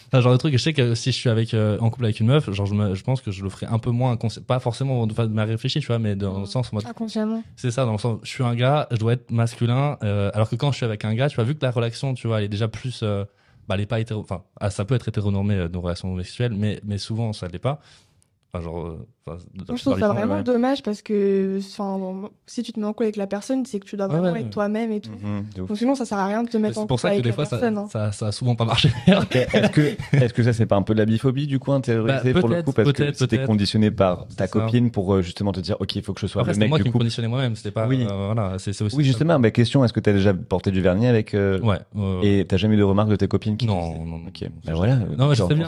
Enfin, 0.09 0.21
genre 0.21 0.33
de 0.33 0.37
truc, 0.39 0.55
et 0.55 0.59
je 0.59 0.63
sais 0.63 0.73
que 0.73 0.95
si 0.95 1.11
je 1.11 1.17
suis 1.17 1.29
avec, 1.29 1.55
euh, 1.55 1.77
en 1.81 1.91
couple 1.91 2.05
avec 2.05 2.21
une 2.21 2.29
meuf, 2.29 2.49
genre, 2.53 2.67
je, 2.67 2.75
me- 2.75 2.95
je 2.95 3.03
pense 3.03 3.21
que 3.21 3.33
je 3.33 3.43
le 3.43 3.49
ferai 3.51 3.67
un 3.67 3.79
peu 3.81 3.91
moins, 3.91 4.17
pas 4.47 4.61
forcément 4.61 5.09
de 5.09 5.13
façon 5.13 5.29
de 5.31 5.41
réfléchi, 5.41 5.81
tu 5.81 5.89
vois, 5.89 5.99
mais 5.99 6.15
dans 6.15 6.39
le 6.39 6.47
sens, 6.47 6.69
en 6.73 6.77
mode, 6.77 6.87
Inconsciemment. 6.87 7.43
c'est 7.57 7.73
ça, 7.73 7.85
dans 7.85 7.93
le 7.93 7.99
sens, 7.99 8.21
je 8.23 8.29
suis 8.29 8.45
un 8.45 8.55
gars, 8.55 8.87
je 8.93 8.97
dois 8.99 9.15
être 9.15 9.33
masculin, 9.33 9.99
euh, 10.05 10.31
alors 10.33 10.49
que 10.49 10.55
quand 10.55 10.71
je 10.71 10.77
suis 10.77 10.87
avec 10.87 11.05
un 11.05 11.15
gars, 11.15 11.29
tu 11.29 11.35
vois, 11.35 11.43
vu 11.45 11.57
que 11.57 11.65
la 11.65 11.73
relation, 11.73 12.15
tu 12.15 12.29
vois, 12.29 12.39
elle 12.39 12.45
est 12.45 12.49
déjà 12.49 12.69
plus, 12.69 13.01
euh, 13.03 13.25
bah, 13.69 13.77
elle 13.79 13.87
pas 13.87 14.01
hétéro, 14.01 14.21
enfin, 14.21 14.45
ah, 14.61 14.71
ça 14.71 14.85
peut 14.85 14.95
être 14.95 15.09
hétéronormé, 15.09 15.55
euh, 15.55 15.69
nos 15.69 15.81
relations 15.81 16.13
homosexuelles, 16.13 16.55
mais, 16.55 16.81
mais 16.85 16.99
souvent, 16.99 17.33
ça 17.33 17.49
l'est 17.49 17.59
pas. 17.59 17.81
Enfin, 18.53 18.63
genre, 18.65 18.87
euh, 18.87 19.09
enfin, 19.27 19.39
de- 19.55 19.65
Moi, 19.69 19.77
je 19.77 19.83
trouve 19.83 19.99
ça 19.99 20.09
vraiment 20.09 20.37
ouais. 20.37 20.43
dommage 20.43 20.83
parce 20.83 21.03
que 21.03 21.59
enfin, 21.59 22.29
si 22.47 22.63
tu 22.63 22.73
te 22.73 22.81
mets 22.81 22.87
en 22.87 22.93
couple 22.93 23.05
avec 23.05 23.17
la 23.17 23.27
personne, 23.27 23.65
c'est 23.67 23.81
que 23.81 23.87
tu 23.87 23.97
dois 23.97 24.07
vraiment 24.07 24.33
ouais. 24.33 24.41
être 24.43 24.51
toi-même 24.51 24.93
et 24.93 25.01
tout. 25.01 25.11
Ouf. 25.11 25.69
Donc 25.69 25.77
sinon, 25.79 25.95
ça 25.95 26.05
sert 26.05 26.19
à 26.19 26.27
rien 26.27 26.43
de 26.43 26.49
te 26.49 26.57
mettre 26.57 26.79
en 26.79 26.83
C'est 26.83 26.87
pour 26.89 26.97
couple 26.97 27.03
ça 27.03 27.09
que 27.09 27.13
avec 27.15 27.25
des 27.25 27.33
fois, 27.33 27.45
ça, 27.45 27.61
hein. 27.63 27.87
ça, 27.91 28.13
ça 28.13 28.27
a 28.29 28.33
souvent 28.33 28.55
pas 28.55 28.65
marché. 28.65 28.91
Est-ce 29.07 29.71
que, 29.71 29.95
est-ce 30.13 30.33
que 30.35 30.43
ça, 30.43 30.53
c'est 30.53 30.67
pas 30.67 30.77
un 30.77 30.83
peu 30.83 30.95
de 30.95 30.99
la 30.99 31.07
biphobie, 31.07 31.47
du 31.47 31.59
coup, 31.59 31.73
intériorisé 31.73 32.33
Bah, 32.33 32.41
pour 32.41 32.49
le 32.49 32.55
peut-être, 32.57 32.65
coup 32.67 32.73
Parce 32.73 32.93
que 32.93 33.03
peut-être, 33.03 33.17
c'était 33.17 33.45
conditionné 33.45 33.91
par 33.91 34.27
ta 34.37 34.45
ça. 34.45 34.49
copine 34.49 34.91
pour 34.91 35.15
euh, 35.15 35.23
justement 35.23 35.53
te 35.53 35.61
dire, 35.61 35.77
OK, 35.81 35.97
il 35.97 36.03
faut 36.03 36.13
que 36.13 36.21
je 36.21 36.27
sois 36.27 36.43
Après, 36.43 36.53
le 36.53 36.59
mec 36.59 36.69
moi 36.69 36.79
du 36.79 36.85
qui 36.85 36.89
me 36.91 36.93
conditionnais 36.93 37.29
moi-même, 37.29 37.57
c'était 37.57 37.71
pas. 37.71 37.87
Oui. 37.87 38.07
euh, 38.11 38.27
voilà, 38.33 38.59
c'est 38.59 38.73
c'est 38.73 38.85
aussi. 38.85 38.97
Oui, 38.97 39.05
justement, 39.05 39.39
ma 39.39 39.51
question, 39.51 39.85
est-ce 39.85 39.93
que 39.93 40.01
tu 40.01 40.11
as 40.11 40.13
déjà 40.13 40.35
porté 40.35 40.71
du 40.71 40.81
vernis 40.81 41.07
avec. 41.07 41.35
euh, 41.35 41.59
Ouais. 41.61 41.79
Et 42.23 42.45
t'as 42.47 42.57
jamais 42.57 42.75
eu 42.75 42.79
de 42.79 42.83
remarques 42.83 43.09
de 43.11 43.17
tes 43.17 43.29
copines 43.29 43.57
qui 43.57 43.67
Non, 43.67 43.95
non, 43.99 44.05
non. 44.05 44.17
Ok, 44.29 44.49
ben 44.67 44.75
voilà. 44.75 44.97
Non, 45.17 45.29
mais 45.29 45.35
je 45.35 45.43
sais 45.43 45.55
bien. 45.55 45.67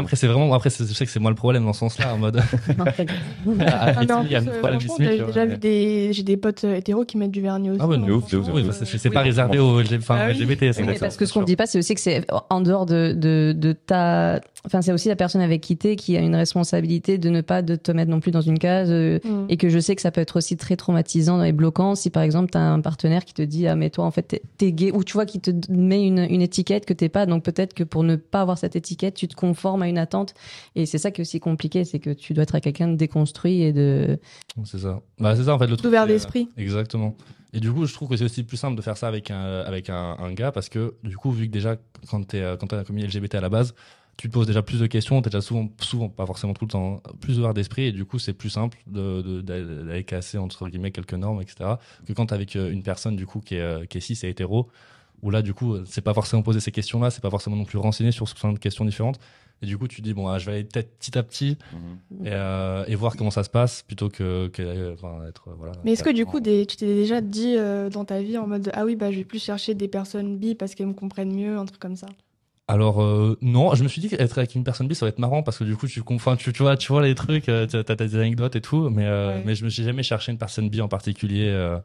Après, 0.00 0.16
c'est 0.16 0.26
vraiment, 0.26 0.52
après, 0.54 0.70
c'est- 0.70 0.86
je 0.88 0.94
sais 0.94 1.04
que 1.04 1.10
c'est 1.10 1.20
moi 1.20 1.30
le 1.30 1.36
problème 1.36 1.64
dans 1.64 1.72
ce 1.72 1.80
sens-là, 1.80 2.14
en 2.14 2.18
mode. 2.18 2.40
Ah, 2.78 3.94
il 4.24 4.30
y 4.30 4.34
a 4.36 4.40
j'ai 4.40 5.20
ouais. 5.20 5.26
déjà 5.26 5.46
vu 5.46 5.56
des, 5.58 6.12
j'ai 6.12 6.22
des 6.22 6.36
potes 6.36 6.64
euh, 6.64 6.74
hétéros 6.76 7.04
qui 7.04 7.16
mettent 7.16 7.30
du 7.30 7.40
vernis 7.40 7.70
aussi. 7.70 7.80
Ah 7.82 7.86
ouais, 7.88 7.98
de 7.98 8.02
ouf, 8.12 8.30
de 8.30 8.36
ouf. 8.38 8.44
franchement, 8.46 8.54
Oui, 8.54 8.68
euh, 8.68 8.84
c'est 8.98 9.10
pas 9.10 9.22
réservé 9.22 9.58
aux 9.58 9.80
LGBT, 9.80 10.64
Ah 10.78 10.92
parce 11.00 11.16
que 11.16 11.26
ce 11.26 11.32
qu'on 11.32 11.42
dit 11.42 11.56
pas, 11.56 11.66
c'est 11.66 11.78
aussi 11.78 11.94
que 11.94 12.00
c'est 12.00 12.24
en 12.50 12.60
dehors 12.60 12.86
de, 12.86 13.12
de, 13.16 13.54
de 13.56 13.72
ta. 13.72 14.40
Enfin, 14.66 14.82
c'est 14.82 14.92
aussi 14.92 15.08
la 15.08 15.16
personne 15.16 15.40
avec 15.40 15.62
qui 15.62 15.76
t'es 15.76 15.96
qui 15.96 16.16
a 16.16 16.20
une 16.20 16.34
responsabilité 16.36 17.16
de 17.16 17.30
ne 17.30 17.40
pas 17.40 17.62
de 17.62 17.76
te 17.76 17.92
mettre 17.92 18.10
non 18.10 18.20
plus 18.20 18.30
dans 18.30 18.40
une 18.42 18.58
case. 18.58 18.88
euh, 18.90 19.18
Mm. 19.24 19.46
Et 19.48 19.56
que 19.56 19.68
je 19.68 19.78
sais 19.78 19.94
que 19.96 20.02
ça 20.02 20.10
peut 20.10 20.20
être 20.20 20.36
aussi 20.36 20.56
très 20.56 20.76
traumatisant 20.76 21.42
et 21.42 21.52
bloquant 21.52 21.94
si 21.94 22.10
par 22.10 22.22
exemple 22.22 22.50
t'as 22.50 22.60
un 22.60 22.80
partenaire 22.80 23.24
qui 23.24 23.34
te 23.34 23.42
dit 23.42 23.66
ah 23.66 23.74
mais 23.76 23.90
toi 23.90 24.04
en 24.04 24.10
fait 24.10 24.22
t'es- 24.22 24.42
t'es 24.56 24.72
gay 24.72 24.92
ou 24.92 25.04
tu 25.04 25.12
vois 25.14 25.26
qui 25.26 25.40
te 25.40 25.50
met 25.70 26.02
une, 26.06 26.18
une 26.30 26.40
étiquette 26.42 26.86
que 26.86 26.92
t'es 26.94 27.08
pas 27.08 27.26
donc 27.26 27.42
peut-être 27.42 27.74
que 27.74 27.82
pour 27.84 28.02
ne 28.04 28.16
pas 28.16 28.40
avoir 28.42 28.56
cette 28.58 28.76
étiquette 28.76 29.14
tu 29.14 29.28
te 29.28 29.34
conformes 29.34 29.82
à 29.82 29.88
une 29.88 29.98
attente 29.98 30.34
et 30.76 30.86
c'est 30.86 30.98
ça 30.98 31.10
qui 31.10 31.20
est 31.20 31.24
aussi 31.24 31.40
compliqué 31.40 31.84
c'est 31.84 31.98
que 31.98 32.10
tu 32.10 32.32
dois 32.34 32.42
être 32.44 32.54
à 32.60 32.72
quelqu'un 32.72 32.88
de 32.88 32.96
déconstruit 32.96 33.62
et 33.62 33.72
de 33.72 34.18
C'est 34.64 34.78
ça. 34.78 35.00
Bah, 35.18 35.34
c'est 35.36 35.44
ça, 35.44 35.54
en 35.54 35.58
fait, 35.58 35.66
le 35.66 35.76
truc. 35.76 35.84
D'ouvert 35.84 36.04
c'est, 36.04 36.10
euh, 36.10 36.14
d'esprit. 36.14 36.48
Exactement. 36.56 37.16
Et 37.52 37.58
du 37.60 37.72
coup, 37.72 37.84
je 37.86 37.92
trouve 37.94 38.08
que 38.08 38.16
c'est 38.16 38.24
aussi 38.24 38.44
plus 38.44 38.56
simple 38.56 38.76
de 38.76 38.82
faire 38.82 38.96
ça 38.96 39.08
avec 39.08 39.30
un, 39.30 39.60
avec 39.60 39.90
un, 39.90 40.16
un 40.18 40.32
gars 40.32 40.52
parce 40.52 40.68
que, 40.68 40.94
du 41.02 41.16
coup, 41.16 41.30
vu 41.32 41.46
que 41.46 41.52
déjà, 41.52 41.76
quand 42.08 42.22
t'es, 42.26 42.40
euh, 42.40 42.56
quand 42.56 42.72
la 42.72 42.84
communauté 42.84 43.18
LGBT 43.18 43.34
à 43.36 43.40
la 43.40 43.48
base, 43.48 43.74
tu 44.16 44.28
te 44.28 44.32
poses 44.34 44.46
déjà 44.46 44.62
plus 44.62 44.78
de 44.80 44.86
questions, 44.86 45.20
t'es 45.22 45.30
déjà 45.30 45.40
souvent, 45.40 45.68
souvent, 45.80 46.08
pas 46.08 46.26
forcément 46.26 46.52
tout 46.54 46.66
le 46.66 46.70
temps, 46.70 47.02
hein, 47.04 47.10
plus 47.20 47.38
ouvert 47.38 47.54
d'esprit 47.54 47.86
et 47.86 47.92
du 47.92 48.04
coup, 48.04 48.18
c'est 48.18 48.34
plus 48.34 48.50
simple 48.50 48.78
de, 48.86 49.22
de- 49.22 49.40
d'aller 49.40 50.04
casser, 50.04 50.36
entre 50.38 50.68
guillemets, 50.68 50.90
quelques 50.92 51.14
normes, 51.14 51.40
etc. 51.40 51.70
que 52.06 52.12
quand 52.12 52.26
t'es 52.26 52.34
avec 52.34 52.54
euh, 52.54 52.70
une 52.70 52.82
personne, 52.82 53.16
du 53.16 53.26
coup, 53.26 53.40
qui 53.40 53.54
est, 53.56 53.86
qui 53.88 53.98
est 53.98 54.00
cis 54.00 54.18
et 54.24 54.28
hétéro, 54.28 54.68
où 55.22 55.30
là, 55.30 55.42
du 55.42 55.52
coup, 55.54 55.76
c'est 55.86 56.00
pas 56.02 56.14
forcément 56.14 56.42
poser 56.42 56.60
ces 56.60 56.70
questions-là, 56.70 57.10
c'est 57.10 57.20
pas 57.22 57.30
forcément 57.30 57.56
non 57.56 57.64
plus 57.64 57.78
renseigner 57.78 58.12
sur 58.12 58.26
plein 58.34 58.52
de 58.52 58.58
questions 58.58 58.84
différentes. 58.84 59.18
Et 59.62 59.66
du 59.66 59.76
coup, 59.76 59.88
tu 59.88 59.96
te 60.00 60.02
dis, 60.02 60.14
bon, 60.14 60.26
ah, 60.28 60.38
je 60.38 60.46
vais 60.46 60.52
aller 60.52 60.64
peut-être 60.64 60.96
petit 60.98 61.18
à 61.18 61.22
petit 61.22 61.58
Mhm. 61.72 62.26
et, 62.26 62.30
euh, 62.32 62.84
et 62.86 62.94
voir 62.94 63.16
comment 63.16 63.30
ça 63.30 63.44
se 63.44 63.50
passe 63.50 63.82
plutôt 63.82 64.08
que, 64.08 64.48
que 64.48 64.92
enfin, 64.94 65.18
être, 65.28 65.48
euh, 65.48 65.54
voilà. 65.58 65.72
Mais 65.84 65.92
est-ce 65.92 66.02
que 66.02 66.10
du 66.10 66.24
coup, 66.26 66.40
des, 66.40 66.64
tu 66.66 66.76
t'es 66.76 66.86
déjà 66.86 67.20
dit 67.20 67.56
euh, 67.56 67.90
dans 67.90 68.04
ta 68.04 68.22
vie 68.22 68.38
en 68.38 68.46
mode 68.46 68.70
ah 68.74 68.84
oui 68.84 68.96
bah 68.96 69.10
je 69.10 69.16
vais 69.18 69.24
plus 69.24 69.42
chercher 69.42 69.74
des 69.74 69.88
personnes 69.88 70.38
bi 70.38 70.54
parce 70.54 70.74
qu'elles 70.74 70.86
me 70.86 70.94
comprennent 70.94 71.34
mieux, 71.34 71.56
un 71.58 71.64
truc 71.66 71.78
comme 71.80 71.96
ça? 71.96 72.06
Alors 72.68 73.02
euh, 73.02 73.36
non, 73.42 73.74
je 73.74 73.82
me 73.82 73.88
suis 73.88 74.00
dit 74.00 74.08
qu'être 74.08 74.38
avec 74.38 74.54
une 74.54 74.62
personne 74.64 74.86
bi 74.88 74.94
ça 74.94 75.04
va 75.04 75.10
être 75.10 75.18
marrant 75.18 75.42
parce 75.42 75.58
que 75.58 75.64
du 75.64 75.76
coup 75.76 75.86
tu 75.88 76.02
confonds, 76.02 76.36
tu, 76.36 76.52
tu 76.52 76.62
vois, 76.62 76.76
tu 76.76 76.92
vois 76.92 77.02
les 77.02 77.14
trucs, 77.14 77.48
euh, 77.48 77.66
t'as 77.66 77.82
t'as 77.82 77.96
des 77.96 78.14
anecdotes 78.16 78.54
et 78.56 78.60
tout, 78.60 78.88
mais 78.90 79.06
euh, 79.06 79.36
Ouais. 79.36 79.42
mais 79.44 79.54
je 79.56 79.64
me 79.64 79.70
suis 79.70 79.82
jamais 79.82 80.02
cherché 80.04 80.30
une 80.32 80.38
personne 80.38 80.68
bi 80.70 80.80
en 80.80 80.88
particulier 80.88 81.48
euh, 81.48 81.78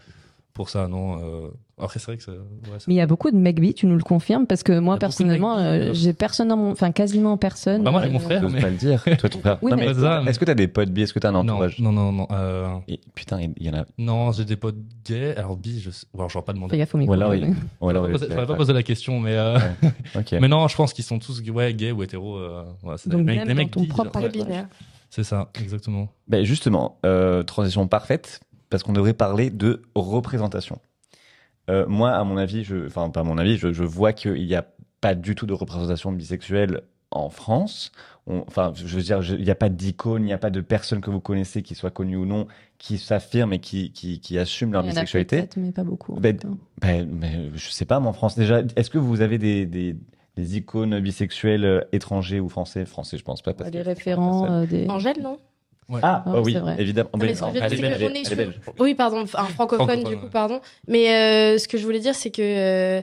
pour 0.56 0.70
ça, 0.70 0.88
non. 0.88 1.20
euh. 1.22 1.50
Après 1.78 2.00
c'est 2.00 2.06
vrai 2.06 2.16
que 2.18 2.24
ça, 2.24 2.32
ouais, 2.32 2.38
ça- 2.80 2.86
Mais 2.88 2.94
il 2.94 2.98
y 2.98 3.02
a 3.02 3.06
beaucoup 3.06 3.30
de 3.30 3.36
mecs 3.36 3.60
bi, 3.60 3.74
tu 3.74 3.86
nous 3.86 3.98
le 3.98 4.02
confirmes 4.02 4.48
Parce 4.48 4.64
que 4.64 4.80
moi, 4.80 4.98
personnellement, 4.98 5.58
euh, 5.58 5.92
j'ai 5.92 6.14
personne 6.14 6.48
dans 6.48 6.56
mon. 6.56 6.72
Enfin, 6.72 6.94
quasiment 6.94 7.36
personne. 7.36 7.84
Bah, 7.84 7.92
moi, 7.92 8.00
avec 8.00 8.14
mon 8.14 8.20
Euh, 8.20 8.22
frère, 8.22 8.42
J'ose 8.42 8.54
mais- 8.54 8.62
pas 8.62 8.70
le 8.70 8.78
dire. 8.78 9.04
Toi, 9.20 9.30
ton 9.30 9.40
frère. 9.40 9.58
Oui, 9.62 9.72
Non, 9.72 9.78
mais- 9.78 9.88
Est-ce 10.30 10.40
que 10.40 10.46
t'as 10.46 10.54
des 10.56 10.70
potes 10.70 10.90
bi 10.90 11.02
Est-ce 11.02 11.14
que 11.14 11.20
t'as 11.20 11.30
un 11.30 11.32
non, 11.34 11.40
entourage? 11.40 11.78
non, 11.80 11.92
non, 11.92 12.14
non. 12.14 12.28
euh, 12.32 12.70
Et 12.88 13.02
putain, 13.14 13.42
il 13.42 13.62
y 13.62 13.70
en 13.70 13.74
a. 13.74 13.86
non, 13.98 14.32
j'ai 14.32 14.46
des 14.46 14.56
potes 14.56 14.78
gays. 15.06 15.36
Alors 15.36 15.58
bi, 15.58 15.82
je, 15.82 15.90
sais- 15.92 16.08
ou 16.14 16.20
alors 16.20 16.30
j'aurais 16.30 16.46
pas 16.46 16.54
demandé. 16.54 16.72
Fais 16.72 16.78
gaffe 16.78 16.96
au 16.96 16.98
micro. 16.98 17.12
Ou 17.12 17.16
alors, 17.18 17.36
il- 17.36 17.54
ou 17.82 17.90
alors, 17.90 18.10
Faudrait 18.10 18.34
pas 18.34 18.46
pas 18.46 18.56
poser 18.56 18.72
la 18.72 18.84
question, 18.84 19.20
mais 19.20 19.34
euh, 19.36 19.58
Ouais. 20.16 20.24
Mais 20.40 20.48
non, 20.48 20.68
je 20.70 20.76
pense 20.78 20.94
qu'ils 20.94 21.04
sont 21.04 21.20
tous 21.20 21.42
ouais 21.50 21.74
gays 21.74 21.92
ou 21.92 22.02
hétéros. 22.04 22.38
euh, 22.38 22.64
ouais, 22.84 22.96
c'est 22.98 23.10
des 23.10 23.18
Donc, 23.18 23.26
dans 23.26 23.54
mecs 23.56 23.72
ton 23.72 23.82
bi, 23.82 23.88
propre 23.88 24.28
binaire. 24.30 24.68
C'est 25.10 25.24
ça, 25.24 25.50
exactement. 25.62 26.10
Ben 26.28 26.44
justement, 26.44 26.98
euh, 27.06 27.42
transition 27.44 27.88
parfaite, 27.88 28.42
parce 28.70 28.84
qu'on 28.84 28.94
devrait 28.94 29.14
parler 29.14 29.50
de 29.50 29.82
représentation. 29.96 30.80
Euh, 31.70 31.86
moi, 31.88 32.12
à 32.12 32.24
mon 32.24 32.38
avis, 32.38 32.64
je, 32.64 32.86
enfin 32.88 33.10
pas 33.10 33.22
à 33.22 33.24
mon 33.24 33.38
avis, 33.38 33.58
je, 33.58 33.74
je 33.74 33.84
vois 33.84 34.14
qu'il 34.14 34.34
n'y 34.46 34.56
a 34.56 34.66
pas 35.02 35.16
du 35.16 35.36
tout 35.36 35.46
de 35.46 35.54
représentation 35.54 36.12
bisexuelle 36.12 36.82
en 37.12 37.30
France. 37.30 37.92
On- 38.28 38.44
Enfin, 38.48 38.72
je 38.76 38.96
veux 38.96 39.02
dire, 39.04 39.22
il 39.24 39.44
n'y 39.44 39.50
a 39.52 39.56
pas 39.56 39.70
d'icône, 39.70 40.24
il 40.24 40.28
n'y 40.28 40.34
a 40.34 40.38
pas 40.38 40.50
de 40.50 40.62
personne 40.62 41.02
que 41.02 41.10
vous 41.10 41.20
connaissez, 41.20 41.62
qui 41.64 41.74
soit 41.76 41.92
connue 41.92 42.18
ou 42.18 42.26
non, 42.26 42.48
qui 42.78 42.98
s'affirme 42.98 43.54
et 43.54 43.60
qui, 43.60 43.92
qui, 43.92 44.20
qui 44.20 44.38
assume 44.38 44.74
leur 44.74 44.84
Il 44.84 44.86
y 44.86 44.90
en 44.90 44.92
a 44.92 44.94
bisexualité. 44.96 45.38
peut-être, 45.38 45.58
mais 45.58 45.72
pas 45.72 45.84
beaucoup. 45.84 46.14
en 46.16 46.20
Ben, 46.20 46.38
ben, 46.82 47.06
ben, 47.08 47.52
je 47.56 47.70
sais 47.70 47.86
pas, 47.86 48.00
moi 48.00 48.10
en 48.10 48.14
France 48.14 48.36
déjà, 48.36 48.62
est-ce 48.76 48.90
que 48.90 48.98
vous 48.98 49.22
avez 49.22 49.38
des, 49.38 49.66
des, 49.66 49.96
des 50.36 50.58
icônes 50.58 51.00
bisexuelles 51.00 51.66
euh, 51.66 51.82
étrangers 51.94 52.40
ou 52.40 52.50
français? 52.50 52.86
Français, 52.86 53.18
je 53.18 53.24
pense 53.24 53.42
pas. 53.42 53.54
Parce 53.54 53.72
Des 53.72 53.80
que- 53.80 53.86
référents, 53.86 54.46
euh, 54.52 54.66
des. 54.66 54.88
Angèle, 54.90 55.22
non? 55.22 55.38
Ah, 56.02 56.24
Ah, 56.26 56.32
bah 56.32 56.42
oui, 56.44 56.54
vrai. 56.56 56.76
évidemment. 56.80 57.10
Non, 57.14 57.20
mais 57.26 57.36
ce 57.36 57.42
que 57.42 57.46
je 57.48 57.52
veux 57.54 57.62
elle 57.64 57.70
dire, 57.70 57.74
est 57.74 57.76
c'est 57.76 57.82
belge, 57.82 57.98
que 58.00 58.04
elle 58.04 58.12
on 58.12 58.14
est- 58.14 58.18
est 58.18 58.20
elle 58.20 58.26
est 58.26 58.26
sur- 58.26 58.36
belge. 58.38 58.60
Oui, 58.80 58.96
pardon, 58.96 59.18
un 59.20 59.26
francophone, 59.28 59.54
Francophone, 59.54 60.04
du 60.04 60.18
coup, 60.18 60.24
ouais. 60.26 60.30
pardon. 60.32 60.60
Mais 60.88 61.10
euh, 61.14 61.58
ce 61.60 61.68
que 61.68 61.78
je 61.78 61.84
voulais 61.86 62.00
dire, 62.00 62.16
c'est 62.16 62.32
que 62.32 62.42
euh, 62.42 63.02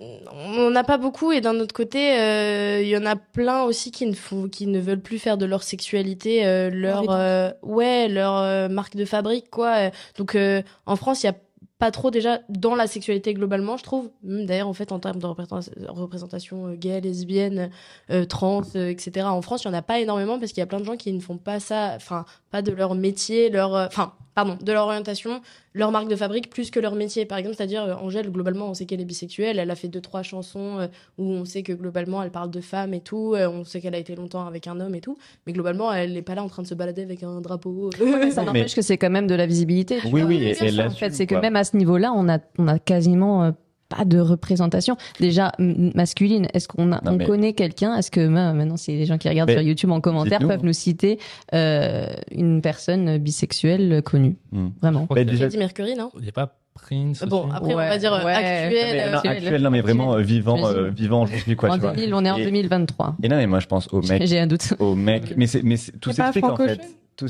on 0.00 0.70
n'a 0.70 0.84
pas 0.84 0.96
beaucoup, 0.98 1.32
et 1.32 1.40
d'un 1.40 1.58
autre 1.58 1.74
côté, 1.74 2.16
euh, 2.18 2.80
il 2.82 2.88
y 2.88 2.96
en 2.96 3.04
a 3.06 3.16
plein 3.16 3.62
aussi 3.64 3.90
qui 3.90 4.06
ne 4.06 4.14
font, 4.14 4.48
qui 4.48 4.66
ne 4.68 4.78
veulent 4.78 5.00
plus 5.00 5.18
faire 5.18 5.36
de 5.38 5.44
leur 5.44 5.62
sexualité 5.64 6.46
euh, 6.46 6.70
leur, 6.70 7.04
euh, 7.10 7.50
ouais, 7.62 8.06
leur 8.08 8.36
euh, 8.36 8.68
marque 8.68 8.94
de 8.96 9.04
fabrique, 9.04 9.50
quoi. 9.50 9.90
Donc, 10.16 10.34
euh, 10.36 10.62
en 10.86 10.94
France, 10.96 11.22
il 11.22 11.26
y 11.26 11.30
a 11.30 11.34
pas 11.78 11.90
trop 11.90 12.10
déjà 12.10 12.40
dans 12.48 12.74
la 12.74 12.86
sexualité 12.86 13.34
globalement, 13.34 13.76
je 13.76 13.84
trouve. 13.84 14.10
Même 14.22 14.46
D'ailleurs, 14.46 14.68
en 14.68 14.72
fait, 14.72 14.90
en 14.90 14.98
termes 14.98 15.18
de 15.20 15.26
représenta- 15.26 15.70
représentation 15.88 16.68
euh, 16.68 16.74
gay, 16.74 17.00
lesbienne, 17.00 17.70
euh, 18.10 18.24
trans, 18.24 18.62
euh, 18.74 18.88
etc. 18.88 19.26
En 19.26 19.42
France, 19.42 19.62
il 19.64 19.68
y 19.68 19.70
en 19.70 19.74
a 19.74 19.82
pas 19.82 20.00
énormément 20.00 20.38
parce 20.38 20.52
qu'il 20.52 20.60
y 20.60 20.62
a 20.62 20.66
plein 20.66 20.80
de 20.80 20.84
gens 20.84 20.96
qui 20.96 21.12
ne 21.12 21.20
font 21.20 21.38
pas 21.38 21.60
ça, 21.60 21.92
enfin, 21.96 22.24
pas 22.50 22.62
de 22.62 22.72
leur 22.72 22.94
métier, 22.94 23.48
leur, 23.48 23.72
enfin, 23.74 24.12
pardon, 24.44 24.56
de 24.62 24.72
leur 24.72 24.84
orientation, 24.86 25.40
leur 25.74 25.90
marque 25.90 26.08
de 26.08 26.14
fabrique 26.14 26.48
plus 26.48 26.70
que 26.70 26.78
leur 26.78 26.94
métier. 26.94 27.24
Par 27.24 27.38
exemple, 27.38 27.56
c'est-à-dire 27.56 27.82
euh, 27.82 27.94
Angèle, 27.94 28.30
globalement, 28.30 28.68
on 28.70 28.74
sait 28.74 28.84
qu'elle 28.86 29.00
est 29.00 29.04
bisexuelle. 29.04 29.58
Elle 29.58 29.70
a 29.70 29.74
fait 29.74 29.88
deux 29.88 30.00
trois 30.00 30.22
chansons 30.22 30.78
euh, 30.78 30.86
où 31.18 31.24
on 31.24 31.44
sait 31.44 31.64
que 31.64 31.72
globalement, 31.72 32.22
elle 32.22 32.30
parle 32.30 32.50
de 32.50 32.60
femmes 32.60 32.94
et 32.94 33.00
tout. 33.00 33.34
euh, 33.34 33.48
on 33.48 33.64
sait 33.64 33.80
qu'elle 33.80 33.94
a 33.96 33.98
été 33.98 34.14
longtemps 34.14 34.46
avec 34.46 34.68
un 34.68 34.78
homme 34.78 34.94
et 34.94 35.00
tout. 35.00 35.18
Mais 35.46 35.52
globalement, 35.52 35.92
elle 35.92 36.12
n'est 36.12 36.22
pas 36.22 36.36
là 36.36 36.44
en 36.44 36.48
train 36.48 36.62
de 36.62 36.68
se 36.68 36.74
balader 36.74 37.02
avec 37.02 37.22
un 37.24 37.40
drapeau. 37.40 37.90
Ça 37.92 38.04
Mais- 38.42 38.46
n'empêche 38.46 38.74
que 38.76 38.82
c'est 38.82 38.96
quand 38.96 39.10
même 39.10 39.26
de 39.26 39.34
la 39.34 39.46
visibilité. 39.46 39.98
Oui, 40.04 40.20
vois. 40.20 40.28
oui, 40.28 40.38
C'est 40.40 40.50
et- 40.50 40.54
ça, 40.54 40.64
et 40.64 40.68
elle 40.68 40.80
en 40.86 40.90
fait, 40.90 41.10
c'est 41.14 41.26
que 41.26 41.34
même 41.34 41.56
à 41.56 41.64
ce 41.64 41.76
niveau-là, 41.76 42.12
on 42.14 42.28
a, 42.28 42.38
on 42.58 42.68
a 42.68 42.78
quasiment 42.78 43.42
euh, 43.44 43.50
pas 43.88 44.04
de 44.04 44.18
représentation. 44.18 44.96
Déjà 45.20 45.52
masculine. 45.58 46.46
Est-ce 46.54 46.68
qu'on 46.68 46.92
a, 46.92 47.00
Non, 47.04 47.12
on 47.12 47.16
mais- 47.16 47.26
connaît 47.26 47.52
quelqu'un? 47.54 47.96
Est-ce 47.96 48.10
que 48.10 48.26
ma- 48.26 48.52
maintenant, 48.52 48.76
si 48.76 48.92
les 48.96 49.06
gens 49.06 49.18
qui 49.18 49.28
regardent 49.28 49.48
Mais 49.48 49.54
sur 49.56 49.62
YouTube 49.62 49.90
en 49.90 50.00
commentaire 50.00 50.40
peuvent 50.40 50.64
nous 50.64 50.72
citer 50.72 51.18
euh, 51.54 52.06
une 52.30 52.60
personne 52.62 53.18
bisexuelle 53.18 54.02
connue, 54.04 54.36
Hmm. 54.52 54.68
vraiment 54.82 55.06
a- 55.10 55.24
déjà- 55.24 55.38
Freddie 55.46 55.58
Mercury, 55.58 55.94
non? 55.94 56.10
Il 56.16 56.22
n'y 56.22 56.28
a 56.28 56.32
pas 56.32 56.54
Prince. 56.74 57.24
Bon, 57.26 57.46
aussi 57.46 57.56
après, 57.56 57.74
on 57.74 57.76
va 57.76 57.98
dire 57.98 58.12
euh, 58.14 58.24
ouais. 58.24 58.32
actuel. 58.34 58.70
Mais, 58.72 59.00
euh, 59.02 59.10
non, 59.10 59.16
actuel. 59.16 59.36
actuel, 59.38 59.62
non, 59.62 59.70
mais 59.70 59.80
vraiment 59.80 60.14
euh, 60.14 60.20
vivant, 60.20 60.64
euh, 60.66 60.90
vivant 60.90 61.22
aujourd'hui, 61.24 61.56
quoi, 61.56 61.70
En 61.70 61.74
tu 61.74 61.80
vois. 61.80 61.92
2000, 61.92 62.14
on 62.14 62.24
est 62.24 62.30
en 62.30 62.36
Et- 62.36 62.44
2023. 62.44 63.16
Et 63.22 63.28
non, 63.28 63.36
mais 63.36 63.48
moi, 63.48 63.58
je 63.58 63.66
pense 63.66 63.88
aux 63.92 64.00
mecs, 64.02 64.22
J'ai 64.26 64.38
un 64.38 64.46
doute. 64.46 64.74
aux 64.78 64.94
mecs. 64.94 65.36
Mais 65.36 65.48
c'est, 65.48 65.62
mais 65.64 65.76
c'est- 65.76 65.98
tout 65.98 66.12
s'explique, 66.12 66.44
en 66.44 66.56
fait. 66.56 66.80
Tout, 67.16 67.26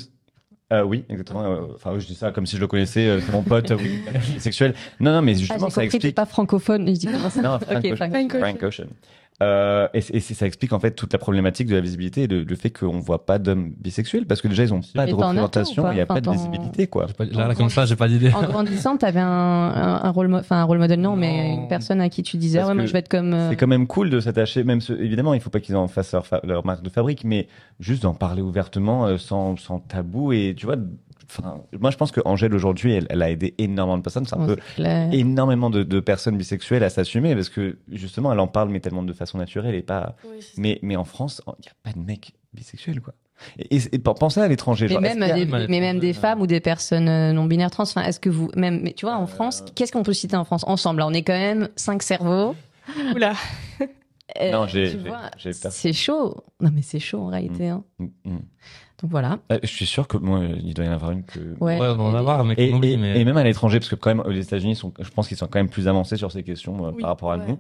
euh, 0.73 0.83
oui, 0.83 1.05
exactement. 1.09 1.45
euh, 1.45 1.61
Enfin, 1.75 1.99
je 1.99 2.07
dis 2.07 2.15
ça 2.15 2.31
comme 2.31 2.47
si 2.47 2.57
je 2.57 2.61
le 2.61 2.67
connaissais, 2.67 3.07
euh, 3.07 3.21
c'est 3.21 3.33
mon 3.33 3.43
pote, 3.43 3.71
euh, 3.71 3.77
oui, 3.79 4.01
sexuel. 4.39 4.75
Non, 5.01 5.13
non, 5.13 5.23
mais 5.23 5.33
Ah, 5.35 5.39
justement, 5.39 5.71
ça 5.71 5.85
explique. 5.85 6.15
pas 6.15 6.27
francophone. 6.27 6.87
Je 6.89 6.93
dis 6.93 7.07
comment 7.07 7.31
ça 7.31 7.41
Non, 7.43 7.59
Frank 7.59 7.79
Ok, 7.79 7.93
Ocean. 7.93 7.97
Frank. 8.11 8.37
Frank 8.39 8.63
Ocean. 8.63 8.87
Euh, 9.41 9.87
et 9.95 10.01
c'est- 10.01 10.15
et 10.17 10.21
c'est- 10.21 10.35
ça 10.35 10.47
explique 10.47 10.73
en 10.73 10.81
fait 10.81 10.91
toute 10.93 11.13
la 11.13 11.19
problématique 11.21 11.69
de 11.69 11.75
la 11.77 11.81
visibilité 11.81 12.23
et 12.23 12.27
le, 12.27 12.43
le 12.43 12.57
fait 12.57 12.71
qu'on 12.71 12.99
voit 12.99 13.25
pas 13.25 13.39
d'hommes 13.39 13.71
bisexuels 13.79 14.27
parce 14.27 14.43
que 14.43 14.49
déjà 14.49 14.65
ils 14.65 14.75
ont 14.75 14.81
pas 14.97 15.05
de 15.07 15.11
représentation, 15.29 15.83
il 15.93 15.99
y 15.99 16.01
a 16.01 16.07
pas 16.07 16.21
de 16.21 16.27
visibilité 16.33 16.87
quoi. 16.89 17.07
J'ai 17.07 17.15
pas- 17.15 17.25
Là, 17.25 17.49
là, 17.49 17.55
comme 17.55 17.71
ça, 17.71 17.87
j'ai 17.87 17.95
pas 17.95 18.09
d'idée. 18.09 18.33
En 18.35 18.43
grandissant, 18.43 18.97
t'avais 18.97 19.21
un, 19.21 19.27
un, 19.29 20.03
un 20.03 20.11
rôle, 20.11 20.35
enfin 20.35 20.57
un 20.57 20.65
rôle 20.65 20.79
modèle, 20.79 21.01
non, 21.01 21.15
mais 21.15 21.55
une 21.55 21.69
personne 21.69 22.01
à 22.01 22.09
qui 22.09 22.25
tu 22.25 22.37
disais, 22.37 22.59
ouais, 22.65 22.75
moi 22.75 22.85
je 22.87 22.93
vais 22.93 22.99
être 22.99 23.09
comme. 23.09 23.33
euh, 23.33 23.51
C'est 23.51 23.57
quand 23.57 23.69
même 23.69 23.87
cool 23.87 24.11
de 24.11 24.19
s'attacher, 24.19 24.65
même 24.65 24.81
ce- 24.81 24.93
évidemment, 24.93 25.35
il 25.35 25.41
faut 25.41 25.51
pas 25.51 25.61
qu'ils 25.61 25.77
en 25.77 25.87
fassent 25.87 26.13
leur, 26.13 26.25
leur 26.43 26.67
marque 26.67 26.83
de 26.83 26.91
fabrique, 26.91 27.23
mais 27.25 27.47
juste 27.79 28.03
d'en 28.03 28.15
parler 28.15 28.43
ouvertement, 28.43 29.07
euh, 29.07 29.19
sans, 29.19 29.57
sans 29.57 29.79
tabou. 29.79 30.33
Et 30.33 30.55
tu 30.57 30.67
vois, 30.67 30.77
enfin, 31.31 31.63
moi 31.79 31.91
je 31.91 31.97
pense 31.97 32.11
que 32.13 32.21
Angèle 32.25 32.55
aujourd'hui, 32.55 32.93
elle, 32.93 33.07
elle 33.11 33.23
a 33.23 33.31
aidé 33.31 33.55
énormément 33.59 33.99
de 33.99 34.03
personnes. 34.03 34.27
C'est 34.27 34.37
un 34.37 34.47
bon, 34.47 34.57
peu 34.57 34.83
énormément 35.13 35.71
de, 35.71 35.83
de 35.83 36.01
personnes 36.01 36.37
bisexuelles 36.37 36.85
à 36.85 36.91
s'assumer 36.91 37.35
parce 37.35 37.49
que 37.49 37.79
justement, 37.91 38.33
elle 38.33 38.41
en 38.41 38.49
parle, 38.49 38.69
mais 38.71 38.81
tellement 38.81 39.03
de 39.03 39.13
façon 39.13 39.39
naturelle 39.39 39.75
et 39.75 39.83
pas. 39.83 40.17
Oui. 40.25 40.39
Mais, 40.57 40.79
mais 40.83 40.97
en 40.97 41.05
France, 41.05 41.43
il 41.47 41.63
n'y 41.63 41.69
a 41.69 41.73
pas 41.83 41.93
de 41.93 42.05
mec 42.05 42.33
bisexuel, 42.55 43.01
quoi. 43.01 43.15
Et, 43.59 43.77
et, 43.77 43.95
et 43.95 43.99
pensez 44.01 44.41
à 44.41 44.49
l'étranger. 44.49 44.87
Mais 44.87 44.95
genre, 44.95 45.01
même, 45.01 45.21
des, 45.21 45.47
mais 45.69 45.81
même 45.81 46.01
des 46.01 46.13
femmes 46.13 46.41
ou 46.41 46.49
des 46.49 46.59
personnes 46.59 47.09
euh, 47.09 47.33
non 47.33 47.45
binaires 47.45 47.71
trans. 47.71 47.85
Enfin, 47.85 48.03
est-ce 48.03 48.19
que 48.19 48.31
vous, 48.31 48.51
même, 48.57 48.81
mais 48.83 48.93
tu 48.95 49.07
vois, 49.07 49.17
en 49.17 49.29
France, 49.29 49.65
qu'est-ce 49.77 49.93
qu'on 49.93 50.03
peut 50.03 50.13
citer 50.13 50.35
en 50.37 50.45
France 50.45 50.65
ensemble? 50.67 50.99
Là, 51.01 51.07
on 51.07 51.13
est 51.13 51.23
quand 51.23 51.39
même 51.39 51.69
cinq 51.77 52.03
cerveaux. 52.03 52.57
Oula. 53.15 53.35
Euh, 54.41 54.51
Non, 54.51 54.67
j'ai-. 54.67 54.99
C'est 55.53 55.93
chaud. 55.93 56.37
Non, 56.61 56.71
mais 56.75 56.83
c'est 56.83 56.99
chaud 56.99 57.21
en 57.21 57.27
réalité. 57.29 57.69
hein. 57.69 57.85
Mm, 58.01 58.07
mm. 58.25 58.39
Donc 59.03 59.11
voilà. 59.13 59.39
Euh, 59.53 59.59
Je 59.63 59.69
suis 59.69 59.87
sûr 59.87 60.09
que 60.09 60.17
moi, 60.17 60.41
il 60.63 60.75
doit 60.75 60.85
y 60.85 60.89
en 60.89 60.93
avoir 60.93 61.13
une 61.13 61.23
que. 61.25 61.39
Ouais. 61.61 61.79
Ouais, 61.79 61.87
on 61.89 62.01
en 62.01 62.15
a 62.15 62.23
marre, 62.23 62.45
mais 62.45 62.55
Et, 62.59 62.71
et- 62.71 62.97
mais- 62.97 63.21
et 63.21 63.25
même 63.25 63.37
à 63.37 63.45
l'étranger, 63.45 63.79
parce 63.79 63.89
que 63.91 63.95
quand 63.95 64.13
même, 64.15 64.25
les 64.29 64.41
États-unis, 64.43 64.75
sont, 64.75 64.93
je 64.99 65.09
pense 65.11 65.29
qu'ils 65.29 65.37
sont 65.37 65.47
quand 65.47 65.59
même 65.61 65.69
plus 65.71 65.87
avancés 65.87 66.17
sur 66.17 66.33
ces 66.33 66.43
questions 66.43 66.85
euh, 66.87 66.91
Oui, 66.95 67.01
par 67.01 67.11
rapport 67.11 67.31
à 67.33 67.39
ouais. 67.39 67.47
nous. 67.47 67.59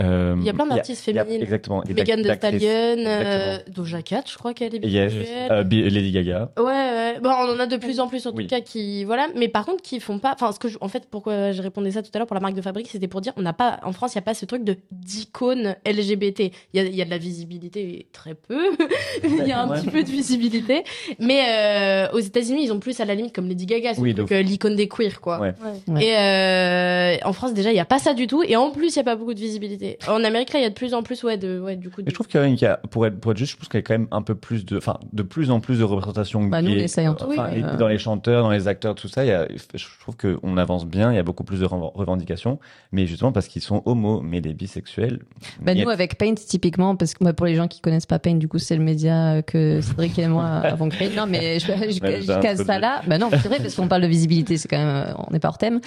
Euh, 0.00 0.34
Il 0.38 0.44
y 0.44 0.48
a 0.48 0.52
plein 0.52 0.66
d'artistes 0.66 1.04
féminines. 1.04 1.42
Exactement. 1.42 1.82
Megan 1.88 2.22
Thee. 2.22 2.34
Stallion, 2.34 3.04
euh. 3.06 3.58
Doja 3.68 4.02
Cat, 4.02 4.22
je 4.26 4.36
crois 4.38 4.54
qu'elle 4.54 4.74
est 4.74 4.84
Yes. 4.86 5.12
Euh, 5.50 5.62
Lady 5.64 6.10
Gaga. 6.12 6.50
Ouais, 6.58 6.64
ouais. 6.64 7.20
Bon, 7.22 7.28
on 7.30 7.52
en 7.54 7.58
a 7.60 7.66
de 7.66 7.76
plus 7.76 8.00
en 8.00 8.08
plus 8.08 8.26
en 8.26 8.32
Oui. 8.32 8.44
tout 8.46 8.50
cas 8.50 8.60
qui 8.60 9.04
voilà, 9.04 9.28
mais 9.36 9.48
par 9.48 9.66
contre 9.66 9.82
qui 9.82 10.00
font 10.00 10.18
pas. 10.18 10.32
Enfin, 10.34 10.52
ce 10.52 10.58
que 10.58 10.68
je... 10.68 10.78
en 10.80 10.88
fait, 10.88 11.04
pourquoi 11.10 11.52
je 11.52 11.60
répondais 11.62 11.90
ça 11.90 12.02
tout 12.02 12.10
à 12.14 12.18
l'heure 12.18 12.26
pour 12.26 12.34
la 12.34 12.40
marque 12.40 12.54
de 12.54 12.62
fabrique, 12.62 12.88
c'était 12.90 13.08
pour 13.08 13.20
dire 13.20 13.32
on 13.36 13.42
n'a 13.42 13.52
pas 13.52 13.78
en 13.82 13.92
France, 13.92 14.14
il 14.14 14.16
y 14.16 14.18
a 14.18 14.22
pas 14.22 14.34
ce 14.34 14.46
truc 14.46 14.64
de 14.64 14.76
d'icône 14.92 15.76
LGBT. 15.86 16.40
Il 16.72 16.76
y 16.76 16.78
a, 16.80 16.82
il 16.84 16.94
y 16.94 17.02
a 17.02 17.04
de 17.04 17.10
la 17.10 17.18
visibilité 17.18 18.06
très 18.12 18.34
peu. 18.34 18.60
Il 19.24 19.46
y 19.46 19.52
a 19.52 19.62
un 19.62 19.68
Ouais. 19.70 19.80
petit 19.80 19.88
peu 19.90 20.02
de 20.02 20.08
visibilité, 20.08 20.82
mais 21.18 21.42
euh, 21.48 22.12
aux 22.12 22.18
États-Unis, 22.18 22.64
ils 22.64 22.72
ont 22.72 22.80
plus 22.80 22.98
à 23.00 23.04
la 23.04 23.14
limite 23.14 23.34
comme 23.34 23.48
Lady 23.48 23.66
Gaga, 23.66 23.94
c'est 23.94 24.00
Oui, 24.00 24.14
euh, 24.18 24.42
l'icône 24.42 24.74
des 24.76 24.88
queers 24.88 25.20
quoi. 25.20 25.38
Ouais. 25.40 25.52
Ouais. 25.88 26.04
Et 26.04 26.16
euh, 26.16 27.16
en 27.28 27.32
France 27.32 27.52
déjà, 27.54 27.70
il 27.70 27.76
y 27.76 27.80
a 27.80 27.84
pas 27.84 27.98
ça 27.98 28.14
du 28.14 28.26
tout, 28.26 28.42
et 28.42 28.56
en 28.56 28.70
plus, 28.70 28.94
il 28.94 28.96
y 28.96 29.00
a 29.00 29.04
pas 29.04 29.16
beaucoup 29.16 29.34
de 29.34 29.38
visibilité. 29.40 29.89
En 30.08 30.22
Amérique 30.24 30.52
là, 30.52 30.60
il 30.60 30.62
y 30.62 30.66
a 30.66 30.70
de 30.70 30.74
plus 30.74 30.94
en 30.94 31.02
plus 31.02 31.22
ouais 31.24 31.36
de 31.36 31.60
ouais 31.60 31.76
du 31.76 31.90
coup. 31.90 32.02
De- 32.02 32.10
je 32.10 32.14
trouve 32.14 32.26
qu'il 32.26 32.40
y 32.40 32.44
a, 32.44 32.46
qu'il 32.48 32.62
y 32.62 32.64
a- 32.66 32.76
pour 32.90 33.06
être, 33.06 33.18
pour 33.20 33.32
être 33.32 33.38
juste, 33.38 33.52
je 33.52 33.56
trouve 33.56 33.68
qu'il 33.68 33.78
y 33.78 33.82
a 33.82 33.82
quand 33.82 33.94
même 33.94 34.08
un 34.10 34.22
peu 34.22 34.34
plus 34.34 34.64
de, 34.64 34.76
enfin, 34.76 34.98
de 35.12 35.22
plus 35.22 35.50
en 35.50 35.60
plus 35.60 35.78
de 35.78 35.84
représentation 35.84 36.44
Bah, 36.44 36.62
nous, 36.62 36.70
on 36.72 36.74
essaye 36.76 37.08
en 37.08 37.14
tout 37.14 37.30
et 37.32 37.38
Euh, 37.64 37.76
dans 37.76 37.88
les 37.88 37.98
chanteurs, 37.98 38.42
dans 38.42 38.50
les 38.50 38.68
acteurs, 38.68 38.94
tout 38.94 39.08
ça, 39.08 39.24
il 39.24 39.28
y 39.28 39.32
a, 39.32 39.46
je 39.74 39.84
trouve 40.00 40.16
qu'on 40.16 40.56
avance 40.56 40.86
bien, 40.86 41.12
il 41.12 41.16
y 41.16 41.18
a 41.18 41.22
beaucoup 41.22 41.44
plus 41.44 41.60
de 41.60 41.64
rev- 41.66 41.90
revendications, 41.94 42.58
mais 42.92 43.06
justement 43.06 43.32
parce 43.32 43.48
qu'ils 43.48 43.62
sont 43.62 43.82
homos, 43.86 44.20
mais 44.22 44.40
les 44.40 44.54
bisexuels. 44.54 45.20
Bah, 45.62 45.72
a- 45.72 45.74
nous, 45.74 45.88
avec 45.88 46.18
Paint, 46.18 46.34
typiquement, 46.34 46.96
parce 46.96 47.14
que 47.14 47.24
bah, 47.24 47.32
pour 47.32 47.46
les 47.46 47.54
gens 47.54 47.68
qui 47.68 47.80
connaissent 47.80 48.06
pas 48.06 48.18
Paint, 48.18 48.34
du 48.36 48.48
coup, 48.48 48.58
c'est 48.58 48.76
le 48.76 48.82
média 48.82 49.34
euh, 49.34 49.42
que 49.42 49.80
Cédric 49.80 50.18
et 50.18 50.26
moi 50.28 50.44
avons 50.64 50.88
créé. 50.88 51.10
Non, 51.16 51.26
mais 51.26 51.58
je, 51.58 51.66
je, 51.66 51.72
Ouais, 51.72 52.20
je 52.20 52.26
j'ai 52.26 52.32
un 52.32 52.40
case 52.40 52.58
peu 52.58 52.64
ça 52.64 52.76
de- 52.76 52.80
là. 52.82 53.02
Bah 53.06 53.18
non, 53.18 53.28
c'est 53.30 53.48
vrai, 53.48 53.58
parce 53.58 53.74
qu'on 53.74 53.88
parle 53.88 54.02
de 54.02 54.06
visibilité, 54.06 54.56
c'est 54.56 54.68
quand 54.68 54.78
même, 54.78 54.88
euh, 55.08 55.12
on 55.28 55.32
n'est 55.32 55.38
pas 55.40 55.48
hors 55.48 55.58
thème. 55.58 55.80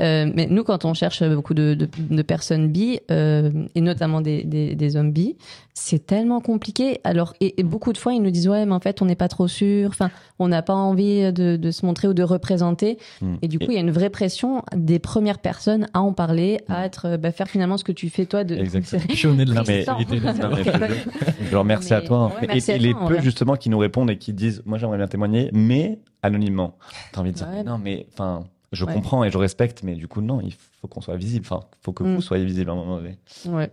Euh, 0.00 0.30
mais 0.34 0.46
nous, 0.46 0.64
quand 0.64 0.84
on 0.84 0.94
cherche 0.94 1.22
beaucoup 1.22 1.54
de, 1.54 1.74
de, 1.74 1.88
de 2.10 2.22
personnes 2.22 2.68
bi, 2.68 2.98
euh, 3.10 3.39
et 3.74 3.80
notamment 3.80 4.20
des, 4.20 4.44
des, 4.44 4.74
bi, 5.04 5.36
c'est 5.74 6.06
tellement 6.06 6.40
compliqué. 6.40 7.00
Alors, 7.04 7.32
et, 7.40 7.58
et 7.60 7.62
beaucoup 7.62 7.92
de 7.92 7.98
fois, 7.98 8.12
ils 8.12 8.22
nous 8.22 8.30
disent, 8.30 8.48
ouais, 8.48 8.66
mais 8.66 8.72
en 8.72 8.80
fait, 8.80 9.00
on 9.02 9.06
n'est 9.06 9.14
pas 9.14 9.28
trop 9.28 9.48
sûr. 9.48 9.88
Enfin, 9.88 10.10
on 10.38 10.48
n'a 10.48 10.62
pas 10.62 10.74
envie 10.74 11.32
de, 11.32 11.56
de 11.56 11.70
se 11.70 11.86
montrer 11.86 12.08
ou 12.08 12.14
de 12.14 12.22
représenter. 12.22 12.98
Hmm. 13.20 13.36
Et 13.42 13.48
du 13.48 13.58
coup, 13.58 13.66
il 13.68 13.74
y 13.74 13.76
a 13.76 13.80
une 13.80 13.90
vraie 13.90 14.10
pression 14.10 14.62
des 14.76 14.98
premières 14.98 15.38
personnes 15.38 15.86
à 15.94 16.00
en 16.00 16.12
parler, 16.12 16.58
à 16.68 16.84
être, 16.86 17.06
euh, 17.06 17.16
bah, 17.16 17.32
faire 17.32 17.48
finalement 17.48 17.76
ce 17.76 17.84
que 17.84 17.92
tu 17.92 18.08
fais 18.10 18.26
toi 18.26 18.44
de. 18.44 18.54
Exactement. 18.56 19.02
Pionnier 19.08 19.44
de 19.44 19.54
Non, 19.54 19.62
mais- 19.66 19.84
je, 20.10 21.44
je 21.46 21.50
leur 21.52 21.60
remercie 21.62 21.94
à 21.94 22.00
toi. 22.02 22.18
hein. 22.18 22.26
ouais, 22.40 22.44
Et- 22.44 22.46
merci 22.48 22.70
et, 22.70 22.74
à 22.74 22.78
les 22.78 22.92
toi, 22.92 23.06
peu 23.08 23.14
vrai. 23.14 23.22
justement 23.22 23.56
qui 23.56 23.70
nous 23.70 23.78
répondent 23.78 24.10
et 24.10 24.16
qui 24.18 24.32
disent, 24.32 24.62
moi 24.66 24.78
j'aimerais 24.78 24.98
bien 24.98 25.08
témoigner, 25.08 25.50
mais 25.52 25.98
anonymement. 26.22 26.76
T'as 27.12 27.20
envie 27.20 27.30
de 27.32 27.36
dire, 27.36 27.48
Ouais. 27.48 27.56
mais 27.58 27.64
non, 27.64 27.78
mais 27.78 28.06
enfin, 28.12 28.44
je 28.72 28.84
Ouais. 28.84 28.92
comprends 28.94 29.24
et 29.24 29.30
je 29.30 29.38
respecte, 29.38 29.82
mais 29.82 29.94
du 29.94 30.06
coup 30.08 30.20
non, 30.20 30.40
il 30.40 30.52
faut 30.52 30.88
qu'on 30.88 31.00
soit 31.00 31.16
visible. 31.16 31.44
Enfin, 31.50 31.66
faut 31.82 31.92
que 31.92 32.04
Mm. 32.04 32.14
vous 32.16 32.20
soyez 32.22 32.44
visible 32.44 32.70
à 32.70 32.72
un 32.72 32.76
moment 32.76 32.96
donné. 32.96 33.18
Ouais. 33.46 33.70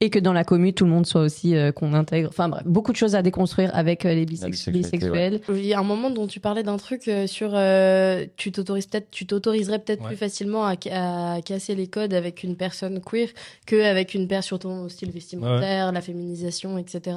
Et 0.00 0.10
que 0.10 0.18
dans 0.18 0.32
la 0.32 0.44
commu, 0.44 0.72
tout 0.72 0.84
le 0.84 0.90
monde 0.90 1.06
soit 1.06 1.20
aussi 1.22 1.54
euh, 1.54 1.72
qu'on 1.72 1.94
intègre. 1.94 2.28
Enfin 2.30 2.48
bref, 2.48 2.62
beaucoup 2.66 2.92
de 2.92 2.96
choses 2.96 3.14
à 3.14 3.22
déconstruire 3.22 3.70
avec 3.74 4.04
euh, 4.04 4.14
les 4.14 4.26
bisex- 4.26 4.70
bisexuels. 4.70 5.40
Il 5.48 5.64
y 5.64 5.74
a 5.74 5.78
un 5.78 5.82
moment 5.84 6.10
dont 6.10 6.26
tu 6.26 6.40
parlais 6.40 6.62
d'un 6.62 6.76
truc 6.78 7.08
euh, 7.08 7.26
sur 7.26 7.50
euh, 7.54 8.24
tu 8.36 8.50
t'autorises 8.52 8.86
peut-être 8.86 9.10
tu 9.10 9.26
t'autoriserais 9.26 9.78
peut-être 9.78 10.02
Ouais. 10.02 10.08
plus 10.08 10.16
facilement 10.16 10.64
à, 10.66 10.74
ca- 10.82 11.34
à 11.34 11.42
casser 11.42 11.74
les 11.74 11.86
codes 11.86 12.14
avec 12.14 12.42
une 12.42 12.56
personne 12.56 13.00
queer 13.00 13.28
que 13.66 13.82
avec 13.82 14.14
une 14.14 14.26
personne 14.26 14.38
sur 14.48 14.58
ton 14.60 14.88
style 14.88 15.10
vestimentaire, 15.10 15.90
la 15.92 16.00
féminisation, 16.00 16.78
etc. 16.78 17.16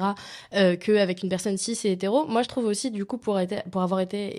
Euh, 0.54 0.76
que 0.76 0.92
avec 0.98 1.22
une 1.22 1.28
personne 1.28 1.56
cis 1.56 1.78
et 1.84 1.92
hétéro. 1.92 2.26
Moi, 2.26 2.42
je 2.42 2.48
trouve 2.48 2.64
aussi 2.66 2.90
du 2.90 3.04
coup 3.04 3.16
pour 3.16 3.38
être, 3.38 3.62
pour 3.70 3.80
avoir 3.82 4.00
été 4.00 4.32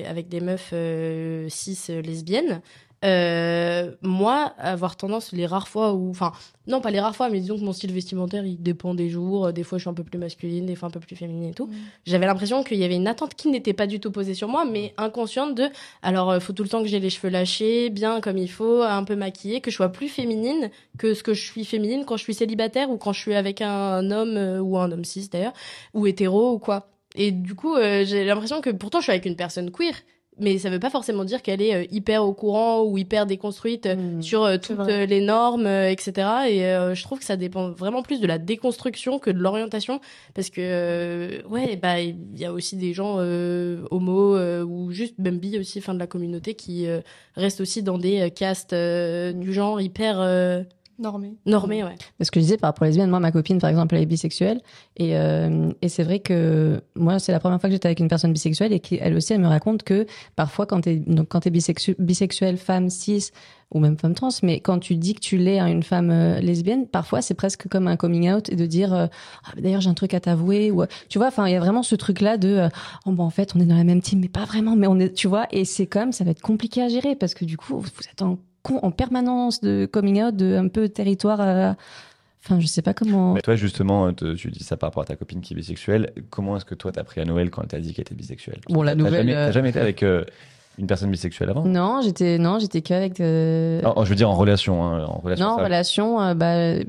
et 0.00 0.06
avec 0.06 0.28
des 0.28 0.40
meufs 0.40 0.70
euh, 0.72 1.46
cis 1.48 1.76
euh, 1.90 2.00
lesbiennes. 2.02 2.60
Euh, 3.02 3.92
moi, 4.02 4.52
avoir 4.58 4.96
tendance 4.96 5.32
les 5.32 5.46
rares 5.46 5.68
fois 5.68 5.94
où, 5.94 6.10
enfin, 6.10 6.32
non 6.66 6.80
pas 6.80 6.90
les 6.90 7.00
rares 7.00 7.16
fois, 7.16 7.30
mais 7.30 7.40
disons 7.40 7.56
que 7.56 7.62
mon 7.62 7.72
style 7.72 7.92
vestimentaire 7.92 8.44
il 8.44 8.62
dépend 8.62 8.94
des 8.94 9.08
jours. 9.08 9.52
Des 9.52 9.62
fois, 9.62 9.78
je 9.78 9.84
suis 9.84 9.90
un 9.90 9.94
peu 9.94 10.04
plus 10.04 10.18
masculine, 10.18 10.66
des 10.66 10.74
fois 10.74 10.88
un 10.88 10.90
peu 10.90 11.00
plus 11.00 11.16
féminine 11.16 11.50
et 11.50 11.54
tout. 11.54 11.70
J'avais 12.04 12.26
l'impression 12.26 12.62
qu'il 12.62 12.78
y 12.78 12.84
avait 12.84 12.96
une 12.96 13.08
attente 13.08 13.34
qui 13.34 13.48
n'était 13.48 13.72
pas 13.72 13.86
du 13.86 14.00
tout 14.00 14.10
posée 14.10 14.34
sur 14.34 14.48
moi, 14.48 14.64
mais 14.64 14.92
inconsciente 14.98 15.54
de, 15.54 15.68
alors, 16.02 16.34
il 16.34 16.40
faut 16.40 16.52
tout 16.52 16.62
le 16.62 16.68
temps 16.68 16.82
que 16.82 16.88
j'ai 16.88 17.00
les 17.00 17.10
cheveux 17.10 17.30
lâchés, 17.30 17.90
bien 17.90 18.20
comme 18.20 18.36
il 18.36 18.50
faut, 18.50 18.82
un 18.82 19.04
peu 19.04 19.16
maquillée, 19.16 19.60
que 19.60 19.70
je 19.70 19.76
sois 19.76 19.90
plus 19.90 20.08
féminine 20.08 20.70
que 20.98 21.14
ce 21.14 21.22
que 21.22 21.32
je 21.32 21.42
suis 21.42 21.64
féminine 21.64 22.04
quand 22.04 22.16
je 22.16 22.24
suis 22.24 22.34
célibataire 22.34 22.90
ou 22.90 22.98
quand 22.98 23.12
je 23.12 23.20
suis 23.20 23.34
avec 23.34 23.62
un 23.62 24.10
homme 24.10 24.36
euh, 24.36 24.60
ou 24.60 24.78
un 24.78 24.92
homme 24.92 25.04
cis 25.04 25.28
d'ailleurs, 25.30 25.54
ou 25.94 26.06
hétéro 26.06 26.52
ou 26.52 26.58
quoi. 26.58 26.90
Et 27.14 27.32
du 27.32 27.54
coup, 27.54 27.74
euh, 27.74 28.04
j'ai 28.04 28.24
l'impression 28.24 28.60
que 28.60 28.70
pourtant 28.70 29.00
je 29.00 29.04
suis 29.04 29.12
avec 29.12 29.24
une 29.26 29.36
personne 29.36 29.70
queer, 29.70 29.94
mais 30.40 30.58
ça 30.58 30.70
veut 30.70 30.80
pas 30.80 30.90
forcément 30.90 31.24
dire 31.24 31.42
qu'elle 31.42 31.62
est 31.62 31.74
euh, 31.74 31.86
hyper 31.90 32.24
au 32.24 32.32
courant 32.32 32.82
ou 32.82 32.98
hyper 32.98 33.26
déconstruite 33.26 33.86
euh, 33.86 34.20
sur 34.20 34.44
euh, 34.44 34.56
toutes 34.56 34.86
les 34.86 35.20
normes, 35.20 35.66
etc. 35.66 36.28
Et 36.48 36.60
je 36.94 37.02
trouve 37.02 37.18
que 37.18 37.24
ça 37.24 37.36
dépend 37.36 37.70
vraiment 37.70 38.02
plus 38.02 38.20
de 38.20 38.26
la 38.26 38.38
déconstruction 38.38 39.18
que 39.18 39.30
de 39.30 39.38
l'orientation, 39.38 40.00
parce 40.34 40.50
que 40.50 41.46
ouais, 41.48 41.76
bah 41.76 42.00
il 42.00 42.38
y 42.38 42.44
a 42.44 42.52
aussi 42.52 42.76
des 42.76 42.92
gens 42.92 43.18
homo 43.18 44.38
ou 44.64 44.90
juste 44.92 45.18
même 45.18 45.38
bi 45.38 45.58
aussi, 45.58 45.80
fin 45.80 45.94
de 45.94 45.98
la 45.98 46.06
communauté, 46.06 46.54
qui 46.54 46.86
restent 47.34 47.60
aussi 47.60 47.82
dans 47.82 47.98
des 47.98 48.30
castes 48.30 48.74
du 48.74 49.52
genre 49.52 49.80
hyper 49.80 50.64
Normé. 51.00 51.34
normés, 51.46 51.82
ouais. 51.82 51.96
Ce 52.20 52.30
que 52.30 52.40
je 52.40 52.44
disais 52.44 52.56
par 52.56 52.68
rapport 52.68 52.82
aux 52.82 52.86
lesbiennes, 52.86 53.10
moi, 53.10 53.20
ma 53.20 53.32
copine, 53.32 53.58
par 53.58 53.70
exemple, 53.70 53.94
elle 53.94 54.02
est 54.02 54.06
bisexuelle. 54.06 54.60
Et, 54.96 55.16
euh, 55.16 55.70
et 55.82 55.88
c'est 55.88 56.02
vrai 56.04 56.20
que 56.20 56.82
moi, 56.94 57.18
c'est 57.18 57.32
la 57.32 57.40
première 57.40 57.60
fois 57.60 57.68
que 57.68 57.74
j'étais 57.74 57.88
avec 57.88 58.00
une 58.00 58.08
personne 58.08 58.32
bisexuelle 58.32 58.72
et 58.72 58.80
qu'elle 58.80 59.14
aussi, 59.14 59.32
elle 59.32 59.40
me 59.40 59.48
raconte 59.48 59.82
que 59.82 60.06
parfois, 60.36 60.66
quand 60.66 60.82
t'es, 60.82 60.96
donc, 60.96 61.28
quand 61.28 61.40
t'es 61.40 61.50
bisexu- 61.50 61.96
bisexuelle, 61.98 62.56
femme, 62.58 62.90
cis, 62.90 63.30
ou 63.72 63.78
même 63.78 63.96
femme 63.96 64.14
trans, 64.14 64.30
mais 64.42 64.58
quand 64.58 64.80
tu 64.80 64.96
dis 64.96 65.14
que 65.14 65.20
tu 65.20 65.36
l'es 65.36 65.60
à 65.60 65.68
une 65.68 65.84
femme 65.84 66.10
euh, 66.10 66.40
lesbienne, 66.40 66.86
parfois, 66.88 67.22
c'est 67.22 67.34
presque 67.34 67.68
comme 67.68 67.86
un 67.86 67.96
coming 67.96 68.30
out 68.30 68.50
et 68.50 68.56
de 68.56 68.66
dire, 68.66 68.92
euh, 68.92 69.06
ah, 69.44 69.52
d'ailleurs, 69.60 69.80
j'ai 69.80 69.90
un 69.90 69.94
truc 69.94 70.12
à 70.12 70.20
t'avouer, 70.20 70.70
ou, 70.72 70.84
tu 71.08 71.18
vois, 71.18 71.28
enfin, 71.28 71.46
il 71.46 71.52
y 71.52 71.56
a 71.56 71.60
vraiment 71.60 71.84
ce 71.84 71.94
truc-là 71.94 72.36
de, 72.36 72.48
euh, 72.48 72.68
oh, 73.06 73.12
bah, 73.12 73.22
en 73.22 73.30
fait, 73.30 73.54
on 73.54 73.60
est 73.60 73.64
dans 73.66 73.76
la 73.76 73.84
même 73.84 74.02
team, 74.02 74.20
mais 74.20 74.28
pas 74.28 74.44
vraiment, 74.44 74.74
mais 74.74 74.88
on 74.88 74.98
est, 74.98 75.12
tu 75.14 75.28
vois, 75.28 75.46
et 75.52 75.64
c'est 75.64 75.86
comme, 75.86 76.10
ça 76.10 76.24
va 76.24 76.32
être 76.32 76.42
compliqué 76.42 76.82
à 76.82 76.88
gérer 76.88 77.14
parce 77.14 77.32
que 77.34 77.44
du 77.44 77.56
coup, 77.56 77.78
vous 77.78 77.88
êtes 78.10 78.22
en, 78.22 78.38
en 78.82 78.90
permanence 78.90 79.60
de 79.60 79.86
coming 79.90 80.22
out, 80.22 80.36
de 80.36 80.56
un 80.56 80.68
peu 80.68 80.88
territoire, 80.88 81.40
euh, 81.40 81.72
Enfin, 82.42 82.58
je 82.58 82.66
sais 82.66 82.80
pas 82.80 82.94
comment. 82.94 83.34
Mais 83.34 83.42
toi, 83.42 83.54
justement, 83.54 84.10
te- 84.14 84.32
tu 84.34 84.50
dis 84.50 84.64
ça 84.64 84.78
par 84.78 84.88
rapport 84.88 85.02
à 85.02 85.06
ta 85.06 85.14
copine 85.14 85.42
qui 85.42 85.52
est 85.52 85.56
bisexuelle. 85.56 86.10
Comment 86.30 86.56
est-ce 86.56 86.64
que 86.64 86.74
toi, 86.74 86.90
t'as 86.90 87.04
pris 87.04 87.20
à 87.20 87.26
Noël 87.26 87.50
quand 87.50 87.60
elle 87.60 87.68
t'a 87.68 87.78
dit 87.80 87.92
qu'elle 87.92 88.00
était 88.04 88.14
bisexuelle? 88.14 88.60
Bon, 88.70 88.80
la 88.82 88.92
T'as 88.92 88.96
nouvelle, 88.96 89.12
jamais- 89.26 89.34
euh, 89.34 89.46
T'as 89.48 89.52
jamais 89.52 89.68
été 89.68 89.78
avec 89.78 90.02
euh, 90.02 90.24
une 90.78 90.86
personne 90.86 91.10
bisexuelle 91.10 91.50
avant? 91.50 91.66
Non, 91.66 92.00
j'étais 92.02 92.38
non, 92.38 92.58
j'étais 92.58 92.80
qu'avec. 92.80 93.20
euh, 93.20 93.82
Non, 93.82 93.94
je 94.04 94.08
veux 94.08 94.14
dire 94.14 94.30
en 94.30 94.36
relation. 94.36 94.82
hein, 94.82 95.04
en 95.04 95.18
relation 95.18 95.50
non, 95.50 95.56
ça- 95.58 95.64
relation, 95.64 96.18
euh, 96.22 96.32
bah. 96.34 96.82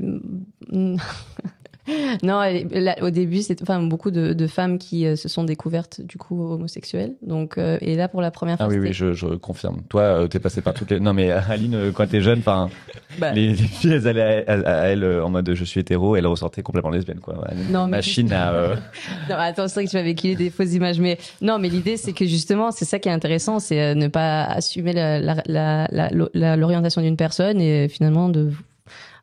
non, 2.23 2.41
là, 2.71 2.95
au 3.01 3.09
début, 3.09 3.41
c'est 3.41 3.61
enfin 3.61 3.81
beaucoup 3.81 4.11
de, 4.11 4.33
de 4.33 4.47
femmes 4.47 4.77
qui 4.77 5.05
euh, 5.07 5.15
se 5.15 5.27
sont 5.29 5.43
découvertes 5.43 6.01
du 6.01 6.17
coup 6.17 6.51
homosexuelles. 6.51 7.13
Donc, 7.25 7.57
euh, 7.57 7.77
et 7.81 7.95
là 7.95 8.07
pour 8.07 8.21
la 8.21 8.29
première 8.31 8.57
fois. 8.57 8.67
Ah 8.67 8.69
oui, 8.69 8.77
oui, 8.79 8.93
je, 8.93 9.13
je 9.13 9.25
confirme. 9.27 9.81
Toi, 9.89 10.01
euh, 10.01 10.27
t'es 10.27 10.39
passé 10.39 10.61
par 10.61 10.73
toutes 10.73 10.91
les. 10.91 10.99
Non, 10.99 11.13
mais 11.13 11.31
euh, 11.31 11.39
Aline, 11.49 11.91
quand 11.93 12.07
t'es 12.07 12.21
jeune, 12.21 12.39
enfin, 12.39 12.69
Bah. 13.19 13.31
les, 13.33 13.47
les 13.49 13.55
filles, 13.55 13.93
elles 13.93 14.07
allaient 14.07 14.45
à, 14.47 14.53
à- 14.53 14.81
à 14.81 14.85
elle 14.87 15.03
en 15.03 15.29
mode 15.29 15.53
je 15.53 15.63
suis 15.63 15.79
hétéro, 15.79 16.15
et 16.15 16.19
elles 16.19 16.27
ressortaient 16.27 16.61
complètement 16.61 16.91
lesbiennes, 16.91 17.19
quoi. 17.19 17.35
Non, 17.69 17.85
mais- 17.85 17.97
machine 17.97 18.31
à. 18.31 18.53
euh, 18.53 18.75
Non, 19.29 19.35
attends, 19.37 19.67
c'est 19.67 19.75
vrai 19.75 19.85
que 19.85 19.89
tu 19.91 19.97
véhiculé 20.01 20.35
des 20.35 20.49
fausses 20.49 20.73
images, 20.73 20.99
mais 20.99 21.17
non, 21.41 21.57
mais 21.59 21.69
l'idée 21.69 21.97
c'est 21.97 22.13
que 22.13 22.25
justement, 22.25 22.71
c'est 22.71 22.85
ça 22.85 22.99
qui 22.99 23.09
est 23.09 23.11
intéressant, 23.11 23.59
c'est 23.59 23.95
ne 23.95 24.07
pas 24.07 24.43
assumer 24.43 24.93
la- 24.93 25.19
la- 25.19 26.09
la- 26.33 26.55
l'orientation 26.55 27.01
d'une 27.01 27.17
personne 27.17 27.59
et 27.59 27.89
finalement 27.89 28.29
de. 28.29 28.51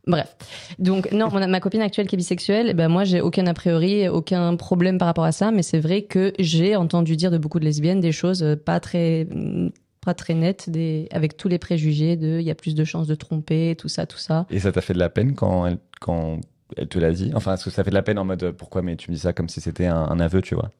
Bref. 0.08 0.34
Donc, 0.78 1.12
non, 1.12 1.28
mon- 1.30 1.46
ma 1.46 1.60
copine 1.60 1.82
actuelle 1.82 2.06
qui 2.08 2.16
est 2.16 2.18
bisexuelle, 2.18 2.74
ben 2.74 2.88
moi, 2.88 3.04
j'ai 3.04 3.20
aucun 3.20 3.46
a 3.46 3.54
priori, 3.54 4.08
aucun 4.08 4.56
problème 4.56 4.98
par 4.98 5.06
rapport 5.06 5.24
à 5.24 5.32
ça, 5.32 5.50
mais 5.52 5.62
c'est 5.62 5.78
vrai 5.78 6.02
que 6.02 6.32
j'ai 6.38 6.74
entendu 6.76 7.14
dire 7.14 7.30
de 7.30 7.38
beaucoup 7.38 7.60
de 7.60 7.64
lesbiennes 7.66 8.00
des 8.00 8.10
choses 8.12 8.42
euh, 8.42 8.56
pas 8.56 8.80
très, 8.80 9.26
mm, 9.30 9.68
pas 10.00 10.14
très 10.14 10.32
nettes, 10.34 10.70
des, 10.70 11.08
avec 11.12 11.36
tous 11.36 11.48
les 11.48 11.58
préjugés 11.58 12.16
de 12.16 12.38
il 12.40 12.46
y 12.46 12.50
a 12.50 12.54
plus 12.54 12.74
de 12.74 12.84
chances 12.84 13.06
de 13.06 13.14
tromper, 13.14 13.76
tout 13.78 13.88
ça, 13.88 14.06
tout 14.06 14.16
ça. 14.18 14.46
Et 14.50 14.58
ça 14.60 14.72
t'a 14.72 14.80
fait 14.80 14.94
de 14.94 14.98
la 14.98 15.10
peine 15.10 15.34
quand 15.34 15.66
elle, 15.66 15.78
quand 16.00 16.40
elle 16.76 16.88
te 16.88 16.98
l'a 16.98 17.12
dit? 17.12 17.30
Enfin, 17.34 17.54
est-ce 17.54 17.64
que 17.66 17.70
ça 17.70 17.84
fait 17.84 17.90
de 17.90 17.94
la 17.94 18.02
peine 18.02 18.18
en 18.18 18.24
mode 18.24 18.42
euh, 18.42 18.52
pourquoi, 18.52 18.80
mais 18.80 18.96
tu 18.96 19.10
me 19.10 19.14
dis 19.14 19.20
ça 19.20 19.34
comme 19.34 19.48
si 19.50 19.60
c'était 19.60 19.86
un, 19.86 19.96
un 19.96 20.20
aveu, 20.20 20.40
tu 20.40 20.54
vois? 20.54 20.70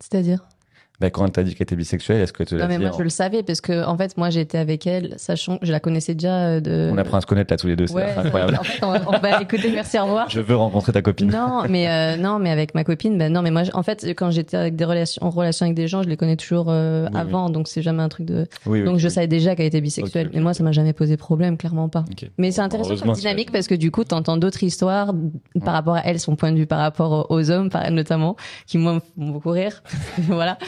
C'est-à-dire? 0.00 0.40
Bah, 1.00 1.10
Quand 1.10 1.24
elle 1.24 1.32
t'a 1.32 1.42
dit 1.42 1.54
qu'elle 1.54 1.64
était 1.64 1.76
bisexuelle, 1.76 2.20
est-ce 2.20 2.32
que 2.32 2.42
tu 2.44 2.54
Non, 2.54 2.60
l'as 2.60 2.68
mais 2.68 2.78
dit 2.78 2.84
moi, 2.84 2.94
en- 2.94 2.98
je 2.98 3.02
le 3.02 3.08
savais 3.08 3.42
parce 3.42 3.60
que, 3.60 3.84
en 3.84 3.96
fait, 3.96 4.16
moi, 4.16 4.30
j'étais 4.30 4.58
avec 4.58 4.86
elle, 4.86 5.14
sachant 5.16 5.58
que 5.58 5.66
je 5.66 5.72
la 5.72 5.80
connaissais 5.80 6.14
déjà 6.14 6.34
euh, 6.46 6.60
de. 6.60 6.90
On 6.92 6.98
apprend 6.98 7.16
à 7.18 7.20
se 7.20 7.26
connaître 7.26 7.52
là 7.52 7.56
tous 7.56 7.66
les 7.66 7.76
deux, 7.76 7.86
c'est 7.86 8.02
incroyable. 8.16 8.56
En 8.60 8.64
fait, 8.64 8.84
on 8.84 8.90
va, 8.92 9.00
on 9.08 9.18
va 9.18 9.42
écouter, 9.42 9.70
merci, 9.72 9.98
au 9.98 10.04
revoir. 10.04 10.30
Je 10.30 10.40
veux 10.40 10.56
rencontrer 10.56 10.92
ta 10.92 11.02
copine. 11.02 11.30
Non, 11.30 11.62
mais 11.68 11.88
euh, 11.88 12.16
non, 12.16 12.38
mais 12.38 12.50
avec 12.50 12.74
ma 12.74 12.84
copine, 12.84 13.18
ben 13.18 13.32
non, 13.32 13.42
mais 13.42 13.50
moi, 13.50 13.62
en 13.74 13.82
fait, 13.82 14.04
quand 14.16 14.30
j'étais 14.30 14.56
avec 14.56 14.76
des 14.76 14.84
relations, 14.84 15.24
en 15.24 15.30
relation 15.30 15.66
avec 15.66 15.76
des 15.76 15.88
gens, 15.88 16.02
je 16.02 16.08
les 16.08 16.16
connais 16.16 16.36
toujours 16.36 16.66
euh, 16.68 17.06
Oui, 17.12 17.18
avant, 17.18 17.50
donc 17.50 17.68
c'est 17.68 17.82
jamais 17.82 18.02
un 18.02 18.08
truc 18.08 18.26
de. 18.26 18.46
Oui, 18.66 18.84
donc 18.84 18.98
je 18.98 19.08
savais 19.08 19.26
déjà 19.26 19.54
qu'elle 19.56 19.66
était 19.66 19.80
bisexuelle, 19.80 20.30
mais 20.32 20.40
moi, 20.40 20.54
ça 20.54 20.62
m'a 20.62 20.72
jamais 20.72 20.92
posé 20.92 21.16
problème, 21.16 21.56
clairement 21.56 21.88
pas. 21.88 22.04
Mais 22.38 22.50
c'est 22.52 22.60
intéressant 22.60 22.96
comme 22.96 23.12
dynamique 23.14 23.50
parce 23.52 23.66
que 23.66 23.74
du 23.74 23.90
coup, 23.90 24.04
t'entends 24.04 24.36
d'autres 24.36 24.62
histoires 24.62 25.12
par 25.64 25.74
rapport 25.74 25.96
à 25.96 26.02
elle, 26.04 26.20
son 26.20 26.36
point 26.36 26.52
de 26.52 26.56
vue 26.58 26.66
par 26.66 26.78
rapport 26.78 27.26
aux 27.30 27.50
hommes, 27.50 27.68
notamment, 27.90 28.36
qui 28.66 28.78
moi 28.78 28.94
me 28.94 29.00
font 29.00 29.30
beaucoup 29.32 29.50
rire, 29.50 29.82
voilà. 30.28 30.58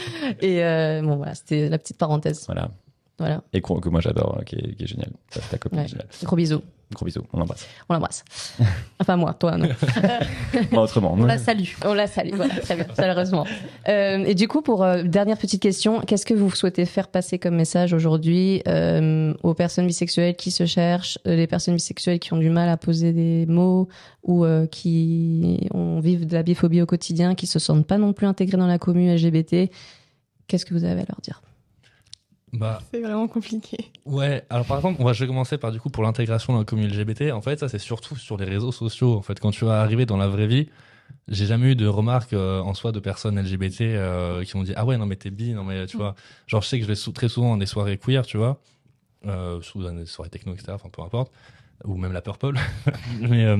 Et 0.40 0.62
euh, 0.64 1.02
bon, 1.02 1.16
voilà, 1.16 1.34
c'était 1.34 1.68
la 1.68 1.78
petite 1.78 1.98
parenthèse. 1.98 2.44
Voilà. 2.46 2.70
Voilà. 3.18 3.42
Et 3.54 3.60
qu'on- 3.62 3.80
que 3.80 3.88
moi 3.88 4.00
j'adore, 4.00 4.42
qui 4.44 4.56
est, 4.56 4.74
qui 4.74 4.82
est 4.84 4.86
génial. 4.86 5.10
Ta 5.50 5.56
copine 5.58 5.78
Ouais. 5.80 5.88
géniale. 5.88 6.06
Gros 6.22 6.36
bisous. 6.36 6.60
Gros 6.92 7.04
bisous, 7.04 7.24
on 7.32 7.38
l'embrasse. 7.40 7.66
On 7.88 7.94
l'embrasse. 7.94 8.24
Enfin 9.00 9.16
moi, 9.16 9.34
toi 9.34 9.56
non. 9.56 9.68
Moi, 10.72 10.82
autrement. 10.84 11.14
On 11.18 11.24
la 11.24 11.36
salue. 11.38 11.64
On 11.84 11.94
la 11.94 12.06
salue, 12.06 12.34
voilà, 12.34 12.54
très 12.60 12.76
bien, 12.76 12.86
chaleureusement. 12.96 13.44
Euh, 13.88 14.24
et 14.24 14.34
du 14.34 14.46
coup, 14.48 14.62
pour 14.62 14.84
euh, 14.84 15.02
dernière 15.02 15.36
petite 15.38 15.60
question, 15.60 16.00
qu'est-ce 16.00 16.24
que 16.24 16.32
vous 16.34 16.50
souhaitez 16.50 16.84
faire 16.86 17.08
passer 17.08 17.38
comme 17.38 17.56
message 17.56 17.92
aujourd'hui 17.92 18.62
euh, 18.68 19.34
aux 19.42 19.54
personnes 19.54 19.86
bisexuelles 19.86 20.36
qui 20.36 20.50
se 20.50 20.64
cherchent, 20.66 21.18
euh, 21.26 21.34
les 21.36 21.46
personnes 21.46 21.74
bisexuelles 21.74 22.18
qui 22.20 22.32
ont 22.34 22.38
du 22.38 22.50
mal 22.50 22.68
à 22.68 22.76
poser 22.76 23.12
des 23.12 23.46
mots 23.46 23.88
ou 24.22 24.44
euh, 24.44 24.66
qui 24.66 25.66
ont, 25.74 25.98
vivent 26.00 26.26
de 26.26 26.34
la 26.34 26.42
biphobie 26.42 26.82
au 26.82 26.86
quotidien, 26.86 27.34
qui 27.34 27.46
se 27.46 27.58
sentent 27.58 27.86
pas 27.86 27.98
non 27.98 28.12
plus 28.12 28.26
intégrées 28.26 28.58
dans 28.58 28.66
la 28.66 28.78
commune 28.78 29.12
LGBT 29.14 29.70
Qu'est-ce 30.46 30.66
que 30.66 30.74
vous 30.74 30.84
avez 30.84 31.02
à 31.02 31.04
leur 31.08 31.20
dire? 31.22 31.42
Bah, 32.52 32.78
C'est 32.92 33.00
vraiment 33.00 33.26
compliqué. 33.28 33.76
Ouais, 34.04 34.44
alors 34.50 34.64
par 34.66 34.76
exemple, 34.78 34.96
on 35.00 35.04
va, 35.04 35.12
je 35.12 35.20
vais 35.24 35.26
commencer 35.26 35.58
par 35.58 35.72
du 35.72 35.80
coup 35.80 35.90
pour 35.90 36.04
l'intégration 36.04 36.52
dans 36.52 36.60
la 36.60 36.64
communauté 36.64 36.94
LGBT. 36.96 37.32
En 37.32 37.40
fait, 37.42 37.58
ça 37.58 37.68
c'est 37.68 37.78
surtout 37.80 38.16
sur 38.16 38.36
les 38.36 38.44
réseaux 38.46 38.72
sociaux. 38.72 39.14
En 39.16 39.22
fait, 39.22 39.40
quand 39.40 39.50
tu 39.50 39.64
vas 39.64 39.80
arriver 39.82 40.06
dans 40.06 40.16
la 40.16 40.28
vraie 40.28 40.46
vie, 40.46 40.68
j'ai 41.28 41.46
jamais 41.46 41.72
eu 41.72 41.74
de 41.76 41.86
remarques 41.88 42.32
euh, 42.32 42.60
en 42.60 42.72
soi 42.74 42.92
de 42.92 43.00
personnes 43.00 43.36
LGBT 43.36 43.80
euh, 43.82 44.44
qui 44.44 44.56
m'ont 44.56 44.62
dit 44.62 44.72
ah 44.76 44.84
ouais 44.86 44.96
non 44.96 45.06
mais 45.06 45.16
t'es 45.16 45.30
bi, 45.30 45.52
non 45.52 45.64
mais 45.64 45.86
tu 45.86 45.96
vois. 45.96 46.14
Genre 46.46 46.62
je 46.62 46.68
sais 46.68 46.78
que 46.78 46.84
je 46.84 46.88
vais 46.88 46.94
sou- 46.94 47.12
très 47.12 47.28
souvent 47.28 47.50
dans 47.50 47.56
des 47.56 47.66
soirées 47.66 47.98
queer, 47.98 48.24
tu 48.24 48.36
vois, 48.36 48.60
euh, 49.26 49.60
dans 49.74 49.92
des 49.92 50.06
soirées 50.06 50.30
techno 50.30 50.52
etc. 50.54 50.72
Enfin 50.74 50.88
peu 50.88 51.02
importe, 51.02 51.32
ou 51.84 51.96
même 51.96 52.12
la 52.12 52.22
purple. 52.22 52.52
mais 53.20 53.44
euh, 53.44 53.58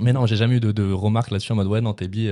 mais 0.00 0.12
non, 0.12 0.26
j'ai 0.26 0.36
jamais 0.36 0.56
eu 0.56 0.60
de, 0.60 0.72
de 0.72 0.90
remarques 0.92 1.30
là-dessus 1.30 1.52
en 1.52 1.56
mode 1.56 1.68
ouais 1.68 1.80
non 1.80 1.94
t'es 1.94 2.08
bi. 2.08 2.28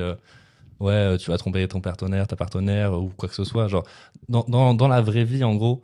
Ouais, 0.81 0.93
euh, 0.93 1.17
tu 1.17 1.31
vas 1.31 1.39
tromper 1.39 1.67
ton 1.69 1.81
partenaire, 1.81 2.27
ta 2.27 2.37
partenaire 2.37 2.95
ou 3.01 3.11
quoi 3.17 3.29
que 3.29 3.35
ce 3.35 3.45
soit. 3.45 3.69
Genre, 3.69 3.85
dans, 4.29 4.45
dans, 4.49 4.75
dans 4.75 4.89
la 4.89 5.01
vraie 5.01 5.25
vie, 5.25 5.45
en 5.45 5.55
gros, 5.55 5.83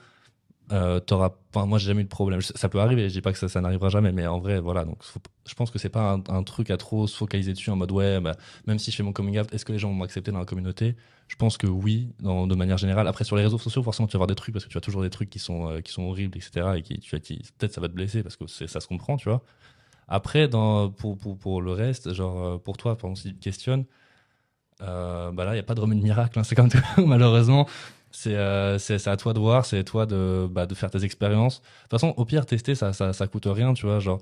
euh, 0.73 1.01
t'auras. 1.01 1.31
Enfin, 1.55 1.67
moi, 1.67 1.79
j'ai 1.79 1.89
jamais 1.89 2.03
eu 2.03 2.05
de 2.05 2.09
problème. 2.09 2.41
Ça 2.43 2.69
peut 2.69 2.81
arriver. 2.81 3.09
Je 3.09 3.15
dis 3.15 3.21
pas 3.21 3.33
que 3.33 3.39
ça, 3.39 3.49
ça 3.49 3.61
n'arrivera 3.61 3.89
jamais, 3.89 4.13
mais 4.13 4.27
en 4.27 4.41
vrai, 4.41 4.59
voilà. 4.61 4.85
Donc, 4.85 4.99
je 5.47 5.55
pense 5.55 5.71
que 5.71 5.79
c'est 5.79 5.89
pas 5.89 6.21
un, 6.29 6.43
truc 6.43 6.71
à 6.71 6.77
trop 6.77 7.07
se 7.07 7.17
focaliser 7.17 7.53
dessus 7.53 7.71
en 7.71 7.77
mode 7.77 7.93
ouais, 7.93 8.21
bah, 8.21 8.37
même 8.67 8.79
si 8.79 8.91
je 8.91 8.97
fais 8.97 9.03
mon 9.03 9.13
coming 9.13 9.39
out, 9.39 9.53
est-ce 9.53 9.65
que 9.65 9.73
les 9.73 9.79
gens 9.79 9.89
vont 9.89 9.95
m'accepter 9.95 10.33
dans 10.33 10.41
la 10.41 10.45
communauté? 10.45 10.97
Je 11.29 11.37
pense 11.37 11.57
que 11.57 11.67
oui, 11.67 12.13
dans, 12.21 12.47
de 12.47 12.55
manière 12.55 12.79
générale. 12.79 13.07
Après, 13.09 13.25
sur 13.25 13.37
les 13.37 13.43
réseaux 13.43 13.59
sociaux, 13.59 13.83
forcément, 13.83 14.09
tu 14.09 14.13
vas 14.13 14.19
avoir 14.19 14.29
des 14.29 14.35
trucs 14.35 14.53
parce 14.55 14.65
que 14.65 14.71
tu 14.71 14.79
as 14.79 14.81
toujours 14.81 15.03
des 15.03 15.11
trucs 15.11 15.31
qui 15.31 15.39
sont 15.39 15.71
euh, 15.71 15.81
qui 15.81 15.93
sont 15.93 16.03
horribles, 16.05 16.37
etc. 16.39 16.79
Et 16.79 16.83
qui, 16.83 16.99
tu 16.99 17.19
qui- 17.21 17.43
peut-être 17.59 17.73
ça 17.75 17.81
va 17.81 17.89
te 17.89 17.95
blesser 17.95 18.23
parce 18.23 18.37
que 18.37 18.47
ça 18.47 18.81
se 18.81 18.87
comprend, 18.89 19.17
tu 19.17 19.29
vois. 19.29 19.43
Après, 20.09 20.49
dans, 20.49 20.91
pour, 20.91 21.19
pour, 21.19 21.37
pour 21.39 21.63
le 21.63 21.73
reste, 21.73 22.13
genre, 22.13 22.45
euh, 22.45 22.59
pour 22.59 22.77
toi, 22.77 22.93
exemple, 22.95 23.17
si 23.17 23.29
tu 23.31 23.35
te 23.37 23.43
questionnes, 23.45 23.85
euh, 24.83 25.31
bah 25.33 25.45
là, 25.45 25.53
il 25.53 25.55
n'y 25.55 25.61
a 25.61 25.63
pas 25.63 25.75
de 25.75 25.81
remède 25.81 26.03
miracle, 26.03 26.39
hein, 26.39 26.45
c'est 26.45 26.55
comme 26.55 26.69
tout, 26.69 26.79
malheureusement. 27.07 27.67
C'est 28.11 28.35
euh, 28.35 28.79
à 29.07 29.17
toi 29.17 29.33
de 29.35 29.39
voir, 29.39 29.67
c'est 29.67 29.79
à 29.79 29.85
toi 29.85 30.07
de, 30.07 30.49
bah, 30.51 30.67
de 30.67 30.75
faire 30.75 30.91
tes 30.91 31.05
expériences. 31.05 31.61
De 31.61 31.65
toute 31.83 31.91
façon, 31.93 32.15
au 32.17 32.25
pire, 32.25 32.47
tester, 32.47 32.75
ça, 32.75 32.93
ça, 32.93 33.13
ça 33.13 33.27
coûte 33.27 33.47
rien, 33.47 33.75
tu 33.75 33.87
vois. 33.87 33.99
Genre, 34.01 34.21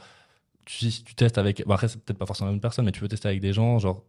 tu, 0.67 0.91
tu 0.91 1.15
testes 1.15 1.39
avec. 1.39 1.67
Bah 1.67 1.75
après, 1.75 1.89
c'est 1.89 2.01
peut-être 2.03 2.19
pas 2.19 2.27
forcément 2.27 2.51
une 2.51 2.61
personne, 2.61 2.85
mais 2.87 2.93
tu 2.93 3.01
peux 3.01 3.09
tester 3.09 3.29
avec 3.29 3.41
des 3.41 3.53
gens. 3.53 3.79
Genre, 3.79 4.03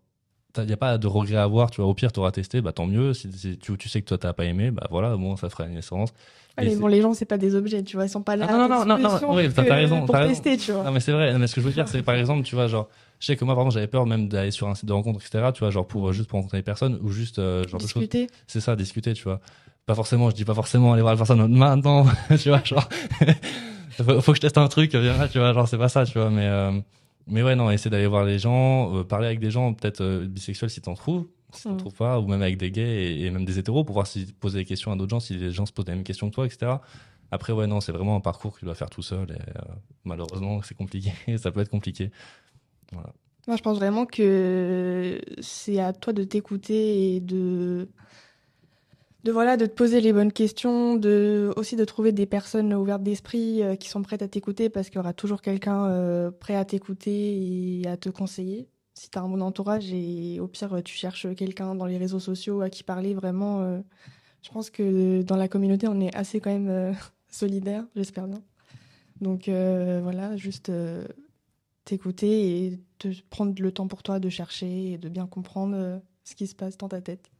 il 0.58 0.66
n'y 0.66 0.74
a 0.74 0.78
pas 0.78 0.98
de 0.98 1.08
regret 1.08 1.38
à 1.38 1.44
avoir. 1.44 1.72
Tu 1.72 1.82
vois, 1.82 1.90
au 1.90 1.94
pire, 1.94 2.12
tu 2.12 2.20
auras 2.20 2.32
testé, 2.32 2.62
bah 2.62 2.74
tant 2.74 2.88
mieux. 2.88 3.14
Si, 3.14 3.30
tu, 3.60 3.78
tu 3.78 3.90
sais 3.90 4.02
que 4.02 4.08
toi, 4.08 4.18
t'as 4.18 4.34
pas 4.34 4.46
aimé, 4.46 4.72
bah 4.72 4.88
voilà, 4.92 5.18
bon, 5.18 5.36
ça 5.38 5.50
fera 5.50 5.66
une 5.66 5.78
essence. 5.78 6.14
Ouais, 6.58 6.66
mais 6.66 6.76
bon, 6.78 6.88
les 6.88 7.02
gens, 7.02 7.14
c'est 7.14 7.26
pas 7.26 7.38
des 7.38 7.54
objets, 7.56 7.84
tu 7.84 7.98
vois, 7.98 8.06
ils 8.06 8.10
sont 8.10 8.22
pas 8.22 8.36
là. 8.38 8.46
Ah, 8.50 8.54
non, 8.54 8.70
non, 8.70 8.86
non, 8.86 8.98
non, 8.98 9.20
non, 9.20 9.36
oui, 9.36 9.50
t'as 9.54 9.64
que- 9.64 9.68
t'as 9.68 9.76
raison. 9.76 10.06
Pour 10.06 10.16
raison. 10.16 10.30
tester, 10.30 10.56
tu 10.58 10.72
vois. 10.72 10.84
Non, 10.84 10.92
mais 10.92 11.00
c'est 11.02 11.12
vrai. 11.12 11.34
Non, 11.34 11.40
mais 11.40 11.48
ce 11.48 11.56
que 11.56 11.62
je 11.62 11.66
veux 11.66 11.74
dire, 11.74 11.88
c'est 11.88 12.02
par 12.02 12.16
exemple, 12.20 12.44
tu 12.44 12.56
vois, 12.56 12.68
genre, 12.68 12.88
je 13.20 13.26
sais 13.26 13.36
que 13.36 13.44
moi, 13.44 13.56
par 13.56 13.64
exemple, 13.64 13.74
j'avais 13.74 13.88
peur 13.88 14.06
même 14.06 14.30
d'aller 14.30 14.52
sur 14.52 14.68
un 14.70 14.76
site 14.76 14.86
de 14.86 14.94
rencontre, 14.94 15.20
etc., 15.26 15.50
tu 15.54 15.60
vois, 15.60 15.70
genre 15.72 15.86
pour 15.88 16.08
euh, 16.10 16.14
juste 16.14 16.30
pour 16.30 16.38
rencontrer 16.38 16.60
des 16.60 16.64
personnes 16.64 16.98
ou 17.02 17.10
juste, 17.10 17.40
euh, 17.40 17.68
genre. 17.68 17.80
Discuter. 17.82 18.28
C'est 18.48 18.62
ça, 18.62 18.76
discuter, 18.76 19.14
tu 19.14 19.24
vois. 19.24 19.42
Pas 19.86 19.96
forcément, 19.96 20.30
je 20.30 20.36
dis 20.36 20.46
pas 20.46 20.54
forcément 20.54 20.94
aller 20.94 21.02
voir 21.02 21.14
la 21.14 21.18
personne 21.18 21.46
maintenant, 21.54 22.06
tu 22.42 22.50
vois, 22.50 22.62
genre, 22.64 22.88
faut, 23.92 24.22
faut 24.22 24.32
que 24.32 24.38
je 24.38 24.42
teste 24.42 24.58
un 24.58 24.68
truc, 24.68 24.92
viens 24.96 25.18
là, 25.18 25.28
tu 25.28 25.40
vois, 25.40 25.54
genre, 25.54 25.68
c'est 25.68 25.78
pas 25.78 25.90
ça, 25.90 26.06
tu 26.06 26.18
vois, 26.18 26.30
mais, 26.30 26.46
euh, 26.48 26.72
mais 27.28 27.44
ouais, 27.44 27.56
non, 27.56 27.70
essayer 27.70 27.92
d'aller 27.92 28.08
voir 28.08 28.24
les 28.24 28.40
gens, 28.40 28.96
euh, 28.96 29.04
parler 29.04 29.28
avec 29.28 29.40
des 29.40 29.52
gens, 29.52 29.74
peut-être 29.74 30.02
euh, 30.02 30.26
bisexuels 30.26 30.70
si 30.70 30.82
t'en 30.82 30.94
trouves, 30.96 31.26
si 31.54 31.68
t'en 31.68 31.74
Mm. 31.74 31.78
trouves 31.78 31.94
pas, 31.96 32.20
ou 32.20 32.28
même 32.28 32.42
avec 32.42 32.58
des 32.58 32.72
gays 32.72 33.04
et, 33.14 33.26
et 33.26 33.32
même 33.32 33.46
des 33.46 33.60
hétéros 33.60 33.84
pour 33.84 33.94
voir 33.94 34.08
si 34.08 34.26
poser 34.40 34.60
des 34.60 34.66
questions 34.66 34.92
à 34.92 34.96
d'autres 34.96 35.12
gens, 35.12 35.20
si 35.20 35.36
les 35.36 35.52
gens 35.52 35.66
se 35.66 35.72
posent 35.74 35.86
les 35.88 35.94
mêmes 35.94 36.04
questions 36.04 36.30
que 36.30 36.36
toi, 36.36 36.46
etc. 36.46 36.74
Après, 37.32 37.54
ouais, 37.54 37.68
non, 37.68 37.82
c'est 37.82 37.92
vraiment 37.92 38.16
un 38.16 38.22
parcours 38.22 38.54
que 38.54 38.60
tu 38.60 38.66
dois 38.66 38.76
faire 38.76 38.90
tout 38.90 39.02
seul 39.02 39.32
et 39.32 39.34
euh, 39.34 39.62
malheureusement, 40.04 40.62
c'est 40.62 40.76
compliqué, 40.76 41.12
ça 41.38 41.52
peut 41.52 41.60
être 41.62 41.70
compliqué. 41.70 42.12
Voilà. 42.92 43.14
Moi, 43.48 43.58
je 43.58 43.62
pense 43.62 43.78
vraiment 43.78 44.06
que 44.06 45.20
c'est 45.40 45.80
à 45.80 45.94
toi 45.94 46.14
de 46.14 46.24
t'écouter 46.24 47.16
et 47.16 47.20
de, 47.20 47.88
de 49.24 49.32
voilà, 49.32 49.56
de 49.58 49.66
te 49.66 49.72
poser 49.74 50.02
les 50.02 50.14
bonnes 50.14 50.32
questions, 50.32 50.96
de 50.96 51.52
aussi 51.56 51.76
de 51.76 51.86
trouver 51.86 52.12
des 52.12 52.26
personnes 52.26 52.74
ouvertes 52.74 53.04
d'esprit 53.04 53.62
euh, 53.64 53.76
qui 53.76 53.90
sont 53.90 54.02
prêtes 54.02 54.22
à 54.22 54.28
t'écouter 54.28 54.70
parce 54.70 54.90
qu'il 54.90 54.98
y 54.98 55.00
aura 55.00 55.14
toujours 55.14 55.42
quelqu'un 55.42 55.86
euh, 55.88 56.32
prêt 56.32 56.56
à 56.56 56.66
t'écouter 56.66 57.82
et 57.82 57.88
à 57.88 57.98
te 57.98 58.10
conseiller. 58.10 58.68
Si 58.96 59.10
tu 59.10 59.20
un 59.20 59.28
bon 59.28 59.42
entourage 59.42 59.92
et 59.92 60.40
au 60.40 60.48
pire 60.48 60.82
tu 60.84 60.96
cherches 60.96 61.28
quelqu'un 61.36 61.76
dans 61.76 61.86
les 61.86 61.98
réseaux 61.98 62.22
sociaux 62.22 62.62
à 62.62 62.70
qui 62.70 62.84
parler 62.84 63.14
vraiment, 63.14 63.62
euh, 63.62 63.82
je 64.42 64.50
pense 64.50 64.70
que 64.70 65.22
dans 65.22 65.36
la 65.36 65.50
communauté 65.50 65.88
on 65.88 66.00
est 66.00 66.16
assez 66.16 66.40
quand 66.40 66.50
même 66.50 66.70
euh, 66.70 66.94
solidaire, 67.30 67.86
j'espère 67.96 68.28
bien. 68.28 68.42
Donc 69.20 69.50
euh, 69.50 70.00
voilà, 70.02 70.38
juste 70.38 70.72
t'écouter 71.84 72.66
et 72.66 72.80
te 72.98 73.10
prendre 73.30 73.62
le 73.62 73.72
temps 73.72 73.88
pour 73.88 74.02
toi 74.02 74.20
de 74.20 74.30
chercher 74.30 74.94
et 74.94 74.98
de 74.98 75.10
bien 75.10 75.28
comprendre 75.28 76.02
ce 76.24 76.36
qui 76.36 76.48
se 76.48 76.56
passe 76.56 76.78
dans 76.78 76.90
ta 76.90 77.02
tête. 77.02 77.35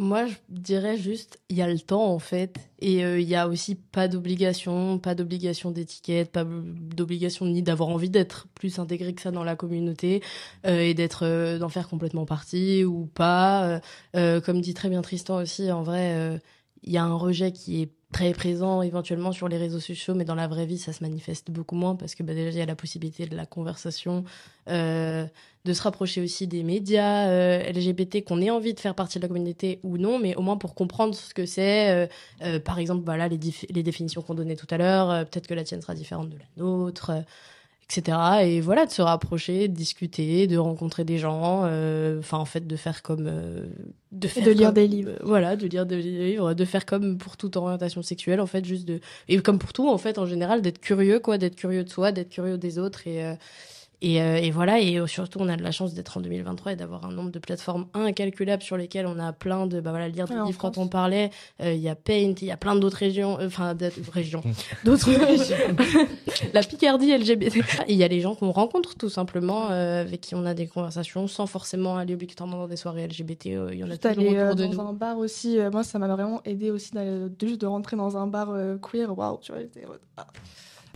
Moi, 0.00 0.26
je 0.26 0.34
dirais 0.48 0.96
juste, 0.96 1.40
il 1.48 1.56
y 1.56 1.62
a 1.62 1.66
le 1.66 1.80
temps 1.80 2.12
en 2.12 2.20
fait, 2.20 2.56
et 2.78 3.04
euh, 3.04 3.18
il 3.18 3.28
y 3.28 3.34
a 3.34 3.48
aussi 3.48 3.74
pas 3.74 4.06
d'obligation, 4.06 5.00
pas 5.00 5.16
d'obligation 5.16 5.72
d'étiquette, 5.72 6.30
pas 6.30 6.44
d'obligation 6.44 7.46
ni 7.46 7.64
d'avoir 7.64 7.88
envie 7.88 8.08
d'être 8.08 8.46
plus 8.54 8.78
intégré 8.78 9.12
que 9.12 9.20
ça 9.20 9.32
dans 9.32 9.42
la 9.42 9.56
communauté 9.56 10.22
euh, 10.66 10.82
et 10.82 10.94
d'être, 10.94 11.24
euh, 11.24 11.58
d'en 11.58 11.68
faire 11.68 11.88
complètement 11.88 12.26
partie 12.26 12.84
ou 12.84 13.06
pas. 13.06 13.80
Comme 14.14 14.60
dit 14.60 14.74
très 14.74 14.88
bien 14.88 15.02
Tristan 15.02 15.38
aussi, 15.38 15.72
en 15.72 15.82
vrai, 15.82 16.40
il 16.84 16.92
y 16.92 16.96
a 16.96 17.02
un 17.04 17.14
rejet 17.14 17.50
qui 17.50 17.82
est 17.82 17.90
très 18.12 18.32
présent 18.32 18.80
éventuellement 18.80 19.32
sur 19.32 19.48
les 19.48 19.58
réseaux 19.58 19.80
sociaux, 19.80 20.14
mais 20.14 20.24
dans 20.24 20.34
la 20.34 20.46
vraie 20.48 20.64
vie, 20.64 20.78
ça 20.78 20.92
se 20.92 21.02
manifeste 21.02 21.50
beaucoup 21.50 21.74
moins 21.74 21.94
parce 21.94 22.14
que 22.14 22.22
bah, 22.22 22.34
déjà, 22.34 22.50
il 22.50 22.56
y 22.56 22.62
a 22.62 22.66
la 22.66 22.74
possibilité 22.76 23.26
de 23.26 23.36
la 23.36 23.44
conversation, 23.44 24.24
euh, 24.68 25.26
de 25.64 25.72
se 25.74 25.82
rapprocher 25.82 26.22
aussi 26.22 26.46
des 26.46 26.62
médias 26.62 27.28
euh, 27.28 27.70
LGBT, 27.70 28.24
qu'on 28.24 28.40
ait 28.40 28.50
envie 28.50 28.72
de 28.72 28.80
faire 28.80 28.94
partie 28.94 29.18
de 29.18 29.22
la 29.22 29.28
communauté 29.28 29.80
ou 29.82 29.98
non, 29.98 30.18
mais 30.18 30.34
au 30.36 30.42
moins 30.42 30.56
pour 30.56 30.74
comprendre 30.74 31.14
ce 31.14 31.34
que 31.34 31.44
c'est. 31.44 32.08
euh, 32.42 32.60
par 32.60 32.78
exemple, 32.78 33.02
voilà, 33.04 33.28
les, 33.28 33.38
définitions 33.38 34.22
qu'on 34.22 34.34
donnait 34.34 34.56
tout 34.56 34.68
à 34.70 34.78
l'heure, 34.78 35.26
peut-être 35.26 35.46
que 35.46 35.54
la 35.54 35.64
tienne 35.64 35.82
sera 35.82 35.94
différente 35.94 36.30
de 36.30 36.38
la 36.38 36.44
nôtre. 36.56 37.12
Etc. 37.90 38.18
Et 38.44 38.60
voilà, 38.60 38.86
de 38.86 38.90
se 38.90 39.00
rapprocher, 39.02 39.68
de 39.68 39.74
discuter, 39.74 40.46
de 40.46 40.58
rencontrer 40.58 41.04
des 41.04 41.18
gens, 41.18 41.62
euh, 41.64 42.18
enfin 42.20 42.38
en 42.38 42.44
fait 42.44 42.66
de 42.66 42.76
faire 42.76 43.02
comme... 43.02 43.26
euh, 43.28 43.66
de, 44.12 44.28
faire 44.28 44.44
de 44.44 44.50
lire 44.50 44.66
comme- 44.68 44.74
des 44.74 44.88
livres. 44.88 45.10
euh, 45.12 45.18
voilà, 45.22 45.56
de 45.56 45.66
lire 45.66 45.86
des 45.86 46.02
livres, 46.02 46.54
de 46.54 46.64
faire 46.64 46.84
comme 46.86 47.16
pour 47.18 47.36
toute 47.36 47.56
orientation 47.56 48.02
sexuelle, 48.02 48.40
en 48.40 48.46
fait, 48.46 48.64
juste 48.64 48.86
de... 48.86 49.00
Et 49.28 49.40
comme 49.40 49.58
pour 49.58 49.72
tout, 49.72 49.88
en 49.88 49.98
fait, 49.98 50.18
en 50.18 50.26
général, 50.26 50.60
d'être 50.62 50.80
curieux, 50.80 51.18
quoi, 51.20 51.38
d'être 51.38 51.56
curieux 51.56 51.84
de 51.84 51.88
soi, 51.90 52.12
d'être 52.12 52.30
curieux 52.30 52.58
des 52.58 52.78
autres 52.78 53.06
et... 53.06 53.34
euh, 54.02 54.06
et, 54.06 54.20
euh, 54.22 54.36
et 54.36 54.50
voilà, 54.50 54.80
et 54.80 54.98
euh, 54.98 55.06
surtout, 55.06 55.38
on 55.40 55.48
a 55.48 55.56
de 55.56 55.62
la 55.62 55.72
chance 55.72 55.94
d'être 55.94 56.16
en 56.16 56.20
2023 56.20 56.72
et 56.72 56.76
d'avoir 56.76 57.04
un 57.04 57.12
nombre 57.12 57.30
de 57.30 57.38
plateformes 57.38 57.86
incalculables 57.94 58.62
sur 58.62 58.76
lesquelles 58.76 59.06
on 59.06 59.18
a 59.18 59.32
plein 59.32 59.66
de, 59.66 59.80
bah 59.80 59.90
voilà, 59.90 60.08
lire 60.08 60.26
des 60.26 60.34
livres 60.34 60.58
quand 60.58 60.78
on 60.78 60.88
parlait. 60.88 61.30
euh, 61.60 61.72
Il 61.72 61.80
y 61.80 61.88
a 61.88 61.94
Paint, 61.94 62.34
il 62.40 62.44
y 62.46 62.50
a 62.50 62.56
plein 62.56 62.76
d'autres 62.76 62.96
régions, 62.98 63.38
euh, 63.40 63.46
enfin, 63.48 63.74
d'autres 63.74 64.12
régions, 64.12 64.42
d'autres 64.84 65.10
régions. 65.12 65.56
la 66.54 66.62
Picardie 66.62 67.16
LGBT. 67.16 67.56
Et 67.88 67.92
il 67.92 67.96
y 67.96 68.04
a 68.04 68.08
les 68.08 68.20
gens 68.20 68.34
qu'on 68.34 68.50
rencontre 68.52 68.96
tout 68.96 69.08
simplement, 69.10 69.70
euh, 69.70 70.00
avec 70.02 70.20
qui 70.20 70.34
on 70.34 70.44
a 70.46 70.54
des 70.54 70.66
conversations 70.66 71.26
sans 71.26 71.46
forcément 71.46 71.96
aller 71.96 72.14
obligatoirement 72.14 72.58
dans 72.58 72.68
des 72.68 72.76
soirées 72.76 73.06
LGBT. 73.06 73.46
euh, 73.48 73.70
Il 73.72 73.78
y 73.78 73.84
en 73.84 73.90
a 73.90 73.96
aller 74.08 74.28
autour 74.28 74.38
euh, 74.38 74.54
de 74.54 74.66
dans 74.66 74.72
nous. 74.72 74.80
un 74.88 74.92
bar 74.92 75.18
aussi, 75.18 75.58
euh, 75.58 75.70
moi 75.70 75.82
ça 75.84 75.98
m'a 75.98 76.08
vraiment 76.08 76.40
aidé 76.44 76.70
aussi 76.70 76.92
de, 76.92 77.30
juste 77.42 77.60
de 77.60 77.66
rentrer 77.66 77.96
dans 77.96 78.16
un 78.16 78.26
bar 78.26 78.50
euh, 78.50 78.76
queer, 78.78 79.16
waouh, 79.16 79.38
tu 79.40 79.52
vois, 79.52 79.60
j'étais 79.60 79.84
ah. 80.16 80.26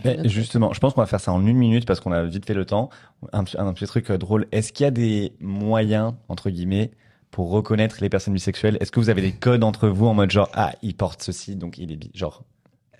Mais 0.05 0.17
justement, 0.27 0.73
je 0.73 0.79
pense 0.79 0.93
qu'on 0.93 1.01
va 1.01 1.07
faire 1.07 1.19
ça 1.21 1.31
en 1.31 1.45
une 1.45 1.57
minute 1.57 1.85
parce 1.85 1.99
qu'on 1.99 2.11
a 2.11 2.23
vite 2.23 2.45
fait 2.45 2.53
le 2.53 2.65
temps. 2.65 2.89
Un, 3.31 3.43
petit- 3.43 3.57
un 3.57 3.71
petit 3.73 3.85
truc 3.85 4.09
euh, 4.11 4.17
drôle. 4.17 4.47
Est-ce 4.51 4.73
qu'il 4.73 4.83
y 4.83 4.87
a 4.87 4.91
des 4.91 5.33
moyens, 5.39 6.13
entre 6.29 6.49
guillemets, 6.49 6.91
pour 7.31 7.49
reconnaître 7.51 7.97
les 8.01 8.09
personnes 8.09 8.33
bisexuelles? 8.33 8.77
Est-ce 8.81 8.91
que 8.91 8.99
vous 8.99 9.09
avez 9.09 9.21
des 9.21 9.31
codes 9.31 9.63
entre 9.63 9.87
vous 9.87 10.07
en 10.07 10.13
mode 10.13 10.29
genre, 10.31 10.49
ah, 10.53 10.73
il 10.81 10.93
porte 10.95 11.21
ceci, 11.23 11.55
donc 11.55 11.77
il 11.77 11.91
est 11.91 11.95
bi 11.95 12.11
Genre, 12.13 12.43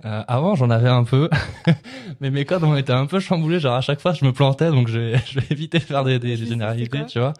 Euh, 0.05 0.21
avant, 0.27 0.55
j'en 0.55 0.69
avais 0.69 0.89
un 0.89 1.03
peu, 1.05 1.29
mais 2.19 2.29
mes 2.29 2.43
codes 2.45 2.63
ont 2.63 2.75
été 2.75 2.91
un 2.91 3.05
peu 3.05 3.19
chamboulés. 3.19 3.59
Genre 3.59 3.73
à 3.75 3.81
chaque 3.81 4.01
fois, 4.01 4.13
je 4.13 4.25
me 4.25 4.31
plantais, 4.33 4.69
donc 4.69 4.87
je 4.87 4.99
vais, 4.99 5.17
je 5.27 5.39
vais 5.39 5.45
éviter 5.49 5.79
de 5.79 5.83
faire 5.83 6.03
des, 6.03 6.19
des, 6.19 6.35
des 6.37 6.45
généralités, 6.45 7.05
tu 7.07 7.19
vois. 7.19 7.33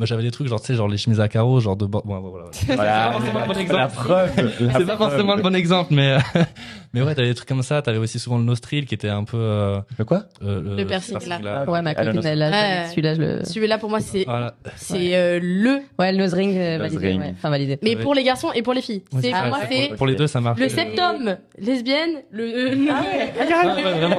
Moi, 0.00 0.06
j'avais 0.06 0.22
des 0.22 0.30
trucs 0.30 0.48
genre, 0.48 0.60
tu 0.62 0.68
sais, 0.68 0.74
genre 0.76 0.88
les 0.88 0.96
chemises 0.96 1.20
à 1.20 1.28
carreaux, 1.28 1.60
genre 1.60 1.76
de 1.76 1.84
bord. 1.84 2.02
Bon, 2.06 2.18
voilà. 2.20 2.46
Voilà, 2.66 2.72
c'est 2.72 2.76
pas 2.76 3.12
forcément 3.12 3.40
le 3.40 3.46
bon 3.46 3.52
la 3.52 3.60
exemple. 3.60 3.94
preuve, 3.94 4.30
la 4.60 4.72
C'est 4.78 4.86
pas 4.86 4.96
forcément 4.96 5.34
le 5.36 5.42
bon 5.42 5.54
exemple, 5.54 5.92
mais 5.92 6.16
mais 6.94 7.02
ouais, 7.02 7.14
t'avais 7.14 7.28
des 7.28 7.34
trucs 7.34 7.48
comme 7.50 7.62
ça. 7.62 7.82
T'avais 7.82 7.98
aussi 7.98 8.18
souvent 8.18 8.38
le 8.38 8.44
nostril 8.44 8.86
qui 8.86 8.94
était 8.94 9.10
un 9.10 9.24
peu. 9.24 9.36
Euh, 9.36 9.78
le 9.98 10.04
quoi 10.06 10.22
Le 10.40 10.82
piercing, 10.84 11.18
là. 11.28 11.64
Ouais, 11.68 11.82
ma 11.82 11.94
copine, 11.94 12.24
elle 12.24 12.42
a 12.42 12.50
Ouais. 12.50 12.86
celui-là, 12.88 13.14
je 13.14 13.20
le. 13.20 13.44
Celui-là, 13.44 13.76
pour 13.76 13.90
moi, 13.90 14.00
c'est 14.00 14.24
Voilà. 14.24 14.54
c'est 14.76 15.14
euh, 15.16 15.38
le. 15.42 15.80
Ouais, 15.98 16.12
le 16.12 16.16
nose 16.18 16.32
ring, 16.32 16.56
euh, 16.56 16.78
Nose 16.78 16.92
validé. 16.94 17.06
ring. 17.08 17.20
ouais. 17.20 17.34
Enfin, 17.36 17.50
validé. 17.50 17.78
Mais 17.82 17.96
pour 17.96 18.14
les 18.14 18.22
garçons 18.24 18.52
et 18.54 18.62
pour 18.62 18.72
les 18.72 18.80
filles. 18.80 19.02
Ouais, 19.12 19.20
C'est 19.20 19.30
moi, 19.32 19.58
c'est- 19.68 19.88
c'est 19.90 19.96
pour- 19.96 20.06
les 20.06 20.14
deux, 20.16 20.26
ça 20.28 20.40
marche. 20.40 20.58
Le 20.58 20.70
septum, 20.70 21.36
lesbienne, 21.58 22.22
le. 22.30 22.44
euh, 22.44 22.88
Ah 22.90 23.74
ouais, 23.76 23.82
vraiment. 23.82 24.16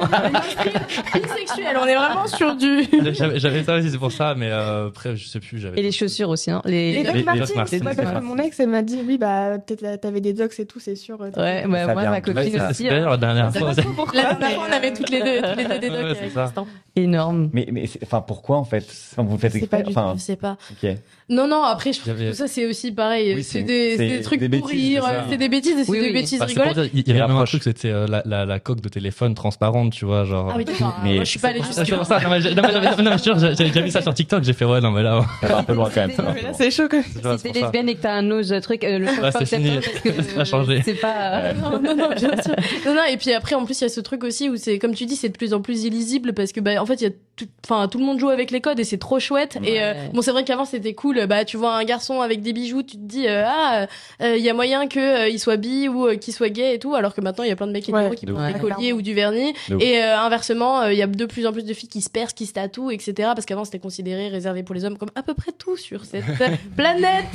bisexuel. 1.12 1.76
On 1.82 1.86
est 1.86 1.96
vraiment 1.96 2.26
sur 2.28 2.54
du. 2.56 2.84
J'avais 3.12 3.40
j'avais 3.40 3.64
ça 3.64 3.74
aussi, 3.76 3.90
c'est 3.90 3.98
pour 3.98 4.12
ça, 4.12 4.34
mais 4.36 4.48
euh, 4.50 4.88
après, 4.88 5.16
je 5.16 5.26
sais 5.26 5.40
plus. 5.40 5.58
Et 5.76 5.82
les 5.82 5.92
chaussures 5.92 6.28
aussi, 6.28 6.50
hein. 6.50 6.62
Les, 6.64 6.92
Les 6.92 7.02
Doc 7.04 7.14
les 7.14 7.22
Martens, 7.22 7.46
Doc 7.48 7.56
Martens, 7.56 7.80
ouais, 7.86 7.94
parce 7.94 8.12
que 8.18 8.24
mon 8.24 8.36
ex, 8.38 8.60
elle 8.60 8.68
m'a 8.68 8.82
dit, 8.82 8.98
oui, 9.06 9.18
bah, 9.18 9.58
peut-être 9.58 10.00
t'avais 10.00 10.20
des 10.20 10.32
docs 10.32 10.58
et 10.58 10.66
tout, 10.66 10.80
c'est 10.80 10.94
sûr. 10.96 11.20
euh, 11.20 11.30
Ouais, 11.36 11.64
bah, 11.66 11.92
moi, 11.94 12.04
ma 12.10 12.20
copine 12.20 12.38
Ouais, 12.40 12.70
aussi. 12.70 12.84
d'ailleurs 12.84 13.10
la 13.10 13.16
dernière 13.16 13.52
Ça 13.52 13.58
fois. 13.58 13.68
passe 13.68 13.76
pas 13.84 13.90
pourquoi. 13.96 14.22
La 14.22 14.34
dernière 14.34 14.50
fois, 14.58 14.66
on 14.68 14.72
avait 14.72 14.92
toutes 14.92 15.10
les 15.10 15.22
deux, 15.22 15.40
toutes 15.42 15.56
les 15.56 15.64
deux 15.68 15.78
des 15.78 15.88
docs 15.90 16.02
Ouais. 16.04 16.14
Tristan. 16.30 16.66
Énorme. 16.96 17.50
Mais, 17.52 17.66
mais 17.72 17.86
c'est- 17.86 18.02
enfin, 18.02 18.20
pourquoi 18.20 18.58
en 18.58 18.64
fait? 18.64 18.84
Enfin, 19.12 19.22
Vous 19.22 19.38
faites 19.38 19.54
Je 19.54 19.60
sais 19.60 19.66
pas 19.66 19.78
exprès 19.78 19.92
du 19.92 19.98
enfin, 19.98 20.12
tout, 20.12 20.18
je 20.18 20.24
sais 20.24 20.36
pas. 20.36 20.56
Ok. 20.70 20.90
Non, 21.28 21.46
non, 21.46 21.62
après, 21.62 21.92
je 21.92 22.00
trouve 22.00 22.12
J'avais- 22.16 22.30
que 22.30 22.36
ça, 22.36 22.46
c'est 22.48 22.66
aussi 22.66 22.92
pareil. 22.92 23.34
Oui, 23.34 23.42
c'est 23.44 23.62
des, 23.62 24.20
trucs 24.22 24.40
des 24.40 24.48
pour 24.58 24.68
bêtises, 24.68 24.98
rire. 24.98 25.24
c'est 25.30 25.36
des 25.36 25.48
bêtises 25.48 25.78
et 25.78 25.84
c'est 25.84 25.90
Oui, 25.90 26.00
des 26.00 26.12
bêtises 26.12 26.38
Bah, 26.40 26.46
rigolotes. 26.46 26.74
dire, 26.74 26.90
il 26.92 27.06
y 27.08 27.10
avait 27.10 27.20
même 27.28 27.36
un 27.36 27.44
truc, 27.44 27.62
c'était 27.62 27.88
euh, 27.90 28.06
la, 28.08 28.22
la, 28.26 28.44
la 28.44 28.58
coque 28.60 28.80
de 28.80 28.88
téléphone 28.88 29.34
transparente, 29.34 29.92
tu 29.92 30.04
vois, 30.04 30.24
genre. 30.24 30.50
Ah 30.52 30.56
oui, 30.56 30.64
d'accord. 30.64 30.96
Mais- 31.04 31.14
Moi, 31.14 31.24
je 31.24 31.30
suis 31.30 31.38
pas 31.38 31.48
allée 31.48 31.60
Ah, 31.62 31.66
c'est 31.70 31.84
jusque 31.84 31.96
pour 31.96 32.06
ça, 32.06 32.20
non, 32.20 32.30
mais 32.30 32.40
j'avais- 32.40 33.54
déjà 33.54 33.80
vu 33.80 33.90
ça 33.90 34.02
sur 34.02 34.12
TikTok, 34.14 34.42
j'ai 34.44 34.52
fait 34.52 34.64
ouais, 34.64 34.80
non, 34.80 34.90
mais 34.90 35.02
là, 35.02 35.24
Ça 35.40 35.46
va 35.48 35.58
un 35.58 35.62
peu 35.62 35.74
loin 35.74 35.88
quand 35.94 36.06
même. 36.06 36.12
c'est 36.54 36.70
chaud 36.70 36.88
quand 36.90 36.96
même. 36.98 37.22
pas- 37.22 37.38
Si 37.38 37.44
t'es 37.50 37.60
lesbienne 37.60 37.88
et 37.88 37.94
que 37.94 38.02
t'as 38.02 38.14
un 38.14 38.22
nose 38.22 38.54
truc, 38.62 38.84
euh, 38.84 38.98
le 38.98 39.06
Ouais, 39.06 39.30
fuck 39.32 39.46
c'est 39.46 40.38
a 40.38 40.44
changé. 40.44 40.82
C'est 40.84 40.94
pas. 40.94 41.52
non, 41.54 41.80
non, 41.80 41.96
non, 41.96 42.08
bien 42.10 42.42
sûr. 42.42 42.54
Non, 42.86 42.94
non, 42.94 43.04
et 43.10 43.16
puis 43.16 43.32
après, 43.32 43.54
en 43.54 43.64
plus, 43.64 43.80
il 43.80 43.84
y 43.84 43.86
a 43.86 43.88
ce 43.90 44.00
truc 44.00 44.24
aussi 44.24 44.48
où 44.48 44.56
c'est, 44.56 44.78
comme 44.78 44.94
tu 44.94 45.06
dis, 45.06 45.16
c'est 45.16 45.28
de 45.28 45.36
plus 45.36 45.54
en 45.54 45.60
plus 45.60 45.84
illisible 45.84 46.32
parce 46.34 46.52
que, 46.52 46.60
bah, 46.60 46.82
en 46.82 46.86
fait, 46.86 46.94
il 47.00 47.04
y 47.04 47.06
a 47.06 47.10
tout, 47.36 47.46
enfin, 47.64 47.88
tout 47.88 47.98
le 47.98 48.04
monde 48.04 48.18
joue 48.18 48.28
avec 48.28 48.50
les 48.50 48.60
codes 48.60 48.78
et 48.80 48.84
c'est 48.84 48.98
trop 48.98 49.18
chouette. 49.18 49.58
Et, 49.64 49.80
euh, 49.82 49.92
Ouais. 49.92 50.10
bon, 50.12 50.22
c'est 50.22 50.32
vrai 50.32 50.44
qu'avant, 50.44 50.64
c'était 50.64 50.94
cool. 50.94 51.11
Bah, 51.28 51.44
tu 51.44 51.56
vois 51.56 51.74
un 51.74 51.84
garçon 51.84 52.20
avec 52.20 52.42
des 52.42 52.52
bijoux, 52.52 52.82
tu 52.82 52.96
te 52.96 53.02
dis, 53.02 53.26
euh, 53.28 53.44
ah, 53.46 53.86
euh, 54.22 54.36
il 54.36 54.42
y 54.42 54.48
a 54.50 54.54
moyen 54.54 54.86
que 54.88 54.98
euh, 55.24 55.28
il 55.28 55.38
soit 55.38 55.56
bi 55.56 55.88
ou 55.88 56.06
euh, 56.08 56.16
qu'il 56.16 56.32
soit 56.34 56.48
gay 56.48 56.74
et 56.74 56.78
tout, 56.78 56.94
alors 56.94 57.14
que 57.14 57.20
maintenant, 57.20 57.44
il 57.44 57.48
y 57.48 57.52
a 57.52 57.56
plein 57.56 57.66
de 57.66 57.72
mecs 57.72 57.88
hétéros 57.88 58.08
Ouais. 58.10 58.14
qui 58.16 58.26
De 58.26 58.32
ouf. 58.32 58.40
des 58.52 58.58
colliers 58.58 58.92
ou 58.92 59.02
du 59.02 59.14
vernis. 59.14 59.52
Et 59.80 60.02
euh, 60.02 60.18
inversement, 60.18 60.82
euh, 60.82 60.92
il 60.92 60.98
y 60.98 61.02
a 61.02 61.06
de 61.06 61.24
plus 61.26 61.46
en 61.46 61.52
plus 61.52 61.64
de 61.64 61.74
filles 61.74 61.88
qui 61.88 62.00
se 62.00 62.10
percent, 62.10 62.34
qui 62.34 62.46
se 62.46 62.52
tatouent, 62.52 62.90
etc. 62.90 63.30
Parce 63.34 63.44
qu'avant, 63.46 63.64
c'était 63.64 63.78
considéré 63.78 64.28
réservé 64.28 64.62
pour 64.62 64.74
les 64.74 64.84
hommes 64.84 64.98
comme 64.98 65.10
à 65.14 65.22
peu 65.22 65.34
près 65.34 65.52
tout 65.52 65.76
sur 65.76 66.04
cette 66.04 66.24
planète. 66.76 67.26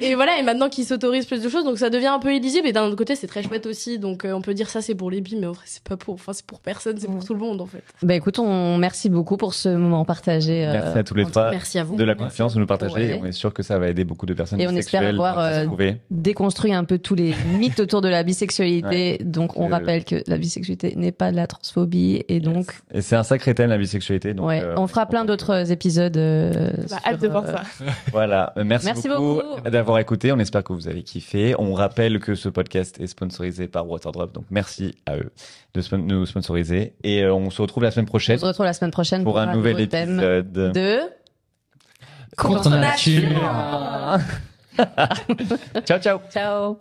et 0.00 0.14
voilà, 0.14 0.38
et 0.38 0.42
maintenant 0.42 0.68
qu'ils 0.68 0.84
s'autorisent 0.84 1.26
plus 1.26 1.42
de 1.42 1.48
choses, 1.48 1.64
donc 1.64 1.78
ça 1.78 1.90
devient 1.90 2.06
un 2.08 2.18
peu 2.18 2.34
illisible. 2.34 2.66
Et 2.68 2.72
d'un 2.72 2.84
autre 2.86 2.96
côté, 2.96 3.14
c'est 3.16 3.26
très 3.26 3.42
chouette 3.42 3.66
aussi. 3.66 3.98
Donc 3.98 4.24
euh, 4.24 4.32
on 4.32 4.40
peut 4.40 4.54
dire 4.54 4.68
ça, 4.68 4.80
c'est 4.80 4.94
pour 4.94 5.10
les 5.10 5.20
bi, 5.20 5.36
mais 5.36 5.46
en 5.46 5.52
vrai, 5.52 5.64
c'est 5.66 5.82
pas 5.82 5.96
pour, 5.96 6.14
enfin, 6.14 6.32
c'est 6.32 6.44
pour 6.46 6.60
personne, 6.60 6.96
c'est 6.98 7.06
pour 7.06 7.24
tout 7.24 7.34
le 7.34 7.40
monde 7.40 7.60
en 7.60 7.66
fait. 7.66 7.82
Bah 8.02 8.14
écoute, 8.14 8.38
on 8.38 8.76
merci 8.78 9.08
beaucoup 9.10 9.36
pour 9.36 9.54
ce 9.54 9.68
moment 9.68 10.04
partagé. 10.04 10.66
euh, 10.66 10.72
Merci 10.72 10.98
à 10.98 11.04
tous 11.04 11.14
les 11.14 11.24
trois. 11.24 11.50
Merci 11.50 11.78
à 11.78 11.84
vous. 11.84 11.96
De 11.96 12.04
la 12.04 12.14
confiance, 12.14 12.53
de 12.54 12.60
nous 12.60 12.66
partager. 12.66 12.94
Ouais. 12.94 13.06
Et 13.06 13.20
on 13.20 13.24
est 13.26 13.32
sûr 13.32 13.52
que 13.52 13.62
ça 13.62 13.78
va 13.78 13.88
aider 13.88 14.04
beaucoup 14.04 14.26
de 14.26 14.34
personnes 14.34 14.60
Et 14.60 14.66
on 14.68 14.74
espère 14.76 15.02
avoir 15.06 15.38
euh, 15.38 15.64
trouver. 15.64 15.96
déconstruit 16.10 16.72
un 16.72 16.84
peu 16.84 16.98
tous 16.98 17.14
les 17.14 17.34
mythes 17.58 17.80
autour 17.80 18.00
de 18.00 18.08
la 18.08 18.22
bisexualité. 18.22 19.18
Donc 19.24 19.58
on 19.58 19.66
Euh, 19.66 19.70
rappelle 19.72 20.04
que 20.04 20.22
la 20.26 20.38
bisexualité 20.38 20.94
n'est 20.96 21.12
pas 21.12 21.30
de 21.30 21.36
la 21.36 21.46
transphobie 21.46 22.24
et 22.28 22.40
donc 22.40 22.72
Et 22.92 23.00
c'est 23.00 23.16
un 23.16 23.22
sacré 23.22 23.54
thème, 23.54 23.70
la 23.70 23.78
bisexualité. 23.78 24.34
Donc, 24.34 24.46
ouais, 24.48 24.62
euh, 24.62 24.74
on 24.76 24.86
fera 24.86 25.06
plein 25.06 25.24
d'autres 25.24 25.70
épisodes. 25.72 26.16
euh, 26.16 26.70
Bah, 26.90 26.98
sur, 26.98 27.06
hâte 27.06 27.20
de 27.20 27.28
voir 27.28 27.44
euh, 27.44 27.52
ça. 27.52 27.62
Voilà, 28.12 28.52
Euh, 28.56 28.64
merci, 28.64 28.86
Merci 28.86 29.08
beaucoup, 29.08 29.40
beaucoup. 29.42 29.70
d'avoir 29.70 29.98
écouté. 29.98 30.32
On 30.32 30.38
espère 30.38 30.62
que 30.64 30.72
vous 30.72 30.88
avez 30.88 31.02
kiffé. 31.02 31.54
On 31.58 31.72
rappelle 31.74 32.20
que 32.20 32.34
ce 32.34 32.48
podcast 32.48 33.00
est 33.00 33.06
sponsorisé 33.06 33.68
par 33.68 33.88
Waterdrop, 33.88 34.32
donc 34.32 34.44
merci 34.50 34.94
à 35.06 35.16
eux 35.16 35.30
de 35.74 35.80
spon- 35.80 35.98
nous 35.98 36.24
sponsoriser. 36.26 36.94
Et 37.02 37.22
euh, 37.24 37.34
on 37.34 37.50
se 37.50 37.60
retrouve 37.62 37.82
la 37.82 37.90
semaine 37.90 38.04
On 38.04 38.06
prochaine 38.06 38.38
se 38.38 38.44
retrouve 38.46 38.66
la 38.66 38.72
semaine 38.72 38.90
prochaine 38.92 39.24
pour 39.24 39.38
un 39.38 39.52
nouvel 39.54 39.88
thème 39.88 40.18
épisode. 40.18 40.52
de 40.52 41.00
Contre 42.36 42.70
nature. 42.70 44.20
ciao, 45.84 45.98
ciao. 45.98 46.20
Ciao. 46.30 46.76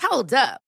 Hold 0.00 0.32
up. 0.34 0.67